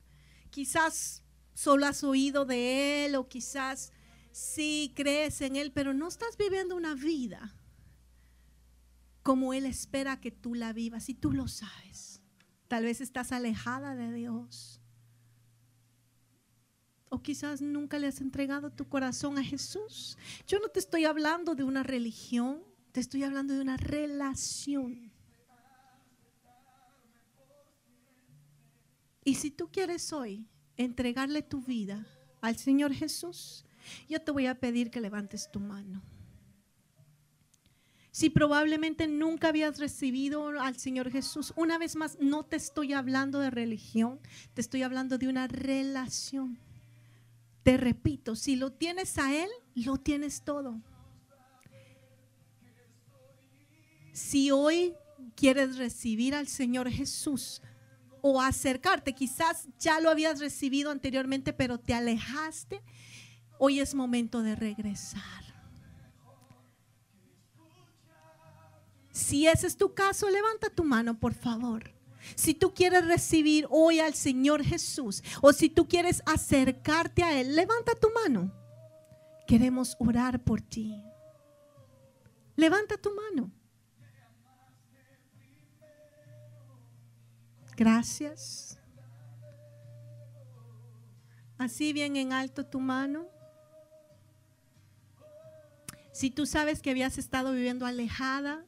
Quizás 0.49 1.23
solo 1.53 1.87
has 1.87 2.03
oído 2.05 2.45
de 2.45 3.05
Él 3.05 3.15
o 3.15 3.27
quizás 3.27 3.91
sí 4.31 4.93
crees 4.95 5.41
en 5.41 5.57
Él, 5.57 5.73
pero 5.73 5.93
no 5.93 6.07
estás 6.07 6.37
viviendo 6.37 6.75
una 6.75 6.95
vida 6.95 7.53
como 9.23 9.53
Él 9.53 9.65
espera 9.65 10.19
que 10.19 10.31
tú 10.31 10.53
la 10.53 10.73
vivas 10.73 11.09
y 11.09 11.13
tú 11.13 11.31
lo 11.31 11.47
sabes. 11.47 12.21
Tal 12.67 12.83
vez 12.83 13.01
estás 13.01 13.31
alejada 13.31 13.95
de 13.95 14.11
Dios. 14.11 14.81
O 17.09 17.21
quizás 17.21 17.61
nunca 17.61 17.99
le 17.99 18.07
has 18.07 18.19
entregado 18.21 18.71
tu 18.71 18.89
corazón 18.89 19.37
a 19.37 19.43
Jesús. 19.43 20.17
Yo 20.45 20.59
no 20.59 20.67
te 20.67 20.79
estoy 20.79 21.05
hablando 21.05 21.55
de 21.55 21.63
una 21.63 21.83
religión, 21.83 22.63
te 22.91 22.99
estoy 22.99 23.23
hablando 23.23 23.53
de 23.53 23.61
una 23.61 23.77
relación. 23.77 25.11
Y 29.23 29.35
si 29.35 29.51
tú 29.51 29.69
quieres 29.71 30.11
hoy 30.11 30.45
entregarle 30.75 31.43
tu 31.43 31.61
vida 31.61 32.05
al 32.41 32.57
Señor 32.57 32.93
Jesús, 32.93 33.63
yo 34.09 34.21
te 34.21 34.31
voy 34.31 34.47
a 34.47 34.59
pedir 34.59 34.91
que 34.91 34.99
levantes 34.99 35.49
tu 35.51 35.59
mano. 35.59 36.01
Si 38.13 38.29
probablemente 38.29 39.07
nunca 39.07 39.47
habías 39.47 39.79
recibido 39.79 40.47
al 40.61 40.77
Señor 40.77 41.09
Jesús, 41.09 41.51
una 41.55 41.79
vez 41.79 41.95
más, 41.95 42.19
no 42.21 42.45
te 42.45 42.57
estoy 42.57 42.93
hablando 42.93 43.39
de 43.39 43.49
religión, 43.49 44.19
te 44.53 44.61
estoy 44.61 44.83
hablando 44.83 45.17
de 45.17 45.27
una 45.27 45.47
relación. 45.47 46.59
Te 47.63 47.75
repito, 47.75 48.35
si 48.35 48.55
lo 48.55 48.71
tienes 48.71 49.17
a 49.17 49.33
Él, 49.33 49.49
lo 49.73 49.97
tienes 49.97 50.43
todo. 50.43 50.79
Si 54.11 54.51
hoy 54.51 54.93
quieres 55.35 55.77
recibir 55.77 56.35
al 56.35 56.47
Señor 56.47 56.91
Jesús 56.91 57.63
o 58.21 58.39
acercarte, 58.39 59.13
quizás 59.13 59.67
ya 59.79 59.99
lo 59.99 60.11
habías 60.11 60.39
recibido 60.39 60.91
anteriormente, 60.91 61.51
pero 61.51 61.79
te 61.79 61.95
alejaste, 61.95 62.83
hoy 63.57 63.79
es 63.79 63.95
momento 63.95 64.43
de 64.43 64.55
regresar. 64.55 65.52
Si 69.13 69.47
ese 69.47 69.67
es 69.67 69.77
tu 69.77 69.93
caso, 69.93 70.27
levanta 70.27 70.71
tu 70.71 70.83
mano, 70.83 71.19
por 71.19 71.35
favor. 71.35 71.93
Si 72.35 72.55
tú 72.55 72.73
quieres 72.73 73.05
recibir 73.05 73.67
hoy 73.69 73.99
al 73.99 74.15
Señor 74.15 74.63
Jesús 74.63 75.23
o 75.41 75.53
si 75.53 75.69
tú 75.69 75.87
quieres 75.87 76.23
acercarte 76.25 77.21
a 77.21 77.39
Él, 77.39 77.55
levanta 77.55 77.93
tu 77.93 78.09
mano. 78.09 78.51
Queremos 79.45 79.95
orar 79.99 80.43
por 80.43 80.61
ti. 80.61 80.99
Levanta 82.55 82.97
tu 82.97 83.13
mano. 83.13 83.51
Gracias. 87.77 88.79
Así 91.59 91.93
bien 91.93 92.15
en 92.15 92.33
alto 92.33 92.65
tu 92.65 92.79
mano. 92.79 93.27
Si 96.11 96.31
tú 96.31 96.47
sabes 96.47 96.81
que 96.81 96.89
habías 96.89 97.19
estado 97.19 97.51
viviendo 97.51 97.85
alejada, 97.85 98.65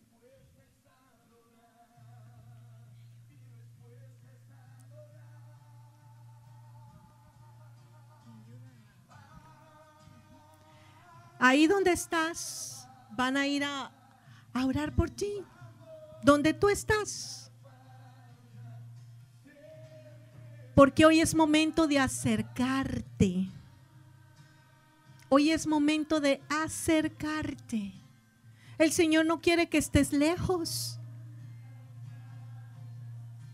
Ahí 11.48 11.68
donde 11.68 11.92
estás, 11.92 12.90
van 13.12 13.38
a 13.38 13.46
ir 13.46 13.64
a, 13.64 13.92
orar 14.66 14.96
por 14.96 15.12
ti. 15.12 15.44
Donde 16.24 16.56
tú 16.56 16.70
estás. 16.70 17.52
Porque 20.74 21.06
hoy 21.06 21.20
es 21.22 21.36
momento 21.36 21.86
de 21.86 22.00
acercarte. 22.00 23.48
Hoy 25.30 25.52
es 25.52 25.68
momento 25.68 26.20
de 26.20 26.42
acercarte. 26.50 27.94
El 28.80 28.92
Señor 28.92 29.28
no 29.28 29.40
quiere 29.40 29.70
que 29.70 29.78
estés 29.78 30.14
lejos. 30.14 31.00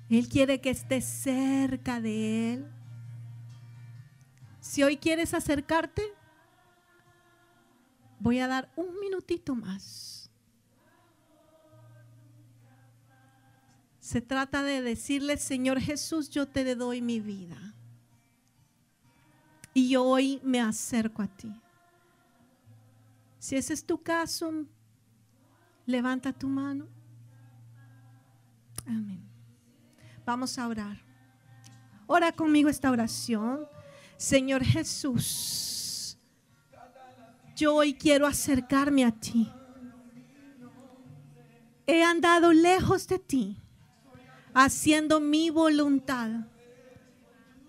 Él 0.09 0.29
quiere 0.29 0.61
que 0.61 0.69
estés 0.69 1.03
cerca 1.03 1.99
de 1.99 2.53
Él. 2.53 2.71
Si 4.61 4.81
hoy 4.81 4.95
quieres 4.95 5.33
acercarte, 5.33 6.20
Voy 8.21 8.37
a 8.37 8.47
dar 8.47 8.71
un 8.75 8.99
minutito 8.99 9.55
más. 9.55 10.29
Se 13.99 14.21
trata 14.21 14.61
de 14.61 14.83
decirle, 14.83 15.37
Señor 15.37 15.79
Jesús, 15.79 16.29
yo 16.29 16.47
te 16.47 16.75
doy 16.75 17.01
mi 17.01 17.19
vida. 17.19 17.73
Y 19.73 19.95
hoy 19.95 20.39
me 20.43 20.61
acerco 20.61 21.23
a 21.23 21.27
ti. 21.27 21.51
Si 23.39 23.55
ese 23.55 23.73
es 23.73 23.83
tu 23.83 24.03
caso, 24.03 24.67
levanta 25.87 26.31
tu 26.31 26.47
mano. 26.47 26.87
Amén. 28.85 29.27
Vamos 30.23 30.59
a 30.59 30.67
orar. 30.67 31.01
Ora 32.05 32.31
conmigo 32.31 32.69
esta 32.69 32.91
oración. 32.91 33.65
Señor 34.15 34.63
Jesús 34.63 35.70
yo 37.61 37.75
hoy 37.75 37.93
quiero 37.93 38.25
acercarme 38.25 39.05
a 39.05 39.11
ti. 39.11 39.47
He 41.85 42.01
andado 42.01 42.53
lejos 42.53 43.07
de 43.07 43.19
ti, 43.19 43.55
haciendo 44.55 45.19
mi 45.19 45.51
voluntad, 45.51 46.47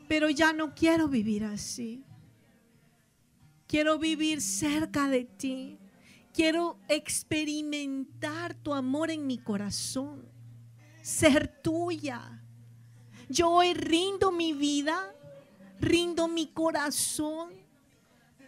pero 0.09 0.31
ya 0.31 0.55
no 0.55 0.75
quiero 0.75 1.09
vivir 1.09 1.45
así. 1.45 2.03
Quiero 3.67 3.99
vivir 3.99 4.41
cerca 4.41 5.09
de 5.09 5.25
ti. 5.25 5.79
Quiero 6.33 6.79
experimentar 6.89 8.55
tu 8.55 8.73
amor 8.73 9.11
en 9.11 9.27
mi 9.27 9.37
corazón, 9.37 10.27
ser 11.03 11.61
tuya. 11.61 12.43
Yo 13.29 13.51
hoy 13.51 13.75
rindo 13.75 14.33
mi 14.33 14.55
vida, 14.55 15.15
rindo 15.81 16.29
mi 16.29 16.47
corazón 16.47 17.62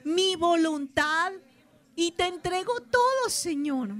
mi 0.05 0.37
voluntad 0.37 1.33
y 1.97 2.13
te 2.13 2.27
entrego 2.27 2.81
todo, 2.81 3.29
Señor. 3.29 3.91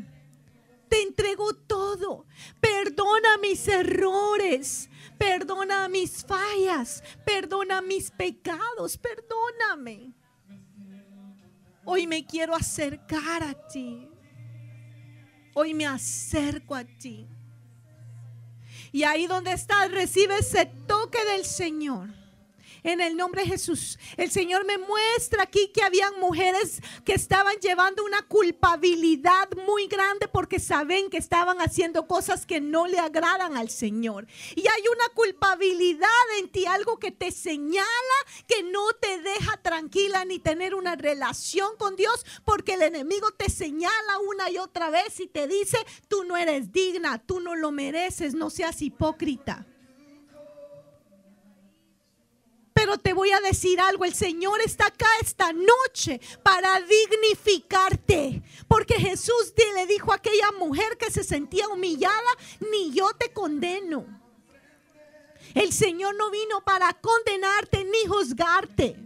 Te 0.89 1.03
entrego 1.03 1.55
todo. 1.55 2.27
Perdona 2.61 3.39
mis 3.39 3.67
errores. 3.69 4.89
Perdona 5.19 5.89
mis 5.89 6.25
fallas. 6.25 7.03
Perdona 7.25 7.81
mis 7.81 8.11
pecados. 8.11 8.99
Perdóname. 8.99 10.13
Hoy 11.85 12.07
me 12.07 12.25
quiero 12.25 12.55
acercar 12.55 13.43
a 13.43 13.55
ti. 13.69 14.09
Hoy 15.55 15.75
me 15.75 15.87
acerco 15.87 16.75
a 16.75 16.85
ti. 16.85 17.29
Y 18.93 19.03
ahí 19.05 19.27
donde 19.27 19.53
estás, 19.53 19.91
recibe 19.91 20.39
ese 20.39 20.67
toque 20.67 21.25
del 21.25 21.45
Señor 21.45 22.24
En 22.85 23.01
el 23.01 23.17
nombre 23.17 23.43
de 23.43 23.49
Jesús. 23.49 23.99
El 24.19 24.31
Señor 24.31 24.67
me 24.67 24.77
muestra 24.77 25.45
aquí 25.45 25.69
que 25.69 25.83
habían 25.83 26.21
mujeres 26.21 26.83
que 27.03 27.15
estaban 27.15 27.57
llevando 27.57 28.05
una 28.05 28.21
culpabilidad 28.29 29.49
muy 29.67 29.87
grande 29.87 30.29
porque 30.29 30.61
saben 30.61 31.09
que 31.09 31.17
estaban 31.17 31.63
haciendo 31.63 32.07
cosas 32.07 32.45
que 32.45 32.61
no 32.61 32.87
le 32.87 32.99
agradan 32.99 33.57
al 33.57 33.71
Señor. 33.71 34.27
Y 34.55 34.69
hay 34.69 34.83
una 34.93 35.09
culpabilidad 35.15 36.09
en 36.39 36.51
ti, 36.51 36.67
algo 36.67 36.99
que 36.99 37.11
te 37.11 37.31
señala 37.31 37.87
que 38.47 38.63
no 38.63 38.93
te 39.01 39.19
deja 39.23 39.57
tranquila 39.63 40.27
ni 40.27 40.39
tener 40.39 40.75
una 40.75 40.95
relación 40.95 41.79
con 41.79 41.97
Dios 41.97 42.27
porque 42.45 42.75
el 42.75 42.83
enemigo 42.83 43.31
te 43.31 43.49
señala 43.49 44.19
una 44.29 44.51
y 44.51 44.59
otra 44.59 44.91
vez 44.91 45.21
y 45.21 45.27
te 45.27 45.49
dice, 45.49 45.79
tú 46.09 46.25
no 46.25 46.37
eres 46.37 46.71
digna, 46.71 47.19
tú 47.19 47.41
no 47.41 47.55
lo 47.55 47.73
mereces, 47.73 48.35
no 48.35 48.51
seas 48.51 48.83
hipócrita. 48.83 49.67
Pero 52.85 52.99
te 52.99 53.15
voy 53.15 53.31
a 53.31 53.41
decir 53.41 53.81
algo, 53.81 54.05
el 54.05 54.13
Señor 54.13 54.61
está 54.61 54.89
acá 54.89 55.07
esta 55.23 55.55
noche 55.55 56.21
para 56.43 56.83
dignificarte. 56.83 58.43
Porque 58.69 58.97
Jesús 58.97 59.55
le 59.75 59.87
dijo 59.87 60.13
a 60.13 60.17
aquella 60.17 60.53
mujer 60.59 60.99
que 60.99 61.11
se 61.11 61.25
sentía 61.25 61.67
humillada, 61.69 62.13
ni 62.71 62.93
yo 62.93 63.11
te 63.15 63.33
condeno. 63.33 64.05
El 65.55 65.73
Señor 65.73 66.15
no 66.17 66.31
vino 66.31 66.63
para 66.63 66.93
condenarte 66.93 67.85
ni 67.85 68.07
juzgarte. 68.07 68.99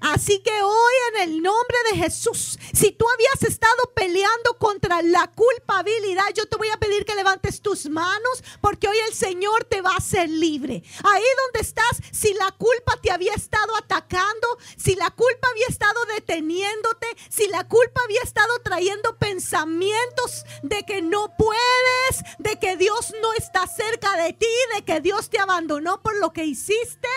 Así 0.00 0.42
que 0.42 0.62
hoy 0.62 0.94
en 1.12 1.22
el 1.28 1.42
nombre 1.42 1.76
de 1.90 1.98
Jesús, 1.98 2.58
si 2.72 2.92
tú 2.92 3.04
habías 3.14 3.42
estado 3.42 3.92
peleando 3.94 4.56
contra 4.58 5.02
la 5.02 5.30
culpabilidad, 5.30 6.24
yo 6.34 6.46
te 6.46 6.56
voy 6.56 6.68
a 6.70 6.78
pedir 6.78 7.04
que 7.04 7.14
levantes 7.14 7.60
tus 7.60 7.88
manos 7.88 8.42
porque 8.60 8.88
hoy 8.88 8.96
el 9.08 9.14
Señor 9.14 9.64
te 9.64 9.82
va 9.82 9.90
a 9.92 9.98
hacer 9.98 10.28
libre. 10.28 10.82
Ahí 11.04 11.24
donde 11.44 11.60
estás, 11.60 12.00
si 12.12 12.32
la 12.34 12.50
culpa 12.52 12.98
te 13.02 13.10
había 13.10 13.34
estado 13.34 13.76
atacando, 13.76 14.58
si 14.76 14.94
la 14.94 15.10
culpa 15.10 15.48
había 15.50 15.66
estado 15.68 16.04
deteniéndote, 16.16 17.06
si 17.28 17.48
la 17.48 17.68
culpa 17.68 18.00
había 18.04 18.22
estado 18.22 18.58
trayendo 18.62 19.18
pensamientos 19.18 20.44
de 20.62 20.82
que 20.84 21.02
no 21.02 21.34
puedes, 21.36 22.24
de 22.38 22.58
que 22.58 22.76
Dios 22.76 23.12
no 23.20 23.34
está 23.34 23.66
cerca 23.66 24.16
de 24.16 24.32
ti, 24.32 24.46
de 24.74 24.82
que 24.82 25.00
Dios 25.00 25.28
te 25.28 25.38
abandonó 25.38 26.02
por 26.02 26.16
lo 26.16 26.32
que 26.32 26.44
hiciste, 26.44 27.08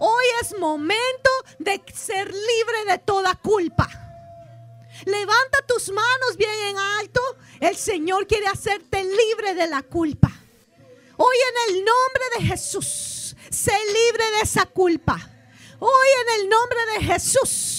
Hoy 0.00 0.24
es 0.42 0.56
momento 0.58 1.30
de 1.58 1.82
ser 1.94 2.26
libre 2.26 2.92
de 2.92 2.98
toda 2.98 3.34
culpa. 3.34 3.88
Levanta 5.04 5.58
tus 5.66 5.90
manos 5.90 6.36
bien 6.36 6.50
en 6.70 6.78
alto. 6.78 7.20
El 7.60 7.76
Señor 7.76 8.26
quiere 8.26 8.46
hacerte 8.46 9.02
libre 9.02 9.54
de 9.54 9.66
la 9.66 9.82
culpa. 9.82 10.30
Hoy 11.16 11.36
en 11.36 11.74
el 11.74 11.84
nombre 11.84 12.24
de 12.38 12.46
Jesús, 12.46 13.36
sé 13.50 13.72
libre 13.72 14.24
de 14.36 14.40
esa 14.42 14.66
culpa. 14.66 15.18
Hoy 15.80 16.08
en 16.22 16.40
el 16.40 16.48
nombre 16.48 16.78
de 16.94 17.04
Jesús 17.04 17.77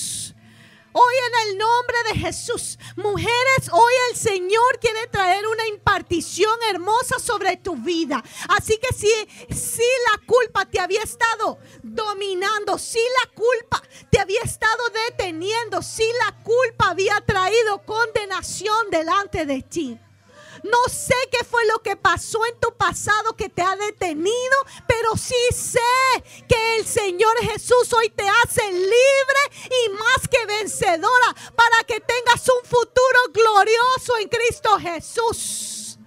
Hoy 0.92 1.14
en 1.28 1.50
el 1.50 1.58
nombre 1.60 1.98
de 2.12 2.20
Jesús, 2.20 2.80
mujeres, 2.96 3.70
hoy 3.72 3.94
el 4.10 4.16
Señor 4.18 4.80
quiere 4.82 5.06
traer 5.08 5.46
una 5.46 5.68
impartición 5.68 6.52
hermosa 6.72 7.20
sobre 7.20 7.58
tu 7.58 7.76
vida. 7.76 8.24
Así 8.48 8.80
que 8.80 8.96
si, 8.96 9.08
si 9.54 9.84
la 10.12 10.26
culpa 10.26 10.66
te 10.66 10.80
había 10.80 11.04
estado 11.04 11.60
dominando, 11.84 12.80
si 12.80 13.00
la 13.24 13.32
culpa 13.34 13.84
te 14.10 14.20
había 14.20 14.42
estado 14.42 14.84
deteniendo, 15.08 15.84
si 15.84 16.10
la 16.26 16.42
culpa 16.44 16.90
había 16.90 17.22
traído 17.22 17.84
condenación 17.86 18.90
delante 18.90 19.46
de 19.46 19.62
ti. 19.62 20.00
No 20.64 20.90
sé 20.90 21.16
qué 21.32 21.44
fue 21.44 21.66
lo 21.68 21.80
que 21.80 21.96
pasó 21.96 22.46
en 22.46 22.60
tu 22.60 22.76
pasado 22.76 23.36
que 23.36 23.50
te 23.50 23.62
ha 23.62 23.76
detenido, 23.76 24.58
pero 24.88 25.16
sí 25.16 25.36
sé 25.54 25.80
que 26.48 26.78
el 26.78 26.86
Señor 26.86 27.36
Jesús 27.42 27.94
hoy 27.94 28.10
te 28.10 28.28
hace 28.28 28.72
libre 28.72 29.70
y 29.70 29.90
más 29.90 30.28
que 30.30 30.46
vencedora 30.46 31.36
para 31.56 31.84
que 31.86 32.00
tengas 32.00 32.48
un 32.50 32.68
futuro 32.68 33.20
glorioso 33.34 34.18
en 34.20 34.28
Cristo 34.28 34.78
Jesús. 34.80 35.98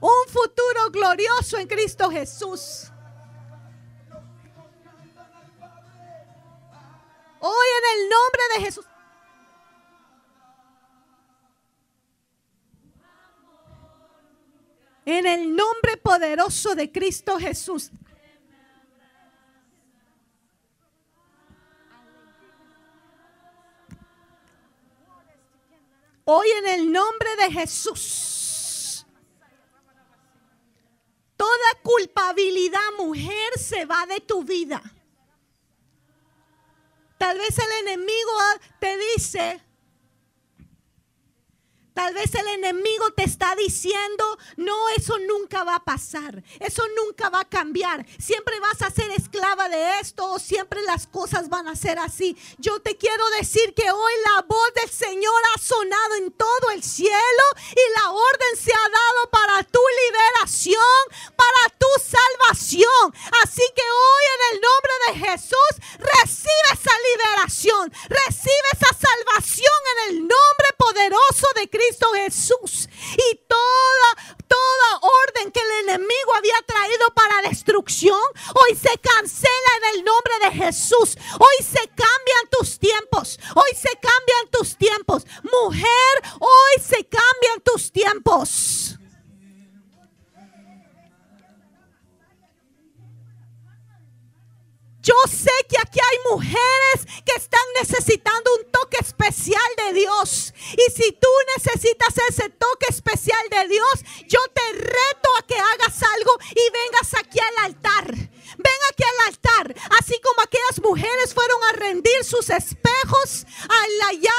Un 0.00 0.28
futuro 0.28 0.90
glorioso 0.90 1.56
en 1.56 1.66
Cristo 1.66 2.10
Jesús. 2.10 2.90
Hoy 7.40 7.66
en 7.78 8.00
el 8.00 8.08
nombre 8.10 8.42
de 8.54 8.64
Jesús. 8.64 8.84
En 15.04 15.26
el 15.26 15.54
nombre 15.54 15.96
poderoso 15.98 16.74
de 16.74 16.90
Cristo 16.90 17.38
Jesús. 17.38 17.90
Hoy 26.24 26.48
en 26.58 26.66
el 26.68 26.92
nombre 26.92 27.36
de 27.36 27.52
Jesús. 27.52 29.04
Toda 31.36 31.82
culpabilidad, 31.82 32.80
mujer, 32.98 33.58
se 33.58 33.84
va 33.84 34.06
de 34.06 34.20
tu 34.20 34.42
vida. 34.42 34.82
Tal 37.18 37.38
vez 37.38 37.58
el 37.58 37.88
enemigo 37.88 38.32
te 38.80 38.96
dice, 39.14 39.60
Tal 41.94 42.12
vez 42.12 42.34
el 42.34 42.48
enemigo 42.48 43.12
te 43.12 43.22
está 43.22 43.54
diciendo, 43.54 44.36
no, 44.56 44.88
eso 44.96 45.16
nunca 45.28 45.62
va 45.62 45.76
a 45.76 45.84
pasar, 45.84 46.42
eso 46.58 46.82
nunca 46.96 47.30
va 47.30 47.42
a 47.42 47.48
cambiar, 47.48 48.04
siempre 48.18 48.58
vas 48.58 48.82
a 48.82 48.90
ser 48.90 49.12
esclava 49.12 49.68
de 49.68 50.00
esto 50.00 50.28
o 50.32 50.40
siempre 50.40 50.82
las 50.82 51.06
cosas 51.06 51.48
van 51.48 51.68
a 51.68 51.76
ser 51.76 52.00
así. 52.00 52.36
Yo 52.58 52.80
te 52.80 52.96
quiero 52.96 53.24
decir 53.38 53.74
que 53.74 53.88
hoy 53.92 54.12
la 54.24 54.42
voz 54.42 54.74
del 54.74 54.90
Señor 54.90 55.40
ha 55.54 55.60
sonado 55.60 56.16
en 56.16 56.32
todo 56.32 56.70
el 56.72 56.82
cielo 56.82 57.44
y 57.70 58.00
la 58.00 58.10
orden 58.10 58.56
se 58.56 58.72
ha 58.72 58.88
dado 58.88 59.30
para 59.30 59.62
tu 59.62 59.80
liberación, 60.04 60.78
para 61.36 61.76
tu 61.78 61.86
salvación. 62.02 63.14
Así 63.44 63.62
que 63.76 63.82
hoy 63.82 64.24
en 64.34 64.54
el 64.54 64.60
nombre 64.60 64.92
de 65.06 65.30
Jesús 65.30 65.74
recibe 65.98 66.68
esa 66.72 66.92
liberación, 67.12 67.92
recibe 68.08 68.68
esa 68.72 68.92
salvación 68.98 69.80
en 69.92 70.08
el 70.08 70.18
nombre 70.22 70.68
poderoso 70.76 71.46
de 71.54 71.70
Cristo. 71.70 71.83
Cristo 71.84 72.06
Jesús. 72.14 72.88
Y 73.16 73.36
toda, 73.46 74.38
toda 74.48 75.00
orden 75.00 75.52
que 75.52 75.60
el 75.60 75.88
enemigo 75.88 76.34
había 76.36 76.60
traído 76.66 77.12
para 77.14 77.48
destrucción, 77.48 78.20
hoy 78.54 78.76
se 78.76 78.96
cancela 78.98 79.70
en 79.78 79.98
el 79.98 80.04
nombre 80.04 80.32
de 80.42 80.64
Jesús. 80.64 81.16
Hoy 81.38 81.64
se 81.64 81.86
cambian 81.88 82.48
tus 82.50 82.78
tiempos. 82.78 83.38
Hoy 83.54 83.70
se 83.74 83.90
cambian 84.00 84.50
tus 84.50 84.76
tiempos. 84.76 85.26
Mujer, 85.42 86.22
hoy 86.40 86.82
se 86.82 87.04
cambian 87.04 87.60
tus 87.62 87.92
tiempos. 87.92 88.83
Yo 95.04 95.14
sé 95.28 95.52
que 95.68 95.76
aquí 95.78 96.00
hay 96.00 96.32
mujeres 96.32 97.22
que 97.26 97.32
están 97.36 97.60
necesitando 97.78 98.50
un 98.56 98.72
toque 98.72 98.96
especial 99.02 99.60
de 99.76 100.00
Dios. 100.00 100.54
Y 100.72 100.92
si 100.92 101.12
tú 101.12 101.28
necesitas 101.58 102.14
ese 102.30 102.48
toque 102.48 102.86
especial 102.88 103.46
de 103.50 103.68
Dios, 103.68 103.94
yo 104.26 104.40
te 104.54 104.72
reto 104.72 105.28
a 105.38 105.46
que 105.46 105.56
hagas 105.56 106.02
algo 106.02 106.32
y 106.52 106.72
vengas 106.72 107.14
aquí 107.18 107.38
al 107.38 107.64
altar. 107.66 108.14
Ven 108.56 108.80
aquí 108.90 109.02
al 109.02 109.28
altar, 109.28 109.74
así 109.98 110.20
como 110.20 110.42
aquellas 110.42 110.80
mujeres 110.82 111.34
fueron 111.34 111.62
a 111.64 111.72
rendir 111.72 112.24
sus 112.24 112.50
espejos 112.50 113.46
allá 114.08 114.32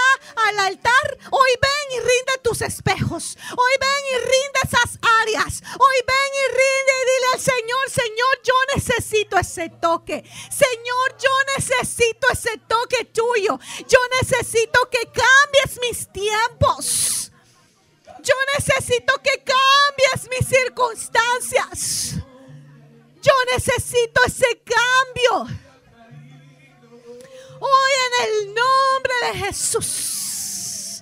al 0.47 0.59
altar. 0.59 1.17
Hoy 1.31 1.51
ven 1.61 1.97
y 1.97 1.99
rinde 1.99 2.37
tus 2.43 2.61
espejos. 2.61 3.37
Hoy 3.57 3.73
ven 3.79 4.03
y 4.13 4.17
rinde 4.17 4.59
esas 4.63 4.99
áreas. 5.21 5.63
Hoy 5.77 5.97
ven 6.07 6.31
y 6.33 6.47
rinde 6.49 6.93
y 7.01 7.05
dile 7.05 7.27
al 7.33 7.39
Señor, 7.39 7.89
Señor, 7.89 8.41
yo 8.43 8.53
necesito 8.75 9.37
ese 9.37 9.69
toque. 9.69 10.23
Señor, 10.49 11.17
yo 11.21 11.31
necesito 11.57 12.27
ese 12.31 12.57
toque 12.67 13.05
tuyo. 13.05 13.59
Yo 13.87 13.99
necesito 14.21 14.89
que 14.89 15.05
cambies 15.11 15.79
mis 15.81 16.11
tiempos. 16.11 17.31
Yo 18.23 18.35
necesito 18.57 19.21
que 19.21 19.43
cambies 19.43 20.29
mis 20.29 20.47
circunstancias. 20.47 22.15
Yo 23.25 23.33
necesito 23.53 24.21
ese 24.23 24.61
cambio. 24.63 25.57
Hoy 27.59 27.91
en 28.05 28.29
el 28.29 28.53
nombre 28.53 29.13
de 29.23 29.45
Jesús. 29.45 31.01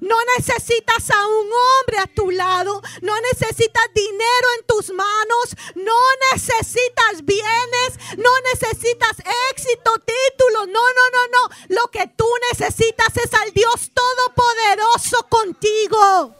No 0.00 0.16
necesitas 0.36 1.10
a 1.10 1.26
un 1.26 1.50
hombre 1.52 1.98
a 2.00 2.06
tu 2.06 2.30
lado. 2.30 2.82
No 3.00 3.18
necesitas 3.32 3.84
dinero 3.94 4.48
en 4.58 4.66
tus 4.66 4.90
manos. 4.90 5.56
No 5.74 5.98
necesitas 6.30 7.24
bienes. 7.24 7.98
No 8.18 8.30
necesitas 8.52 9.16
éxito, 9.52 9.90
título. 10.04 10.66
No, 10.66 10.82
no, 10.92 11.10
no, 11.12 11.26
no. 11.32 11.56
Lo 11.68 11.90
que 11.90 12.06
tú 12.08 12.26
necesitas 12.52 13.16
es 13.16 13.32
al 13.32 13.52
Dios 13.54 13.90
Todopoderoso 13.94 15.26
contigo. 15.30 16.37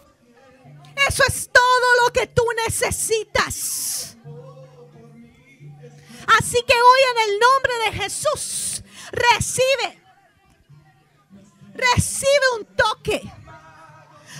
Eso 1.09 1.25
es 1.27 1.49
todo 1.51 2.05
lo 2.05 2.13
que 2.13 2.27
tú 2.27 2.45
necesitas. 2.67 4.17
Así 6.39 6.63
que 6.67 6.75
hoy 6.75 7.01
en 7.13 7.31
el 7.31 7.39
nombre 7.41 7.73
de 7.87 7.93
Jesús, 8.03 8.83
recibe, 9.11 10.03
recibe 11.73 12.47
un 12.59 12.67
toque. 12.77 13.38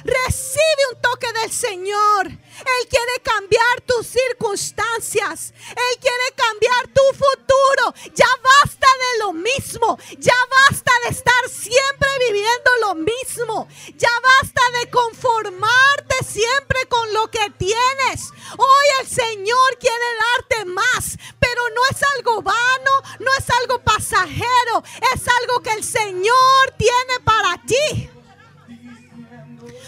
Recibe 0.05 0.83
un 0.93 1.01
toque 1.01 1.33
del 1.33 1.53
Señor. 1.53 2.27
Él 2.27 2.89
quiere 2.89 3.21
cambiar 3.23 3.81
tus 3.87 4.07
circunstancias. 4.07 5.53
Él 5.71 5.99
quiere 6.01 6.35
cambiar 6.37 6.89
tu 6.89 7.03
futuro. 7.13 7.95
Ya 8.15 8.29
basta 8.43 8.87
de 8.87 9.19
lo 9.21 9.33
mismo. 9.33 9.99
Ya 10.19 10.37
basta 10.69 10.93
de 11.05 11.11
estar 11.11 11.49
siempre 11.49 12.09
viviendo 12.27 12.71
lo 12.81 12.95
mismo. 12.95 13.69
Ya 13.97 14.11
basta 14.23 14.63
de 14.81 14.91
conformarte 14.91 16.25
siempre 16.25 16.87
con 16.89 17.13
lo 17.13 17.31
que 17.31 17.51
tienes. 17.59 18.31
Hoy 18.57 18.87
el 19.01 19.09
Señor 19.09 19.79
quiere 19.79 20.07
darte 20.35 20.65
más. 20.67 21.17
Pero 21.39 21.63
no 21.75 21.83
es 21.91 22.03
algo 22.17 22.43
vano. 22.43 23.03
No 23.21 23.31
es 23.39 23.51
algo 23.61 23.83
pasajero. 23.83 24.83
Es 25.15 25.23
algo 25.41 25.63
que 25.63 25.73
el 25.73 25.85
Señor 25.85 26.75
tiene 26.77 27.21
para 27.25 27.61
ti. 27.67 28.11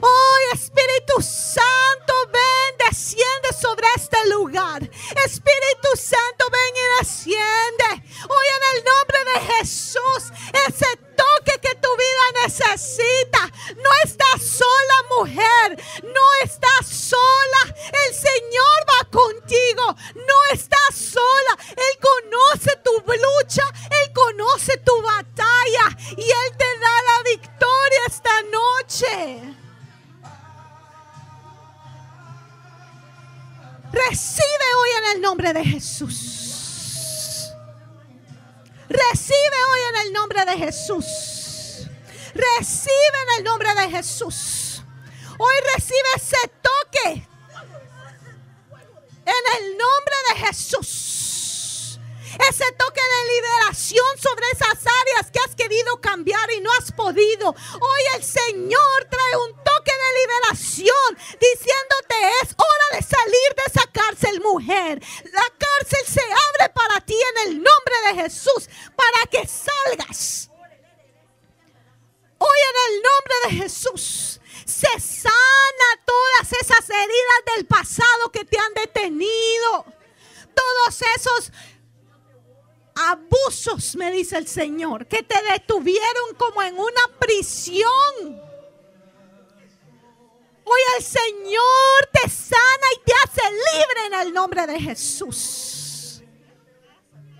hoy 0.00 0.42
Espíritu 0.52 1.20
Santo 1.20 2.14
ven, 2.32 2.88
desciende 2.88 3.48
sobre 3.60 3.86
este 3.96 4.28
lugar. 4.28 4.82
Espíritu 5.24 5.88
Santo 5.96 6.46
ven 6.50 6.76
y 6.76 6.98
desciende. 7.00 8.08
Hoy 8.28 8.46
en 8.56 8.76
el 8.76 8.84
nombre 8.84 9.24
de 9.24 9.54
Jesús, 9.54 10.32
ese 10.66 10.96
toque 11.16 11.58
que 11.60 11.74
tu 11.76 11.88
vida 11.96 12.42
necesita. 12.44 13.50
No 13.76 13.90
estás 14.04 14.42
sola, 14.42 14.96
mujer. 15.18 15.82
No 16.02 16.26
estás 16.44 16.86
sola. 16.86 17.74
El 18.06 18.14
Señor 18.14 18.78
va 18.88 19.10
contigo. 19.10 19.96
No 20.14 20.38
estás 20.52 20.94
sola. 20.94 21.58
Él 21.70 21.98
conoce 22.00 22.76
tu 22.84 22.92
lucha. 22.92 23.64
Él 24.02 24.12
conoce 24.12 24.76
tu 24.78 25.02
batalla. 25.02 25.96
Y 26.16 26.30
Él 26.30 26.56
te 26.56 26.78
da 26.78 27.02
la 27.10 27.22
victoria 27.24 28.00
esta 28.06 28.42
noche. 28.42 29.67
Recibe 33.92 34.74
hoy 34.80 34.90
en 34.98 35.16
el 35.16 35.22
nombre 35.22 35.52
de 35.52 35.64
Jesús. 35.64 37.50
Recibe 38.88 39.64
hoy 39.70 39.80
en 39.90 40.06
el 40.06 40.12
nombre 40.12 40.44
de 40.44 40.56
Jesús. 40.56 41.88
Recibe 42.34 43.18
en 43.22 43.38
el 43.38 43.44
nombre 43.44 43.74
de 43.74 43.90
Jesús. 43.90 44.82
Hoy 45.38 45.54
recibe 45.74 46.08
ese 46.16 46.36
toque. 46.62 47.28
En 49.24 49.44
el 49.58 49.78
nombre 49.78 50.14
de 50.30 50.46
Jesús. 50.46 51.17
Ese 52.48 52.72
toque 52.72 53.00
de 53.00 53.34
liberación 53.34 54.18
sobre 54.18 54.46
esas 54.52 54.78
áreas 55.02 55.30
que 55.32 55.40
has 55.40 55.54
querido 55.54 56.00
cambiar 56.00 56.50
y 56.52 56.60
no 56.60 56.70
has 56.78 56.92
podido. 56.92 57.50
Hoy 57.50 58.02
el 58.16 58.22
Señor 58.24 59.04
trae 59.10 59.36
un 59.36 59.54
toque 59.64 59.92
de 59.92 60.20
liberación 60.20 61.18
diciéndote 61.40 62.14
es 62.42 62.54
hora 62.56 62.98
de 62.98 63.02
salir 63.02 63.54
de 63.56 63.62
esa 63.66 63.86
cárcel, 63.92 64.40
mujer. 64.40 65.02
La 65.32 65.52
cárcel 65.58 66.06
se 66.06 66.22
abre 66.22 66.72
para 66.74 67.00
ti 67.00 67.14
en 67.14 67.48
el 67.48 67.54
nombre 67.56 67.94
de 68.06 68.22
Jesús 68.22 68.68
para 68.94 69.26
que 69.30 69.46
salgas. 69.46 70.50
Hoy 72.38 72.58
en 72.70 72.94
el 72.94 73.02
nombre 73.02 73.34
de 73.44 73.62
Jesús 73.62 74.40
se 74.64 75.00
sana 75.00 75.88
todas 76.04 76.52
esas 76.52 76.88
heridas 76.88 77.56
del 77.56 77.66
pasado 77.66 78.30
que 78.32 78.44
te 78.44 78.58
han 78.58 78.74
detenido. 78.74 79.84
Todos 80.54 81.02
esos 81.16 81.52
abusos, 82.98 83.94
me 83.96 84.10
dice 84.10 84.36
el 84.36 84.48
Señor, 84.48 85.06
que 85.06 85.22
te 85.22 85.40
detuvieron 85.52 86.34
como 86.36 86.62
en 86.62 86.74
una 86.74 87.18
prisión. 87.18 87.88
Hoy 90.64 90.80
el 90.96 91.04
Señor 91.04 92.10
te 92.12 92.28
sana 92.28 92.86
y 92.96 93.04
te 93.04 93.12
hace 93.24 93.50
libre 93.50 94.06
en 94.06 94.14
el 94.26 94.34
nombre 94.34 94.66
de 94.66 94.80
Jesús. 94.80 96.22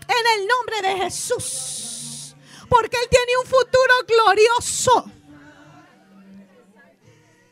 En 0.07 0.41
el 0.41 0.47
nombre 0.47 0.83
de 0.83 0.97
Jesús. 1.05 2.35
Porque 2.69 2.97
Él 2.97 3.09
tiene 3.11 3.37
un 3.43 3.47
futuro 3.47 3.95
glorioso. 4.07 5.11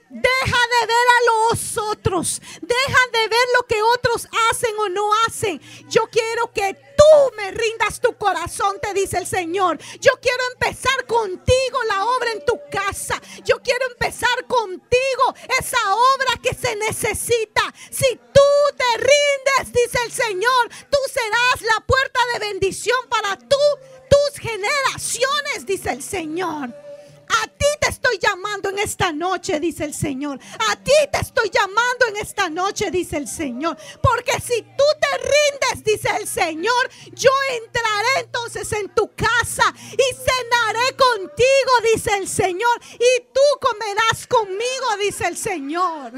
Deja 0.09 0.59
de 0.81 0.87
ver 0.87 1.07
a 1.17 1.51
los 1.51 1.79
otros. 1.79 2.41
Deja 2.61 3.01
de 3.13 3.29
ver 3.29 3.47
lo 3.57 3.67
que 3.67 3.83
otros 3.83 4.29
hacen 4.51 4.75
o 4.79 4.89
no 4.89 5.11
hacen. 5.27 5.61
Yo 5.89 6.09
quiero 6.11 6.53
que 6.53 6.75
tú 6.75 7.37
me 7.37 7.51
rindas 7.51 8.01
tu 8.01 8.17
corazón, 8.17 8.79
te 8.81 8.95
dice 8.95 9.19
el 9.19 9.27
Señor. 9.27 9.79
Yo 10.01 10.13
quiero 10.21 10.43
empezar 10.53 11.07
contigo 11.07 11.85
la 11.89 12.05
obra 12.05 12.33
en 12.33 12.45
tu 12.45 12.61
casa. 12.71 13.21
Yo 13.45 13.61
quiero 13.63 13.85
empezar 13.91 14.47
contigo 14.47 15.35
esa 15.59 15.95
obra 15.95 16.41
que 16.41 16.55
se 16.55 16.77
necesita. 16.77 17.75
Si 17.91 18.17
tú 18.33 18.77
te 18.77 18.99
rindes, 18.99 19.73
dice 19.73 19.99
el 20.05 20.13
Señor, 20.13 20.69
tú 20.89 20.99
serás 21.13 21.63
la 21.63 21.81
puerta 21.85 22.21
de 22.33 22.39
bendición 22.39 22.99
para 23.09 23.37
tú, 23.37 23.57
tus 24.09 24.41
generaciones, 24.41 25.67
dice 25.67 25.91
el 25.91 26.03
Señor. 26.03 26.86
Estoy 28.07 28.21
llamando 28.21 28.69
en 28.69 28.79
esta 28.79 29.11
noche, 29.11 29.59
dice 29.59 29.85
el 29.85 29.93
Señor. 29.93 30.39
A 30.71 30.77
ti 30.77 30.93
te 31.11 31.19
estoy 31.19 31.51
llamando 31.51 32.07
en 32.09 32.17
esta 32.19 32.49
noche, 32.49 32.89
dice 32.93 33.17
el 33.17 33.27
Señor. 33.27 33.77
Porque 34.01 34.41
si 34.41 34.63
tú 34.63 34.85
te 35.01 35.19
rindes, 35.19 35.85
dice 35.85 36.17
el 36.17 36.29
Señor, 36.29 36.89
yo 37.13 37.31
entraré 37.65 38.21
entonces 38.21 38.71
en 38.75 38.95
tu 38.95 39.13
casa 39.17 39.75
y 39.91 40.15
cenaré 40.15 40.95
contigo, 40.97 41.73
dice 41.95 42.17
el 42.17 42.29
Señor. 42.29 42.81
Y 42.95 43.23
tú 43.33 43.41
comerás 43.61 44.25
conmigo, 44.29 44.97
dice 45.01 45.27
el 45.27 45.37
Señor. 45.37 46.13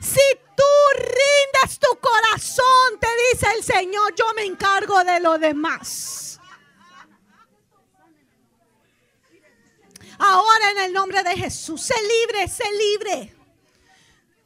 Si 0.00 0.38
tú 0.56 0.64
rindes 0.96 1.78
tu 1.78 1.96
corazón, 2.00 2.98
te 2.98 3.08
dice 3.30 3.46
el 3.56 3.62
Señor, 3.62 4.16
yo 4.16 4.24
me 4.34 4.42
encargo 4.46 5.04
de 5.04 5.20
lo 5.20 5.38
demás. 5.38 6.35
Ahora 10.18 10.70
en 10.72 10.84
el 10.86 10.92
nombre 10.92 11.22
de 11.22 11.36
Jesús, 11.36 11.82
sé 11.82 11.94
libre, 12.02 12.48
sé 12.48 12.64
libre. 12.72 13.35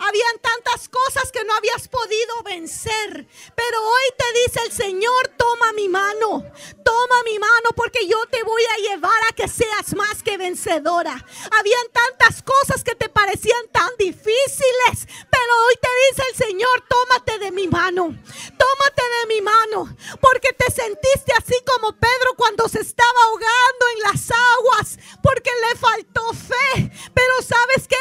Habían 0.01 0.39
tantas 0.41 0.89
cosas 0.89 1.31
que 1.31 1.45
no 1.45 1.55
habías 1.55 1.87
podido 1.89 2.43
vencer. 2.43 3.27
Pero 3.55 3.83
hoy 3.83 4.05
te 4.17 4.41
dice 4.41 4.61
el 4.65 4.73
Señor, 4.73 5.29
toma 5.37 5.73
mi 5.75 5.89
mano. 5.89 6.43
Toma 6.83 7.23
mi 7.27 7.39
mano 7.39 7.71
porque 7.77 8.07
yo 8.07 8.17
te 8.31 8.43
voy 8.43 8.63
a 8.65 8.77
llevar 8.89 9.23
a 9.29 9.33
que 9.35 9.47
seas 9.47 9.95
más 9.95 10.23
que 10.23 10.39
vencedora. 10.39 11.13
Habían 11.51 11.87
tantas 11.93 12.43
cosas 12.43 12.83
que 12.83 12.95
te 12.95 13.11
parecían 13.11 13.69
tan 13.73 13.91
difíciles. 13.99 15.07
Pero 15.31 15.53
hoy 15.67 15.75
te 15.83 15.89
dice 16.09 16.23
el 16.31 16.47
Señor, 16.49 16.85
tómate 16.89 17.39
de 17.39 17.51
mi 17.51 17.69
mano. 17.69 18.05
Tómate 18.07 19.03
de 19.21 19.27
mi 19.35 19.41
mano. 19.43 19.97
Porque 20.23 20.55
te 20.55 20.71
sentiste 20.71 21.35
así 21.37 21.57
como 21.67 21.93
Pedro 21.93 22.35
cuando 22.39 22.69
se 22.69 22.81
estaba 22.81 23.23
ahogando 23.25 23.85
en 23.97 24.01
las 24.11 24.31
aguas. 24.31 24.99
Porque 25.23 25.51
le 25.69 25.79
faltó 25.79 26.33
fe. 26.33 26.91
Pero 27.13 27.43
sabes 27.43 27.87
qué? 27.87 27.97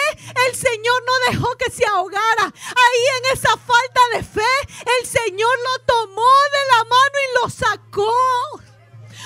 El 0.47 0.55
Señor 0.55 1.03
no 1.05 1.31
dejó 1.31 1.57
que 1.57 1.69
se 1.69 1.88
ahogara. 1.89 2.45
Ahí 2.45 3.03
en 3.17 3.25
esa 3.37 3.55
falta 3.57 4.01
de 4.13 4.23
fe, 4.23 4.55
el 4.99 5.05
Señor 5.05 5.55
lo 5.63 5.85
tomó 5.85 6.33
de 6.51 6.77
la 6.77 6.83
mano 6.85 7.15
y 7.25 7.33
lo 7.41 7.49
sacó. 7.49 8.13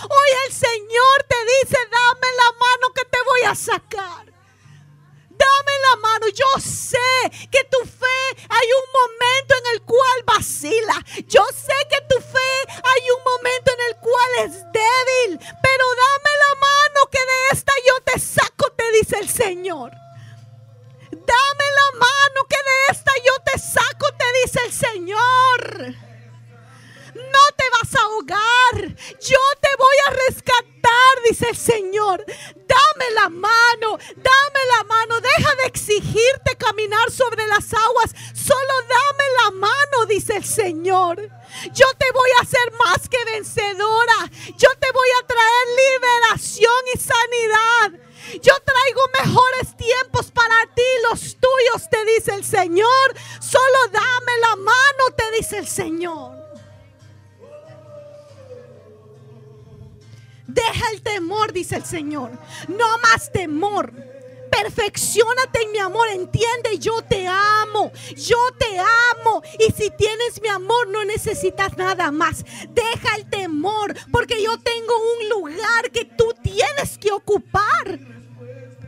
Hoy 0.10 0.30
el 0.48 0.54
Señor 0.54 1.24
te 1.28 1.38
dice, 1.46 1.78
dame 1.92 2.28
la 2.36 2.52
mano 2.60 2.94
que 2.94 3.06
te 3.06 3.22
voy 3.26 3.42
a 3.44 3.56
sacar. 3.56 4.34
Dame 5.30 5.74
la 5.90 5.96
mano. 5.98 6.28
Yo 6.28 6.60
sé 6.60 7.30
que 7.52 7.64
tu 7.66 7.80
fe 7.86 8.22
hay 8.50 8.68
un 8.82 8.88
momento 9.02 9.56
en 9.60 9.68
el 9.74 9.82
cual 9.82 10.24
vacila. 10.26 11.04
Yo 11.28 11.44
sé 11.54 11.74
que 11.90 12.02
tu 12.10 12.20
fe 12.22 12.54
hay 12.84 13.12
un 13.12 13.24
momento 13.24 13.72
en 13.74 13.82
el 13.90 13.96
cual 13.98 14.32
es 14.46 14.54
débil. 14.72 15.40
Pero 15.40 15.86
dame 16.04 16.32
la 16.46 16.56
mano 16.60 17.10
que 17.12 17.20
de 17.20 17.48
esta 17.52 17.74
yo 17.88 18.00
te 18.02 18.20
saco, 18.20 18.72
te 18.72 18.92
dice 18.92 19.20
el 19.20 19.30
Señor. 19.30 20.03
Dame 21.26 21.68
la 21.80 22.00
mano 22.00 22.48
que 22.50 22.58
de 22.58 22.92
esta 22.92 23.12
yo 23.26 23.34
te 23.46 23.60
saco, 23.60 24.08
te 24.18 24.26
dice 24.44 24.60
el 24.66 24.74
Señor. 24.74 25.96
No 27.16 27.44
te 27.56 27.64
vas 27.70 27.96
a 27.96 28.04
ahogar. 28.04 28.96
Yo 29.22 29.40
te 29.62 29.70
voy 29.78 29.96
a 30.08 30.10
rescatar, 30.28 31.22
dice 31.30 31.50
el 31.50 31.58
Señor. 31.58 32.26
Dame 32.28 33.12
la 33.14 33.30
mano, 33.30 33.98
dame 34.16 34.60
la 34.78 34.84
mano. 34.84 35.22
Deja 35.22 35.56
de 35.56 35.66
exigirte 35.66 36.56
caminar 36.58 37.12
sobre 37.12 37.46
las 37.48 37.74
aguas. 37.74 38.16
Solo 38.34 38.74
dame 38.90 39.24
la 39.44 39.52
mano, 39.52 40.06
dice 40.08 40.38
el 40.38 40.46
Señor. 40.46 41.18
Yo 41.74 41.88
te 41.98 42.12
voy 42.14 42.30
a 42.38 42.42
hacer 42.42 42.72
más 42.84 43.08
que 43.08 43.24
vencedora. 43.26 44.32
Yo 44.58 44.70
te 44.80 44.92
voy 44.92 45.10
a 45.22 45.28
traer 45.28 45.68
liberación 45.86 46.82
y 46.94 47.00
sanidad. 47.00 48.13
Yo 48.42 48.54
traigo 48.64 49.02
mejores 49.22 49.76
tiempos 49.78 50.32
para 50.32 50.56
ti, 50.74 50.82
los 51.10 51.38
tuyos, 51.38 51.90
te 51.90 52.04
dice 52.06 52.34
el 52.34 52.44
Señor. 52.44 53.14
Solo 53.40 53.78
dame 53.92 54.38
la 54.42 54.56
mano, 54.56 55.16
te 55.16 55.32
dice 55.38 55.58
el 55.58 55.68
Señor. 55.68 56.44
Deja 60.48 60.90
el 60.92 61.02
temor, 61.02 61.52
dice 61.52 61.78
el 61.78 61.86
Señor. 61.86 62.32
No 62.68 62.98
más 63.00 63.32
temor. 63.32 64.13
Perfeccionate 64.62 65.64
en 65.64 65.72
mi 65.72 65.80
amor, 65.80 66.08
entiende, 66.10 66.78
yo 66.78 67.02
te 67.02 67.28
amo, 67.28 67.92
yo 68.16 68.38
te 68.60 68.80
amo. 68.80 69.42
Y 69.60 69.72
si 69.72 69.90
tienes 69.98 70.42
mi 70.42 70.48
amor, 70.48 70.88
no 70.90 71.04
necesitas 71.06 71.76
nada 71.78 72.12
más. 72.12 72.46
Deja 72.70 73.16
el 73.18 73.30
temor, 73.30 73.96
porque 74.12 74.44
yo 74.44 74.58
tengo 74.60 74.94
un 74.96 75.30
lugar 75.30 75.92
que 75.92 76.06
tú 76.06 76.34
tienes 76.44 76.98
que 77.00 77.12
ocupar. 77.12 78.00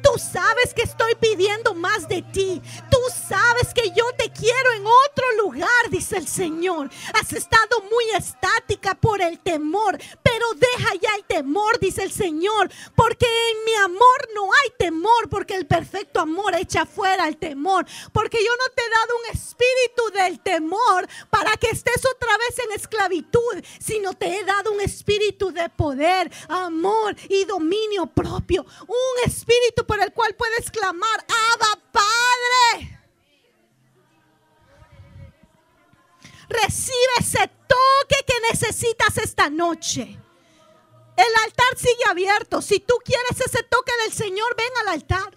Tú 0.06 0.20
sabes 0.20 0.72
que 0.76 0.84
estoy 0.84 1.16
pidiendo 1.16 1.74
más 1.74 2.08
de 2.08 2.22
ti. 2.22 2.62
Tú 2.92 3.00
sabes 3.28 3.74
que 3.74 3.90
yo 3.90 4.06
te 4.16 4.32
quiero 4.32 4.74
en 4.74 4.86
otro 4.86 5.26
lugar, 5.44 5.90
dice 5.90 6.18
el 6.18 6.28
Señor. 6.28 6.92
Has 7.20 7.34
estado 7.34 7.82
muy 7.90 8.12
estática 8.16 8.94
por 8.94 9.20
el 9.20 9.40
temor, 9.40 9.98
pero 10.22 10.46
deja 10.54 10.94
ya 11.02 11.16
el 11.16 11.24
temor, 11.24 11.80
dice 11.80 12.04
el 12.04 12.12
Señor, 12.12 12.70
porque 12.96 13.26
en 13.26 13.66
mi 13.66 13.74
amor 13.78 14.30
no 14.36 14.44
hay 14.54 14.70
temor, 14.78 15.28
porque 15.28 15.56
el 15.56 15.66
perfecto 15.66 16.20
amor 16.20 16.54
echa 16.54 16.86
fuera 16.86 17.28
el 17.28 17.38
temor, 17.38 17.84
porque 18.14 18.38
yo 18.46 18.52
no 18.60 18.74
te 18.76 18.84
he 18.84 18.90
dado 18.90 19.18
un 19.18 19.36
espíritu 19.36 20.12
del 20.14 20.40
temor 20.40 21.08
para 21.32 21.58
que 21.58 21.70
estés 21.72 22.06
otra 22.06 22.38
vez 22.38 22.60
en 22.60 22.72
esclavitud, 22.74 23.64
sino 23.80 24.14
te 24.14 24.38
he 24.38 24.44
dado 24.44 24.72
un 24.72 24.82
espíritu 24.82 25.52
de 25.52 25.68
poder, 25.70 26.32
amor 26.48 27.16
y 27.28 27.46
dominio 27.46 28.06
propio, 28.06 28.66
un 28.88 29.26
espíritu 29.26 29.84
el 30.02 30.14
cual 30.14 30.36
puedes 30.36 30.70
clamar, 30.72 31.26
Abba 31.54 31.82
Padre. 31.92 33.00
Recibe 36.48 37.14
ese 37.20 37.50
toque 37.68 38.16
que 38.28 38.40
necesitas 38.52 39.18
esta 39.18 39.50
noche. 39.50 40.20
El 41.18 41.44
altar 41.44 41.78
sigue 41.78 42.06
abierto. 42.10 42.62
Si 42.62 42.80
tú 42.80 42.96
quieres 43.04 43.40
ese 43.40 43.64
toque 43.64 43.92
del 44.04 44.14
Señor, 44.14 44.56
ven 44.56 44.72
al 44.82 44.94
altar. 44.94 45.34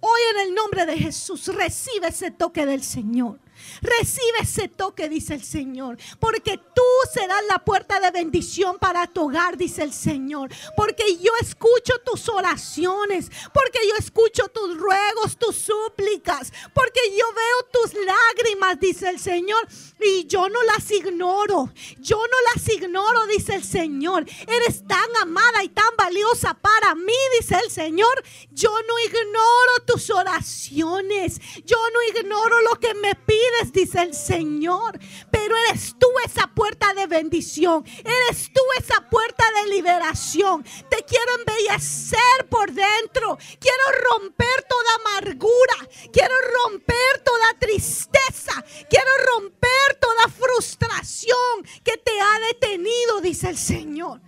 Hoy 0.00 0.20
en 0.32 0.40
el 0.40 0.54
nombre 0.54 0.84
de 0.84 0.98
Jesús 0.98 1.46
recibe 1.48 2.08
ese 2.08 2.30
toque 2.30 2.66
del 2.66 2.82
Señor. 2.82 3.38
Recibe 3.80 4.40
ese 4.40 4.68
toque, 4.68 5.08
dice 5.08 5.34
el 5.34 5.44
Señor. 5.44 5.98
Porque 6.20 6.58
tú 6.58 6.82
serás 7.12 7.42
la 7.48 7.58
puerta 7.58 8.00
de 8.00 8.10
bendición 8.10 8.78
para 8.78 9.06
tu 9.06 9.26
hogar, 9.26 9.56
dice 9.56 9.82
el 9.82 9.92
Señor. 9.92 10.50
Porque 10.76 11.16
yo 11.18 11.32
escucho 11.40 11.94
tus 12.04 12.28
oraciones. 12.28 13.30
Porque 13.52 13.80
yo 13.88 13.96
escucho 13.98 14.48
tus 14.48 14.76
ruegos, 14.76 15.36
tus 15.36 15.56
súplicas. 15.56 16.52
Porque 16.74 17.00
yo 17.18 17.26
veo 17.32 17.66
tus 17.72 17.94
lágrimas, 17.94 18.78
dice 18.80 19.08
el 19.08 19.18
Señor. 19.18 19.66
Y 20.00 20.26
yo 20.26 20.48
no 20.48 20.62
las 20.64 20.90
ignoro. 20.90 21.72
Yo 21.98 22.16
no 22.16 22.36
las 22.54 22.68
ignoro, 22.68 23.26
dice 23.26 23.54
el 23.54 23.64
Señor. 23.64 24.24
Eres 24.46 24.86
tan 24.86 25.16
amada 25.20 25.62
y 25.64 25.68
tan 25.68 25.94
valiosa 25.96 26.54
para 26.54 26.94
mí, 26.94 27.14
dice 27.38 27.56
el 27.62 27.70
Señor. 27.70 28.22
Yo 28.50 28.70
no 28.70 28.98
ignoro 29.00 29.84
tus 29.86 30.10
oraciones. 30.10 31.40
Yo 31.64 31.76
no 31.92 32.18
ignoro 32.18 32.60
lo 32.62 32.78
que 32.78 32.94
me 32.94 33.14
pides, 33.14 33.51
dice 33.72 34.02
el 34.02 34.14
Señor. 34.14 34.98
Pero 35.30 35.54
eres 35.68 35.94
tú 35.98 36.06
esa 36.24 36.46
puerta 36.48 36.92
de 36.94 37.06
bendición. 37.06 37.84
Eres 37.98 38.50
tú 38.52 38.60
esa 38.78 39.08
puerta 39.08 39.44
de 39.62 39.70
liberación. 39.70 40.64
Te 40.88 41.04
quiero 41.04 41.38
embellecer 41.38 42.48
por 42.48 42.72
dentro. 42.72 43.38
Quiero 43.58 43.84
romper 44.10 44.64
toda 44.68 44.94
amargura. 45.00 45.88
Quiero 46.12 46.34
romper 46.64 47.22
toda 47.24 47.58
tristeza. 47.58 48.64
Quiero 48.88 49.10
romper 49.36 49.98
toda 50.00 50.28
frustración 50.28 51.62
que 51.84 51.96
te 51.96 52.20
ha 52.20 52.38
detenido, 52.48 53.20
dice 53.20 53.48
el 53.48 53.58
Señor. 53.58 54.20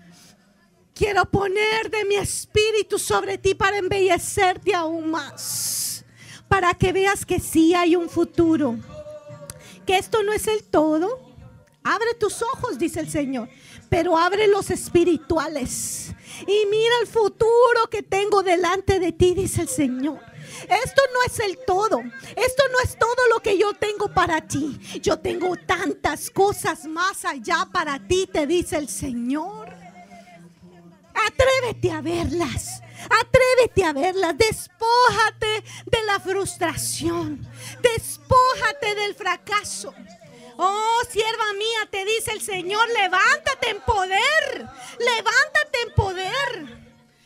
Quiero 0.94 1.24
poner 1.24 1.90
de 1.90 2.04
mi 2.04 2.14
espíritu 2.14 3.00
sobre 3.00 3.36
ti 3.36 3.54
para 3.54 3.78
embellecerte 3.78 4.74
aún 4.74 5.10
más. 5.10 6.04
Para 6.48 6.72
que 6.74 6.92
veas 6.92 7.26
que 7.26 7.40
sí 7.40 7.74
hay 7.74 7.96
un 7.96 8.08
futuro. 8.08 8.78
Que 9.86 9.98
esto 9.98 10.22
no 10.22 10.32
es 10.32 10.46
el 10.46 10.64
todo. 10.64 11.20
Abre 11.82 12.14
tus 12.14 12.42
ojos, 12.42 12.78
dice 12.78 13.00
el 13.00 13.10
Señor. 13.10 13.48
Pero 13.90 14.16
abre 14.16 14.46
los 14.48 14.70
espirituales. 14.70 16.14
Y 16.46 16.66
mira 16.70 16.94
el 17.02 17.06
futuro 17.06 17.88
que 17.90 18.02
tengo 18.02 18.42
delante 18.42 18.98
de 18.98 19.12
ti, 19.12 19.34
dice 19.34 19.62
el 19.62 19.68
Señor. 19.68 20.18
Esto 20.62 21.02
no 21.12 21.22
es 21.26 21.38
el 21.40 21.58
todo. 21.66 22.00
Esto 22.00 22.62
no 22.72 22.78
es 22.82 22.98
todo 22.98 23.28
lo 23.32 23.40
que 23.40 23.58
yo 23.58 23.74
tengo 23.74 24.08
para 24.08 24.40
ti. 24.40 24.78
Yo 25.00 25.18
tengo 25.18 25.56
tantas 25.56 26.30
cosas 26.30 26.86
más 26.86 27.24
allá 27.24 27.68
para 27.70 27.98
ti, 27.98 28.28
te 28.32 28.46
dice 28.46 28.76
el 28.76 28.88
Señor. 28.88 29.68
Atrévete 31.14 31.90
a 31.90 32.00
verlas. 32.00 32.83
Atrévete 33.08 33.84
a 33.84 33.92
verlas. 33.92 34.36
Despójate 34.36 35.64
de 35.86 36.02
la 36.06 36.20
frustración. 36.20 37.46
Despójate 37.80 38.94
del 38.94 39.14
fracaso. 39.14 39.94
Oh, 40.56 41.00
sierva 41.10 41.52
mía, 41.54 41.88
te 41.90 42.04
dice 42.04 42.30
el 42.32 42.40
Señor, 42.40 42.88
levántate 42.90 43.70
en 43.70 43.80
poder. 43.80 44.68
Levántate 44.98 45.82
en 45.86 45.94
poder. 45.94 46.84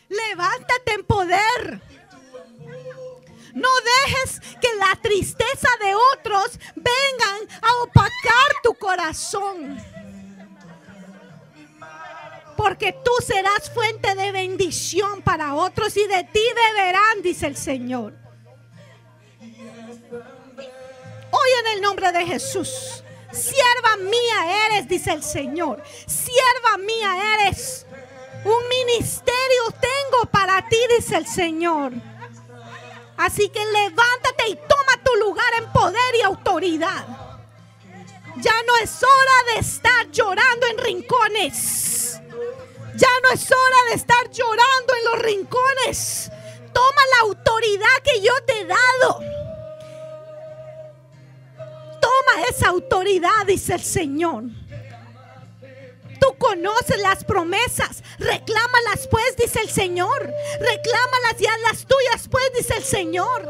Levántate 0.08 0.92
en 0.94 1.04
poder. 1.04 1.80
No 3.54 3.68
dejes 3.80 4.40
que 4.60 4.74
la 4.76 4.94
tristeza 5.02 5.68
de 5.80 5.94
otros 5.94 6.58
vengan 6.76 7.60
a 7.60 7.82
opacar 7.82 8.52
tu 8.62 8.74
corazón. 8.74 9.76
Porque 12.58 12.92
tú 12.92 13.12
serás 13.24 13.70
fuente 13.72 14.16
de 14.16 14.32
bendición 14.32 15.22
para 15.22 15.54
otros 15.54 15.96
y 15.96 16.04
de 16.08 16.24
ti 16.24 16.42
beberán, 16.56 17.22
dice 17.22 17.46
el 17.46 17.56
Señor. 17.56 18.14
Hoy 21.30 21.50
en 21.60 21.66
el 21.76 21.80
nombre 21.80 22.10
de 22.10 22.26
Jesús, 22.26 23.04
sierva 23.30 23.96
mía 23.98 24.66
eres, 24.66 24.88
dice 24.88 25.12
el 25.12 25.22
Señor. 25.22 25.80
Sierva 26.04 26.78
mía 26.78 27.36
eres. 27.36 27.86
Un 28.44 28.68
ministerio 28.68 29.62
tengo 29.80 30.28
para 30.28 30.68
ti, 30.68 30.78
dice 30.96 31.16
el 31.16 31.28
Señor. 31.28 31.92
Así 33.18 33.50
que 33.50 33.64
levántate 33.66 34.48
y 34.48 34.56
toma 34.56 35.04
tu 35.04 35.14
lugar 35.14 35.52
en 35.58 35.72
poder 35.72 36.14
y 36.18 36.22
autoridad. 36.22 37.06
Ya 38.38 38.54
no 38.66 38.76
es 38.82 39.00
hora 39.00 39.54
de 39.54 39.60
estar 39.60 40.10
llorando 40.10 40.66
en 40.66 40.78
rincones. 40.78 42.07
Ya 42.98 43.08
no 43.22 43.30
es 43.30 43.50
hora 43.50 43.76
de 43.90 43.94
estar 43.94 44.28
llorando 44.30 44.94
en 44.98 45.04
los 45.04 45.18
rincones. 45.20 46.32
Toma 46.72 47.02
la 47.12 47.20
autoridad 47.28 48.02
que 48.02 48.20
yo 48.20 48.32
te 48.44 48.60
he 48.60 48.64
dado. 48.64 49.20
Toma 52.00 52.42
esa 52.48 52.68
autoridad, 52.68 53.46
dice 53.46 53.74
el 53.74 53.82
Señor. 53.84 54.44
Tú 56.20 56.36
conoces 56.38 56.98
las 57.00 57.22
promesas. 57.22 58.02
Reclámalas 58.18 59.06
pues, 59.08 59.36
dice 59.36 59.60
el 59.60 59.70
Señor. 59.70 60.20
Reclámalas 60.58 61.38
ya 61.38 61.56
las 61.70 61.86
tuyas 61.86 62.28
pues, 62.28 62.52
dice 62.56 62.78
el 62.78 62.84
Señor. 62.84 63.46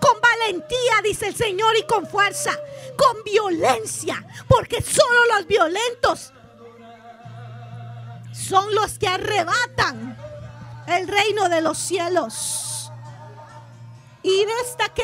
Con 0.00 0.18
valentía, 0.18 1.02
dice 1.04 1.26
el 1.26 1.36
Señor, 1.36 1.76
y 1.76 1.82
con 1.82 2.06
fuerza. 2.06 2.58
Con 2.96 3.22
violencia. 3.22 4.24
Porque 4.48 4.80
solo 4.80 5.26
los 5.36 5.46
violentos 5.46 6.32
son 8.38 8.74
los 8.74 8.98
que 8.98 9.08
arrebatan 9.08 10.16
el 10.86 11.08
reino 11.08 11.48
de 11.48 11.60
los 11.60 11.76
cielos. 11.76 12.92
Y 14.22 14.44
esta 14.62 14.88
que 14.90 15.02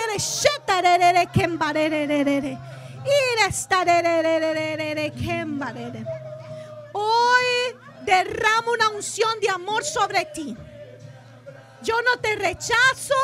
Hoy 6.93 7.77
derramo 8.05 8.73
una 8.73 8.89
unción 8.91 9.41
de 9.41 9.51
amor 9.51 9.85
sobre 9.85 10.25
ti. 10.27 10.57
Yo 11.83 11.95
no 12.03 12.21
te 12.21 12.37
rechazo, 12.37 13.15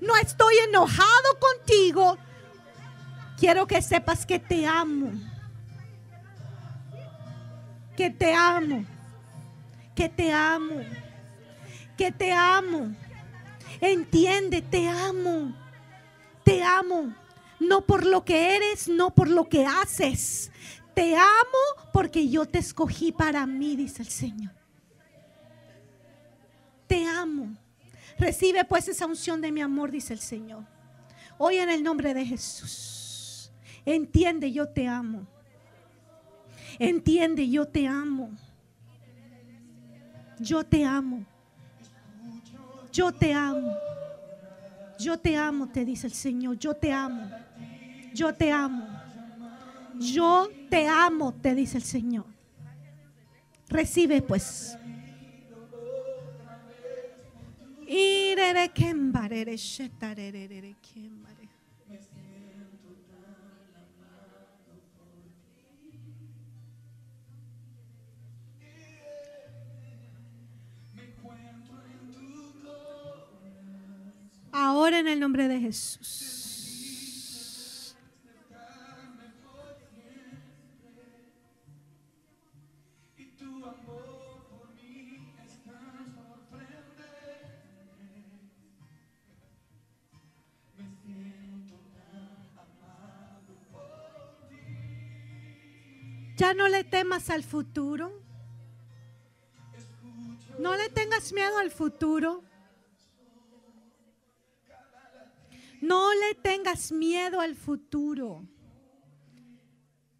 no 0.00 0.16
estoy 0.16 0.54
enojado 0.68 1.38
contigo. 1.38 2.18
Quiero 3.38 3.66
que 3.66 3.80
sepas 3.80 4.26
que 4.26 4.38
te 4.38 4.66
amo. 4.66 5.12
Que 7.96 8.10
te 8.10 8.34
amo. 8.34 8.97
Que 9.98 10.08
te 10.08 10.32
amo. 10.32 10.76
Que 11.96 12.12
te 12.12 12.30
amo. 12.30 12.94
Entiende, 13.80 14.62
te 14.62 14.86
amo. 14.86 15.52
Te 16.44 16.62
amo. 16.62 17.12
no 17.58 17.84
por 17.84 18.06
lo 18.06 18.24
que 18.24 18.54
eres, 18.54 18.86
no 18.86 19.12
por 19.12 19.28
lo 19.28 19.48
que 19.48 19.66
haces. 19.66 20.52
Te 20.94 21.16
amo 21.16 21.90
porque 21.92 22.28
yo 22.28 22.46
te 22.46 22.60
escogí 22.60 23.10
para 23.10 23.44
mí, 23.44 23.74
dice 23.74 24.02
el 24.02 24.08
Señor. 24.08 24.52
Te 26.86 27.04
amo. 27.04 27.56
Recibe 28.20 28.64
pues 28.64 28.86
esa 28.86 29.04
unción 29.04 29.40
de 29.40 29.50
mi 29.50 29.62
amor, 29.62 29.90
dice 29.90 30.12
el 30.12 30.20
Señor. 30.20 30.62
Hoy 31.38 31.56
en 31.56 31.70
el 31.70 31.82
nombre 31.82 32.14
de 32.14 32.24
Jesús. 32.24 33.50
Entiende, 33.84 34.52
yo 34.52 34.68
te 34.68 34.86
amo. 34.86 35.26
Entiende, 36.78 37.50
yo 37.50 37.66
te 37.66 37.88
amo. 37.88 38.30
Yo 40.40 40.64
te 40.64 40.84
amo. 40.84 41.24
Yo 42.92 43.12
te 43.12 43.32
amo. 43.32 43.76
Yo 44.98 45.18
te 45.18 45.36
amo, 45.36 45.68
te 45.68 45.84
dice 45.84 46.06
el 46.06 46.12
Señor. 46.12 46.58
Yo 46.58 46.74
te 46.74 46.92
amo. 46.92 47.30
Yo 48.14 48.34
te 48.34 48.50
amo. 48.50 48.88
Yo 49.94 50.48
te 50.68 50.86
amo, 50.86 51.32
te 51.34 51.54
dice 51.54 51.78
el 51.78 51.84
Señor. 51.84 52.26
Recibe 53.68 54.22
pues. 54.22 54.76
Ahora 74.60 74.98
en 74.98 75.06
el 75.06 75.20
nombre 75.20 75.46
de 75.46 75.60
Jesús. 75.60 76.34
Ya 96.36 96.52
no 96.54 96.66
le 96.66 96.82
temas 96.82 97.30
al 97.30 97.44
futuro. 97.44 98.10
No 100.58 100.74
le 100.74 100.88
tengas 100.88 101.32
miedo 101.32 101.58
al 101.58 101.70
futuro. 101.70 102.47
No 105.80 106.12
le 106.12 106.34
tengas 106.34 106.90
miedo 106.92 107.40
al 107.40 107.54
futuro. 107.54 108.46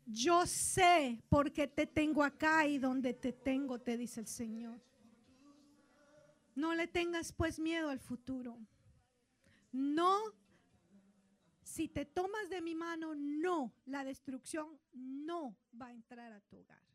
Yo 0.06 0.46
sé 0.46 1.22
por 1.28 1.52
qué 1.52 1.66
te 1.66 1.86
tengo 1.86 2.22
acá 2.22 2.66
y 2.66 2.78
donde 2.78 3.12
te 3.12 3.32
tengo, 3.32 3.78
te 3.78 3.96
dice 3.96 4.20
el 4.20 4.26
Señor. 4.26 4.80
No 6.54 6.74
le 6.74 6.86
tengas 6.86 7.32
pues 7.32 7.58
miedo 7.58 7.88
al 7.90 8.00
futuro. 8.00 8.58
No, 9.70 10.18
si 11.62 11.88
te 11.88 12.06
tomas 12.06 12.48
de 12.48 12.62
mi 12.62 12.74
mano, 12.74 13.14
no, 13.14 13.72
la 13.84 14.02
destrucción 14.02 14.80
no 14.92 15.56
va 15.80 15.88
a 15.88 15.92
entrar 15.92 16.32
a 16.32 16.40
tu 16.40 16.58
hogar. 16.58 16.87